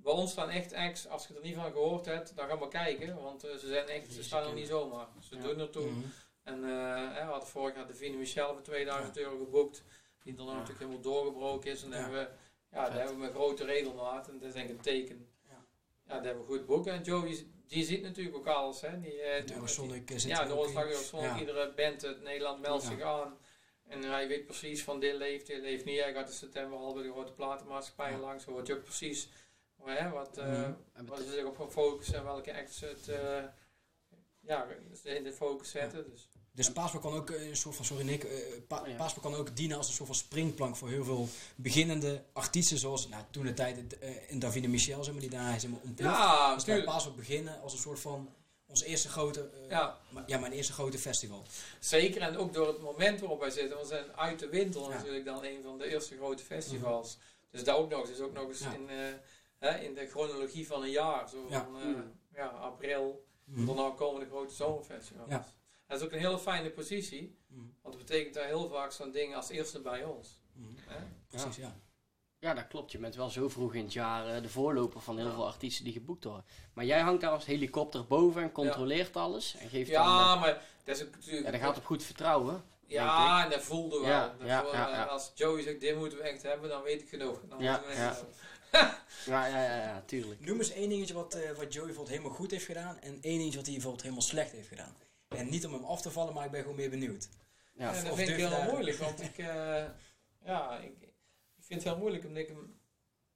bij 0.04 0.14
ons 0.14 0.32
staan 0.32 0.50
echt 0.50 0.74
acts, 0.74 1.08
als 1.08 1.28
je 1.28 1.34
er 1.36 1.42
niet 1.42 1.56
van 1.56 1.72
gehoord 1.72 2.06
hebt, 2.06 2.36
dan 2.36 2.48
ga 2.48 2.56
maar 2.56 2.68
kijken. 2.68 3.22
Want 3.22 3.44
eh, 3.44 3.56
ze 3.56 3.68
zijn 3.68 3.88
echt, 3.88 4.14
ze 4.14 4.24
staan 4.24 4.44
er 4.48 4.54
niet 4.54 4.68
zomaar. 4.68 5.08
Ze 5.20 5.36
Ja. 5.36 5.42
doen 5.42 5.60
ertoe. 5.60 5.86
Mhm. 5.90 6.00
En 6.44 6.64
eh, 6.64 6.96
hè, 7.14 7.26
we 7.26 7.32
hadden 7.32 7.50
vorig 7.50 7.76
jaar 7.76 7.88
de 7.88 7.96
Vine 7.96 8.18
Michel 8.18 8.54
voor 8.54 8.62
2000 8.62 9.18
euro 9.18 9.38
geboekt. 9.38 9.84
Die 10.24 10.34
dan 10.36 10.46
natuurlijk 10.46 10.80
helemaal 10.80 11.02
doorgebroken 11.02 11.72
is. 11.72 11.84
En 11.84 11.90
dan 11.90 12.00
Ja. 12.00 12.06
hebben 12.06 12.24
we, 12.24 12.32
ja, 12.76 12.82
dat 12.84 12.88
Vet. 12.92 12.98
hebben 12.98 13.16
we 13.16 13.22
met 13.22 13.32
grote 13.34 13.64
regelmaat. 13.66 14.28
En 14.28 14.34
dat 14.40 14.48
is 14.48 14.54
denk 14.54 14.70
ik 14.70 14.76
een 14.76 14.82
teken. 14.82 15.30
Ja. 15.50 15.66
Ja, 16.08 16.14
dat 16.16 16.24
hebben 16.24 16.46
we 16.46 16.50
goed 16.52 16.66
boeken. 16.66 16.94
En 16.94 17.02
Joey, 17.02 17.48
die 17.68 17.86
ziet 17.86 18.02
natuurlijk 18.02 18.36
ook 18.36 18.48
alles. 18.48 18.82
Hè. 18.82 19.00
Die, 19.02 19.22
eh, 19.22 19.38
Het 19.42 19.52
Eurosonic 19.52 20.10
eh, 20.12 20.18
zit 20.18 20.30
ja, 20.32 20.44
de. 20.44 20.50
Eurosonic. 20.50 21.26
Ja. 21.26 21.40
Iedere 21.40 21.74
band 21.76 22.06
uit 22.06 22.22
Nederland 22.22 22.62
meldt 22.62 22.84
zich 22.84 23.02
aan. 23.02 23.38
En 23.88 24.04
hij 24.04 24.28
weet 24.28 24.46
precies 24.46 24.84
van 24.84 25.00
dit 25.00 25.14
leeft, 25.16 25.48
dit 25.48 25.62
leeft 25.62 25.86
niet. 25.86 26.00
Hij 26.00 26.14
gaat 26.14 26.28
in 26.28 26.34
september 26.34 26.78
al 26.80 26.94
bij 26.94 27.04
de 27.04 27.12
grote 27.12 27.32
platenmaatschappij 27.34 28.12
Ja. 28.12 28.18
langs. 28.18 28.44
Dan 28.46 28.54
wordt 28.54 28.68
je 28.68 28.74
ook 28.76 28.84
precies 28.84 29.30
hè, 29.84 30.10
wat, 30.10 30.38
eh, 30.38 30.46
waar 30.94 31.04
bet- 31.06 31.18
ze 31.18 31.32
zich 31.32 31.46
op 31.46 31.58
gaan 31.58 31.72
focussen 31.72 32.16
en 32.16 32.24
welke 32.24 32.56
acts 32.56 32.80
het 32.82 33.08
eh, 33.08 33.44
ja, 34.40 34.68
in 35.04 35.24
de 35.24 35.34
focus 35.34 35.70
zetten. 35.72 36.10
Dus. 36.10 36.30
Dus 36.56 36.72
Paaspak 36.72 37.02
kan 37.02 37.14
ook 37.14 37.30
eh, 37.30 37.48
een 37.50 37.56
soort 37.58 37.76
van, 37.76 37.86
sorry 37.86 38.04
Nick, 38.06 38.24
eh, 38.24 38.38
pa 38.68 38.82
Oh 38.82 38.88
ja. 38.88 39.10
Kan 39.22 39.34
ook 39.36 39.56
dienen 39.56 39.78
als 39.78 39.88
een 39.88 39.94
soort 39.94 40.08
van 40.08 40.16
springplank 40.18 40.76
voor 40.76 40.90
heel 40.90 41.04
veel 41.04 41.28
beginnende 41.56 42.24
artiesten, 42.34 42.78
zoals 42.78 43.08
nou, 43.08 43.24
toen 43.32 43.46
de 43.46 43.54
tijd 43.54 44.00
eh, 44.00 44.10
in 44.32 44.40
Davide 44.40 44.68
Michel, 44.68 45.04
zeg 45.04 45.14
maar, 45.14 45.22
die 45.22 45.30
daar 45.32 45.56
is 45.56 45.62
helemaal 45.62 45.84
ontploft. 45.84 46.16
Ja, 46.18 46.48
dus 46.48 46.58
natuurlijk. 46.58 46.86
Paaspak 46.88 47.16
beginnen 47.16 47.62
als 47.62 47.74
een 47.74 47.80
soort 47.80 48.00
van 48.00 48.30
ons 48.66 48.82
eerste 48.84 49.10
grote, 49.10 49.50
eh, 49.64 49.70
Ja. 49.70 49.98
maar- 50.10 50.24
ja, 50.28 50.38
mijn 50.40 50.52
eerste 50.52 50.74
grote 50.74 50.98
festival. 50.98 51.44
Zeker, 51.80 52.22
en 52.22 52.38
ook 52.38 52.54
door 52.54 52.68
het 52.68 52.82
moment 52.82 53.20
waarop 53.20 53.40
wij 53.40 53.50
zitten. 53.50 53.78
We 53.78 53.86
zijn 53.86 54.12
uit 54.16 54.40
de 54.40 54.50
winter 54.50 54.82
Ja. 54.82 54.88
natuurlijk 54.88 55.26
dan 55.26 55.44
een 55.44 55.62
van 55.64 55.78
de 55.78 55.86
eerste 55.92 56.16
grote 56.16 56.44
festivals. 56.44 57.18
Dus 57.52 57.64
dat 57.64 57.76
ook 57.78 57.90
nog. 57.90 58.08
Dus 58.08 58.20
ook 58.20 58.34
nog 58.34 58.48
eens 58.48 58.60
Ja. 58.60 58.74
in, 58.74 58.90
eh, 58.90 58.96
hè, 59.60 59.78
in 59.80 59.94
de 59.94 60.08
chronologie 60.08 60.68
van 60.68 60.82
een 60.84 60.90
jaar. 60.92 61.30
Zo 61.30 61.46
Ja. 61.50 61.64
van 61.64 61.80
eh, 61.82 61.86
Mm. 61.88 62.12
ja, 62.34 62.46
april. 62.48 63.26
Mhm. 63.44 63.66
Daarna 63.66 63.90
komen 63.90 64.20
de 64.20 64.28
grote 64.30 64.54
zomerfestivals. 64.54 65.30
Dat 65.88 66.00
is 66.00 66.06
ook 66.06 66.12
een 66.12 66.20
hele 66.20 66.40
fijne 66.40 66.70
positie. 66.70 67.38
Mhm. 67.48 67.60
Want 67.82 67.96
dat 67.96 68.06
betekent 68.06 68.34
dat 68.34 68.44
heel 68.46 68.70
vaak 68.70 68.92
zo'n 68.92 69.12
ding 69.12 69.36
als 69.36 69.50
eerste 69.50 69.80
bij 69.82 70.04
ons. 70.04 70.40
Hè? 70.88 70.96
Precies, 71.28 71.56
ja. 71.56 71.76
ja, 72.40 72.54
dat 72.54 72.68
klopt. 72.68 72.92
Je 72.92 72.98
bent 72.98 73.16
wel 73.16 73.30
zo 73.30 73.50
vroeg 73.50 73.74
in 73.74 73.84
het 73.84 73.94
jaar 73.94 74.36
eh, 74.36 74.42
de 74.42 74.50
voorloper 74.50 75.02
van 75.02 75.18
heel 75.18 75.26
Ja. 75.28 75.34
veel 75.34 75.46
artiesten 75.48 75.84
die 75.84 75.94
geboekt 75.94 76.24
worden. 76.24 76.46
Maar 76.74 76.86
jij 76.86 77.00
hangt 77.00 77.22
daar 77.22 77.32
als 77.32 77.46
helikopter 77.46 78.06
boven 78.06 78.42
en 78.42 78.52
controleert 78.52 79.16
alles. 79.16 79.56
En 79.56 79.70
geeft 79.70 79.92
dan... 79.92 80.04
Ja, 80.04 80.34
eh, 80.34 80.42
maar 80.42 80.62
dat 80.84 80.96
is 80.96 81.04
ook 81.04 81.12
natuurlijk... 81.16 81.46
ja, 81.46 81.52
dat 81.52 81.60
gaat 81.62 81.78
op 81.78 81.86
goed 81.86 82.04
vertrouwen. 82.04 82.64
Ja, 82.88 83.44
en 83.44 83.50
dat 83.50 83.62
voelde 83.62 84.00
wel. 84.00 84.08
Ja, 84.10 84.36
Dat 84.40 84.48
ja, 84.48 84.62
voelde- 84.62 84.78
ja, 84.78 84.90
ja. 84.90 85.04
Als 85.04 85.32
Joey 85.36 85.62
zegt, 85.62 85.80
dit 85.80 85.96
moeten 85.98 86.18
we 86.18 86.24
echt 86.24 86.42
hebben, 86.44 86.70
dan 86.70 86.82
weet 86.84 87.02
ik 87.02 87.10
genoeg. 87.10 87.42
Dan 87.50 87.60
Ja, 87.64 87.82
we. 87.88 87.94
Ja, 89.26 89.48
ja, 89.48 89.64
ja, 89.64 89.76
ja 89.84 90.04
tuurlijk. 90.06 90.46
Noem 90.46 90.58
eens 90.58 90.72
één 90.72 90.90
dingetje 90.90 91.14
wat, 91.14 91.34
eh, 91.34 91.50
wat 91.52 91.74
Joey 91.74 91.86
bijvoorbeeld 91.86 92.18
helemaal 92.18 92.38
goed 92.38 92.52
heeft 92.52 92.66
gedaan 92.66 93.00
en 93.00 93.18
één 93.22 93.38
dingetje 93.38 93.56
wat 93.58 93.66
hij 93.66 93.74
bijvoorbeeld 93.74 94.02
helemaal 94.04 94.24
slecht 94.24 94.52
heeft 94.52 94.68
gedaan. 94.68 94.96
En 95.38 95.50
niet 95.50 95.66
om 95.66 95.74
hem 95.74 95.84
af 95.84 96.02
te 96.02 96.12
vallen, 96.12 96.34
maar 96.34 96.46
ik 96.46 96.52
ben 96.52 96.62
gewoon 96.62 96.76
meer 96.76 96.90
benieuwd. 96.90 97.30
Ja. 97.74 97.94
Ja, 97.94 98.02
dat 98.04 98.16
vind 98.16 98.30
ik 98.30 98.36
heel 98.36 98.50
daar- 98.50 98.70
moeilijk, 98.70 98.98
want 98.98 99.22
ik, 99.22 99.38
eh, 99.38 99.84
ja, 100.46 100.78
ik, 100.80 101.02
ik 101.56 101.64
vind 101.64 101.84
het 101.84 101.90
heel 101.94 101.98
moeilijk 102.02 102.26
omdat 102.26 102.42
ik 102.42 102.48
hem 102.48 102.80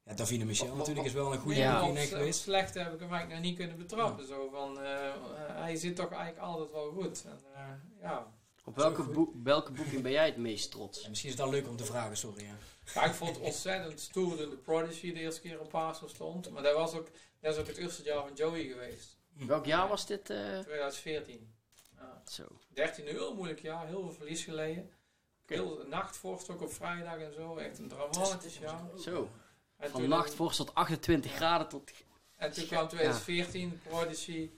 Ja, 0.04 0.14
Davide 0.16 0.46
Michel 0.46 0.66
Op- 0.66 0.72
op- 0.72 0.78
natuurlijk 0.78 1.08
is 1.08 1.14
wel 1.14 1.34
een 1.34 1.40
goede 1.40 1.60
Ja. 1.60 1.88
op, 1.90 1.98
geweest. 1.98 2.40
slecht 2.42 2.74
heb 2.74 2.94
ik 2.94 3.00
hem 3.00 3.10
eigenlijk 3.10 3.30
nog 3.42 3.50
niet 3.50 3.58
kunnen 3.58 3.78
betrappen. 3.78 4.28
Zo 4.28 4.50
van, 4.50 4.80
eh, 4.82 5.06
eh, 5.08 5.14
hij 5.48 5.76
zit 5.76 5.96
toch 5.96 6.12
eigenlijk 6.12 6.42
altijd 6.46 6.72
wel 6.72 6.92
goed. 6.92 7.24
En, 7.26 7.40
eh, 7.54 8.02
ja. 8.02 8.34
Op 8.64 8.76
welke, 8.76 9.04
boek, 9.04 9.34
welke 9.44 9.72
boeking 9.72 10.02
ben 10.02 10.12
jij 10.12 10.26
het 10.26 10.38
meest 10.38 10.72
trots? 10.72 11.02
Ja, 11.02 11.10
misschien 11.10 11.30
is 11.32 11.36
het 11.36 11.46
dan 11.46 11.54
leuk 11.54 11.68
om 11.68 11.76
te 11.76 11.86
vragen, 11.86 12.18
sorry. 12.18 12.44
Ja. 12.44 12.56
ja, 12.94 13.06
ik 13.06 13.14
vond 13.14 13.36
het 13.36 13.46
ontzettend 13.46 14.00
stoer 14.00 14.38
toen 14.38 14.50
de 14.50 14.58
Prodigy 14.58 15.14
de 15.14 15.20
eerste 15.20 15.42
keer 15.42 15.60
op 15.60 15.70
Paasel 15.70 16.08
stond. 16.10 16.50
Maar 16.50 16.64
dat 16.64 16.76
was 16.76 16.94
ook, 16.94 17.08
dat 17.40 17.54
is 17.54 17.60
ook 17.60 17.68
het 17.68 17.78
eerste 17.78 18.04
jaar 18.04 18.22
van 18.22 18.34
Joey 18.36 18.64
geweest. 18.64 19.18
Welk 19.34 19.66
jaar 19.66 19.88
was 19.88 20.06
dit? 20.06 20.30
eh? 20.30 20.60
2014. 20.60 21.54
Zo. 22.30 22.44
13 22.74 23.06
heel 23.06 23.36
moeilijk 23.36 23.60
jaar, 23.62 23.88
heel 23.88 24.02
veel 24.02 24.12
verlies 24.14 24.44
geleden. 24.44 24.90
Heel 25.46 25.84
nachtvorst 25.88 26.50
ook 26.50 26.62
op 26.62 26.74
vrijdag 26.74 27.18
en 27.18 27.34
zo. 27.34 27.56
Echt 27.58 27.78
een 27.80 27.88
dramatisch 27.88 28.58
jaar. 28.58 28.82
Zo. 29.00 29.30
En 29.78 29.90
Van 29.90 30.00
toen- 30.00 30.10
nachtvorst 30.10 30.58
tot 30.58 30.76
28 30.76 31.32
graden 31.32 31.68
tot... 31.70 31.92
En 32.36 32.52
toen 32.52 32.68
kwam 32.68 32.88
2014, 32.88 33.82
Prodigy, 33.88 34.50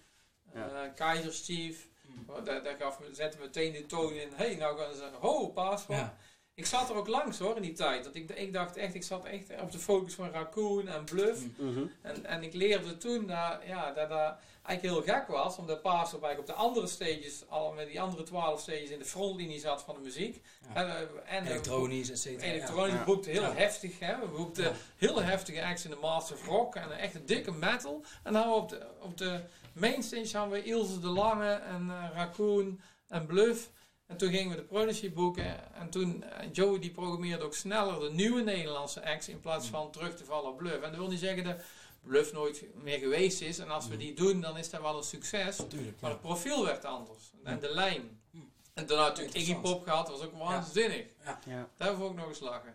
Ja. 0.53 0.83
eh, 0.83 0.93
Kaiser 0.95 1.33
Steve. 1.33 1.87
Mm. 2.05 2.23
Oh, 2.29 2.45
Daar, 2.45 2.63
daar 2.63 2.75
gaf, 2.75 2.99
zette 3.11 3.37
meteen 3.39 3.71
de 3.73 3.85
toon 3.85 4.13
in. 4.13 4.29
hey, 4.33 4.55
nou 4.55 4.77
gaan 4.77 4.93
ze. 4.93 5.09
Ho, 5.19 5.47
paasval. 5.47 5.95
Ja. 5.95 6.17
Ik 6.53 6.65
zat 6.65 6.89
er 6.89 6.95
ook 6.95 7.07
langs 7.07 7.39
hoor 7.39 7.55
in 7.55 7.61
die 7.61 7.73
tijd. 7.73 8.03
Want 8.03 8.15
ik, 8.15 8.29
ik 8.29 8.53
dacht 8.53 8.77
echt, 8.77 8.95
ik 8.95 9.03
zat 9.03 9.25
echt 9.25 9.61
op 9.61 9.71
de 9.71 9.79
focus 9.79 10.13
van 10.13 10.29
Raccoon 10.31 10.87
en 10.87 11.03
Bluff. 11.03 11.41
Mm. 11.57 11.71
Mhm. 11.73 11.85
En, 12.01 12.25
en 12.25 12.43
ik 12.43 12.53
leerde 12.53 12.97
toen 12.97 13.27
dat, 13.27 13.59
ja, 13.67 13.91
dat 13.91 14.09
dat 14.09 14.35
eigenlijk 14.63 14.81
heel 15.05 15.15
gek 15.15 15.27
was. 15.27 15.57
Omdat 15.57 15.81
Paas 15.81 16.13
op, 16.13 16.35
op 16.39 16.45
de 16.45 16.53
andere 16.53 16.87
stages, 16.87 17.43
al 17.49 17.71
met 17.73 17.87
die 17.87 18.01
andere 18.01 18.23
twaalf 18.23 18.59
stages 18.59 18.89
in 18.89 18.99
de 18.99 19.05
frontlinie 19.05 19.59
zat 19.59 19.81
van 19.83 19.95
de 19.95 20.01
muziek. 20.01 20.41
Ja. 20.73 20.75
En, 20.75 20.87
eh, 20.89 21.01
en, 21.35 21.43
eh, 21.43 21.49
Elektronisch, 21.49 22.09
et 22.09 22.19
cetera. 22.19 22.51
Elektronisch 22.51 22.93
Ja. 22.93 23.03
boekte 23.03 23.29
heel 23.29 23.41
Ja. 23.41 23.53
heftig. 23.53 23.99
Hè? 23.99 24.19
We 24.19 24.27
boekten 24.27 24.75
heel 24.97 25.21
heftige 25.21 25.63
acts 25.65 25.83
in 25.83 25.89
de 25.91 25.97
Master 26.01 26.35
of 26.35 26.45
Rock 26.45 26.75
en 26.75 26.83
een 26.91 26.97
echte 26.97 27.23
dikke 27.23 27.51
metal. 27.51 28.03
En 28.23 28.33
dan 28.33 28.53
op 28.53 28.69
de, 28.69 28.85
op 29.01 29.17
de 29.17 29.39
mainstage 29.73 30.37
hadden 30.37 30.59
we 30.59 30.65
Ilse 30.65 30.99
de 30.99 31.07
Lange 31.07 31.51
en 31.51 31.89
eh, 31.89 32.09
Raccoon 32.13 32.81
en 33.07 33.25
Bluff. 33.25 33.69
En 34.11 34.17
toen 34.17 34.29
gingen 34.31 34.49
we 34.49 34.55
de 34.55 34.61
Prodigy 34.67 35.11
boeken. 35.13 35.73
En 35.73 35.89
toen, 35.89 36.23
eh, 36.23 36.47
Joey 36.51 36.79
die 36.79 36.91
programmeerde 36.91 37.43
ook 37.43 37.55
sneller 37.55 37.99
de 37.99 38.11
nieuwe 38.11 38.41
Nederlandse 38.41 39.05
acts 39.05 39.27
in 39.29 39.39
plaats 39.39 39.65
Mm. 39.65 39.71
van 39.71 39.91
terug 39.91 40.15
te 40.15 40.25
vallen 40.25 40.51
op 40.51 40.57
Bluff. 40.57 40.75
En 40.83 40.89
dat 40.89 40.99
wil 40.99 41.07
niet 41.09 41.19
zeggen 41.19 41.43
dat 41.43 41.55
Bluff 42.03 42.33
nooit 42.33 42.63
meer 42.83 42.99
geweest 42.99 43.41
is. 43.41 43.59
En 43.59 43.69
als 43.69 43.87
we 43.87 43.93
Mm. 43.93 43.99
die 43.99 44.13
doen, 44.13 44.41
dan 44.41 44.57
is 44.57 44.69
dat 44.69 44.81
wel 44.81 44.97
een 44.97 45.03
succes. 45.03 45.57
Maar 45.57 45.67
Ja. 46.01 46.07
het 46.07 46.21
profiel 46.21 46.65
werd 46.65 46.85
anders. 46.85 47.31
En 47.43 47.53
Mm. 47.53 47.59
de 47.59 47.73
lijn. 47.73 48.19
Mm. 48.31 48.51
En 48.73 48.85
toen 48.85 48.97
had 48.97 49.07
natuurlijk 49.07 49.35
Iggy. 49.37 49.55
Pop 49.55 49.83
gehad, 49.83 50.07
dat 50.07 50.17
was 50.19 50.27
ook 50.27 50.37
waanzinnig. 50.37 51.05
Ja. 51.25 51.39
Daar 51.45 51.67
hebben 51.77 51.99
we 51.99 52.03
ook 52.09 52.15
nog 52.15 52.27
eens 52.27 52.39
lachen. 52.39 52.73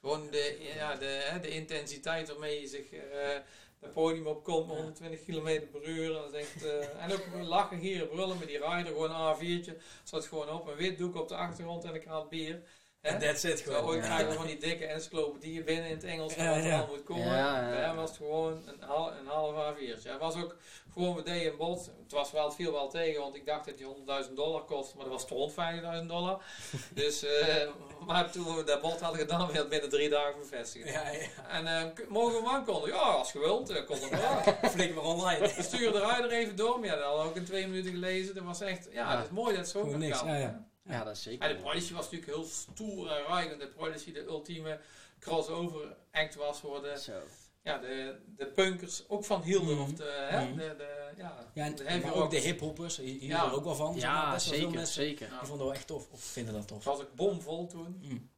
Gewoon 0.00 0.30
de, 0.30 0.70
ja, 0.76 0.94
de, 0.96 1.04
hè, 1.04 1.40
de 1.40 1.48
intensiteit 1.48 2.28
waarmee 2.28 2.60
je 2.60 2.66
zich 2.66 2.90
eh 2.92 3.36
het 3.84 3.92
podium 3.92 4.26
op 4.26 4.44
komt 4.44 4.66
met 4.66 4.76
Ja. 4.76 4.82
120 4.82 5.24
km 5.24 5.60
per 5.72 5.88
uur. 5.88 6.12
Dat 6.12 6.32
is 6.34 6.40
echt, 6.40 6.64
eh, 6.64 7.02
en 7.04 7.12
ook 7.12 7.24
lachen, 7.42 7.80
gieren, 7.80 8.08
brullen 8.08 8.38
met 8.38 8.48
die 8.48 8.58
rider. 8.68 8.92
Gewoon 8.92 9.10
een 9.10 9.34
A4'tje. 9.36 9.76
Zat 10.04 10.26
gewoon 10.26 10.50
op, 10.50 10.66
een 10.66 10.76
wit 10.76 10.98
doek 10.98 11.16
op 11.16 11.28
de 11.28 11.36
achtergrond 11.36 11.84
en 11.84 11.94
een 11.94 12.00
kraat 12.00 12.28
bier. 12.28 12.62
Hè? 13.00 13.10
En 13.10 13.18
that's 13.18 13.44
it 13.44 13.58
Zo, 13.58 13.64
gewoon. 13.72 13.84
ooit 13.88 13.98
Ja. 14.00 14.04
krijgen 14.06 14.28
we 14.28 14.34
van 14.34 14.46
die 14.46 14.58
dikke 14.58 14.86
encyclopedieën 14.86 15.64
binnen 15.64 15.86
in 15.88 15.94
het 15.94 16.04
Engels 16.04 16.32
van 16.34 16.44
Ja, 16.44 16.50
wat 16.50 16.58
er 16.58 16.66
ja. 16.66 16.80
al 16.80 16.86
moet 16.86 17.02
komen. 17.04 17.26
Ja, 17.26 17.94
was 17.94 18.08
het 18.08 18.18
gewoon 18.18 18.62
een, 18.68 18.80
hal, 18.80 19.12
een 19.12 19.26
half 19.26 19.74
A4'tje. 19.74 20.08
Hij 20.08 20.18
was 20.18 20.36
ook 20.36 20.56
gewoon, 20.94 21.14
we 21.16 21.22
deden 21.22 21.50
een 21.52 21.56
bod. 21.58 21.90
Het, 22.02 22.12
was 22.12 22.30
wel, 22.30 22.44
het 22.44 22.54
viel 22.54 22.72
wel 22.72 22.88
tegen, 22.88 23.20
want 23.20 23.34
ik 23.34 23.46
dacht 23.46 23.64
dat 23.66 23.76
die 23.78 23.86
100.000 24.28 24.32
dollar 24.34 24.62
kostte, 24.64 24.96
maar 24.96 25.08
dat 25.08 25.26
was 25.28 25.50
250.000 26.00 26.06
dollar. 26.06 26.42
dus, 26.94 27.22
eh, 27.24 27.68
maar 28.06 28.30
toen 28.30 28.56
we 28.56 28.64
dat 28.64 28.80
bod 28.80 29.00
hadden 29.00 29.20
gedaan, 29.20 29.46
werd 29.46 29.58
het 29.58 29.68
binnen 29.68 29.88
drie 29.90 30.08
dagen 30.08 30.38
bevestigd. 30.38 30.88
Ja, 30.88 31.10
ja. 31.10 31.28
En 31.48 31.66
eh, 31.66 31.92
k- 31.94 32.08
mogen 32.08 32.32
we 32.34 32.38
hem 32.38 32.48
aankondigen? 32.56 32.94
Ja, 32.98 33.00
als 33.04 33.32
je 33.32 33.38
wilt, 33.38 33.70
uh, 33.70 33.86
kon 33.86 33.96
het 34.00 34.10
maar. 34.10 34.58
Flik 34.74 34.94
maar 34.94 35.04
online. 35.04 35.48
We 35.54 35.62
sturen 35.62 35.92
de 35.92 36.06
rider 36.14 36.30
even 36.30 36.56
door, 36.56 36.78
maar 36.80 36.88
ja, 36.88 36.94
dat 36.94 37.04
hadden 37.04 37.22
we 37.22 37.28
ook 37.30 37.36
in 37.36 37.44
twee 37.44 37.66
minuten 37.66 37.90
gelezen. 37.90 38.34
Dat 38.34 38.44
was 38.44 38.60
echt, 38.60 38.88
ja, 38.92 39.10
Ja. 39.10 39.16
dat 39.16 39.24
is 39.24 39.30
mooi 39.30 39.48
dat 39.50 39.60
het 39.60 39.68
zo 39.70 39.80
kan. 39.80 39.98
niks, 39.98 40.20
ja, 40.20 40.36
ja. 40.36 40.66
Ja, 40.88 41.04
dat 41.04 41.16
is 41.16 41.22
zeker. 41.22 41.48
En 41.48 41.56
de 41.56 41.62
Prodigy 41.62 41.92
was 41.94 42.04
natuurlijk 42.10 42.32
heel 42.32 42.44
stoer 42.44 43.10
en 43.10 43.22
ruigend. 43.22 43.60
De 43.60 43.66
Prodigy 43.66 44.12
de 44.12 44.20
ultieme 44.24 44.78
crossover 45.20 45.96
act 46.12 46.34
was 46.34 46.58
voor 46.60 46.82
de, 46.82 46.98
Zo. 47.00 47.12
Ja, 47.64 47.78
de, 47.78 48.20
de 48.36 48.46
punkers 48.46 49.08
ook 49.08 49.24
van 49.24 49.42
hielden. 49.42 49.74
Mhm. 49.74 49.82
Of 49.82 49.92
de, 49.92 50.26
hè, 50.30 50.44
Mhm. 50.44 50.56
de, 50.56 50.74
de, 50.78 51.12
ja, 51.16 51.50
Ja, 51.54 51.64
en, 51.64 51.76
de 51.76 52.00
maar 52.02 52.14
ook 52.14 52.30
de 52.30 52.38
hiphoppers, 52.38 52.96
hier 52.96 53.20
hier 53.20 53.28
Ja. 53.28 53.46
er 53.46 53.52
ook 53.52 53.64
wel 53.64 53.74
van. 53.74 54.00
zeg 54.00 54.10
maar, 54.10 54.24
Ja, 54.24 54.32
best 54.32 54.44
wel 54.46 54.54
veel 54.54 54.62
zeker, 54.64 54.78
mensen 54.78 55.02
zeker. 55.02 55.28
Die 55.28 55.48
vonden 55.48 55.66
dat 55.66 55.76
echt 55.76 55.86
tof, 55.86 56.08
of 56.10 56.20
vinden 56.24 56.54
dat 56.54 56.68
tof. 56.68 56.76
Het 56.76 56.86
was 56.86 57.00
ook 57.00 57.14
bomvol 57.14 57.66
toen. 57.66 57.98
Mm. 58.02 58.30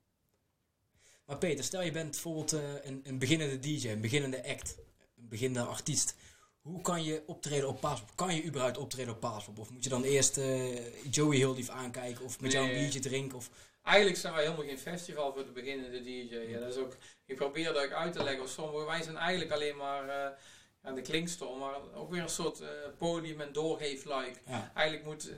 Maar 1.26 1.38
Peter, 1.38 1.64
stel 1.64 1.82
je 1.82 1.90
bent 1.90 2.10
bijvoorbeeld 2.10 2.52
eh, 2.52 2.60
een, 2.84 3.00
een 3.04 3.18
beginnende 3.18 3.58
DJ, 3.58 3.88
een 3.88 4.00
beginnende 4.00 4.48
act, 4.48 4.76
een 5.16 5.28
beginnende 5.28 5.68
artiest. 5.68 6.14
Hoe 6.60 6.80
kan 6.80 7.04
je 7.04 7.22
optreden 7.26 7.68
op 7.68 7.80
Paaspop? 7.80 8.10
Kan 8.14 8.34
je 8.34 8.44
überhaupt 8.44 8.78
optreden 8.78 9.12
op 9.14 9.20
Paaspop? 9.20 9.58
Of 9.58 9.70
moet 9.70 9.84
je 9.84 9.90
dan 9.90 10.02
eerst 10.02 10.36
eh, 10.38 11.10
Joey 11.10 11.36
heel 11.36 11.54
lief 11.54 11.68
aankijken 11.68 12.24
of 12.24 12.40
met 12.40 12.52
jou 12.52 12.68
een 12.68 12.74
biertje 12.78 13.00
drinken? 13.00 13.36
Of, 13.36 13.50
Eigenlijk 13.86 14.16
zijn 14.16 14.32
wij 14.34 14.42
helemaal 14.42 14.64
geen 14.66 14.78
festival 14.78 15.32
voor 15.32 15.44
de 15.44 15.50
beginnende 15.50 16.02
DJ. 16.02 16.34
Ja, 16.34 16.58
dat 16.58 16.68
is 16.68 16.76
ook, 16.76 16.96
ik 17.26 17.36
probeer 17.36 17.72
dat 17.72 17.84
ook 17.84 17.92
uit 17.92 18.12
te 18.12 18.22
leggen. 18.22 18.42
Of 18.42 18.50
sommigen, 18.50 18.86
wij 18.86 19.02
zijn 19.02 19.16
eigenlijk 19.16 19.52
alleen 19.52 19.76
maar 19.76 20.08
eh, 20.08 20.30
ja, 20.82 20.92
de 20.92 21.00
klinkstorm, 21.00 21.58
maar 21.58 21.94
ook 21.94 22.10
weer 22.10 22.22
een 22.22 22.28
soort 22.28 22.60
eh, 22.60 22.68
podium 22.98 23.40
en 23.40 23.52
doorgeefluik. 23.52 24.40
ja. 24.46 24.72
Eigenlijk 24.74 25.06
moet, 25.06 25.32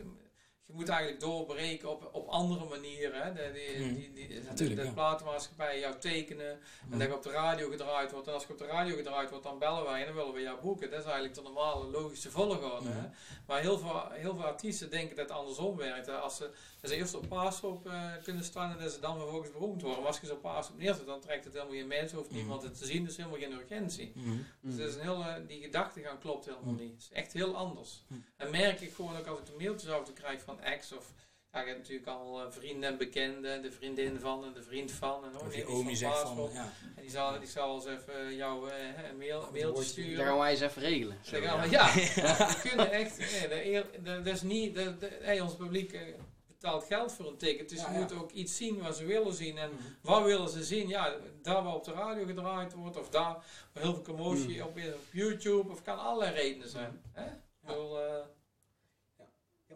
je 0.68 0.74
moet 0.74 0.88
eigenlijk 0.88 1.20
doorbreken 1.20 1.88
op, 1.90 2.08
op 2.12 2.28
andere 2.28 2.64
manieren. 2.64 3.22
Hè. 3.22 3.32
De, 3.32 3.50
die, 3.52 3.94
die, 3.94 4.12
die, 4.12 4.28
de- 4.54 4.74
de, 4.74 4.84
ja. 4.84 4.92
platenmaatschappij 4.92 5.78
jou 5.78 5.98
tekenen 5.98 6.58
en 6.90 6.98
dat 6.98 7.08
je 7.08 7.14
op 7.14 7.22
de 7.22 7.30
radio 7.30 7.70
gedraaid 7.70 8.12
wordt. 8.12 8.26
En 8.26 8.32
als 8.34 8.46
je 8.46 8.52
op 8.52 8.58
de 8.58 8.66
radio 8.66 8.96
gedraaid 8.96 9.30
wordt, 9.30 9.44
dan 9.44 9.58
bellen 9.58 9.84
wij 9.84 10.00
en 10.00 10.06
dan 10.06 10.14
willen 10.14 10.32
we 10.32 10.40
jou 10.40 10.60
boeken. 10.60 10.90
Dat 10.90 10.98
is 10.98 11.04
eigenlijk 11.04 11.34
de 11.34 11.42
normale 11.42 11.86
logische 11.90 12.30
volgorde. 12.30 12.88
Hè. 12.88 13.00
Mhm. 13.00 13.08
Maar 13.46 13.60
heel 13.60 13.78
veel, 13.78 14.02
heel 14.10 14.34
veel 14.34 14.44
artiesten 14.44 14.90
denken 14.90 15.16
dat 15.16 15.28
het 15.28 15.38
andersom 15.38 15.76
werkt. 15.76 16.06
Hè. 16.06 16.12
Als 16.16 16.36
ze, 16.36 16.50
dat 16.80 16.90
ze 16.90 16.96
eerst 16.96 17.14
op 17.14 17.28
paasop 17.28 17.86
eh 17.86 18.12
kunnen 18.22 18.44
staan 18.44 18.70
en 18.76 18.82
dat 18.82 18.92
ze 18.92 19.00
dan 19.00 19.18
vervolgens 19.18 19.52
beroemd 19.52 19.80
worden. 19.82 19.98
Maar 19.98 20.08
als 20.08 20.20
je 20.20 20.26
ze 20.26 20.32
op 20.32 20.42
paasop 20.42 20.76
neerzet, 20.78 21.06
dan 21.06 21.20
trekt 21.20 21.44
het 21.44 21.52
helemaal 21.54 21.74
geen 21.74 21.86
mensen, 21.86 22.16
hoeft 22.18 22.30
Mhm. 22.30 22.38
niemand 22.38 22.62
het 22.62 22.78
te 22.78 22.84
zien, 22.86 23.04
dus 23.04 23.16
helemaal 23.16 23.38
geen 23.38 23.52
urgentie. 23.52 24.12
Dus 24.60 24.76
dat 24.76 24.88
is 24.88 24.94
een 24.94 25.00
hele, 25.00 25.46
die 25.46 25.62
gedachtegang 25.62 26.20
klopt 26.20 26.44
helemaal 26.44 26.74
niet. 26.74 26.92
Het 26.92 27.02
is 27.02 27.10
echt 27.12 27.32
heel 27.32 27.56
anders. 27.56 28.02
En 28.36 28.50
merk 28.50 28.80
ik 28.80 28.92
gewoon 28.94 29.16
ook 29.16 29.26
als 29.26 29.38
ik 29.38 29.46
de 29.46 29.52
mailtjes 29.58 29.90
af 29.90 30.04
te 30.04 30.12
krijg 30.12 30.42
van 30.42 30.57
ex 30.62 30.92
of... 30.92 31.12
Ja, 31.52 31.60
je 31.60 31.66
hebt 31.66 31.78
natuurlijk 31.78 32.08
al 32.08 32.40
eh, 32.40 32.46
vrienden 32.50 32.90
en 32.90 32.96
bekenden, 32.98 33.62
de 33.62 33.72
vriendin 33.72 34.20
van 34.20 34.44
en 34.44 34.52
de 34.52 34.62
vriend 34.62 34.90
van. 34.92 35.24
En, 35.24 35.30
oh, 35.36 35.42
Of 35.46 35.48
nee, 35.48 35.58
je 35.58 35.66
die 35.66 35.84
die 35.86 35.96
zegt 35.96 36.18
van, 36.18 36.50
ja, 36.52 36.72
En 36.96 37.02
die 37.02 37.10
zal, 37.10 37.38
die 37.38 37.48
zal 37.48 37.74
eens 37.74 37.84
even 37.86 38.34
jou 38.36 38.70
eh, 38.70 39.08
een 39.10 39.16
mail, 39.18 39.48
mailtje 39.52 39.84
sturen. 39.84 40.16
Daar 40.16 40.26
gaan 40.26 40.38
wij 40.38 40.50
eens 40.50 40.60
even 40.60 40.82
regelen. 40.82 41.18
Zo, 41.22 41.40
gaan 41.40 41.60
we- 41.60 41.70
ja. 41.70 41.86
ja, 41.94 42.36
we 42.48 42.58
kunnen 42.68 42.90
echt. 42.90 43.18
Nee, 43.18 43.48
de 43.48 43.64
eer- 43.66 43.90
de- 44.02 44.22
dat 44.22 44.34
is 44.34 44.42
niet. 44.42 44.74
De, 44.74 44.98
de, 44.98 45.18
hey, 45.20 45.40
ons 45.40 45.56
publiek 45.56 45.92
eh, 45.92 46.00
betaalt 46.46 46.84
geld 46.84 47.12
voor 47.12 47.26
een 47.26 47.36
ticket. 47.36 47.68
Dus 47.68 47.78
Ja, 47.78 47.84
ze 47.86 47.92
ja. 47.92 47.98
moeten 47.98 48.18
ook 48.20 48.30
iets 48.30 48.56
zien 48.56 48.82
wat 48.82 48.96
ze 48.96 49.04
willen 49.04 49.34
zien. 49.34 49.58
En 49.58 49.70
Mhm. 49.70 49.82
wat 50.02 50.22
willen 50.24 50.48
ze 50.48 50.64
zien? 50.64 50.88
Ja, 50.88 51.14
daar 51.42 51.62
waar 51.62 51.74
op 51.74 51.84
de 51.84 51.92
radio 51.92 52.24
gedraaid 52.26 52.72
wordt, 52.74 52.96
of 52.98 53.08
daar 53.08 53.32
waar 53.72 53.82
heel 53.82 53.94
veel 53.94 54.02
commotie 54.02 54.56
Mm. 54.56 54.62
op 54.66 54.78
is, 54.78 54.86
op 54.92 55.00
YouTube, 55.12 55.70
of 55.72 55.82
kan 55.82 55.98
allerlei 55.98 56.32
redenen 56.34 56.68
zijn. 56.68 57.02
Hè? 57.12 57.24
Ik 57.26 57.32
bedoel, 57.66 57.98
eh, 58.00 58.06
Ja, 58.06 58.24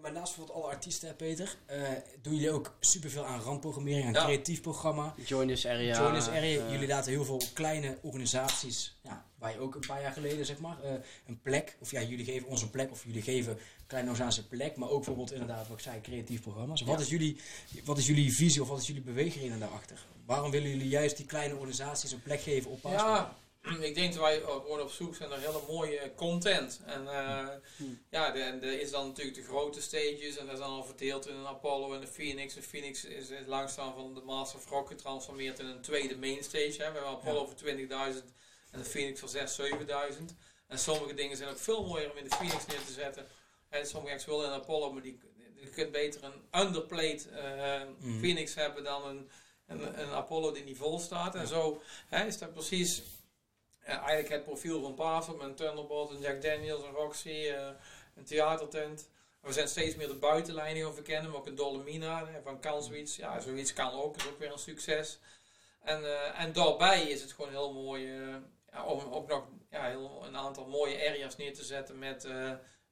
maar 0.03 0.13
naast 0.13 0.37
bijvoorbeeld 0.37 0.65
alle 0.65 0.73
artiesten, 0.75 1.09
hè, 1.09 1.15
Peter, 1.15 1.57
eh, 1.67 1.81
doen 2.23 2.35
jullie 2.35 2.51
ook 2.51 2.75
superveel 2.81 3.25
aan 3.27 3.41
randprogrammering, 3.41 4.07
aan 4.07 4.13
Ja. 4.13 4.25
creatief 4.25 4.61
programma. 4.61 5.15
Join 5.25 5.49
us 5.51 5.67
area. 5.67 5.99
Join 6.03 6.15
us 6.15 6.29
area. 6.29 6.65
eh, 6.67 6.71
jullie 6.73 6.89
laten 6.89 7.11
heel 7.13 7.25
veel 7.25 7.43
kleine 7.53 7.99
organisaties, 8.03 8.97
ja, 9.03 9.25
waar 9.39 9.53
je 9.53 9.59
ook 9.59 9.75
een 9.75 9.87
paar 9.87 10.01
jaar 10.01 10.13
geleden 10.13 10.47
zeg 10.47 10.59
maar, 10.59 10.83
eh, 10.83 10.93
een 11.27 11.41
plek, 11.41 11.77
of 11.81 11.91
ja, 11.91 12.03
jullie 12.03 12.25
geven 12.25 12.49
ons 12.49 12.63
een 12.63 12.71
plek, 12.71 12.91
of 12.91 13.05
jullie 13.05 13.23
geven 13.23 13.59
kleine 13.87 14.11
organisaties 14.11 14.43
een 14.43 14.57
plek, 14.59 14.77
maar 14.77 14.89
ook 14.89 14.97
bijvoorbeeld 14.97 15.33
inderdaad, 15.33 15.69
wat 15.69 15.77
ik 15.77 15.83
zei, 15.83 16.01
creatief 16.01 16.41
programma's. 16.43 16.81
Wat, 16.83 16.97
Ja. 16.99 17.05
is 17.05 17.11
jullie, 17.11 17.37
wat 17.85 17.99
is 17.99 18.07
jullie 18.07 18.35
visie 18.35 18.63
of 18.63 18.69
wat 18.69 18.81
is 18.81 18.87
jullie 18.87 19.03
beweegreden 19.03 19.59
daarachter? 19.59 20.07
Waarom 20.27 20.51
willen 20.51 20.69
jullie 20.69 20.89
juist 20.89 21.17
die 21.17 21.27
kleine 21.27 21.55
organisaties 21.55 22.13
een 22.13 22.23
plek 22.23 22.41
geven 22.41 22.71
op 22.71 22.81
Paaspoort? 22.81 23.17
ja, 23.17 23.37
ik 23.81 23.95
denk 23.95 24.13
dat 24.13 24.23
wij 24.23 24.41
gewoon 24.41 24.81
op 24.81 24.91
zoek 24.91 25.15
zijn 25.15 25.29
naar 25.29 25.39
hele 25.39 25.61
mooie 25.69 26.13
content. 26.17 26.81
En 26.87 27.09
eh, 27.09 27.49
Hmm. 27.77 28.03
ja, 28.11 28.31
de- 28.31 28.41
er 28.41 28.81
is 28.81 28.91
dan 28.91 29.07
natuurlijk 29.07 29.37
de 29.37 29.43
grote 29.45 29.83
stages 29.83 30.37
en 30.37 30.45
dat 30.47 30.55
is 30.55 30.61
dan 30.61 30.71
al 30.71 30.85
verdeeld 30.85 31.27
in 31.29 31.35
een 31.35 31.47
Apollo 31.47 31.95
en 31.95 32.01
een 32.03 32.09
Phoenix. 32.09 32.57
En 32.57 32.63
Phoenix 32.63 33.05
is, 33.05 33.29
is 33.31 33.47
langzaam 33.47 33.95
van 33.95 34.15
de 34.15 34.21
Master 34.21 34.59
of 34.59 34.69
Rock 34.69 34.89
getransformeerd 34.89 35.59
in 35.59 35.67
een 35.67 35.81
tweede 35.81 36.17
mainstage. 36.17 36.65
Hè. 36.71 36.77
We 36.77 36.83
hebben 36.83 37.05
Apollo 37.07 37.41
Ja. 37.41 37.47
voor 37.47 37.55
20.000 37.57 38.33
en 38.71 38.79
een 38.79 38.85
Phoenix 38.85 39.21
voor 39.21 39.29
6.000, 39.29 39.53
7.000. 39.57 40.35
En 40.67 40.79
sommige 40.79 41.15
dingen 41.15 41.37
zijn 41.37 41.49
ook 41.49 41.59
veel 41.59 41.87
mooier 41.87 42.11
om 42.11 42.17
in 42.17 42.25
de 42.25 42.35
Phoenix 42.37 42.67
neer 42.67 42.85
te 42.87 42.93
zetten. 42.93 43.27
En 43.69 43.87
sommige 43.87 44.13
acts 44.15 44.27
willen 44.27 44.47
een 44.47 44.61
Apollo, 44.61 44.93
maar 44.93 45.03
die, 45.03 45.19
je 45.61 45.69
kunt 45.71 45.93
beter 45.93 46.25
een 46.25 46.61
underplayed 46.67 47.29
eh, 47.29 47.81
Mhm. 47.99 48.19
Phoenix 48.19 48.55
hebben 48.55 48.85
dan 48.85 49.07
een, 49.07 49.31
een, 49.67 50.01
een 50.01 50.11
Apollo 50.13 50.53
die 50.53 50.65
niet 50.65 50.77
vol 50.77 50.99
staat. 50.99 51.35
En 51.35 51.41
Ja. 51.41 51.47
zo 51.47 51.83
hè, 52.09 52.27
is 52.27 52.39
dat 52.39 52.53
precies 52.53 53.03
eigenlijk 53.85 54.28
het 54.28 54.45
profiel 54.45 54.80
van 54.80 54.95
Pavel 54.95 55.37
met 55.37 55.47
een 55.47 55.55
Thunderbolt, 55.55 56.11
een 56.11 56.20
Jack 56.20 56.43
Daniels, 56.43 56.83
een 56.83 56.93
Roxy, 56.93 57.28
eh, 57.28 57.68
een 58.14 58.24
theatertent. 58.24 59.09
We 59.41 59.53
zijn 59.53 59.68
steeds 59.68 59.97
meer 59.97 60.09
de 60.09 60.14
buitenlijnen 60.14 60.83
gaan 60.83 60.95
verkennen, 60.95 61.30
maar 61.30 61.41
ook 61.41 61.47
een 61.47 61.55
Dolomina 61.55 62.28
van 62.43 62.61
kan 62.61 62.83
zoiets. 62.83 63.16
Ja, 63.16 63.41
zoiets 63.41 63.72
kan 63.72 63.93
ook, 63.93 64.16
is 64.16 64.26
ook 64.26 64.39
weer 64.39 64.53
een 64.53 64.59
succes. 64.59 65.18
En, 65.83 66.05
eh, 66.05 66.41
en 66.41 66.53
daarbij 66.53 67.03
is 67.03 67.22
het 67.22 67.33
gewoon 67.33 67.51
heel 67.51 67.72
mooi 67.72 68.11
eh, 68.11 68.37
ja, 68.72 68.85
om 68.85 69.12
ook 69.12 69.28
nog 69.28 69.45
ja, 69.70 69.89
heel, 69.89 70.24
een 70.26 70.37
aantal 70.37 70.66
mooie 70.66 71.09
areas 71.09 71.37
neer 71.37 71.55
te 71.55 71.64
zetten 71.64 71.99
met, 71.99 72.28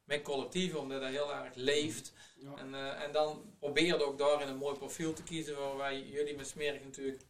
met 0.04 0.22
collectieven, 0.22 0.80
omdat 0.80 1.00
dat 1.00 1.10
heel 1.10 1.34
erg 1.34 1.54
leeft. 1.54 2.12
Ja. 2.36 2.56
En, 2.56 2.74
en 2.96 3.12
dan 3.12 3.54
probeer 3.58 3.86
je 3.86 4.04
ook 4.04 4.18
daarin 4.18 4.48
een 4.48 4.56
mooi 4.56 4.76
profiel 4.76 5.12
te 5.12 5.22
kiezen, 5.22 5.56
waar 5.56 5.76
wij 5.76 6.00
jullie 6.00 6.36
met 6.36 6.48
Smerig 6.48 6.84
natuurlijk 6.84 7.22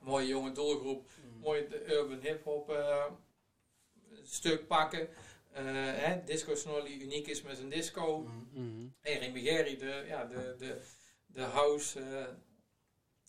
een 0.00 0.06
mooie 0.06 0.26
jonge 0.26 0.52
doelgroep, 0.52 1.10
mooi 1.44 1.68
de 1.68 1.94
urban 1.94 2.18
hip-hop 2.20 2.70
eh, 2.70 3.04
stuk 4.22 4.66
pakken. 4.66 5.08
Eh, 5.52 5.62
hè, 5.74 6.24
disco 6.24 6.54
Snorri 6.54 7.02
uniek 7.02 7.26
is 7.26 7.42
met 7.42 7.56
zijn 7.56 7.68
disco. 7.68 8.26
En 9.00 9.18
Remy 9.18 9.40
Gerry, 9.40 9.76
de, 9.76 10.04
ja, 10.06 10.24
de, 10.24 10.54
de, 10.58 10.80
de 11.26 11.42
house, 11.42 12.00
eh, 12.00 12.24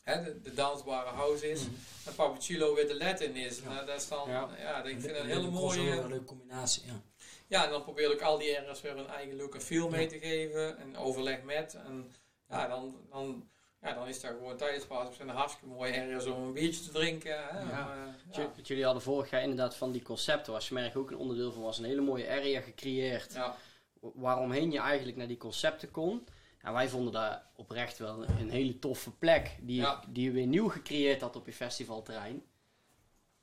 hè, 0.03 0.23
de, 0.23 0.41
de 0.41 0.53
dansbare 0.53 1.09
house 1.09 1.49
is. 1.49 1.61
Mhm. 1.61 1.73
En 2.05 2.15
Papachulo 2.15 2.75
weer 2.75 2.87
de 2.87 2.97
Latin 2.97 3.35
is. 3.35 3.59
Ja. 3.59 3.73
Nou, 3.73 3.85
dat 3.85 4.01
is 4.01 4.07
dan, 4.07 4.29
Ja. 4.29 4.49
ja, 4.57 4.83
ik 4.83 5.01
vind 5.01 5.15
een 5.15 5.25
hele 5.25 5.49
mooie... 5.49 5.91
Een 5.91 6.07
leuke 6.07 6.25
combinatie, 6.25 6.85
ja. 6.85 7.01
Ja, 7.47 7.65
en 7.65 7.71
dan 7.71 7.83
probeer 7.83 8.11
ik 8.11 8.21
al 8.21 8.37
die 8.37 8.57
areas 8.57 8.81
weer 8.81 8.97
een 8.97 9.07
eigen 9.07 9.35
look 9.35 9.55
en 9.55 9.61
feel 9.61 9.89
mee 9.89 10.07
te 10.07 10.19
geven. 10.19 10.77
En 10.77 10.97
overleg 10.97 11.43
met. 11.43 11.73
En 11.73 12.11
ja, 12.49 12.67
dan, 12.67 12.97
dan, 13.09 13.49
ja, 13.85 13.93
dan 13.93 14.07
is 14.07 14.21
dat 14.21 14.31
gewoon 14.31 14.57
tijdens 14.57 14.85
zijn 15.15 15.29
er 15.29 15.35
hartstikke 15.35 15.75
mooie 15.75 16.01
areas 16.01 16.25
om 16.25 16.43
een 16.43 16.53
biertje 16.53 16.83
te 16.83 16.91
drinken. 16.91 17.37
Hè? 17.47 17.59
Ja. 17.59 17.95
Eh. 18.31 18.43
Jullie 18.63 18.83
hadden 18.83 19.01
vorig 19.03 19.29
jaar 19.29 19.41
inderdaad 19.41 19.75
van 19.75 19.91
die 19.91 20.01
concepten, 20.01 20.51
waar 20.51 20.61
Smerg 20.61 20.95
ook 20.95 21.11
een 21.11 21.17
onderdeel 21.17 21.51
van 21.51 21.61
was, 21.61 21.77
een 21.77 21.85
hele 21.85 22.01
mooie 22.01 22.29
area 22.29 22.61
gecreëerd. 22.61 23.33
Ja. 23.33 23.55
Waaromheen 23.99 24.71
je 24.71 24.79
eigenlijk 24.79 25.17
naar 25.17 25.27
die 25.27 25.37
concepten 25.37 25.91
kon. 25.91 26.27
En 26.61 26.73
wij 26.73 26.89
vonden 26.89 27.13
dat 27.13 27.41
oprecht 27.55 27.97
wel 27.97 28.23
een 28.39 28.49
hele 28.49 28.79
toffe 28.79 29.11
plek. 29.11 29.57
Die, 29.61 29.81
Ja. 29.81 30.01
die 30.07 30.23
je 30.23 30.31
weer 30.31 30.47
nieuw 30.47 30.69
gecreëerd 30.69 31.21
had 31.21 31.35
op 31.35 31.45
je 31.45 31.53
festivalterrein. 31.53 32.43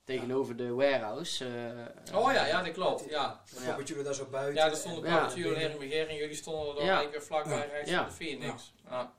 Tegenover 0.05 0.57
de 0.57 0.73
warehouse. 0.73 1.45
eh, 2.09 2.17
Oh 2.19 2.33
ja, 2.33 2.47
ja, 2.47 2.63
dat 2.63 2.73
klopt. 2.73 3.05
Ja, 3.09 3.41
Dan 3.55 3.65
jullie 3.89 4.03
daar 4.05 4.15
zo 4.15 4.27
buiten. 4.31 4.55
ja 4.55 4.71
er 4.71 4.77
stonden 4.77 5.11
Ja. 5.11 5.19
En 6.09 6.17
jullie 6.17 6.35
stonden 6.35 6.69
er 6.69 6.75
dan 6.75 6.85
Ja. 6.85 6.91
eigenlijk 6.97 7.17
weer 7.19 7.27
vlakbij 7.27 7.57
Ja. 7.67 7.73
rechts 7.73 7.91
Ja. 7.91 7.97
van 7.97 8.07
de 8.09 8.13
Phoenix. 8.25 8.73
Ja. 8.89 9.13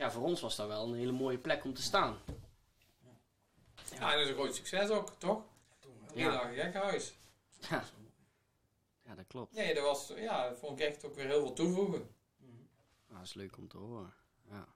Ja, 0.00 0.10
voor 0.10 0.22
ons 0.22 0.40
was 0.40 0.56
dat 0.56 0.66
wel 0.66 0.88
een 0.88 0.94
hele 0.94 1.12
mooie 1.12 1.38
plek 1.38 1.64
om 1.64 1.74
te 1.74 1.82
staan. 1.82 2.18
Ja, 3.98 4.10
en 4.10 4.16
dat 4.16 4.20
is 4.24 4.28
een 4.28 4.34
groot 4.34 4.54
succes 4.54 4.88
ook, 4.90 5.12
toch? 5.18 5.42
Drie 6.06 6.24
Ja. 6.24 6.30
dagen 6.30 6.54
gekhuis. 6.54 7.14
Ja. 7.70 7.84
ja, 9.04 9.14
dat 9.14 9.26
klopt. 9.26 9.54
Nee, 9.54 9.74
dat 9.74 9.84
was, 9.84 10.12
ja, 10.16 10.48
dat 10.48 10.58
vond 10.58 10.80
ik 10.80 10.86
echt 10.86 11.04
ook 11.04 11.14
weer 11.14 11.26
heel 11.26 11.40
veel 11.40 11.52
toevoegen. 11.52 12.08
Dat 13.08 13.22
is 13.22 13.34
leuk 13.34 13.56
om 13.56 13.68
te 13.68 13.76
horen. 13.76 14.12
Ja. 14.50 14.66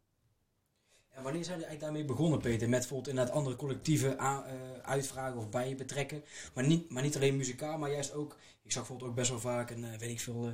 En 1.09 1.23
wanneer 1.23 1.45
zijn 1.45 1.59
jullie 1.59 1.69
eigenlijk 1.69 1.81
daarmee 1.81 2.05
begonnen, 2.05 2.41
Peter? 2.41 2.69
Met 2.69 2.79
bijvoorbeeld 2.79 3.09
inderdaad 3.09 3.35
andere 3.35 3.57
collectieven 3.57 4.19
eh, 4.19 4.39
uitvragen 4.83 5.39
of 5.39 5.49
bij 5.49 5.69
je 5.69 5.75
betrekken. 5.75 6.25
Maar 6.55 6.67
niet, 6.67 6.91
maar 6.91 7.03
niet 7.03 7.17
alleen 7.17 7.37
muzikaal, 7.37 7.79
maar 7.79 7.91
juist 7.91 8.13
ook... 8.13 8.37
Ik 8.63 8.73
zag 8.73 8.81
bijvoorbeeld 8.83 9.11
ook 9.11 9.17
best 9.17 9.31
wel 9.31 9.41
vaak 9.41 9.71
een, 9.71 9.85
eh, 9.85 9.99
weet 9.99 10.11
ik 10.11 10.21
veel... 10.21 10.47
eh, 10.47 10.53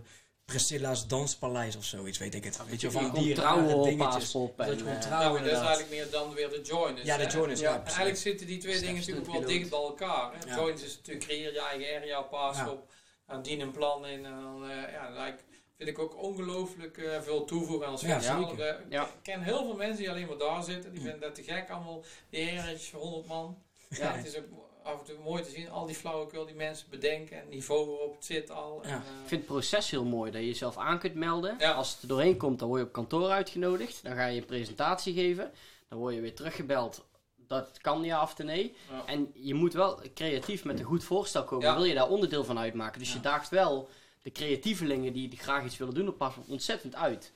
Priscilla's 0.50 1.06
Danspaleis 1.06 1.76
of 1.76 1.84
zoiets, 1.84 2.18
weet 2.18 2.34
ik 2.34 2.44
het. 2.44 2.58
Weet 2.68 2.80
je, 2.80 2.90
van 2.90 3.10
die 3.14 3.34
trouwen 3.34 3.74
op 3.74 3.84
dingetjes. 3.84 4.14
Paaspop. 4.14 4.56
Dat 4.56 4.66
En, 4.66 4.72
je 4.72 4.78
gewoon 4.78 4.94
eh, 4.94 5.00
trouw- 5.00 5.20
Ja, 5.20 5.28
maar 5.28 5.32
dat 5.32 5.40
is 5.40 5.46
inderdaad. 5.52 5.66
eigenlijk 5.76 5.90
meer 6.02 6.10
dan 6.10 6.34
weer 6.34 6.48
de 6.50 6.60
joiners. 6.62 7.06
Ja, 7.06 7.16
de 7.16 7.26
joiners, 7.26 7.60
ja, 7.60 7.82
eigenlijk 7.84 8.16
zitten 8.16 8.46
die 8.46 8.58
twee 8.58 8.80
dingen 8.80 8.94
natuurlijk 8.94 9.26
wel 9.26 9.40
dicht 9.44 9.70
bij 9.70 9.78
elkaar. 9.78 10.32
Hè? 10.32 10.48
Ja. 10.50 10.56
Joiners 10.56 10.82
is 10.82 10.96
natuurlijk 10.96 11.26
creëer 11.26 11.52
je 11.52 11.60
eigen 11.60 11.96
area, 11.96 12.22
paas 12.22 12.56
Ja. 12.56 12.70
op. 12.70 12.90
En 13.26 13.42
dien 13.42 13.60
een 13.60 13.70
plan 13.70 14.06
in. 14.06 14.24
En 14.24 14.32
dan 14.42 14.70
uh, 14.70 14.92
ja, 14.92 15.24
like, 15.24 15.38
vind 15.76 15.88
ik 15.88 15.98
ook 15.98 16.22
ongelooflijk 16.22 16.96
uh, 16.96 17.20
veel 17.20 17.44
toevoegen 17.44 17.86
aan 17.86 17.92
ons 17.92 18.00
Ja. 18.00 18.16
Ik 18.38 18.82
Ja. 18.88 19.08
ken 19.22 19.42
heel 19.42 19.64
veel 19.64 19.76
mensen 19.76 19.96
die 19.98 20.10
alleen 20.10 20.26
maar 20.26 20.38
daar 20.38 20.62
zitten. 20.62 20.92
Die 20.92 21.00
vinden 21.00 21.20
dat 21.20 21.34
te 21.34 21.42
gek 21.42 21.70
allemaal. 21.70 22.02
Die 22.30 22.60
area's 22.60 22.88
voor 22.88 23.00
100 23.00 23.26
man. 23.26 23.58
Ja. 23.88 23.96
Ja. 24.04 24.12
het 24.16 24.26
is 24.26 24.36
ook 24.36 24.44
af 24.82 24.98
en 24.98 25.04
toe 25.04 25.18
mooi 25.24 25.42
te 25.42 25.50
zien. 25.50 25.70
Al 25.70 25.86
die 25.86 25.94
flauwekul 25.94 26.46
die 26.46 26.54
mensen 26.54 26.86
bedenken. 26.90 27.40
En 27.40 27.48
niveau 27.48 27.86
waarop 27.90 28.14
het 28.14 28.24
zit 28.24 28.50
al. 28.50 28.82
En, 28.82 28.88
Ja. 28.88 28.94
eh, 28.94 29.00
Ik 29.22 29.28
vind 29.28 29.40
het 29.40 29.46
proces 29.50 29.90
heel 29.90 30.04
mooi 30.04 30.30
dat 30.30 30.40
je 30.40 30.46
jezelf 30.46 30.76
aan 30.76 30.98
kunt 30.98 31.14
melden. 31.14 31.56
Ja. 31.58 31.72
Als 31.72 31.92
het 31.92 32.02
er 32.02 32.08
doorheen 32.08 32.36
komt, 32.36 32.58
dan 32.58 32.68
word 32.68 32.80
je 32.80 32.86
op 32.86 32.92
kantoor 32.92 33.30
uitgenodigd. 33.30 34.02
Dan 34.02 34.14
ga 34.14 34.26
je 34.26 34.40
een 34.40 34.46
presentatie 34.46 35.14
geven. 35.14 35.52
Dan 35.88 35.98
word 35.98 36.14
je 36.14 36.20
weer 36.20 36.34
teruggebeld. 36.34 37.04
Dat 37.36 37.78
kan 37.80 38.02
ja 38.04 38.22
of 38.22 38.38
nee. 38.38 38.74
ja. 38.90 39.06
En 39.06 39.30
je 39.34 39.54
moet 39.54 39.72
wel 39.72 40.00
creatief 40.14 40.64
met 40.64 40.78
een 40.78 40.84
goed 40.84 41.04
voorstel 41.04 41.44
komen. 41.44 41.74
Wil 41.74 41.84
je 41.84 41.94
daar 41.94 42.08
onderdeel 42.08 42.44
van 42.44 42.58
uitmaken? 42.58 42.98
Dus 43.00 43.12
je 43.12 43.20
daagt 43.20 43.48
wel 43.48 43.88
de 44.22 44.32
creatievelingen 44.32 45.12
die, 45.12 45.28
die 45.28 45.38
graag 45.38 45.64
iets 45.64 45.76
willen 45.76 45.94
doen 45.94 46.08
op 46.08 46.18
Paspoort 46.18 46.48
ontzettend 46.48 46.94
uit. 46.94 47.32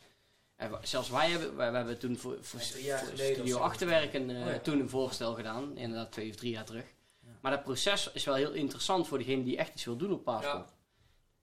En 0.57 0.71
zelfs 0.83 1.11
wij 1.11 1.31
hebben, 1.31 1.57
wij, 1.57 1.71
wij 1.71 1.81
hebben 1.81 1.99
toen 1.99 2.17
voor, 2.17 2.37
voor, 2.41 2.61
Studio. 2.61 3.59
Achterwerken 3.59 4.31
eh, 4.31 4.47
Oh 4.47 4.53
ja. 4.53 4.59
toen 4.59 4.81
een 4.81 4.89
voorstel 4.89 5.35
gedaan. 5.35 5.77
Inderdaad 5.77 6.13
twee 6.13 6.31
of 6.31 6.37
drie 6.37 6.51
jaar 6.53 6.65
terug. 6.65 6.85
Maar 7.45 7.53
dat 7.53 7.63
proces 7.63 8.13
is 8.13 8.25
wel 8.25 8.35
heel 8.35 8.53
interessant 8.53 9.07
voor 9.09 9.19
degene 9.19 9.45
die 9.45 9.57
echt 9.57 9.75
iets 9.75 9.85
wil 9.85 9.97
doen 9.97 10.13
op 10.13 10.25
Paspoort. 10.25 10.69
Ja. 10.69 10.75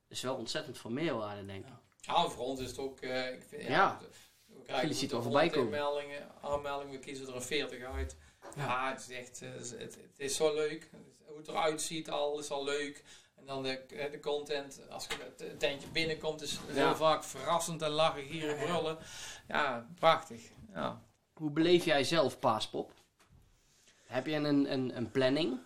is 0.07 0.21
wel 0.21 0.35
ontzettend 0.35 0.77
voor 0.77 0.91
meerwaarde, 0.91 1.45
denk 1.45 1.65
ik. 1.65 1.73
Ja. 2.01 2.27
Voor 2.29 2.45
ons 2.45 2.59
is 2.59 2.67
het 2.69 2.77
ook. 2.79 2.99
eh 2.99 3.33
ik 3.33 3.43
vind, 3.47 3.61
ja, 3.61 3.67
Ja. 3.69 3.99
we 4.45 4.61
krijgen 4.63 4.89
het 4.89 5.11
wel 5.11 5.21
voorbij 5.21 5.41
100 5.49 5.53
komen. 5.65 5.79
Aanmeldingen, 5.79 6.27
aanmeldingen, 6.41 6.93
we 6.93 6.99
kiezen 6.99 7.27
er 7.27 7.35
een 7.35 7.41
40 7.41 7.83
uit. 7.83 8.15
Ja. 8.55 8.63
Ja, 8.65 8.89
het 8.91 8.99
is 9.09 9.15
echt. 9.17 9.41
eh, 9.41 9.49
Het, 9.53 9.69
het, 9.69 9.95
het 9.95 10.15
is 10.17 10.35
zo 10.35 10.53
leuk. 10.53 10.89
Hoe 11.25 11.37
het 11.37 11.47
eruit 11.47 11.81
ziet 11.81 12.09
al 12.09 12.39
is 12.39 12.51
al 12.51 12.63
leuk. 12.63 13.03
En 13.35 13.45
dan 13.45 13.63
de, 13.63 13.77
eh, 13.77 14.11
de 14.11 14.19
content, 14.19 14.81
als 14.89 15.05
je 15.07 15.13
het 15.23 15.39
het 15.39 15.59
tentje 15.59 15.87
binnenkomt, 15.87 16.41
is 16.41 16.59
heel 16.67 16.75
Ja. 16.75 16.95
vaak 16.95 17.23
verrassend 17.23 17.81
en 17.81 17.89
lachen, 17.89 18.23
gieren, 18.23 18.57
ja. 18.57 18.63
brullen. 18.65 18.97
Ja, 19.47 19.87
prachtig. 19.95 20.41
Ja. 20.73 21.01
Hoe 21.33 21.51
beleef 21.51 21.85
jij 21.85 22.03
zelf 22.03 22.39
Paaspop? 22.39 22.91
Heb 24.05 24.25
je 24.25 24.33
een, 24.33 24.71
een, 24.71 24.97
een 24.97 25.11
planning? 25.11 25.59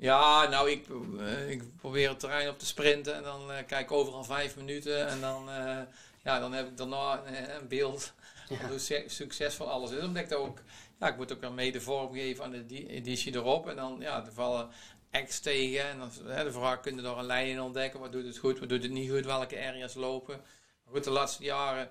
Ja, 0.00 0.48
nou, 0.48 0.70
ik, 0.70 0.86
eh, 1.18 1.50
ik 1.50 1.76
probeer 1.76 2.08
het 2.08 2.20
terrein 2.20 2.48
op 2.48 2.58
te 2.58 2.66
sprinten 2.66 3.14
en 3.14 3.22
dan 3.22 3.52
eh, 3.52 3.66
kijk 3.66 3.80
ik 3.84 3.92
overal 3.92 4.24
vijf 4.24 4.56
minuten 4.56 5.08
en 5.08 5.20
dan, 5.20 5.50
eh, 5.50 5.78
ja, 6.24 6.38
dan 6.40 6.52
heb 6.52 6.66
ik 6.66 6.76
daarna 6.76 7.22
een, 7.26 7.54
een 7.56 7.68
beeld 7.68 8.12
Ja. 8.48 8.56
van 8.56 8.68
hoe 8.68 8.78
su- 8.78 9.08
succesvol 9.08 9.70
alles 9.70 9.90
is. 9.90 10.02
Omdat 10.02 10.22
ik 10.22 10.28
dat 10.28 10.38
ook, 10.38 10.58
ja, 11.00 11.08
ik 11.08 11.16
moet 11.16 11.32
ook 11.32 11.42
een 11.42 11.54
mede 11.54 11.80
vormgeven 11.80 12.44
aan 12.44 12.50
de 12.50 12.66
di- 12.66 12.86
editie 12.86 13.34
erop 13.34 13.68
en 13.68 13.76
dan, 13.76 13.96
ja, 14.00 14.24
er 14.26 14.32
vallen 14.32 14.68
acts 15.10 15.40
tegen 15.40 15.84
en 15.88 15.98
dan, 15.98 16.10
hè, 16.26 16.44
de 16.44 16.52
vraag, 16.52 16.80
kun 16.80 16.96
je 16.96 17.02
daar 17.02 17.18
een 17.18 17.24
lijn 17.24 17.46
in 17.48 17.60
ontdekken, 17.60 18.00
wat 18.00 18.12
doet 18.12 18.26
het 18.26 18.38
goed, 18.38 18.58
wat 18.58 18.68
doet 18.68 18.82
het 18.82 18.92
niet 18.92 19.10
goed, 19.10 19.24
welke 19.24 19.56
areas 19.66 19.94
lopen. 19.94 20.36
Maar 20.84 20.94
goed, 20.94 21.04
de 21.04 21.10
laatste 21.10 21.42
jaren, 21.42 21.88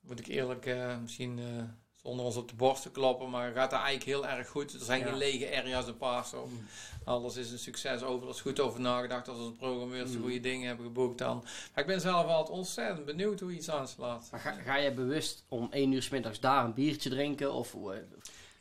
moet 0.00 0.18
ik 0.20 0.26
eerlijk, 0.26 0.76
misschien... 1.02 1.38
zonder 2.06 2.24
ons 2.24 2.36
op 2.36 2.48
de 2.48 2.54
borst 2.54 2.82
te 2.82 2.90
kloppen, 2.90 3.30
maar 3.30 3.52
gaat 3.52 3.70
dat 3.70 3.80
eigenlijk 3.80 4.04
heel 4.10 4.26
erg 4.26 4.48
goed. 4.48 4.72
Er 4.72 4.80
zijn 4.80 5.00
Ja. 5.00 5.06
geen 5.06 5.16
lege 5.16 5.56
areas 5.56 5.86
in 5.86 5.96
Paso. 5.96 6.46
Mm. 6.46 6.66
Alles 7.04 7.36
is 7.36 7.50
een 7.50 7.58
succes, 7.58 8.02
overal 8.02 8.32
is 8.32 8.40
goed 8.40 8.60
over 8.60 8.80
nagedacht. 8.80 9.28
Als 9.28 9.38
onze 9.38 9.52
programmeurs 9.52 10.10
Mm. 10.10 10.20
goede 10.22 10.40
dingen 10.40 10.66
hebben 10.66 10.86
geboekt 10.86 11.18
dan. 11.18 11.36
Maar 11.74 11.84
ik 11.84 11.86
ben 11.86 12.00
zelf 12.00 12.26
altijd 12.26 12.56
ontzettend 12.58 13.04
benieuwd 13.06 13.40
hoe 13.40 13.52
iets 13.52 13.70
aanslaat. 13.70 14.28
Maar 14.30 14.40
ga, 14.40 14.52
ga 14.52 14.76
je 14.76 14.92
bewust 14.92 15.44
om 15.48 15.68
één 15.70 15.92
uur 15.92 16.02
's 16.02 16.08
middags 16.08 16.40
daar 16.40 16.64
een 16.64 16.74
biertje 16.74 17.10
drinken? 17.10 17.52
Of 17.52 17.72
hoe, 17.72 18.04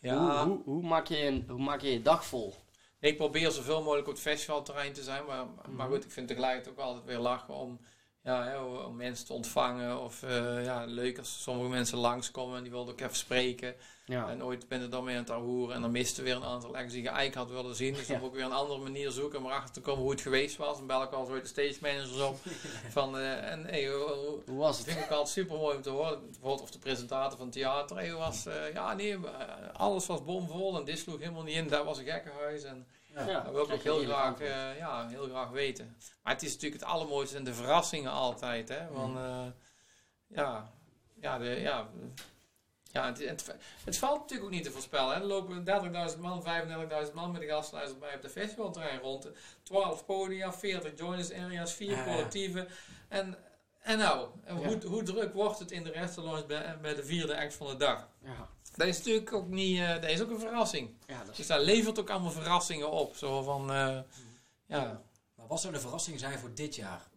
Ja, 0.01 0.17
hoe, 0.17 0.47
hoe, 0.53 0.61
hoe 0.63 0.83
maak 0.83 1.07
je 1.07 1.25
een, 1.25 1.45
hoe 1.49 1.63
maak 1.63 1.81
je 1.81 1.91
je 1.91 2.01
dag 2.01 2.25
vol? 2.25 2.53
ik 2.99 3.17
probeer 3.17 3.51
zoveel 3.51 3.81
mogelijk 3.83 4.07
op 4.07 4.13
het 4.13 4.21
festivalterrein 4.21 4.93
te 4.93 5.03
zijn. 5.03 5.25
Maar, 5.25 5.45
maar 5.69 5.85
Mhm. 5.87 5.95
goed, 5.95 6.03
ik 6.03 6.11
vind 6.11 6.27
tegelijkertijd 6.27 6.75
ook 6.79 6.85
altijd 6.85 7.05
weer 7.05 7.17
lachen 7.19 7.53
om, 7.53 7.79
ja, 8.25 8.43
hè, 8.43 8.57
om 8.59 8.95
mensen 8.95 9.25
te 9.25 9.33
ontvangen. 9.33 10.01
Of 10.01 10.23
eh, 10.23 10.63
ja, 10.65 10.85
leuk 10.85 11.17
als 11.17 11.41
sommige 11.43 11.69
mensen 11.69 11.97
langskomen 11.97 12.57
en 12.57 12.63
die 12.63 12.71
wilden 12.71 12.93
ook 12.93 13.01
even 13.01 13.15
spreken. 13.15 13.75
Ja. 14.05 14.29
En 14.29 14.43
ooit 14.43 14.67
ben 14.67 14.81
ik 14.83 14.91
dan 14.91 15.03
mee 15.03 15.15
aan 15.15 15.21
het 15.21 15.31
ahoeren 15.31 15.75
en 15.75 15.81
dan 15.81 15.91
miste 15.91 16.21
weer 16.21 16.35
een 16.35 16.43
aantal 16.43 16.75
acts 16.77 16.93
die 16.93 17.01
je 17.01 17.09
eigenlijk 17.09 17.37
had 17.49 17.57
willen 17.61 17.75
zien. 17.75 17.93
Dus 17.93 18.07
dan 18.07 18.15
Ja. 18.15 18.21
moet 18.21 18.31
ik 18.31 18.35
weer 18.35 18.45
een 18.45 18.51
andere 18.51 18.79
manier 18.79 19.11
zoeken 19.11 19.39
om 19.39 19.45
erachter 19.45 19.71
te 19.73 19.81
komen 19.81 20.01
hoe 20.01 20.11
het 20.11 20.21
geweest 20.21 20.57
was. 20.57 20.79
En 20.79 20.87
bel 20.87 21.03
ik 21.03 21.11
al 21.11 21.25
zo 21.25 21.41
de 21.41 21.47
stage 21.47 21.77
managers 21.81 22.19
op. 22.21 22.37
Van, 22.97 23.17
eh, 23.17 23.51
en 23.51 23.65
hey, 23.65 23.87
hoe- 23.87 24.41
was 24.45 24.77
het? 24.77 24.87
vind 24.87 24.99
ik 25.05 25.09
altijd 25.11 25.27
super 25.29 25.57
mooi 25.57 25.75
om 25.75 25.81
te 25.81 25.89
horen. 25.89 26.21
Bijvoorbeeld 26.25 26.61
of 26.61 26.71
de 26.71 26.79
presentator 26.79 27.37
van 27.37 27.45
het 27.47 27.55
theater. 27.55 27.95
Hey, 27.97 28.13
was, 28.13 28.45
eh, 28.45 28.73
ja, 28.73 28.93
nee, 28.93 29.17
alles 29.73 30.05
was 30.05 30.23
bomvol 30.23 30.77
en 30.77 30.83
dit 30.85 30.99
sloeg 30.99 31.19
helemaal 31.19 31.43
niet 31.43 31.55
in. 31.55 31.67
Dat 31.67 31.85
was 31.85 31.97
een 31.97 32.05
gekkenhuis. 32.05 32.63
En 32.63 32.87
Ja, 33.15 33.39
dat 33.41 33.53
wil 33.53 33.63
ik 33.63 33.71
ook 33.71 33.81
heel 33.83 34.03
graag, 34.03 34.39
eh, 34.39 34.77
ja, 34.77 35.07
heel 35.07 35.27
graag 35.27 35.49
weten. 35.49 35.97
Maar 36.23 36.33
het 36.33 36.43
is 36.43 36.53
natuurlijk 36.53 36.81
het 36.81 36.91
allermooiste 36.91 37.37
en 37.37 37.43
de 37.43 37.53
verrassingen 37.53 38.11
altijd. 38.11 38.69
Hè? 38.69 38.87
Want, 38.91 39.17
eh, 39.17 39.45
ja, 40.27 40.71
ja, 41.21 41.37
de, 41.37 41.45
ja, 41.45 41.87
ja 42.91 43.05
het, 43.05 43.19
het, 43.19 43.55
het 43.85 43.97
valt 43.97 44.19
natuurlijk 44.19 44.43
ook 44.47 44.53
niet 44.55 44.63
te 44.63 44.71
voorspellen. 44.71 45.15
Hè? 45.15 45.21
Er 45.21 45.27
lopen 45.27 45.63
30.000 46.13 46.19
man, 46.21 46.43
35.000 47.07 47.13
man 47.13 47.31
met 47.31 47.41
de 47.41 47.47
gastlijst 47.47 47.99
bij 47.99 48.15
op 48.15 48.21
de 48.21 48.29
festivalterrein 48.29 48.99
rond. 48.99 49.29
12 49.63 50.05
podia, 50.05 50.53
40 50.53 50.97
joiners 50.97 51.31
areas, 51.33 51.73
4 51.73 51.89
Ja, 51.91 51.97
ja. 51.97 52.03
collectieven. 52.03 52.67
En, 53.07 53.37
en 53.79 53.97
nou, 53.97 54.29
en 54.43 54.59
Ja. 54.59 54.67
hoe, 54.67 54.85
hoe 54.87 55.03
druk 55.03 55.33
wordt 55.33 55.59
het 55.59 55.71
in 55.71 55.83
de 55.83 55.91
restaurants 55.91 56.45
bij, 56.45 56.77
bij 56.81 56.95
de 56.95 57.05
vierde 57.05 57.37
act 57.37 57.53
van 57.53 57.67
de 57.67 57.75
dag? 57.77 58.07
Ja. 58.23 58.49
Dat 58.75 58.87
is 58.87 58.97
natuurlijk 58.97 59.33
ook 59.33 59.47
niet, 59.47 59.79
eh, 59.79 59.93
dat 59.93 60.03
is 60.09 60.21
ook 60.21 60.29
een 60.29 60.39
verrassing. 60.39 60.89
Ja, 61.07 61.19
dat 61.19 61.29
is, 61.29 61.37
Dus 61.37 61.47
daar 61.47 61.61
levert 61.61 61.99
ook 61.99 62.09
allemaal 62.09 62.31
verrassingen 62.31 62.91
op. 62.91 63.15
Zo 63.15 63.41
van, 63.43 63.71
eh, 63.71 63.99
ja. 64.65 65.01
Maar 65.35 65.47
wat 65.47 65.61
zou 65.61 65.73
de 65.73 65.79
verrassing 65.79 66.19
zijn 66.19 66.39
voor 66.39 66.53
dit 66.53 66.75
jaar? 66.75 67.07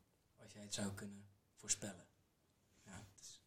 Als 0.43 0.53
jij 0.53 0.63
het 0.63 0.75
zou 0.75 0.89
kunnen 0.95 1.25
voorspellen. 1.57 2.05
Ja, 2.85 2.91
het 2.93 3.21
is- 3.25 3.41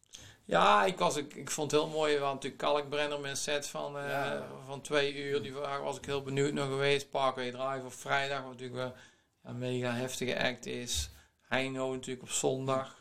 Ja, 0.44 0.84
ik, 0.84 0.98
was, 0.98 1.16
ik, 1.16 1.34
ik 1.34 1.50
vond 1.50 1.70
het 1.70 1.80
heel 1.80 1.90
mooi. 1.90 2.12
We 2.12 2.18
hadden 2.18 2.34
natuurlijk 2.34 2.62
Kalkbrenner 2.62 3.20
met 3.20 3.30
een 3.30 3.36
set 3.36 3.66
van, 3.66 3.98
eh, 3.98 4.08
Ja. 4.08 4.46
van 4.66 4.80
twee 4.80 5.14
uur. 5.24 5.42
Die 5.42 5.52
wa- 5.52 5.80
was 5.80 5.96
ik 5.96 6.04
heel 6.04 6.22
benieuwd 6.22 6.52
naar 6.52 6.66
geweest. 6.66 7.10
Parkway 7.10 7.50
Drive 7.50 7.84
op 7.84 7.92
vrijdag, 7.92 8.40
wat 8.42 8.50
natuurlijk 8.50 8.78
wel 8.78 8.94
een 9.42 9.58
mega 9.58 9.92
heftige 9.92 10.42
act 10.42 10.66
is. 10.66 11.10
Heino 11.40 11.92
natuurlijk 11.92 12.22
op 12.22 12.30
zondag. 12.30 13.00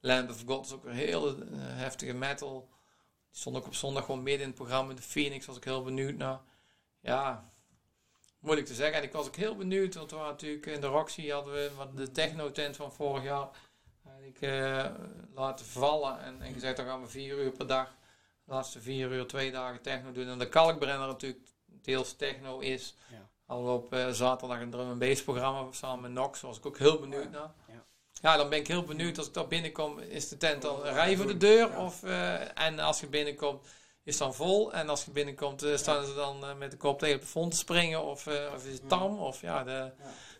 Land 0.00 0.30
of 0.30 0.42
God 0.46 0.66
is 0.66 0.72
ook 0.72 0.84
weer 0.84 0.94
heel 0.94 1.28
eh, 1.28 1.36
heftige 1.58 2.12
metal. 2.12 2.68
Die 3.32 3.40
stond 3.40 3.56
ook 3.56 3.66
op 3.66 3.74
zondag 3.74 4.04
gewoon 4.04 4.22
midden 4.22 4.42
in 4.42 4.48
het 4.48 4.56
programma. 4.56 4.94
De 4.94 5.02
Phoenix 5.02 5.46
was 5.46 5.56
ik 5.56 5.64
heel 5.64 5.82
benieuwd 5.82 6.16
naar. 6.16 6.40
Ja, 7.00 7.52
moeilijk 8.38 8.66
te 8.66 8.74
zeggen. 8.74 8.96
En 8.96 9.02
ik 9.02 9.12
was 9.12 9.26
ook 9.26 9.36
heel 9.36 9.56
benieuwd, 9.56 9.94
want 9.94 10.10
we 10.10 10.16
waren 10.16 10.32
natuurlijk 10.32 10.66
in 10.66 10.80
de 10.80 10.86
Roxy 10.86 11.28
hadden 11.28 11.54
we 11.54 11.94
de 11.94 12.10
techno-tent 12.10 12.76
van 12.76 12.92
vorig 12.92 13.22
jaar 13.22 13.48
eigenlijk 14.06 14.40
eh, 14.40 14.90
laten 15.34 15.66
vallen. 15.66 16.20
En, 16.20 16.42
en 16.42 16.52
gezegd, 16.52 16.76
dan 16.76 16.86
gaan 16.86 17.02
we 17.02 17.08
vier 17.08 17.38
uur 17.38 17.50
per 17.50 17.66
dag 17.66 17.94
laatste 18.44 18.80
vier 18.80 19.12
uur 19.12 19.26
twee 19.26 19.50
dagen 19.50 19.82
techno 19.82 20.12
doen. 20.12 20.28
En 20.28 20.38
de 20.38 20.48
kalkbrenner 20.48 21.06
natuurlijk 21.06 21.46
deels 21.66 22.12
techno 22.12 22.58
is. 22.58 22.94
Ja. 23.10 23.28
Al 23.46 23.74
op 23.74 23.92
eh, 23.92 24.08
zaterdag 24.08 24.60
een 24.60 24.70
drum 24.70 24.90
en 24.90 24.98
bass 24.98 25.22
programma 25.22 25.72
samen 25.72 26.00
met 26.00 26.12
Nox. 26.12 26.40
was 26.40 26.58
ik 26.58 26.66
ook 26.66 26.78
heel 26.78 27.00
benieuwd 27.00 27.30
naar. 27.30 27.50
Ja. 28.22 28.36
Dan 28.36 28.48
ben 28.48 28.58
ik 28.58 28.66
heel 28.66 28.82
benieuwd 28.82 29.18
als 29.18 29.26
ik 29.26 29.34
daar 29.34 29.46
binnenkom. 29.48 29.98
Is 29.98 30.28
de 30.28 30.36
tent 30.36 30.62
dan 30.62 30.86
een 30.86 30.92
rij 30.92 31.16
voor 31.16 31.26
de 31.26 31.36
deur? 31.36 31.78
Of, 31.78 32.02
eh, 32.02 32.58
en 32.58 32.78
als 32.78 33.00
je 33.00 33.06
binnenkomt, 33.06 33.66
is 34.04 34.14
het 34.14 34.22
dan 34.22 34.34
vol? 34.34 34.72
En 34.72 34.88
als 34.88 35.04
je 35.04 35.10
binnenkomt, 35.10 35.62
eh, 35.62 35.76
staan 35.76 36.06
ze 36.06 36.14
dan 36.14 36.44
eh, 36.44 36.56
met 36.56 36.70
de 36.70 36.76
kop 36.76 36.98
tegen 36.98 37.14
het 37.14 37.22
plafond 37.22 37.50
te 37.52 37.56
springen? 37.58 38.02
Of, 38.02 38.26
of 38.26 38.66
is 38.66 38.72
het 38.72 38.88
tam? 38.88 39.18
Of 39.18 39.40
ja, 39.40 39.64
de, 39.64 39.90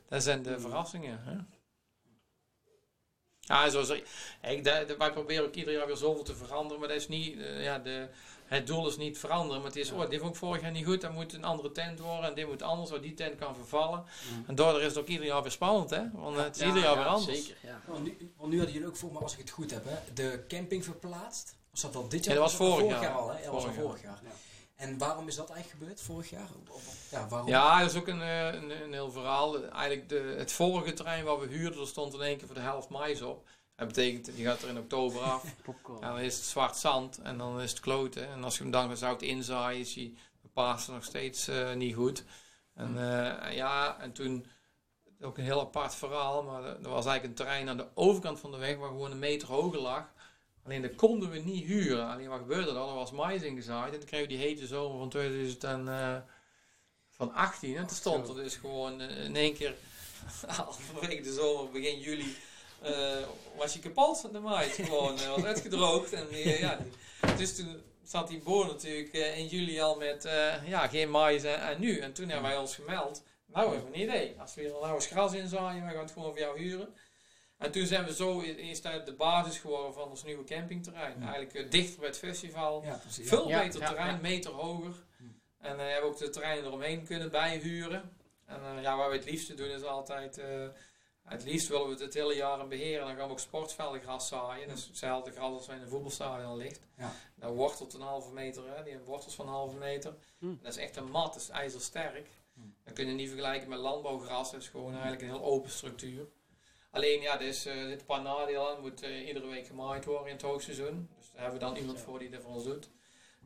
dat 0.08 0.22
zijn 0.22 0.42
de 0.42 0.60
verrassingen. 0.60 1.20
Hè? 1.24 1.36
Ja, 3.40 3.70
de- 4.84 4.94
wij 4.98 5.12
proberen 5.12 5.44
ook 5.44 5.54
ieder 5.54 5.74
jaar 5.74 5.86
weer 5.86 5.96
zoveel 5.96 6.22
te 6.24 6.36
veranderen, 6.36 6.78
maar 6.78 6.88
dat 6.88 6.96
is 6.96 7.08
niet, 7.08 7.36
ja, 7.58 7.78
de, 7.78 8.08
het 8.53 8.66
doel 8.66 8.88
is 8.88 8.96
niet 8.96 9.18
veranderen, 9.18 9.62
maar 9.62 9.70
het 9.70 9.78
is, 9.78 9.90
oh, 9.90 10.11
dit 10.11 10.20
vond 10.20 10.32
ik 10.32 10.38
vorig 10.38 10.62
jaar 10.62 10.70
niet 10.70 10.84
goed, 10.84 11.00
dat 11.00 11.12
moet 11.12 11.32
een 11.32 11.44
andere 11.44 11.72
tent 11.72 12.00
worden 12.00 12.28
en 12.28 12.34
dit 12.34 12.46
moet 12.46 12.62
anders, 12.62 12.90
want 12.90 13.03
die 13.03 13.14
tent 13.14 13.38
kan 13.38 13.55
vervallen. 13.55 14.05
Mm. 14.32 14.44
En 14.46 14.55
daardoor 14.55 14.80
is 14.80 14.86
het 14.86 14.98
ook 14.98 15.07
ieder 15.07 15.26
jaar 15.26 15.42
weer 15.42 15.50
spannend, 15.50 15.90
hè? 15.90 16.11
Want 16.12 16.36
het 16.36 16.57
is 16.57 16.66
ieder 16.66 16.82
jaar 16.82 16.96
weer 16.96 17.05
anders. 17.05 17.44
Zeker, 17.44 17.57
ja. 17.62 17.80
Want 17.86 18.05
nu, 18.05 18.32
want 18.36 18.50
nu 18.50 18.57
hadden 18.57 18.74
jullie 18.74 18.88
ook 18.88 18.96
voor 18.96 19.12
me, 19.12 19.18
als 19.18 19.32
ik 19.32 19.38
het 19.38 19.50
goed 19.50 19.70
heb, 19.70 19.84
hè, 19.84 20.12
de 20.14 20.44
camping 20.48 20.84
verplaatst. 20.84 21.57
Was 21.70 21.80
dat 21.80 21.96
al 21.96 22.09
dit 22.09 22.24
jaar? 22.24 22.34
Ja, 22.34 22.40
dat 22.40 22.50
was 22.50 22.68
vorig 22.68 23.00
jaar. 23.00 23.12
al, 23.12 23.30
hè? 23.30 23.50
Was 23.50 23.64
al 23.64 23.72
Vorig 23.72 24.03
jaar. 24.03 24.20
Ja. 24.24 24.30
En 24.76 24.98
waarom 24.98 25.28
is 25.28 25.36
dat 25.36 25.50
eigenlijk 25.50 25.80
gebeurd 25.80 26.00
vorig 26.00 26.30
jaar? 26.30 26.48
Ja, 27.11 27.28
waarom? 27.28 27.48
Ja, 27.48 27.80
dat 27.80 27.90
is 27.90 27.96
ook 27.96 28.07
een, 28.07 28.22
eh, 28.22 28.46
een, 28.46 28.82
een 28.82 28.92
heel 28.92 29.11
verhaal. 29.11 29.64
Eigenlijk 29.64 30.09
de, 30.09 30.34
het 30.38 30.53
vorige 30.53 30.92
terrein 30.92 31.24
waar 31.24 31.40
we 31.40 31.46
huurden, 31.46 31.80
er 31.80 31.86
stond 31.86 32.14
in 32.14 32.20
één 32.20 32.36
keer 32.36 32.46
voor 32.46 32.57
de 32.57 32.62
helft 32.62 32.88
mais 32.88 33.22
op. 33.22 33.48
Dat 33.76 33.86
betekent, 33.86 34.34
die 34.34 34.44
gaat 34.44 34.62
er 34.62 34.68
in 34.68 34.78
oktober 34.78 35.20
af. 35.20 35.44
Ja, 36.00 36.08
dan 36.08 36.20
is 36.20 36.36
het 36.36 36.44
zwart 36.44 36.76
zand 36.76 37.18
en 37.18 37.38
dan 37.38 37.60
is 37.60 37.70
het 37.70 37.80
kloten. 37.80 38.28
En 38.28 38.44
als 38.44 38.56
je 38.56 38.62
hem 38.62 38.72
dan 38.72 38.96
zout 38.96 39.22
inzaaien, 39.22 39.80
is 39.80 39.94
hij 39.94 40.14
de 40.40 40.48
Pasen 40.48 40.94
nog 40.94 41.04
steeds 41.04 41.48
eh, 41.48 41.72
niet 41.72 41.94
goed. 41.94 42.24
En 42.74 42.98
eh, 42.98 43.56
ja, 43.56 44.00
en 44.00 44.12
toen 44.12 44.46
ook 45.20 45.38
een 45.38 45.44
heel 45.44 45.60
apart 45.60 45.94
verhaal, 45.94 46.42
maar 46.42 46.64
er 46.64 46.88
was 46.88 47.06
eigenlijk 47.06 47.24
een 47.24 47.34
terrein 47.34 47.68
aan 47.68 47.76
de 47.76 47.88
overkant 47.94 48.40
van 48.40 48.50
de 48.50 48.56
weg 48.56 48.76
waar 48.76 48.88
gewoon 48.88 49.10
een 49.10 49.18
meter 49.18 49.48
hoger 49.48 49.80
lag. 49.80 50.12
Alleen 50.64 50.82
dat 50.82 50.94
konden 50.94 51.30
we 51.30 51.38
niet 51.38 51.64
huren. 51.64 52.08
Alleen 52.08 52.28
wat 52.28 52.38
gebeurde 52.38 52.70
er? 52.70 52.76
Er 52.76 52.94
was 52.94 53.10
mais 53.10 53.42
ingezaaid 53.42 53.92
en 53.92 53.98
toen 53.98 54.08
kregen 54.08 54.28
we 54.28 54.34
die 54.34 54.42
hete 54.42 54.66
zomer 54.66 54.98
van 54.98 55.08
2018. 55.08 57.76
En 57.76 57.86
toen 57.86 57.96
stond 57.96 58.28
er 58.28 58.34
dus 58.34 58.56
gewoon 58.56 59.00
eh, 59.00 59.24
in 59.24 59.36
één 59.36 59.54
keer, 59.54 59.74
halverwege 60.46 61.22
de 61.22 61.32
zomer, 61.32 61.72
begin 61.72 62.00
juli, 62.00 62.22
eh, 62.22 62.28
was 63.56 63.72
je 63.72 63.78
kapot, 63.78 64.28
de 64.32 64.38
mais. 64.38 64.74
Gewoon, 64.74 65.18
eh, 65.18 65.28
was 65.28 65.44
uitgedroogd. 65.44 66.12
En 66.12 66.28
eh, 66.28 66.60
ja, 66.60 66.78
dus 67.36 67.56
toen 67.56 67.82
zat 68.02 68.28
die 68.28 68.38
boer 68.42 68.66
natuurlijk 68.66 69.12
eh, 69.12 69.38
in 69.38 69.46
juli 69.46 69.80
al 69.80 69.96
met 69.96 70.24
eh, 70.24 70.68
ja, 70.68 70.88
geen 70.88 71.10
mais 71.10 71.42
en, 71.42 71.60
en 71.60 71.80
nu. 71.80 71.98
En 71.98 72.12
toen 72.12 72.28
hebben 72.28 72.48
wij 72.50 72.58
ons 72.58 72.74
gemeld. 72.74 73.22
Nou, 73.46 73.68
we 73.68 73.74
hebben 73.74 73.94
een 73.94 74.00
idee. 74.00 74.34
Als 74.40 74.54
we 74.54 74.60
hier 74.60 74.70
nou 74.70 74.94
eens 74.94 75.06
gras 75.06 75.32
inzaaien, 75.32 75.86
we 75.86 75.92
gaan 75.92 76.02
het 76.02 76.12
gewoon 76.12 76.30
voor 76.30 76.38
jou 76.38 76.58
huren. 76.58 76.94
En 77.58 77.70
toen 77.70 77.86
zijn 77.86 78.04
we 78.04 78.14
zo, 78.14 78.40
is 78.40 78.82
dat 78.82 79.06
de 79.06 79.12
basis 79.12 79.58
geworden 79.58 79.94
van 79.94 80.08
ons 80.08 80.24
nieuwe 80.24 80.44
campingterrein. 80.44 81.16
Ja. 81.20 81.24
Eigenlijk 81.24 81.54
eh, 81.54 81.70
dichter 81.70 81.98
bij 81.98 82.08
het 82.08 82.18
festival. 82.18 82.82
Ja. 82.84 83.00
Veel 83.08 83.46
beter 83.46 83.80
ja, 83.80 83.86
terrein, 83.86 84.20
meter 84.20 84.50
hoger. 84.50 84.94
Hm. 85.16 85.24
En 85.58 85.78
eh 85.80 85.92
hebben 85.92 86.10
ook 86.10 86.18
de 86.18 86.30
terreinen 86.30 86.64
eromheen 86.64 87.04
kunnen 87.04 87.30
bijhuren. 87.30 88.16
En 88.46 88.60
eh, 88.76 88.82
ja, 88.82 88.96
wat 88.96 89.08
we 89.08 89.16
het 89.16 89.24
liefste 89.24 89.54
doen 89.54 89.68
is 89.68 89.84
altijd... 89.84 90.38
eh, 90.38 90.46
het 91.24 91.44
liefst 91.44 91.68
willen 91.68 91.86
we 91.86 91.92
het 91.92 92.00
het 92.00 92.14
hele 92.14 92.34
jaar 92.34 92.60
in 92.60 92.68
beheren. 92.68 93.06
Dan 93.06 93.16
gaan 93.16 93.26
we 93.26 93.32
ook 93.32 93.40
sportveldengras 93.40 94.28
zaaien. 94.28 94.68
Dat 94.68 94.76
is 94.78 94.86
hetzelfde 94.86 95.30
gras 95.30 95.52
als 95.52 95.68
in 95.68 95.80
een 95.80 95.88
voetbalstadion 95.88 96.56
ligt. 96.56 96.80
Ja. 96.96 97.12
Dat 97.34 97.54
wortelt 97.54 97.94
een 97.94 98.00
halve 98.00 98.32
meter. 98.32 98.76
Hè. 98.76 98.82
Die 98.82 98.98
wortels 98.98 99.34
van 99.34 99.46
een 99.46 99.52
halve 99.52 99.76
meter. 99.76 100.14
Hm. 100.38 100.54
Dat 100.62 100.72
is 100.72 100.78
echt 100.78 100.96
een 100.96 101.10
mat. 101.10 101.32
Dat 101.32 101.42
is 101.42 101.48
ijzersterk. 101.48 102.28
Hm. 102.54 102.60
Dat 102.84 102.92
kun 102.94 103.06
je 103.06 103.12
niet 103.12 103.28
vergelijken 103.28 103.68
met 103.68 103.78
landbouwgras. 103.78 104.50
Dat 104.50 104.60
is 104.60 104.68
gewoon 104.68 104.92
eigenlijk 104.92 105.22
een 105.22 105.28
heel 105.28 105.44
open 105.44 105.70
structuur. 105.70 106.28
Alleen 106.90 107.20
ja, 107.20 107.40
er 107.40 107.46
is, 107.46 107.66
eh, 107.66 107.90
een 107.90 108.04
paar 108.06 108.22
nadelen 108.22 108.68
aan. 108.68 108.80
Moet 108.80 109.02
eh, 109.02 109.26
iedere 109.26 109.46
week 109.46 109.66
gemaaid 109.66 110.04
worden 110.04 110.26
in 110.26 110.32
het 110.32 110.42
hoogseizoen. 110.42 111.08
Dus 111.18 111.30
daar 111.30 111.42
hebben 111.42 111.60
we 111.60 111.66
dan 111.66 111.76
iemand 111.76 112.00
voor 112.00 112.18
die 112.18 112.30
dat 112.30 112.42
voor 112.42 112.54
ons 112.54 112.64
doet. 112.64 112.88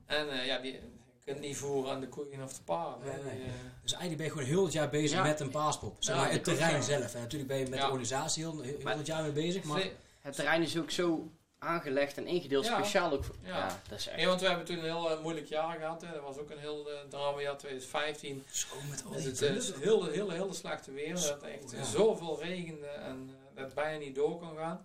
En 0.07 0.31
eh, 0.31 0.47
ja, 0.47 0.59
die 0.59 0.81
kunt 1.27 1.41
niet 1.41 1.57
voeren 1.57 1.91
aan 1.93 2.01
de 2.01 2.09
koeien 2.09 2.43
of 2.43 2.53
de 2.53 2.63
paarden. 2.65 3.07
Nee, 3.07 3.23
nee. 3.35 3.45
Eh, 3.45 3.51
Dus 3.83 3.93
eigenlijk 3.93 4.17
ben 4.17 4.27
je 4.27 4.33
gewoon 4.33 4.47
heel 4.47 4.65
het 4.65 4.73
jaar 4.73 4.89
bezig 4.89 5.17
Ja. 5.19 5.23
met 5.23 5.41
een 5.41 5.51
paaspop. 5.51 5.97
Zeg 5.99 6.15
Ja, 6.15 6.21
maar, 6.21 6.31
het 6.33 6.45
dat 6.45 6.55
terrein 6.57 6.83
zelf. 6.83 7.15
En 7.15 7.21
natuurlijk 7.21 7.51
ben 7.51 7.59
je 7.59 7.65
met 7.69 7.75
Ja. 7.79 7.85
de 7.85 7.91
organisatie 7.91 8.43
heel, 8.45 8.61
heel 8.61 8.79
Maar- 8.83 8.97
het 8.97 9.07
jaar 9.07 9.23
mee 9.23 9.33
bezig. 9.33 9.63
Maar 9.65 9.89
Het 10.21 10.35
terrein 10.35 10.63
is 10.63 10.79
ook 10.79 10.91
zo 10.91 11.31
aangelegd 11.59 12.17
en 12.17 12.27
ingedeeld, 12.27 12.65
Ja. 12.67 12.75
speciaal 12.79 13.13
ook 13.13 13.25
voor... 13.25 13.35
Ja. 13.43 13.57
Ja. 13.59 13.81
dat 13.89 13.99
is 13.99 14.07
echt... 14.07 14.17
Nee, 14.17 14.27
want 14.27 14.41
we 14.41 14.47
hebben 14.47 14.65
toen 14.67 14.77
een 14.79 14.85
heel 14.85 15.11
eh, 15.11 15.21
moeilijk 15.23 15.47
jaar 15.47 15.79
gehad. 15.79 16.03
Hè. 16.03 16.13
Dat 16.13 16.23
was 16.23 16.37
ook 16.39 16.51
een 16.51 16.59
heel 16.59 16.91
uh, 16.91 16.99
dramajaar 17.09 17.57
2015. 17.59 18.45
zo 18.51 18.67
met 18.91 19.05
al 19.05 19.13
Dus 19.13 19.23
die 19.23 19.31
het 19.49 19.57
is 19.57 19.69
een 19.69 19.81
hele, 19.83 20.11
hele, 20.11 20.33
hele 20.33 20.53
slechte 20.53 20.93
weer. 20.93 21.15
Dat 21.15 21.29
het 21.29 21.43
echt 21.43 21.71
Ja. 21.71 21.85
zoveel 21.85 22.41
regende 22.43 22.87
en 22.87 23.31
eh, 23.31 23.55
dat 23.55 23.65
het 23.65 23.75
bijna 23.75 23.99
niet 23.99 24.15
door 24.15 24.39
kon 24.39 24.57
gaan. 24.57 24.85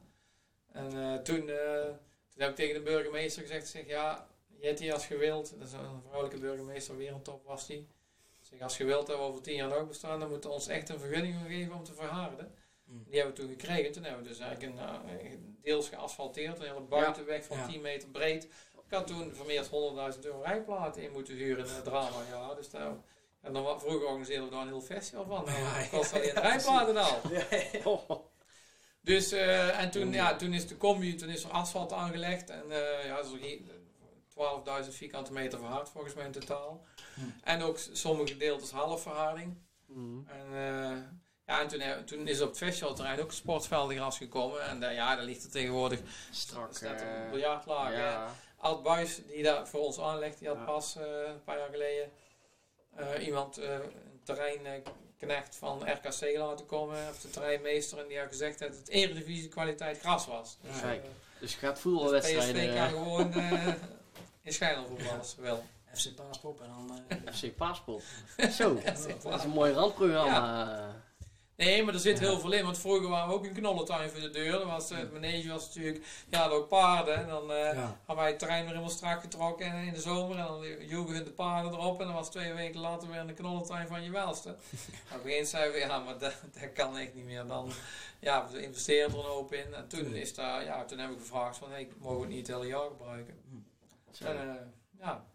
En 0.71 1.01
eh, 1.03 1.15
toen, 1.21 1.49
eh, 1.49 1.83
toen 2.29 2.37
heb 2.41 2.49
ik 2.49 2.55
tegen 2.55 2.73
de 2.73 2.81
burgemeester 2.81 3.41
gezegd, 3.41 3.67
zeg, 3.67 3.87
ja, 3.87 4.27
Jetty 4.61 4.91
als 4.91 5.07
je 5.07 5.17
wilt, 5.17 5.53
dat 5.59 5.67
is 5.67 5.73
een 5.73 6.01
vrouwelijke 6.01 6.39
burgemeester, 6.39 6.97
weer 6.97 7.13
een 7.13 7.21
top 7.21 7.45
was 7.45 7.67
die. 7.67 7.87
Zeg, 8.41 8.61
als 8.61 8.77
je 8.77 8.85
wilt 8.85 9.07
dat 9.07 9.17
we 9.17 9.23
over 9.23 9.41
tien 9.41 9.55
jaar 9.55 9.69
nog 9.69 9.87
bestaan, 9.87 10.19
dan 10.19 10.29
moeten 10.29 10.49
we 10.49 10.55
ons 10.55 10.67
echt 10.67 10.89
een 10.89 10.99
vergunning 10.99 11.35
geven 11.47 11.73
om 11.73 11.83
te 11.83 11.93
verharden. 11.93 12.55
Mm. 12.83 13.03
Die 13.07 13.19
hebben 13.19 13.35
we 13.35 13.41
toen 13.41 13.49
gekregen. 13.49 13.91
Toen 13.91 14.03
hebben 14.03 14.23
we 14.23 14.29
dus 14.29 14.39
eigenlijk 14.39 14.73
een, 14.73 14.79
eh, 14.79 15.31
deels 15.61 15.89
geasfalteerd, 15.89 16.59
een 16.59 16.65
hele 16.65 16.81
buitenweg 16.81 17.43
van 17.43 17.57
Ja. 17.57 17.67
10 17.67 17.81
meter 17.81 18.09
breed. 18.09 18.43
Ik 18.85 18.97
had 18.97 19.07
toen 19.07 19.35
voor 19.35 19.45
meer 19.45 19.61
dan 19.61 19.69
100.000 19.69 20.25
euro 20.25 20.41
rijplaten 20.41 21.03
in 21.03 21.11
moeten 21.11 21.33
huren 21.33 21.65
in 21.67 21.73
het 21.73 21.83
drama. 21.83 22.17
Ja, 22.29 22.53
dus 22.53 22.69
daar, 22.69 22.91
en 23.41 23.53
dan 23.53 23.79
vroeger 23.79 24.07
organiseerden 24.07 24.45
we 24.45 24.51
daar 24.51 24.61
een 24.61 24.67
heel 24.67 24.81
festival 24.81 25.25
van. 25.25 25.45
Nou, 25.45 25.57
Ja, 25.57 25.79
dat 25.79 25.89
kost 25.89 26.13
alleen 26.13 26.25
ja, 26.25 26.39
rijplaten 26.39 26.97
al. 26.97 27.21
Oh. 27.83 28.09
Dus, 29.01 29.31
eh, 29.31 29.79
en 29.79 29.91
toen, 29.91 30.13
ja, 30.13 30.35
toen 30.35 30.53
is 30.53 30.67
de 30.67 30.77
combi, 30.77 31.15
toen 31.15 31.29
is 31.29 31.43
er 31.43 31.49
asfalt 31.51 31.93
aangelegd. 31.93 32.49
En 32.49 32.71
eh 32.71 33.05
ja, 33.05 33.23
12.000 34.85 34.89
vierkante 34.89 35.33
meter 35.33 35.59
verhard 35.59 35.89
volgens 35.89 36.13
mij 36.13 36.25
in 36.25 36.31
totaal. 36.31 36.85
Hm. 37.13 37.21
En 37.43 37.61
ook 37.61 37.77
sommige 37.91 38.31
gedeeltes 38.31 38.71
half 38.71 39.01
verharding. 39.01 39.57
Mhm. 39.85 40.27
En, 40.29 40.45
eh, 40.45 40.97
ja, 41.47 41.61
en 41.61 41.67
toen, 41.67 41.79
heb- 41.79 42.07
toen 42.07 42.27
is 42.27 42.41
op 42.41 42.47
het 42.49 42.57
festivalterrein 42.57 43.19
ook 43.19 43.27
een 43.27 43.33
sportveldengras 43.35 44.17
gekomen. 44.17 44.61
En 44.67 44.83
eh, 44.83 44.95
ja, 44.95 45.15
daar 45.15 45.25
ligt 45.25 45.43
er 45.43 45.49
tegenwoordig 45.51 45.99
Strak. 46.31 46.75
staat 46.75 47.01
er 47.01 47.07
eh, 47.07 47.23
een 47.23 47.29
biljartlaag. 47.29 47.89
hè. 47.93 48.09
ja. 48.09 48.35
Oud 48.57 48.83
Buis, 48.83 49.21
die 49.27 49.43
daar 49.43 49.67
voor 49.67 49.79
ons 49.79 49.99
aanlegt, 49.99 50.39
die 50.39 50.47
had 50.47 50.57
Ja. 50.57 50.63
pas 50.63 50.95
eh, 50.95 51.03
een 51.27 51.43
paar 51.43 51.57
jaar 51.57 51.69
geleden 51.69 52.11
eh, 52.95 53.25
iemand, 53.25 53.57
eh, 53.57 53.73
een 53.73 54.21
terreinknecht 54.23 55.55
van 55.55 55.89
RKC 55.91 56.37
laten 56.37 56.65
komen, 56.65 57.09
of 57.09 57.21
de 57.21 57.29
terreinmeester, 57.29 57.97
en 57.99 58.07
die 58.07 58.19
had 58.19 58.27
gezegd 58.27 58.59
dat 58.59 58.75
het 58.75 58.87
eredivisie 58.87 59.47
kwaliteit 59.49 59.99
gras 59.99 60.25
was. 60.27 60.57
Dus, 60.61 60.79
Ja. 60.81 60.93
Eh, 60.93 60.99
Dus 61.39 61.51
je 61.53 61.57
gaat 61.59 61.73
dus 61.73 61.81
voetbalwedstrijden... 61.81 62.53
PSV 62.53 62.65
kan 62.75 62.75
eh, 62.77 62.87
gewoon 62.87 63.33
eh 63.33 63.67
in 64.43 64.53
Schijnel 64.53 64.85
voetballen, 64.87 65.17
als 65.19 65.29
ze 65.29 65.41
wel. 65.41 65.63
FC 65.93 66.15
Paaspop 66.15 66.61
en 66.61 66.67
dan... 66.67 67.01
eh, 67.07 67.33
FC 67.35 67.55
Paaspop. 67.55 68.01
Zo, 68.59 68.79
dat 69.23 69.39
is 69.39 69.43
een 69.43 69.49
mooi 69.49 69.71
randprogramma. 69.73 70.99
Nee, 71.55 71.83
maar 71.83 71.93
er 71.93 71.99
zit 71.99 72.19
Ja. 72.19 72.25
heel 72.25 72.39
veel 72.39 72.51
in, 72.51 72.63
want 72.63 72.77
vroeger 72.77 73.09
waren 73.09 73.27
we 73.29 73.33
ook 73.33 73.45
een 73.45 73.53
knollentuin 73.53 74.09
voor 74.09 74.19
de 74.19 74.29
deur. 74.29 74.51
Dan 74.51 74.67
was, 74.67 74.89
eh, 74.89 74.97
het 74.97 75.11
manege 75.13 75.49
was 75.49 75.65
natuurlijk, 75.65 76.05
ja, 76.29 76.47
ook 76.47 76.67
paarden. 76.67 77.15
En 77.15 77.27
dan 77.27 77.51
eh, 77.51 77.73
ja. 77.73 77.97
hadden 78.05 78.15
wij 78.15 78.27
het 78.27 78.39
terrein 78.39 78.59
weer 78.61 78.69
helemaal 78.69 78.89
strak 78.89 79.21
getrokken 79.21 79.65
en 79.65 79.85
in 79.85 79.93
de 79.93 80.01
zomer. 80.01 80.37
En 80.37 80.45
dan 80.45 80.87
joegen 80.87 81.15
hun 81.15 81.23
de 81.23 81.31
paarden 81.31 81.71
erop. 81.73 81.99
En 81.99 82.05
dan 82.05 82.15
was 82.15 82.29
twee 82.31 82.53
weken 82.53 82.79
later 82.79 83.07
weer 83.09 83.19
in 83.19 83.27
de 83.27 83.33
knollentuin 83.33 83.87
van 83.87 84.03
je 84.03 84.11
welste. 84.11 84.49
Op 84.51 84.55
een 84.71 84.77
gegeven 84.79 85.29
moment 85.29 85.47
zeiden 85.47 85.73
we, 85.73 85.79
ja, 85.79 85.99
maar 85.99 86.17
dat, 86.17 86.33
dat 86.59 86.73
kan 86.73 86.97
echt 86.97 87.13
niet 87.13 87.25
meer. 87.25 87.47
Dan, 87.47 87.71
ja, 88.19 88.47
we 88.51 88.61
investeren 88.63 89.11
er 89.11 89.17
een 89.17 89.23
hoop 89.25 89.53
in. 89.53 89.73
En 89.73 89.87
toen, 89.87 90.13
is 90.15 90.33
daar, 90.35 90.63
ja, 90.63 90.85
toen 90.85 90.97
heb 90.99 91.09
ik 91.11 91.19
gevraagd 91.19 91.57
van, 91.57 91.71
hey, 91.71 91.87
mogen 91.97 92.17
we 92.17 92.25
het 92.25 92.33
niet 92.35 92.47
het 92.47 92.55
hele 92.55 92.67
jaar 92.69 92.87
gebruiken? 92.87 93.33
Eh, 94.19 94.53
ja, 94.99 95.25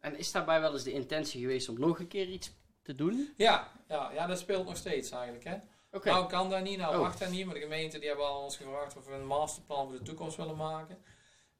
En 0.00 0.18
is 0.18 0.32
daarbij 0.32 0.60
wel 0.60 0.72
eens 0.72 0.82
de 0.82 0.92
intentie 0.92 1.40
geweest 1.40 1.68
om 1.68 1.80
nog 1.80 1.98
een 1.98 2.08
keer 2.08 2.26
iets 2.28 2.52
te 2.82 2.94
doen? 2.94 3.32
ja, 3.36 3.68
ja, 3.88 4.10
ja, 4.12 4.26
dat 4.26 4.38
speelt 4.38 4.66
nog 4.66 4.76
steeds 4.76 5.10
eigenlijk, 5.10 5.44
hè. 5.44 5.56
Oké. 5.92 6.08
Nou 6.10 6.26
kan 6.28 6.50
dat 6.50 6.62
niet, 6.62 6.78
nou 6.78 6.94
Oh. 6.94 7.00
mag 7.00 7.16
dat 7.16 7.30
niet, 7.30 7.44
maar 7.46 7.54
de 7.54 7.60
gemeente 7.60 7.98
die 7.98 8.08
hebben 8.08 8.26
al 8.26 8.42
ons 8.42 8.56
gevraagd 8.56 8.96
of 8.96 9.06
we 9.06 9.12
een 9.12 9.26
masterplan 9.26 9.88
voor 9.88 9.96
de 9.98 10.02
toekomst 10.04 10.36
willen 10.36 10.56
maken. 10.56 10.98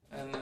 En, 0.08 0.34
eh, 0.34 0.40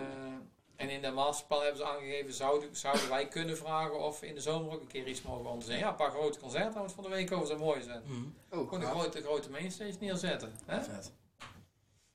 en 0.76 0.90
in 0.90 1.02
dat 1.02 1.14
masterplan 1.14 1.60
hebben 1.62 1.76
ze 1.78 1.84
aangegeven, 1.86 2.32
zouden, 2.32 2.76
zouden 2.76 3.08
wij 3.08 3.28
kunnen 3.28 3.56
vragen 3.56 4.00
of 4.00 4.20
we 4.20 4.26
in 4.26 4.34
de 4.34 4.40
zomer 4.40 4.72
ook 4.72 4.80
een 4.80 4.86
keer 4.86 5.06
iets 5.06 5.22
mogen 5.22 5.44
organiseren. 5.44 5.78
Ja, 5.78 5.88
een 5.88 5.94
paar 5.96 6.10
grote 6.10 6.38
concerten 6.38 6.90
van 6.90 7.02
de 7.04 7.08
week 7.10 7.32
over, 7.32 7.46
zou 7.46 7.58
mooi 7.58 7.82
zijn. 7.82 8.02
Mhm. 8.06 8.24
Oh, 8.50 8.68
Gewoon 8.68 8.82
een 8.82 8.90
grote, 8.90 9.22
grote 9.22 9.50
mainstage 9.50 9.96
neerzetten. 10.00 10.52
Hè? 10.66 10.80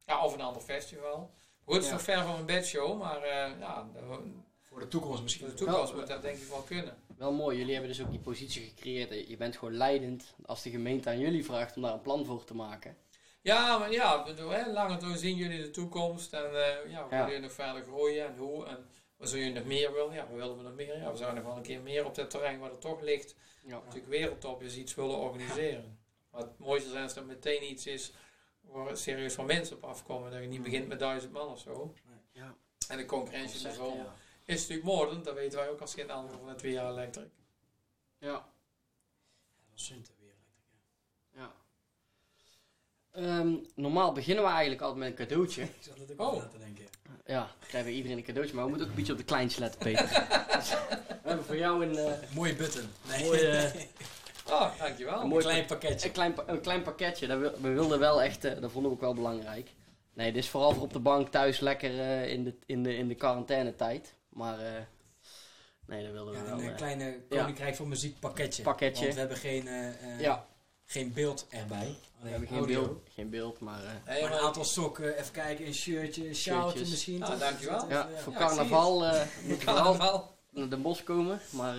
Ja, 0.06 0.26
of 0.26 0.34
een 0.34 0.42
ander 0.42 0.62
festival. 0.62 1.32
Is 1.78 1.86
Ja. 1.86 1.92
nog 1.92 2.02
ver 2.02 2.24
van 2.24 2.36
een 2.36 2.46
bedshow, 2.46 3.00
maar 3.00 3.22
eh, 3.24 3.60
ja, 3.60 3.90
Voor 4.64 4.80
de 4.80 4.88
toekomst 4.88 5.14
voor 5.16 5.24
misschien. 5.24 5.48
de 5.48 5.54
toekomst 5.54 5.90
Wel, 5.92 6.00
moet 6.00 6.08
dat 6.10 6.22
denk 6.22 6.38
ik 6.38 6.48
wel 6.48 6.62
kunnen. 6.62 6.98
wel 7.18 7.32
mooi. 7.32 7.58
Jullie 7.58 7.72
hebben 7.74 7.92
dus 7.92 8.02
ook 8.02 8.10
die 8.12 8.20
positie 8.20 8.62
gecreëerd. 8.62 9.28
Je 9.30 9.38
bent 9.38 9.58
gewoon 9.58 9.74
leidend 9.78 10.34
als 10.46 10.62
de 10.64 10.70
gemeente 10.70 11.10
aan 11.10 11.20
jullie 11.20 11.46
vraagt 11.46 11.76
om 11.76 11.82
daar 11.82 11.94
een 11.94 12.02
plan 12.02 12.26
voor 12.26 12.44
te 12.44 12.56
maken. 12.56 12.98
Ja, 13.42 13.78
maar 13.78 13.92
ja, 13.92 14.20
ik 14.20 14.26
bedoel, 14.36 14.50
hè, 14.50 14.72
langer 14.72 15.00
door 15.00 15.16
zien 15.18 15.36
jullie 15.36 15.62
de 15.62 15.70
toekomst 15.70 16.34
en 16.34 16.46
eh, 16.46 16.92
ja, 16.92 17.08
we 17.10 17.16
Ja. 17.16 17.26
willen 17.26 17.42
nog 17.42 17.52
verder 17.52 17.82
groeien 17.84 18.26
en 18.26 18.36
hoe. 18.38 18.66
En 18.66 18.88
Wat 19.18 19.30
zou 19.30 19.42
je 19.42 19.52
nog 19.52 19.64
meer 19.66 19.94
willen? 19.94 20.14
Ja, 20.14 20.28
we 20.30 20.36
willen 20.36 20.58
we 20.58 20.64
nog 20.64 20.76
meer? 20.76 20.98
Ja, 20.98 21.12
we 21.12 21.18
zouden 21.18 21.36
nog 21.44 21.48
wel 21.48 21.58
een 21.58 21.68
keer 21.68 21.82
meer 21.82 22.06
op 22.06 22.16
dat 22.16 22.30
terrein 22.30 22.60
waar 22.60 22.70
het 22.70 22.82
toch 22.82 23.02
ligt, 23.02 23.36
Ja. 23.66 23.80
natuurlijk 23.86 24.08
wereldtop 24.08 24.64
is, 24.64 24.76
iets 24.78 24.96
willen 24.96 25.18
organiseren. 25.18 26.00
Wat 26.30 26.42
het 26.42 26.58
mooiste 26.60 26.90
zijn 26.90 27.04
als 27.04 27.14
dat 27.14 27.26
meteen 27.26 27.72
iets 27.72 27.86
is 27.88 28.12
waar 28.72 28.88
het 28.88 29.00
serieus 29.00 29.34
van 29.34 29.46
mensen 29.46 29.76
op 29.76 29.84
afkomen. 29.84 30.32
Dat 30.32 30.42
je 30.42 30.48
niet 30.48 30.64
begint 30.64 30.88
met 30.88 31.00
duizend 31.00 31.32
man 31.32 31.48
of 31.48 31.60
zo. 31.60 31.94
Ja. 32.32 32.56
En 32.88 32.98
de 32.98 33.06
concurrentie 33.06 33.52
Concept, 33.62 33.78
niveau 33.78 33.98
ja. 33.98 34.14
is 34.46 34.60
natuurlijk 34.60 34.88
moordend, 34.88 35.26
dat 35.26 35.34
weten 35.36 35.60
wij 35.60 35.70
ook 35.70 35.80
als 35.82 35.94
geen 35.94 36.12
ander 36.12 36.38
van 36.38 36.48
het 36.50 36.58
twee 36.58 36.72
jaar 36.72 36.90
Electric. 36.92 37.28
Ja. 38.18 38.32
Dat 39.70 39.80
Sunte 39.80 40.12
weer. 40.20 40.34
ja. 41.36 41.52
Ehm, 43.12 43.56
normaal 43.76 44.12
beginnen 44.12 44.44
we 44.44 44.50
eigenlijk 44.50 44.82
altijd 44.82 45.00
met 45.00 45.10
een 45.10 45.26
cadeautje. 45.26 45.64
Ik 45.64 45.72
zat 45.80 45.98
het 45.98 46.12
ook 46.20 46.34
Oh. 46.34 46.50
te 46.50 46.58
denken. 46.58 46.86
Ja, 47.26 47.52
krijgen 47.68 47.90
we 47.92 47.96
iedereen 47.96 48.18
een 48.18 48.24
cadeautje, 48.24 48.56
maar 48.56 48.64
we 48.64 48.70
moeten 48.70 48.88
ook 48.88 48.94
een 48.94 49.00
beetje 49.00 49.14
op 49.14 49.20
de 49.20 49.26
kleintjes 49.26 49.60
letten, 49.60 49.80
Peter. 49.80 50.08
we 51.24 51.28
hebben 51.28 51.46
voor 51.46 51.58
jou 51.58 51.86
een, 51.86 51.96
eh, 51.98 52.30
Mooie 52.36 52.56
button. 52.56 52.90
Nee. 53.08 53.24
Mooie, 53.24 53.72
Oh, 54.52 54.80
dankjewel. 54.80 55.16
Een 55.16 55.22
een 55.22 55.28
mooi 55.28 55.44
klein 55.44 55.66
pakketje. 55.66 56.08
een, 56.08 56.14
klein, 56.14 56.36
een 56.46 56.62
klein 56.62 56.82
pakketje. 56.82 57.28
Dat 57.28 57.40
we 57.62 57.70
wilden 57.70 58.00
wel 58.00 58.22
echt, 58.22 58.46
eh, 58.46 58.62
dat 58.62 58.72
vonden 58.72 58.92
we 58.92 58.98
ook 58.98 59.04
wel 59.04 59.14
belangrijk. 59.14 59.70
Nee, 60.20 60.32
dit 60.32 60.44
is 60.44 60.50
vooral 60.50 60.74
voor 60.74 60.84
op 60.84 60.94
de 60.94 61.00
bank 61.00 61.30
thuis 61.30 61.60
lekker 61.60 62.00
eh, 62.00 62.32
in, 62.32 62.44
de, 62.44 62.56
in, 62.66 62.84
de, 62.84 62.96
in 62.96 63.08
de 63.08 63.16
quarantainetijd. 63.16 64.14
Maar 64.30 64.60
eh, 64.60 64.72
nee, 65.86 66.04
dat 66.04 66.12
wilden 66.12 66.34
we 66.34 66.40
Ja, 66.40 66.46
wel. 66.46 66.60
een 66.60 66.70
eh, 66.70 66.76
kleine 66.76 67.20
Koninkrijk 67.30 67.76
van 67.76 67.88
Muziek 67.88 68.20
pakketje. 68.20 68.64
Pakketje. 68.64 69.02
Want 69.02 69.14
we 69.14 69.20
hebben 69.20 69.38
geen, 69.38 69.68
ja, 70.20 70.46
geen 70.86 71.14
beeld 71.14 71.48
erbij. 71.50 71.96
we 72.22 72.30
hebben 72.30 72.48
geen 72.48 72.66
beeld, 72.66 73.00
geen 73.14 73.30
beeld, 73.30 73.60
maar 73.60 74.02
een 74.06 74.34
aantal 74.34 74.64
sokken, 74.64 75.18
even 75.18 75.32
kijken, 75.32 75.66
een 75.66 75.74
shirtje, 75.74 76.28
een 76.28 76.36
sjaaltje 76.36 76.80
misschien. 76.80 77.24
Ah, 77.24 77.40
dankjewel. 77.40 77.90
Ja, 77.90 78.10
voor 78.18 78.34
ja, 78.34 78.40
carnaval 78.40 79.00
moet 79.48 79.62
je 79.62 79.66
vooral 79.66 80.36
naar 80.52 80.70
Den 80.70 80.82
Bosch 80.82 81.04
komen. 81.04 81.40
Maar 81.50 81.76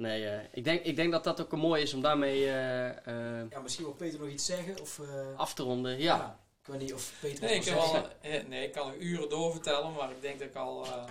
nee, 0.00 0.26
eh, 0.28 0.44
ik, 0.52 0.64
denk, 0.64 0.82
ik 0.84 0.96
denk 0.96 1.12
dat 1.12 1.24
dat 1.24 1.40
ook 1.40 1.52
een 1.52 1.58
mooi 1.58 1.82
is 1.82 1.94
om 1.94 2.00
daarmee 2.02 2.46
eh, 2.46 2.88
eh, 3.06 3.50
Ja, 3.50 3.60
misschien 3.60 3.84
wil 3.84 3.94
Peter 3.94 4.20
nog 4.20 4.28
iets 4.28 4.44
zeggen. 4.46 4.80
Of, 4.80 4.98
eh, 4.98 5.36
af 5.38 5.54
te 5.54 5.62
ronden. 5.62 5.98
Ja, 5.98 6.38
Ik 6.60 6.66
weet 6.66 6.80
niet 6.80 6.94
of 6.94 7.12
Peter 7.20 7.44
Nee, 7.44 7.56
nog 7.56 7.66
ik, 7.66 7.72
wil 7.72 7.82
heb 7.82 7.90
zeggen. 8.22 8.42
al, 8.42 8.48
nee, 8.48 8.66
ik 8.66 8.72
kan 8.72 8.86
nog 8.86 8.96
uren 8.98 9.28
doorvertellen, 9.28 9.92
maar 9.92 10.10
ik 10.10 10.20
denk 10.22 10.38
dat 10.38 10.48
ik 10.48 10.54
al 10.54 10.84
eh, 10.84 11.04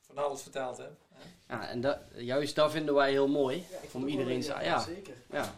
van 0.00 0.18
alles 0.18 0.42
verteld 0.42 0.76
heb. 0.78 0.92
ja 1.48 1.68
en 1.68 1.80
dat, 1.80 1.98
juist 2.16 2.54
dat 2.54 2.70
vinden 2.70 2.94
wij 2.94 3.10
heel 3.10 3.28
mooi. 3.28 3.64
Ja, 3.70 3.76
Om 3.92 4.08
iedereen 4.08 4.42
zijn- 4.42 4.64
ja, 4.64 4.70
ja. 4.70 4.80
zeker. 4.80 5.14
Ja, 5.30 5.54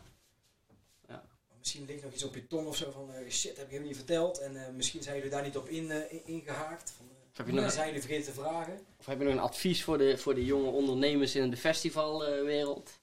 Misschien 1.58 1.84
ligt 1.86 2.02
nog 2.02 2.12
iets 2.12 2.24
op 2.24 2.34
je 2.34 2.46
tong 2.46 2.66
of 2.66 2.76
zo 2.76 2.90
van 2.90 3.12
eh, 3.12 3.30
shit, 3.30 3.56
heb 3.56 3.66
ik 3.66 3.72
hem 3.72 3.82
niet 3.82 3.96
verteld. 3.96 4.38
En 4.38 4.56
eh, 4.66 4.72
misschien 4.72 5.02
zijn 5.02 5.16
jullie 5.16 5.30
daar 5.30 5.42
niet 5.42 5.56
op 5.56 5.68
in, 5.68 5.90
eh, 5.90 6.12
in- 6.12 6.26
ingehaakt. 6.26 6.90
Van, 6.96 7.06
eh, 7.10 7.16
Of 7.30 7.36
heb 7.36 7.46
je 7.46 7.52
nog- 7.52 7.72
zijn 7.72 8.00
vergeten 8.00 8.32
te 8.34 8.40
vragen? 8.40 8.86
Of 8.98 9.06
heb 9.06 9.18
je 9.18 9.24
nog 9.24 9.32
een 9.32 9.38
advies 9.40 9.84
voor 9.84 9.98
de, 9.98 10.18
voor 10.18 10.34
de 10.34 10.44
jonge 10.44 10.70
ondernemers 10.70 11.34
in 11.34 11.50
de 11.50 11.56
festivalwereld? 11.56 12.98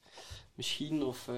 Misschien, 0.55 1.03
of... 1.03 1.27
eh, 1.27 1.35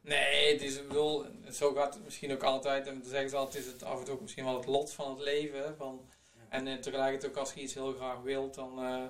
Nee, 0.00 0.52
het 0.52 0.62
is, 0.62 0.76
ik 0.76 0.88
bedoel, 0.88 1.24
zo 1.52 1.72
gaat 1.74 1.94
het 1.94 2.04
misschien 2.04 2.32
ook 2.32 2.42
altijd. 2.42 2.86
En 2.86 2.94
dan 3.00 3.10
zeggen 3.10 3.30
ze 3.30 3.36
altijd, 3.36 3.64
is 3.64 3.72
het 3.72 3.82
af 3.82 3.98
en 3.98 4.04
toe 4.04 4.14
ook 4.14 4.20
misschien 4.20 4.44
wel 4.44 4.56
het 4.56 4.66
lot 4.66 4.92
van 4.92 5.10
het 5.10 5.20
leven. 5.20 5.76
Van, 5.76 6.08
en 6.48 6.66
eh, 6.66 6.78
tegelijkertijd 6.78 7.32
ook 7.32 7.38
als 7.38 7.52
je 7.52 7.60
iets 7.60 7.74
heel 7.74 7.92
graag 7.92 8.20
wilt, 8.20 8.54
dan, 8.54 8.78
eh, 8.78 9.04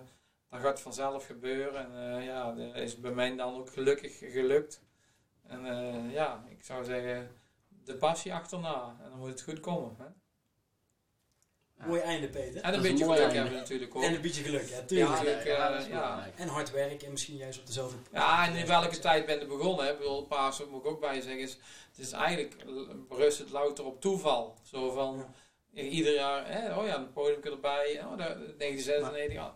dan 0.51 0.61
gaat 0.61 0.71
het 0.73 0.81
vanzelf 0.81 1.27
gebeuren. 1.27 1.95
En 2.03 2.23
ja, 2.23 2.53
dat 2.53 2.75
is 2.77 3.01
bij 3.01 3.11
mij 3.13 3.37
dan 3.37 3.55
ook 3.55 3.71
gelukkig 3.73 4.19
gelukt. 4.19 4.81
En 5.47 5.61
ja, 6.11 6.45
ik 6.49 6.65
zou 6.65 6.85
zeggen, 6.85 7.31
de 7.85 7.95
passie 7.97 8.35
achterna. 8.35 8.97
En 9.03 9.11
dan 9.11 9.19
moet 9.19 9.29
het 9.29 9.43
goed 9.43 9.61
komen. 9.61 9.95
Hè? 9.99 10.05
Ja. 11.79 11.87
Mooi 11.87 12.01
einde, 12.01 12.29
Peter. 12.29 12.63
En 12.63 12.75
een 12.75 12.83
beetje 12.83 13.05
geluk 13.05 13.19
einde. 13.19 13.35
hebben 13.35 13.53
natuurlijk 13.53 13.97
ook. 13.97 14.03
En 14.03 14.15
een 14.15 14.21
beetje 14.21 14.43
geluk, 14.43 14.69
ja, 14.69 14.81
tuurlijk. 14.81 15.11
Ja, 15.21 15.25
Ja, 15.45 15.69
natuurlijk, 15.69 15.89
ja, 15.89 16.27
eh. 16.37 16.43
En 16.43 16.49
hard 16.49 16.71
werken 16.71 17.07
en 17.07 17.13
misschien 17.13 17.37
juist 17.37 17.59
op 17.59 17.67
dezelfde... 17.67 17.97
Ja, 18.13 18.47
en 18.47 18.55
in 18.57 18.67
welke 18.67 18.99
tijd 18.99 19.27
ben 19.27 19.39
je 19.39 19.47
begonnen? 19.47 19.91
Ik 19.91 19.99
bedoel, 19.99 20.23
Pasen 20.27 20.69
moet 20.69 20.81
ik 20.85 20.87
ook 20.91 21.01
bij 21.01 21.21
zeggen. 21.21 21.41
Is, 21.41 21.51
het 21.91 21.99
is 22.07 22.13
eigenlijk 22.13 22.57
berust 23.09 23.39
het 23.39 23.51
louter 23.51 23.85
op 23.85 24.01
toeval. 24.01 24.57
Zo 24.63 24.91
van 24.91 25.25
Ja. 25.71 25.83
ieder 25.83 26.15
jaar, 26.15 26.49
hè, 26.53 26.75
oh 26.79 26.87
ja, 26.87 26.97
een 26.97 27.13
podium 27.13 27.43
erbij. 27.43 28.03
Oh, 28.05 28.19
daar- 28.19 28.37
1996, 28.59 29.39
ah, 29.39 29.49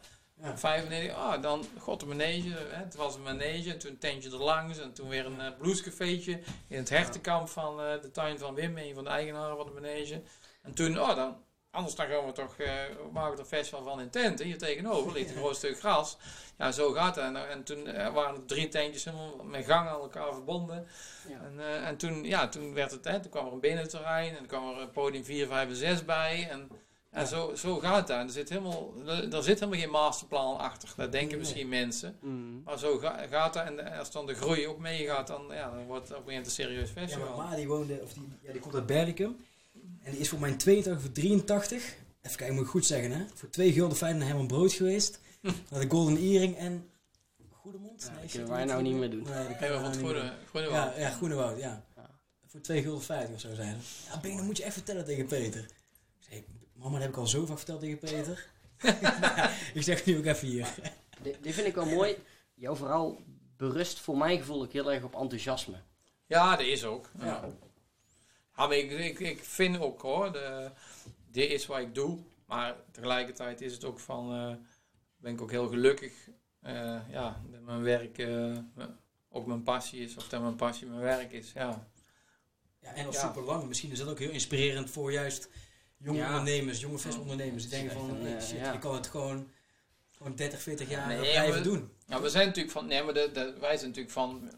Ja. 0.42 0.58
95, 0.58 1.14
ah, 1.14 1.42
dan, 1.42 1.64
god, 1.78 2.02
een 2.02 2.08
manege. 2.08 2.48
Hè, 2.48 2.82
het 2.84 2.94
was 2.94 3.14
een 3.14 3.22
manege, 3.22 3.70
en 3.70 3.78
toen 3.78 3.90
een 3.90 3.98
tentje 3.98 4.30
er 4.30 4.36
langs. 4.42 4.78
En 4.78 4.92
toen 4.92 5.08
weer 5.08 5.26
een 5.26 5.38
uh, 5.38 5.46
bluescafeetje 5.58 6.40
in 6.68 6.76
het 6.78 6.88
hertenkamp 6.88 7.48
van 7.48 7.80
eh, 7.80 8.00
de 8.00 8.10
tuin 8.10 8.38
van 8.38 8.54
Wim, 8.54 8.78
een 8.78 8.94
van 8.94 9.04
de 9.04 9.10
eigenaren 9.10 9.56
van 9.56 9.66
de 9.66 9.72
manege. 9.72 10.22
En 10.62 10.74
toen, 10.74 11.00
oh, 11.00 11.16
dan, 11.16 11.36
anders 11.70 11.94
dan 11.94 12.06
gaan 12.06 12.26
we 12.26 12.32
toch, 12.32 12.56
eh 12.56 12.72
maken 13.12 13.34
we 13.36 13.38
er 13.42 13.44
festival 13.48 13.82
van 13.82 14.00
in 14.00 14.10
tenten. 14.10 14.46
Hier 14.46 14.58
tegenover 14.58 15.12
ligt 15.12 15.30
een 15.30 15.36
groot 15.42 15.56
stuk 15.56 15.78
gras. 15.78 16.16
Ja, 16.58 16.72
zo 16.72 16.92
gaat 16.92 17.16
het. 17.16 17.24
En, 17.24 17.48
en 17.50 17.64
toen 17.64 17.86
eh, 17.86 18.12
waren 18.12 18.34
er 18.36 18.44
drie 18.46 18.68
tentjes 18.68 19.04
helemaal 19.04 19.36
met 19.44 19.64
gangen 19.64 19.92
aan 19.92 20.00
elkaar 20.00 20.32
verbonden. 20.32 20.86
ja. 21.28 21.40
En, 21.44 21.60
eh, 21.60 21.86
en 21.88 21.96
toen, 21.96 22.24
ja, 22.24 22.48
toen, 22.48 22.74
werd 22.74 22.90
het, 22.90 23.04
hè, 23.04 23.20
toen 23.20 23.30
kwam 23.30 23.46
er 23.46 23.52
een 23.52 23.60
binnenterrein 23.60 24.28
en 24.30 24.36
dan 24.36 24.46
kwam 24.46 24.68
er 24.74 24.80
een 24.80 24.90
podium 24.90 25.24
4, 25.24 25.46
5 25.46 25.68
en 25.68 25.76
6 25.76 26.04
bij. 26.04 26.48
En, 26.50 26.68
en 27.10 27.20
Ja. 27.20 27.26
zo, 27.26 27.54
zo 27.54 27.78
gaat 27.78 27.96
het 27.96 28.06
daar. 28.06 28.22
Er 28.24 28.30
zit, 28.30 28.48
helemaal, 28.48 28.92
er, 29.06 29.34
er 29.34 29.42
zit 29.42 29.60
helemaal 29.60 29.80
geen 29.80 29.90
masterplan 29.90 30.58
achter. 30.58 30.88
Dat 30.96 31.12
denken 31.12 31.28
Nee. 31.30 31.38
misschien 31.38 31.68
mensen. 31.68 32.18
Mm. 32.20 32.62
Maar 32.64 32.78
zo 32.78 32.98
ga- 32.98 33.26
gaat 33.30 33.54
dat. 33.54 33.64
En 33.64 33.98
als 33.98 34.10
dan 34.10 34.26
de 34.26 34.34
groei 34.34 34.68
ook 34.68 34.78
meegaat, 34.78 35.26
dan, 35.26 35.44
ja, 35.50 35.70
dan 35.70 35.86
wordt 35.86 36.08
het 36.08 36.18
op 36.18 36.26
een 36.26 36.32
gegeven 36.32 36.32
moment 36.32 36.46
een 36.46 36.52
serieus 36.52 36.88
Ja, 36.94 37.00
festival. 37.00 37.36
maar 37.36 37.46
Ma 37.48 37.56
die 37.56 37.68
woonde, 37.68 38.00
of 38.02 38.12
die, 38.12 38.28
ja, 38.42 38.52
die 38.52 38.60
komt 38.60 38.74
uit 38.74 38.86
Berlicum. 38.86 39.44
En 40.10 40.16
die 40.16 40.24
is 40.24 40.30
voor 40.30 40.40
mijn 40.40 40.56
82 40.56 41.02
voor 41.02 41.12
83. 41.12 41.96
Even 42.22 42.36
kijken, 42.36 42.54
moet 42.54 42.64
ik 42.64 42.70
goed 42.70 42.86
zeggen 42.86 43.10
hè. 43.12 43.24
Voor 43.34 43.50
twee 43.50 43.72
gulden 43.72 43.96
fijn 43.96 44.18
naar 44.18 44.26
Herman 44.26 44.46
Brood 44.46 44.72
geweest. 44.72 45.20
Naar 45.70 45.80
de 45.80 45.88
Golden 45.88 46.16
Earring 46.16 46.56
en... 46.56 46.90
Goedemond? 47.50 48.02
Ja, 48.02 48.08
dat 48.08 48.20
shit, 48.20 48.30
kunnen 48.30 48.50
wij 48.50 48.64
nou 48.64 48.82
niet 48.82 48.94
meer 48.94 49.10
doen. 49.10 49.22
Nee, 49.22 49.32
dat 49.32 49.48
Nee, 49.48 49.56
kunnen 49.56 49.58
maar 49.58 49.70
wij 49.70 49.78
van 49.78 49.84
het 49.84 49.94
niet 49.94 50.10
goede, 50.10 50.32
goede 50.50 50.66
doen. 50.66 50.74
Ja, 50.74 50.94
ja 50.96 51.56
ja. 51.56 51.84
Ja. 51.96 52.10
Voor 52.46 52.60
2 52.60 52.82
gulden 52.82 53.02
50 53.02 53.34
of 53.34 53.40
zo 53.40 53.54
zijn 53.54 53.68
het. 53.68 53.84
Ja, 54.06 54.20
Ben, 54.20 54.36
dan 54.36 54.46
moet 54.46 54.56
je 54.56 54.64
echt 54.64 54.72
vertellen 54.72 55.04
tegen 55.04 55.26
Peter. 55.26 55.60
Ik 55.60 56.26
zeg, 56.30 56.40
mama, 56.74 56.92
dat 56.92 57.00
heb 57.00 57.10
ik 57.10 57.16
al 57.16 57.26
zo 57.26 57.46
vaak 57.46 57.56
verteld 57.56 57.80
tegen 57.80 57.98
Peter. 57.98 58.46
ik 59.74 59.82
zeg 59.82 60.04
nu 60.04 60.18
ook 60.18 60.24
even 60.24 60.48
hier. 60.48 60.74
Dit, 61.22 61.36
dit 61.42 61.54
vind 61.54 61.66
ik 61.66 61.74
wel 61.74 61.86
mooi. 61.86 62.16
Jouw 62.54 62.76
verhaal 62.76 63.18
berust 63.56 63.98
voor 63.98 64.16
mijn 64.16 64.38
gevoel 64.38 64.62
ook 64.62 64.72
heel 64.72 64.92
erg 64.92 65.02
op 65.02 65.14
enthousiasme. 65.14 65.76
Ja, 66.26 66.56
dat 66.56 66.66
is 66.66 66.84
ook. 66.84 67.10
Ja. 67.18 67.48
Ja. 68.60 68.66
Ja, 68.66 68.66
maar 68.66 68.76
ik, 68.76 68.90
ik, 68.90 69.18
ik 69.20 69.44
vind 69.44 69.78
ook 69.80 70.02
hoor, 70.02 70.32
de, 70.32 70.70
dit 71.30 71.50
is 71.50 71.66
wat 71.66 71.78
ik 71.78 71.94
doe. 71.94 72.18
Maar 72.46 72.76
tegelijkertijd 72.90 73.60
is 73.60 73.72
het 73.72 73.84
ook 73.84 73.98
van, 73.98 74.32
eh, 74.34 74.54
ben 75.16 75.32
ik 75.32 75.40
ook 75.42 75.50
heel 75.50 75.68
gelukkig 75.68 76.12
eh, 76.60 76.98
ja, 77.10 77.42
dat 77.50 77.60
mijn 77.60 77.82
werk 77.82 78.18
eh, 78.18 78.56
ook 79.28 79.46
mijn 79.46 79.62
passie 79.62 80.00
is. 80.02 80.16
Of 80.16 80.28
dat 80.28 80.40
mijn 80.40 80.56
passie 80.56 80.86
mijn 80.86 81.00
werk 81.00 81.32
is. 81.32 81.52
Ja, 81.52 81.88
Ja, 82.82 82.94
en 82.94 83.06
al 83.06 83.12
Ja. 83.12 83.20
super 83.26 83.42
lang. 83.42 83.64
Misschien 83.68 83.90
is 83.90 83.98
dat 83.98 84.08
ook 84.08 84.18
heel 84.18 84.30
inspirerend 84.30 84.90
voor 84.90 85.12
juist 85.12 85.48
jonge 85.96 86.18
Ja. 86.18 86.28
ondernemers, 86.28 86.80
jonge 86.80 86.98
festondernemers. 86.98 87.62
Die 87.62 87.70
denken 87.70 87.96
van, 87.96 88.18
shit, 88.42 88.58
ja. 88.58 88.72
ik 88.72 88.80
kan 88.80 88.94
het 88.94 89.06
gewoon, 89.06 89.50
gewoon 90.16 90.34
30, 90.36 90.62
40 90.62 90.88
jaar 90.88 91.08
Nee, 91.08 91.18
blijven 91.20 91.62
doen. 91.62 91.90
Nou, 92.06 92.22
we 92.22 92.28
zijn 92.30 92.46
natuurlijk 92.46 92.74
van, 92.74 92.86
nee, 92.86 93.02
maar 93.02 93.14
de, 93.14 93.30
de, 93.32 93.54
wij 93.60 93.76
zijn 93.76 93.88
natuurlijk 93.88 94.14
van, 94.14 94.50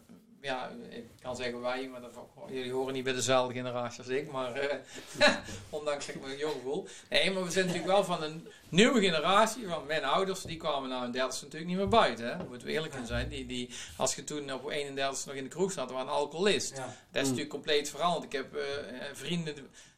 ja, 0.43 0.71
ik 0.89 1.03
kan 1.21 1.35
zeggen 1.35 1.61
wij, 1.61 1.87
maar 1.87 2.01
dat, 2.01 2.11
jullie 2.49 2.71
horen 2.71 2.93
niet 2.93 3.03
bij 3.03 3.13
dezelfde 3.13 3.53
generatie 3.53 3.99
als 3.99 4.07
ik, 4.07 4.31
maar 4.31 4.53
eh, 4.53 4.77
ondanks 5.69 6.05
dat 6.05 6.15
ik 6.15 6.21
me 6.21 6.37
jong 6.37 6.61
voel. 6.63 6.87
Nee, 7.09 7.31
maar 7.31 7.43
we 7.43 7.51
zijn 7.51 7.65
natuurlijk 7.65 7.93
wel 7.93 8.03
van 8.03 8.23
een 8.23 8.47
nieuwe 8.69 8.99
generatie, 9.01 9.67
van 9.67 9.85
mijn 9.85 10.03
ouders, 10.03 10.41
die 10.41 10.57
kwamen 10.57 10.89
nou 10.89 11.05
in 11.05 11.11
dertigste 11.11 11.43
natuurlijk 11.45 11.71
niet 11.71 11.79
meer 11.79 11.89
buiten, 11.89 12.27
hè. 12.27 12.43
moeten 12.43 12.67
we 12.67 12.73
eerlijk 12.73 12.93
in 12.93 13.05
zijn. 13.05 13.29
Die, 13.29 13.45
die, 13.45 13.69
als 13.97 14.15
je 14.15 14.23
toen 14.23 14.53
op 14.53 14.69
31 14.69 15.25
nog 15.25 15.35
in 15.35 15.43
de 15.43 15.49
kroeg 15.49 15.71
zat, 15.71 15.91
waren 15.91 16.07
een 16.07 16.13
alcoholist. 16.13 16.75
Ja. 16.77 16.77
Dat 16.77 16.85
is 16.85 16.95
Mm. 17.11 17.21
natuurlijk 17.21 17.49
compleet 17.49 17.89
veranderd. 17.89 18.23
Ik 18.23 18.31
heb 18.31 18.55
eh, 18.55 18.61
eh, 18.61 19.15
vrienden 19.15 19.55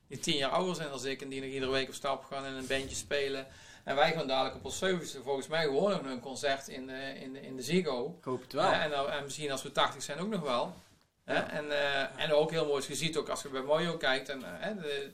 die 0.08 0.20
tien 0.20 0.38
jaar 0.38 0.50
ouder 0.52 0.76
zijn 0.76 0.90
dan 0.90 1.06
ik 1.06 1.22
en 1.22 1.30
die 1.30 1.42
nog 1.42 1.50
iedere 1.50 1.72
week 1.72 1.88
op 1.88 1.94
stap 1.94 2.24
gaan 2.24 2.46
en 2.46 2.54
een 2.54 2.68
bandje 2.68 2.96
spelen. 2.96 3.48
En 3.86 3.96
wij 3.96 4.14
gaan 4.14 4.28
dadelijk 4.28 4.56
op 4.56 4.66
ons 4.66 4.78
70 4.78 5.24
volgens 5.24 5.48
mij 5.48 5.64
gewoon 5.64 5.92
nog 5.92 6.06
een 6.06 6.20
concert 6.20 6.68
in 6.68 6.88
de, 6.88 7.14
in 7.20 7.34
de, 7.34 7.42
in 7.42 7.56
de 7.56 7.62
Ziggo. 7.62 8.16
Ik 8.18 8.24
hoop 8.24 8.42
het 8.42 8.54
wel. 8.54 8.64
Eh, 8.72 8.84
en, 8.84 8.94
en 9.12 9.24
misschien 9.24 9.52
als 9.52 9.64
we 9.64 9.72
80 9.72 10.04
zijn 10.04 10.20
ook 10.20 10.30
nog 10.30 10.42
wel. 10.42 10.74
En, 11.24 11.72
eh, 11.72 12.24
en 12.24 12.34
ook 12.34 12.52
heel 12.52 12.66
mooi, 12.66 12.82
is, 12.82 12.88
je 12.88 12.96
ziet 12.96 13.18
ook 13.18 13.30
als 13.30 13.42
je 13.42 13.50
bij 13.50 13.62
Mojo 13.62 13.98
kijkt, 13.98 14.30
en, 14.30 14.62
eh, 14.62 14.76
de, 14.82 15.12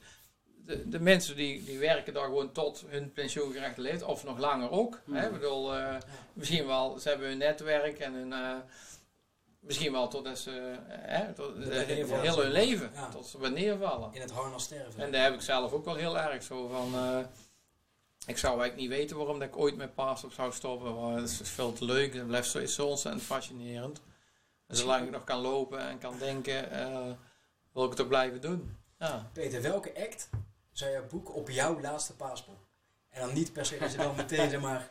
de, 0.65 0.89
de 0.89 0.99
mensen 0.99 1.35
die, 1.35 1.63
die 1.63 1.79
werken 1.79 2.13
daar 2.13 2.25
gewoon 2.25 2.51
tot 2.51 2.83
hun 2.87 3.11
pensioengerechte 3.11 3.81
leeftijd, 3.81 4.03
of 4.09 4.23
nog 4.23 4.37
langer 4.37 4.71
ook. 4.71 4.99
Hè? 5.11 5.25
Ik 5.25 5.31
bedoel, 5.31 5.75
eh, 5.75 5.95
misschien 6.33 6.67
wel, 6.67 6.99
ze 6.99 7.09
hebben 7.09 7.27
hun 7.27 7.37
netwerk 7.37 7.99
en 7.99 8.13
hun, 8.13 8.33
eh, 8.33 8.55
misschien 9.59 9.91
wel 9.91 10.07
totdat 10.07 10.39
ze, 10.39 10.75
eh, 10.87 10.97
hè, 11.01 11.33
tot, 11.33 11.51
heel 11.63 12.39
hun 12.41 12.51
leven, 12.51 12.91
Ja. 12.93 13.09
tot 13.09 13.27
ze 13.27 13.37
neervallen. 13.37 14.13
In 14.13 14.21
het 14.21 14.31
harnas 14.31 14.63
sterven. 14.63 15.03
En 15.03 15.11
daar 15.11 15.23
heb 15.23 15.33
ik 15.33 15.41
zelf 15.41 15.71
ook 15.71 15.85
wel 15.85 15.95
heel 15.95 16.19
erg 16.19 16.43
zo 16.43 16.67
van. 16.67 16.93
Ik 18.25 18.37
zou 18.37 18.59
eigenlijk 18.59 18.75
niet 18.75 18.99
weten 18.99 19.17
waarom 19.17 19.39
dat 19.39 19.47
ik 19.47 19.57
ooit 19.57 19.75
met 19.75 19.95
paas 19.95 20.23
op 20.23 20.33
zou 20.33 20.51
stoppen. 20.53 21.01
Maar 21.01 21.15
het 21.17 21.29
is 21.29 21.49
veel 21.49 21.73
te 21.73 21.85
leuk. 21.85 22.13
Het 22.13 22.27
blijft 22.27 22.49
zo, 22.49 22.57
is 22.59 22.75
zo 22.75 22.87
ontzettend 22.87 23.23
fascinerend. 23.23 24.01
En 24.67 24.75
zolang 24.75 25.05
ik 25.05 25.11
nog 25.11 25.23
kan 25.23 25.39
lopen 25.39 25.79
en 25.79 25.97
kan 25.97 26.17
denken, 26.17 26.71
eh, 26.71 27.11
wil 27.73 27.83
ik 27.83 27.89
het 27.89 28.01
ook 28.01 28.07
blijven 28.07 28.41
doen. 28.41 28.77
Ja. 28.99 29.29
Peter, 29.33 29.61
welke 29.61 29.95
act 29.95 30.29
zou 30.71 30.91
jij 30.91 31.05
boeken 31.05 31.33
op 31.33 31.49
jouw 31.49 31.81
laatste 31.81 32.13
paaspel? 32.15 32.57
En 33.09 33.21
dan 33.25 33.33
niet 33.33 33.53
per 33.53 33.65
se 33.65 33.77
dat 33.77 33.91
je 33.91 33.97
dan 33.97 34.15
meteen 34.15 34.49
zeg 34.49 34.61
maar, 34.61 34.89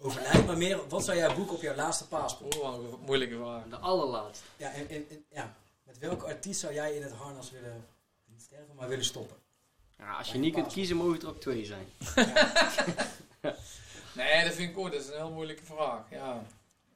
overlijdt, 0.00 0.46
maar 0.46 0.56
meer 0.56 0.88
wat 0.88 1.04
zou 1.04 1.16
jij 1.16 1.34
boeken 1.34 1.54
op 1.56 1.62
jouw 1.62 1.74
laatste 1.74 2.08
paspoort? 2.08 2.56
Oeh, 2.56 2.64
wat 2.64 2.92
een 2.92 2.98
moeilijke 3.04 3.36
vraag. 3.36 3.64
De 3.68 3.76
allerlaatste. 3.76 4.44
Ja, 4.56 4.72
en, 4.72 4.88
en, 4.88 5.06
en- 5.10 5.24
ja, 5.30 5.54
met 5.82 5.98
welke 5.98 6.24
artiest 6.26 6.60
zou 6.60 6.74
jij 6.74 6.94
in 6.94 7.02
het 7.02 7.12
harnas 7.12 7.50
willen, 7.50 7.86
niet 8.24 8.42
sterven, 8.42 8.74
maar 8.74 8.88
willen 8.88 9.04
stoppen? 9.04 9.36
Ja, 9.98 10.12
als 10.18 10.32
je 10.32 10.38
niet 10.38 10.54
kunt 10.54 10.72
kiezen, 10.72 10.96
mogen 10.96 11.12
het 11.12 11.22
er 11.22 11.28
ook 11.28 11.40
twee 11.40 11.64
zijn. 11.64 11.86
Nee, 14.14 14.44
dat 14.44 14.54
vind 14.54 14.70
ik 14.70 14.78
ook. 14.78 14.92
Dat 14.92 15.00
is 15.00 15.06
een 15.08 15.12
heel 15.16 15.30
moeilijke 15.30 15.64
vraag. 15.64 16.00
Ja. 16.10 16.42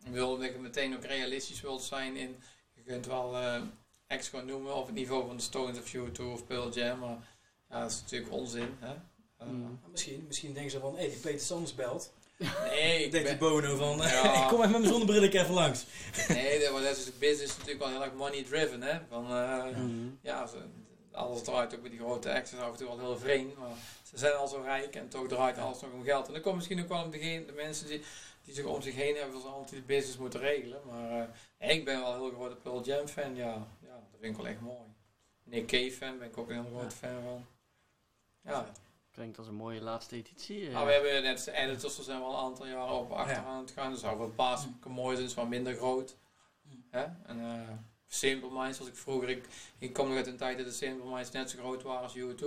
Ik 0.05 0.13
wil 0.13 0.37
dat 0.37 0.47
ik 0.47 0.59
meteen 0.61 0.95
ook 0.97 1.05
realistisch 1.05 1.61
wil 1.61 1.79
zijn 1.79 2.17
in... 2.17 2.37
Je 2.75 2.83
kunt 2.83 3.07
wel 3.07 3.37
eh 3.37 3.61
acts 4.09 4.29
gaan 4.29 4.47
noemen 4.47 4.75
op 4.75 4.87
het 4.87 4.95
niveau 4.95 5.27
van 5.27 5.37
de 5.37 5.43
Stones 5.43 5.79
of 5.79 5.95
U2 5.95 6.23
of 6.33 6.47
Pearl 6.47 6.73
Jam. 6.73 6.99
Maar 6.99 7.17
ja, 7.71 7.81
dat 7.81 7.91
is 7.91 8.01
natuurlijk 8.01 8.33
onzin. 8.33 8.75
Hè? 8.79 8.93
Eh, 8.93 9.47
Mm. 9.47 9.79
Maar 9.81 9.91
Misschien, 9.91 10.25
misschien 10.27 10.53
denken 10.53 10.71
ze 10.71 10.81
van, 10.81 10.97
hé, 10.97 11.09
die 11.09 11.19
Peter 11.19 11.41
Sanders 11.41 11.75
belt. 11.75 12.13
Nee, 12.69 13.05
ik 13.05 13.13
Denkt 13.13 13.29
die 13.29 13.39
ben, 13.39 13.49
Bono 13.49 13.77
van, 13.77 14.03
eh, 14.03 14.13
Ja. 14.13 14.23
ik 14.43 14.49
kom 14.49 14.59
even 14.59 14.71
met 14.71 14.81
mijn 14.81 14.93
zonnebril 14.93 15.23
even 15.23 15.55
langs. 15.55 15.85
nee, 16.29 16.61
dat, 16.61 16.73
maar 16.73 16.83
dat 16.83 16.97
is 16.97 17.19
business 17.19 17.53
natuurlijk 17.53 17.79
wel 17.85 17.89
heel 17.89 18.03
erg 18.05 18.13
money 18.13 18.43
driven. 18.43 18.83
Hè? 18.83 18.99
Van, 19.09 19.25
eh, 19.27 19.65
Mhm. 19.77 20.09
ja, 20.23 20.49
alles 21.13 21.43
draait 21.43 21.75
ook 21.75 21.83
met 21.83 21.91
die 21.91 22.01
grote 22.01 22.33
acts. 22.35 22.51
Dat 22.51 22.61
is 22.61 22.67
af 22.67 22.73
en 22.73 22.77
toe 22.79 22.87
wel 22.87 22.99
heel 22.99 23.19
vreemd. 23.19 23.57
Maar 23.59 23.71
ze 24.03 24.19
zijn 24.19 24.33
al 24.35 24.49
zo 24.49 24.61
rijk 24.61 24.95
en 24.97 25.09
toch 25.09 25.29
draait 25.29 25.59
alles 25.59 25.81
nog 25.81 25.93
om 25.93 26.03
geld. 26.05 26.27
En 26.27 26.33
dan 26.33 26.43
komt 26.43 26.55
misschien 26.55 26.83
ook 26.83 26.89
wel 26.89 27.03
om 27.05 27.11
degene, 27.11 27.45
de 27.45 27.53
mensen 27.53 27.87
die, 27.87 28.03
die 28.45 28.55
zich 28.55 28.65
om 28.65 28.83
zich 28.83 28.95
heen 28.95 29.17
hebben, 29.17 29.41
zoals 29.41 29.57
altijd 29.57 29.71
de 29.81 29.87
business 29.87 30.19
moeten 30.19 30.41
regelen. 30.41 30.81
Maar 30.87 31.29
eh, 31.59 31.71
ik 31.77 31.85
ben 31.85 32.01
wel 32.01 32.13
een 32.13 32.21
heel 32.21 32.31
grote 32.31 32.57
Pearl 32.57 32.83
Jam 32.85 33.07
fan. 33.09 33.35
Ja, 33.37 33.67
ja, 33.81 33.95
dat 34.11 34.21
vind 34.21 34.37
ik 34.37 34.43
wel 34.43 34.51
echt 34.51 34.61
mooi. 34.61 34.91
Nick 35.45 35.67
Cave 35.67 35.93
fan 35.93 36.19
ben 36.19 36.29
ik 36.29 36.39
ook 36.39 36.49
een 36.49 36.63
heel 36.63 36.79
grote 36.79 36.97
fan 36.97 37.23
van. 37.23 37.47
Ja, 38.45 38.67
Klinkt 39.11 39.39
als 39.39 39.47
een 39.47 39.55
mooie 39.55 39.81
laatste 39.81 40.17
editie. 40.17 40.67
eh. 40.67 40.73
maar 40.75 40.87
we 40.87 40.93
hebben 40.93 41.23
net 41.23 41.45
de 41.45 41.53
editors, 41.53 41.99
er 41.99 42.05
zijn 42.05 42.21
wel 42.21 42.31
een 42.31 42.37
aantal 42.45 42.67
jaren 42.67 42.95
op 42.95 43.11
achteraan 43.13 43.61
het 43.61 43.71
gaan. 43.71 43.91
Dus 43.91 44.01
zou 44.01 44.19
wel 44.19 44.31
paas 44.31 44.67
mooi 44.87 45.17
zijn, 45.17 45.29
is 45.29 45.35
wat 45.35 45.49
minder 45.49 45.75
groot. 45.75 46.17
Mm. 46.63 46.85
Hè? 46.91 47.03
En 47.27 47.41
eh 47.41 47.69
Simple 48.15 48.51
Minds, 48.53 48.79
als 48.79 48.89
ik 48.89 48.97
vroeger, 48.97 49.29
ik, 49.29 49.45
ik 49.79 49.93
kom 49.93 50.09
nog 50.09 50.17
uit 50.17 50.27
een 50.27 50.37
tijd 50.37 50.57
dat 50.57 50.67
de 50.67 50.73
Simple 50.73 51.11
Minds 51.15 51.31
net 51.31 51.51
zo 51.51 51.59
groot 51.59 51.83
waren 51.83 52.03
als 52.03 52.17
U2. 52.17 52.45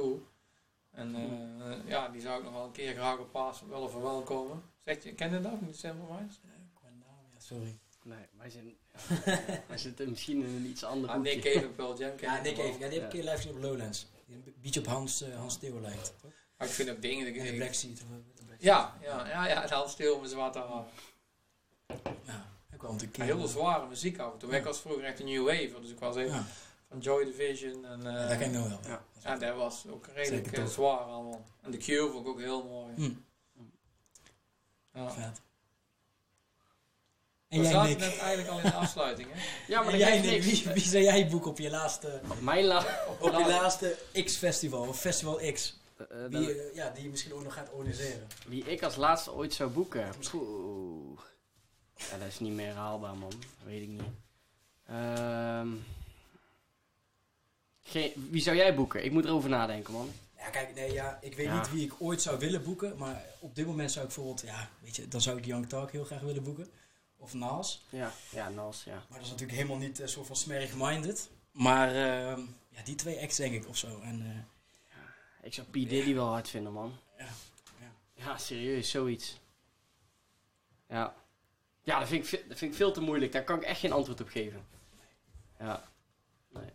En 0.91 1.15
eh, 1.15 1.89
ja, 1.89 2.07
die 2.09 2.21
zou 2.21 2.37
ik 2.37 2.43
nog 2.43 2.53
wel 2.53 2.63
een 2.65 2.71
keer 2.71 2.93
graag 2.93 3.17
op 3.17 3.31
paas 3.31 3.61
willen 3.69 3.89
verwelkomen. 3.91 4.63
Zeg 4.85 5.03
je, 5.03 5.13
ken 5.13 5.31
je 5.33 5.41
dat, 5.41 5.61
niet 5.61 5.75
Simple 5.77 6.15
Minds? 6.15 6.39
Qua 6.73 6.87
naam, 6.89 7.25
ja, 7.33 7.39
sorry. 7.39 7.79
Nee, 8.03 8.25
wij, 8.37 8.49
zijn, 8.49 8.75
wij 9.67 9.77
zitten 9.77 10.09
misschien 10.09 10.43
in 10.43 10.55
een 10.55 10.65
iets 10.65 10.83
ander 10.83 11.09
Ah, 11.09 11.21
Nick 11.21 11.33
hoekje. 11.33 11.53
Cave 11.53 11.65
en 11.65 11.75
Pearl 11.75 11.97
Jam 11.97 12.11
Ja, 12.19 12.37
ik 12.37 12.43
Nick 12.43 12.55
wel. 12.55 12.65
even. 12.65 12.79
Ja, 12.79 12.87
die 12.89 12.99
heb 12.99 13.07
ik 13.07 13.13
Ja. 13.13 13.19
een 13.19 13.23
keer 13.23 13.23
live 13.23 13.35
gezien 13.35 13.51
op 13.55 13.61
Lowlands. 13.61 14.05
Die 14.25 14.35
een 14.35 14.53
beetje 14.61 14.79
op 14.79 14.85
Hans, 14.85 15.21
eh, 15.21 15.35
Hans 15.37 15.57
Theo 15.57 15.79
lijkt. 15.81 16.13
Maar 16.57 16.67
ik 16.67 16.73
vind 16.73 16.89
ook 16.89 17.01
dingen... 17.01 17.25
dat 17.25 17.35
En 17.35 17.43
de 17.43 17.49
ik- 17.51 17.55
Black 17.57 17.73
Seat. 17.73 18.01
ja, 18.59 18.97
ja, 19.01 19.27
ja, 19.27 19.47
ja, 19.47 19.67
Hans 19.67 19.91
Stil 19.91 20.19
met 20.19 20.29
zwarte 20.29 20.59
haar. 20.59 20.85
Ja, 22.91 23.07
keer. 23.11 23.23
heel 23.23 23.47
zware 23.47 23.87
muziek 23.87 24.19
af 24.19 24.33
en 24.33 24.39
toe. 24.39 24.55
Ik 24.55 24.63
was 24.63 24.79
vroeger 24.79 25.03
echt 25.03 25.19
een 25.19 25.25
new 25.25 25.45
wave, 25.45 25.71
dus 25.81 25.89
ik 25.89 25.99
was 25.99 26.15
even 26.15 26.35
Ja, 26.35 26.45
van 26.89 26.99
Joy 26.99 27.25
Division 27.25 27.85
en... 27.85 28.07
eh, 28.17 28.29
dat 28.29 28.37
ken 28.37 28.47
ik 28.53 28.57
nog 28.57 28.67
wel. 28.67 28.79
Ja. 28.87 29.03
Ja, 29.23 29.35
dat 29.37 29.55
was 29.55 29.85
ook 29.89 30.05
redelijk 30.13 30.51
eh, 30.51 30.65
zwaar 30.65 30.97
allemaal. 30.99 31.45
En 31.61 31.71
de 31.71 31.77
Cure 31.77 32.11
vond 32.11 32.25
ik 32.25 32.31
ook 32.31 32.39
heel 32.39 32.63
mooi. 32.63 32.93
Hm, 32.95 33.11
Ja. 34.93 35.11
vet. 35.11 35.41
We 37.47 37.55
En 37.55 37.61
jij, 37.61 37.71
zaten 37.71 37.89
Nick? 37.89 37.99
net 37.99 38.17
eigenlijk 38.17 38.49
al 38.49 38.57
in 38.57 38.63
de 38.63 38.73
afsluiting, 38.83 39.27
hè? 39.31 39.39
Ja, 39.67 39.81
maar 39.83 39.97
jij, 39.97 40.11
geeft 40.11 40.23
Nick, 40.31 40.45
niks. 40.45 40.63
wie, 40.63 40.73
wie 40.73 40.83
zou 40.83 41.03
jij 41.03 41.27
boeken 41.27 41.49
op 41.51 41.57
je 41.59 41.69
laatste, 41.69 42.21
Mijn 42.41 42.65
la... 42.65 42.85
op 43.19 43.31
je 43.33 43.47
laatste 43.61 43.97
X-festival, 44.23 44.87
of 44.87 44.99
Festival 44.99 45.39
X? 45.53 45.79
Wie, 46.09 46.29
dan- 46.29 46.47
eh, 46.47 46.75
ja, 46.75 46.89
die 46.89 47.03
je 47.03 47.09
misschien 47.09 47.33
ook 47.33 47.43
nog 47.43 47.53
gaat 47.53 47.69
organiseren. 47.73 48.27
Wie 48.47 48.63
ik 48.63 48.83
als 48.83 48.95
laatste 48.95 49.33
ooit 49.33 49.53
zou 49.53 49.69
boeken. 49.69 50.13
Oeh. 50.33 51.19
Ja, 51.95 52.17
dat 52.17 52.27
is 52.27 52.39
niet 52.39 52.53
meer 52.53 52.73
haalbaar, 52.73 53.15
man. 53.17 53.30
Dat 53.30 53.39
weet 53.65 53.81
ik 53.81 53.88
niet. 53.88 54.01
Ehm. 54.85 55.69
Geen- 57.84 58.27
wie 58.31 58.41
zou 58.41 58.55
jij 58.55 58.76
boeken? 58.76 59.03
Ik 59.05 59.11
moet 59.11 59.26
erover 59.26 59.49
nadenken, 59.49 59.93
man. 59.93 60.11
Ja, 60.38 60.49
kijk, 60.49 60.76
nee, 60.76 60.91
ja, 60.93 61.17
ik 61.22 61.35
weet 61.35 61.45
Ja. 61.45 61.57
niet 61.57 61.72
wie 61.72 61.85
ik 61.85 61.93
ooit 61.99 62.22
zou 62.22 62.39
willen 62.39 62.63
boeken, 62.63 62.97
maar 62.97 63.23
op 63.39 63.55
dit 63.55 63.65
moment 63.65 63.91
zou 63.91 64.05
ik 64.07 64.13
bijvoorbeeld, 64.13 64.47
ja, 64.47 64.69
weet 64.80 64.95
je, 64.95 65.07
dan 65.07 65.22
zou 65.22 65.38
ik 65.38 65.45
Young 65.45 65.69
Talk 65.69 65.91
heel 65.91 66.03
graag 66.05 66.22
willen 66.22 66.43
boeken. 66.43 66.69
Of 67.17 67.34
Nas. 67.34 67.84
Ja, 67.89 68.11
ja, 68.30 68.49
Nas, 68.49 68.84
ja. 68.84 68.93
Maar 68.93 69.05
dat 69.17 69.22
is 69.26 69.30
natuurlijk 69.31 69.57
helemaal 69.57 69.77
niet 69.77 69.99
een 69.99 70.09
soort 70.09 70.27
van 70.27 70.35
smerig-minded. 70.35 71.30
Maar 71.51 71.88
ehm, 71.88 72.41
ja, 72.69 72.81
die 72.84 72.95
twee 72.95 73.22
acts 73.22 73.35
denk 73.38 73.53
ik 73.53 73.67
of 73.67 73.77
zo. 73.77 73.99
En, 74.01 74.22
eh, 74.22 74.43
Ik 75.45 75.53
zou 75.53 75.67
P. 75.67 75.73
Diddy 75.73 76.13
wel 76.13 76.27
hard 76.27 76.49
vinden, 76.49 76.73
man. 76.73 76.97
Ja, 77.17 77.27
ja. 77.80 77.91
Ja, 78.13 78.38
serieus, 78.38 78.89
zoiets. 78.89 79.39
Ja. 80.89 81.15
Ja, 81.85 81.99
dat 81.99 82.07
vind, 82.07 82.31
ik, 82.33 82.45
dat 82.49 82.57
vind 82.57 82.71
ik 82.71 82.77
veel 82.77 82.91
te 82.91 83.01
moeilijk. 83.01 83.31
Daar 83.31 83.43
kan 83.43 83.55
ik 83.57 83.63
echt 83.63 83.79
geen 83.79 83.91
antwoord 83.91 84.21
op 84.21 84.29
geven. 84.29 84.65
Ja. 85.59 85.83
Nee. 86.49 86.69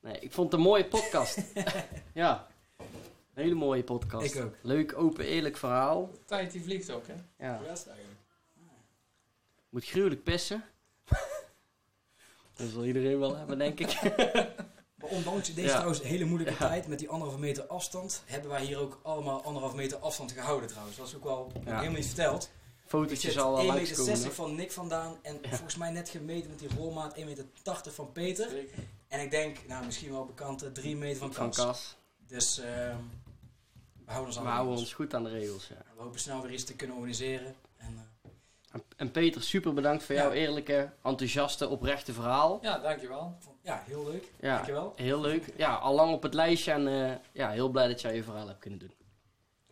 Nee, 0.00 0.18
ik 0.18 0.32
vond 0.32 0.50
het 0.52 0.60
een 0.60 0.66
mooie 0.66 0.84
podcast. 0.86 1.38
ja. 2.12 2.46
Een 2.76 3.42
hele 3.42 3.54
mooie 3.54 3.84
podcast. 3.84 4.34
ik 4.34 4.42
ook. 4.44 4.54
Leuk, 4.62 4.98
open, 4.98 5.24
eerlijk 5.24 5.56
verhaal. 5.56 6.10
Tijd 6.24 6.52
die 6.52 6.62
vliegt 6.62 6.90
ook, 6.90 7.04
hè? 7.06 7.14
Ja. 7.46 7.58
Best 7.68 7.86
eigenlijk. 7.86 8.18
Moet 9.68 9.84
gruwelijk 9.84 10.22
pissen. 10.22 10.64
dat 12.56 12.68
zal 12.72 12.84
iedereen 12.84 13.18
wel 13.18 13.36
hebben, 13.36 13.58
denk 13.58 13.80
ik. 13.80 13.98
Maar 14.96 15.08
ondanks 15.10 15.54
deze 15.54 15.66
Ja. 15.66 15.72
trouwens 15.72 16.02
hele 16.02 16.24
moeilijke 16.24 16.52
Ja. 16.62 16.68
tijd 16.68 16.86
met 16.86 16.98
die 16.98 17.08
anderhalve 17.08 17.40
meter 17.40 17.64
afstand, 17.66 18.22
hebben 18.26 18.50
wij 18.50 18.64
hier 18.64 18.78
ook 18.78 19.00
allemaal 19.02 19.42
anderhalve 19.42 19.76
meter 19.76 19.98
afstand 19.98 20.32
gehouden 20.32 20.68
trouwens. 20.68 20.96
Dat 20.96 21.06
is 21.06 21.14
ook 21.16 21.24
wel 21.24 21.52
Ja. 21.64 21.74
helemaal 21.76 21.96
niet 21.96 22.06
verteld. 22.06 22.50
Fotootjes 22.86 23.38
al 23.38 23.52
wel 23.52 23.62
1,60 23.62 23.66
langskomen. 23.66 24.06
meter 24.12 24.24
hoor. 24.24 24.32
van 24.34 24.54
Nick 24.54 24.72
vandaan 24.72 25.16
en 25.22 25.38
volgens 25.48 25.76
mij 25.76 25.90
net 25.90 26.08
gemeten 26.08 26.50
met 26.50 26.58
die 26.58 26.68
rolmaat 26.78 27.16
1,80 27.18 27.24
meter 27.24 27.44
van 27.92 28.12
Peter. 28.12 28.48
Zeker. 28.50 28.78
En 29.08 29.20
ik 29.20 29.30
denk, 29.30 29.56
nou 29.66 29.84
misschien 29.84 30.10
wel 30.10 30.24
bekante 30.24 30.72
3 30.72 30.96
meter 30.96 31.18
van 31.18 31.32
Van 31.32 31.46
Kas. 31.50 31.56
Kas. 31.64 31.96
Dus 32.26 32.58
ehm, 32.58 32.96
we 34.04 34.12
houden 34.12 34.26
ons 34.26 34.36
aan 34.36 34.42
We 34.42 34.48
de 34.48 34.54
houden 34.54 34.76
ons 34.78 34.92
goed 34.92 35.14
aan 35.14 35.24
de 35.24 35.30
regels, 35.30 35.68
ja. 35.68 35.82
We 35.96 36.02
hopen 36.02 36.20
snel 36.20 36.42
weer 36.42 36.52
iets 36.52 36.64
te 36.64 36.74
kunnen 36.76 36.96
organiseren. 36.96 37.54
En, 37.76 37.94
eh, 37.96 38.30
En, 38.72 38.82
en 38.96 39.10
Peter, 39.10 39.42
super 39.42 39.74
bedankt 39.74 40.04
voor 40.04 40.14
Ja. 40.14 40.22
jouw 40.22 40.32
eerlijke, 40.32 40.90
enthousiaste, 41.02 41.68
oprechte 41.68 42.12
verhaal. 42.12 42.58
Ja, 42.62 42.78
dankjewel. 42.78 43.36
ja, 43.62 43.82
heel 43.86 44.04
leuk. 44.04 44.30
Ja, 44.40 44.54
Dankjewel. 44.54 44.92
heel 44.96 45.20
leuk. 45.20 45.52
Ja, 45.56 45.74
al 45.74 45.94
lang 45.94 46.12
op 46.12 46.22
het 46.22 46.34
lijstje 46.34 46.72
en 46.72 46.88
eh, 47.10 47.16
ja, 47.32 47.50
heel 47.50 47.68
blij 47.68 47.88
dat 47.88 48.00
jij 48.00 48.14
je 48.14 48.22
verhaal 48.22 48.46
hebt 48.46 48.58
kunnen 48.60 48.78
doen. 48.78 48.92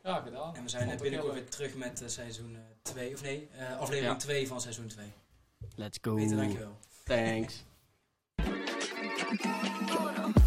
Ja, 0.03 0.21
gedaan. 0.21 0.55
En 0.57 0.63
we 0.63 0.69
zijn 0.69 0.99
binnenkort 0.99 1.33
weer 1.33 1.49
terug 1.49 1.75
met 1.75 2.03
eh, 2.03 2.09
seizoen 2.09 2.57
2, 2.93 3.15
of 3.15 3.23
nee, 3.23 3.49
eh, 3.59 3.79
aflevering 3.79 4.13
Ja. 4.13 4.19
2 4.19 4.49
van 4.49 4.61
seizoen 4.61 4.89
2. 4.89 5.07
Let's 5.77 5.99
go. 6.03 6.15
Peter, 6.15 6.37
dankjewel. 6.37 6.77
Thanks. 7.05 7.65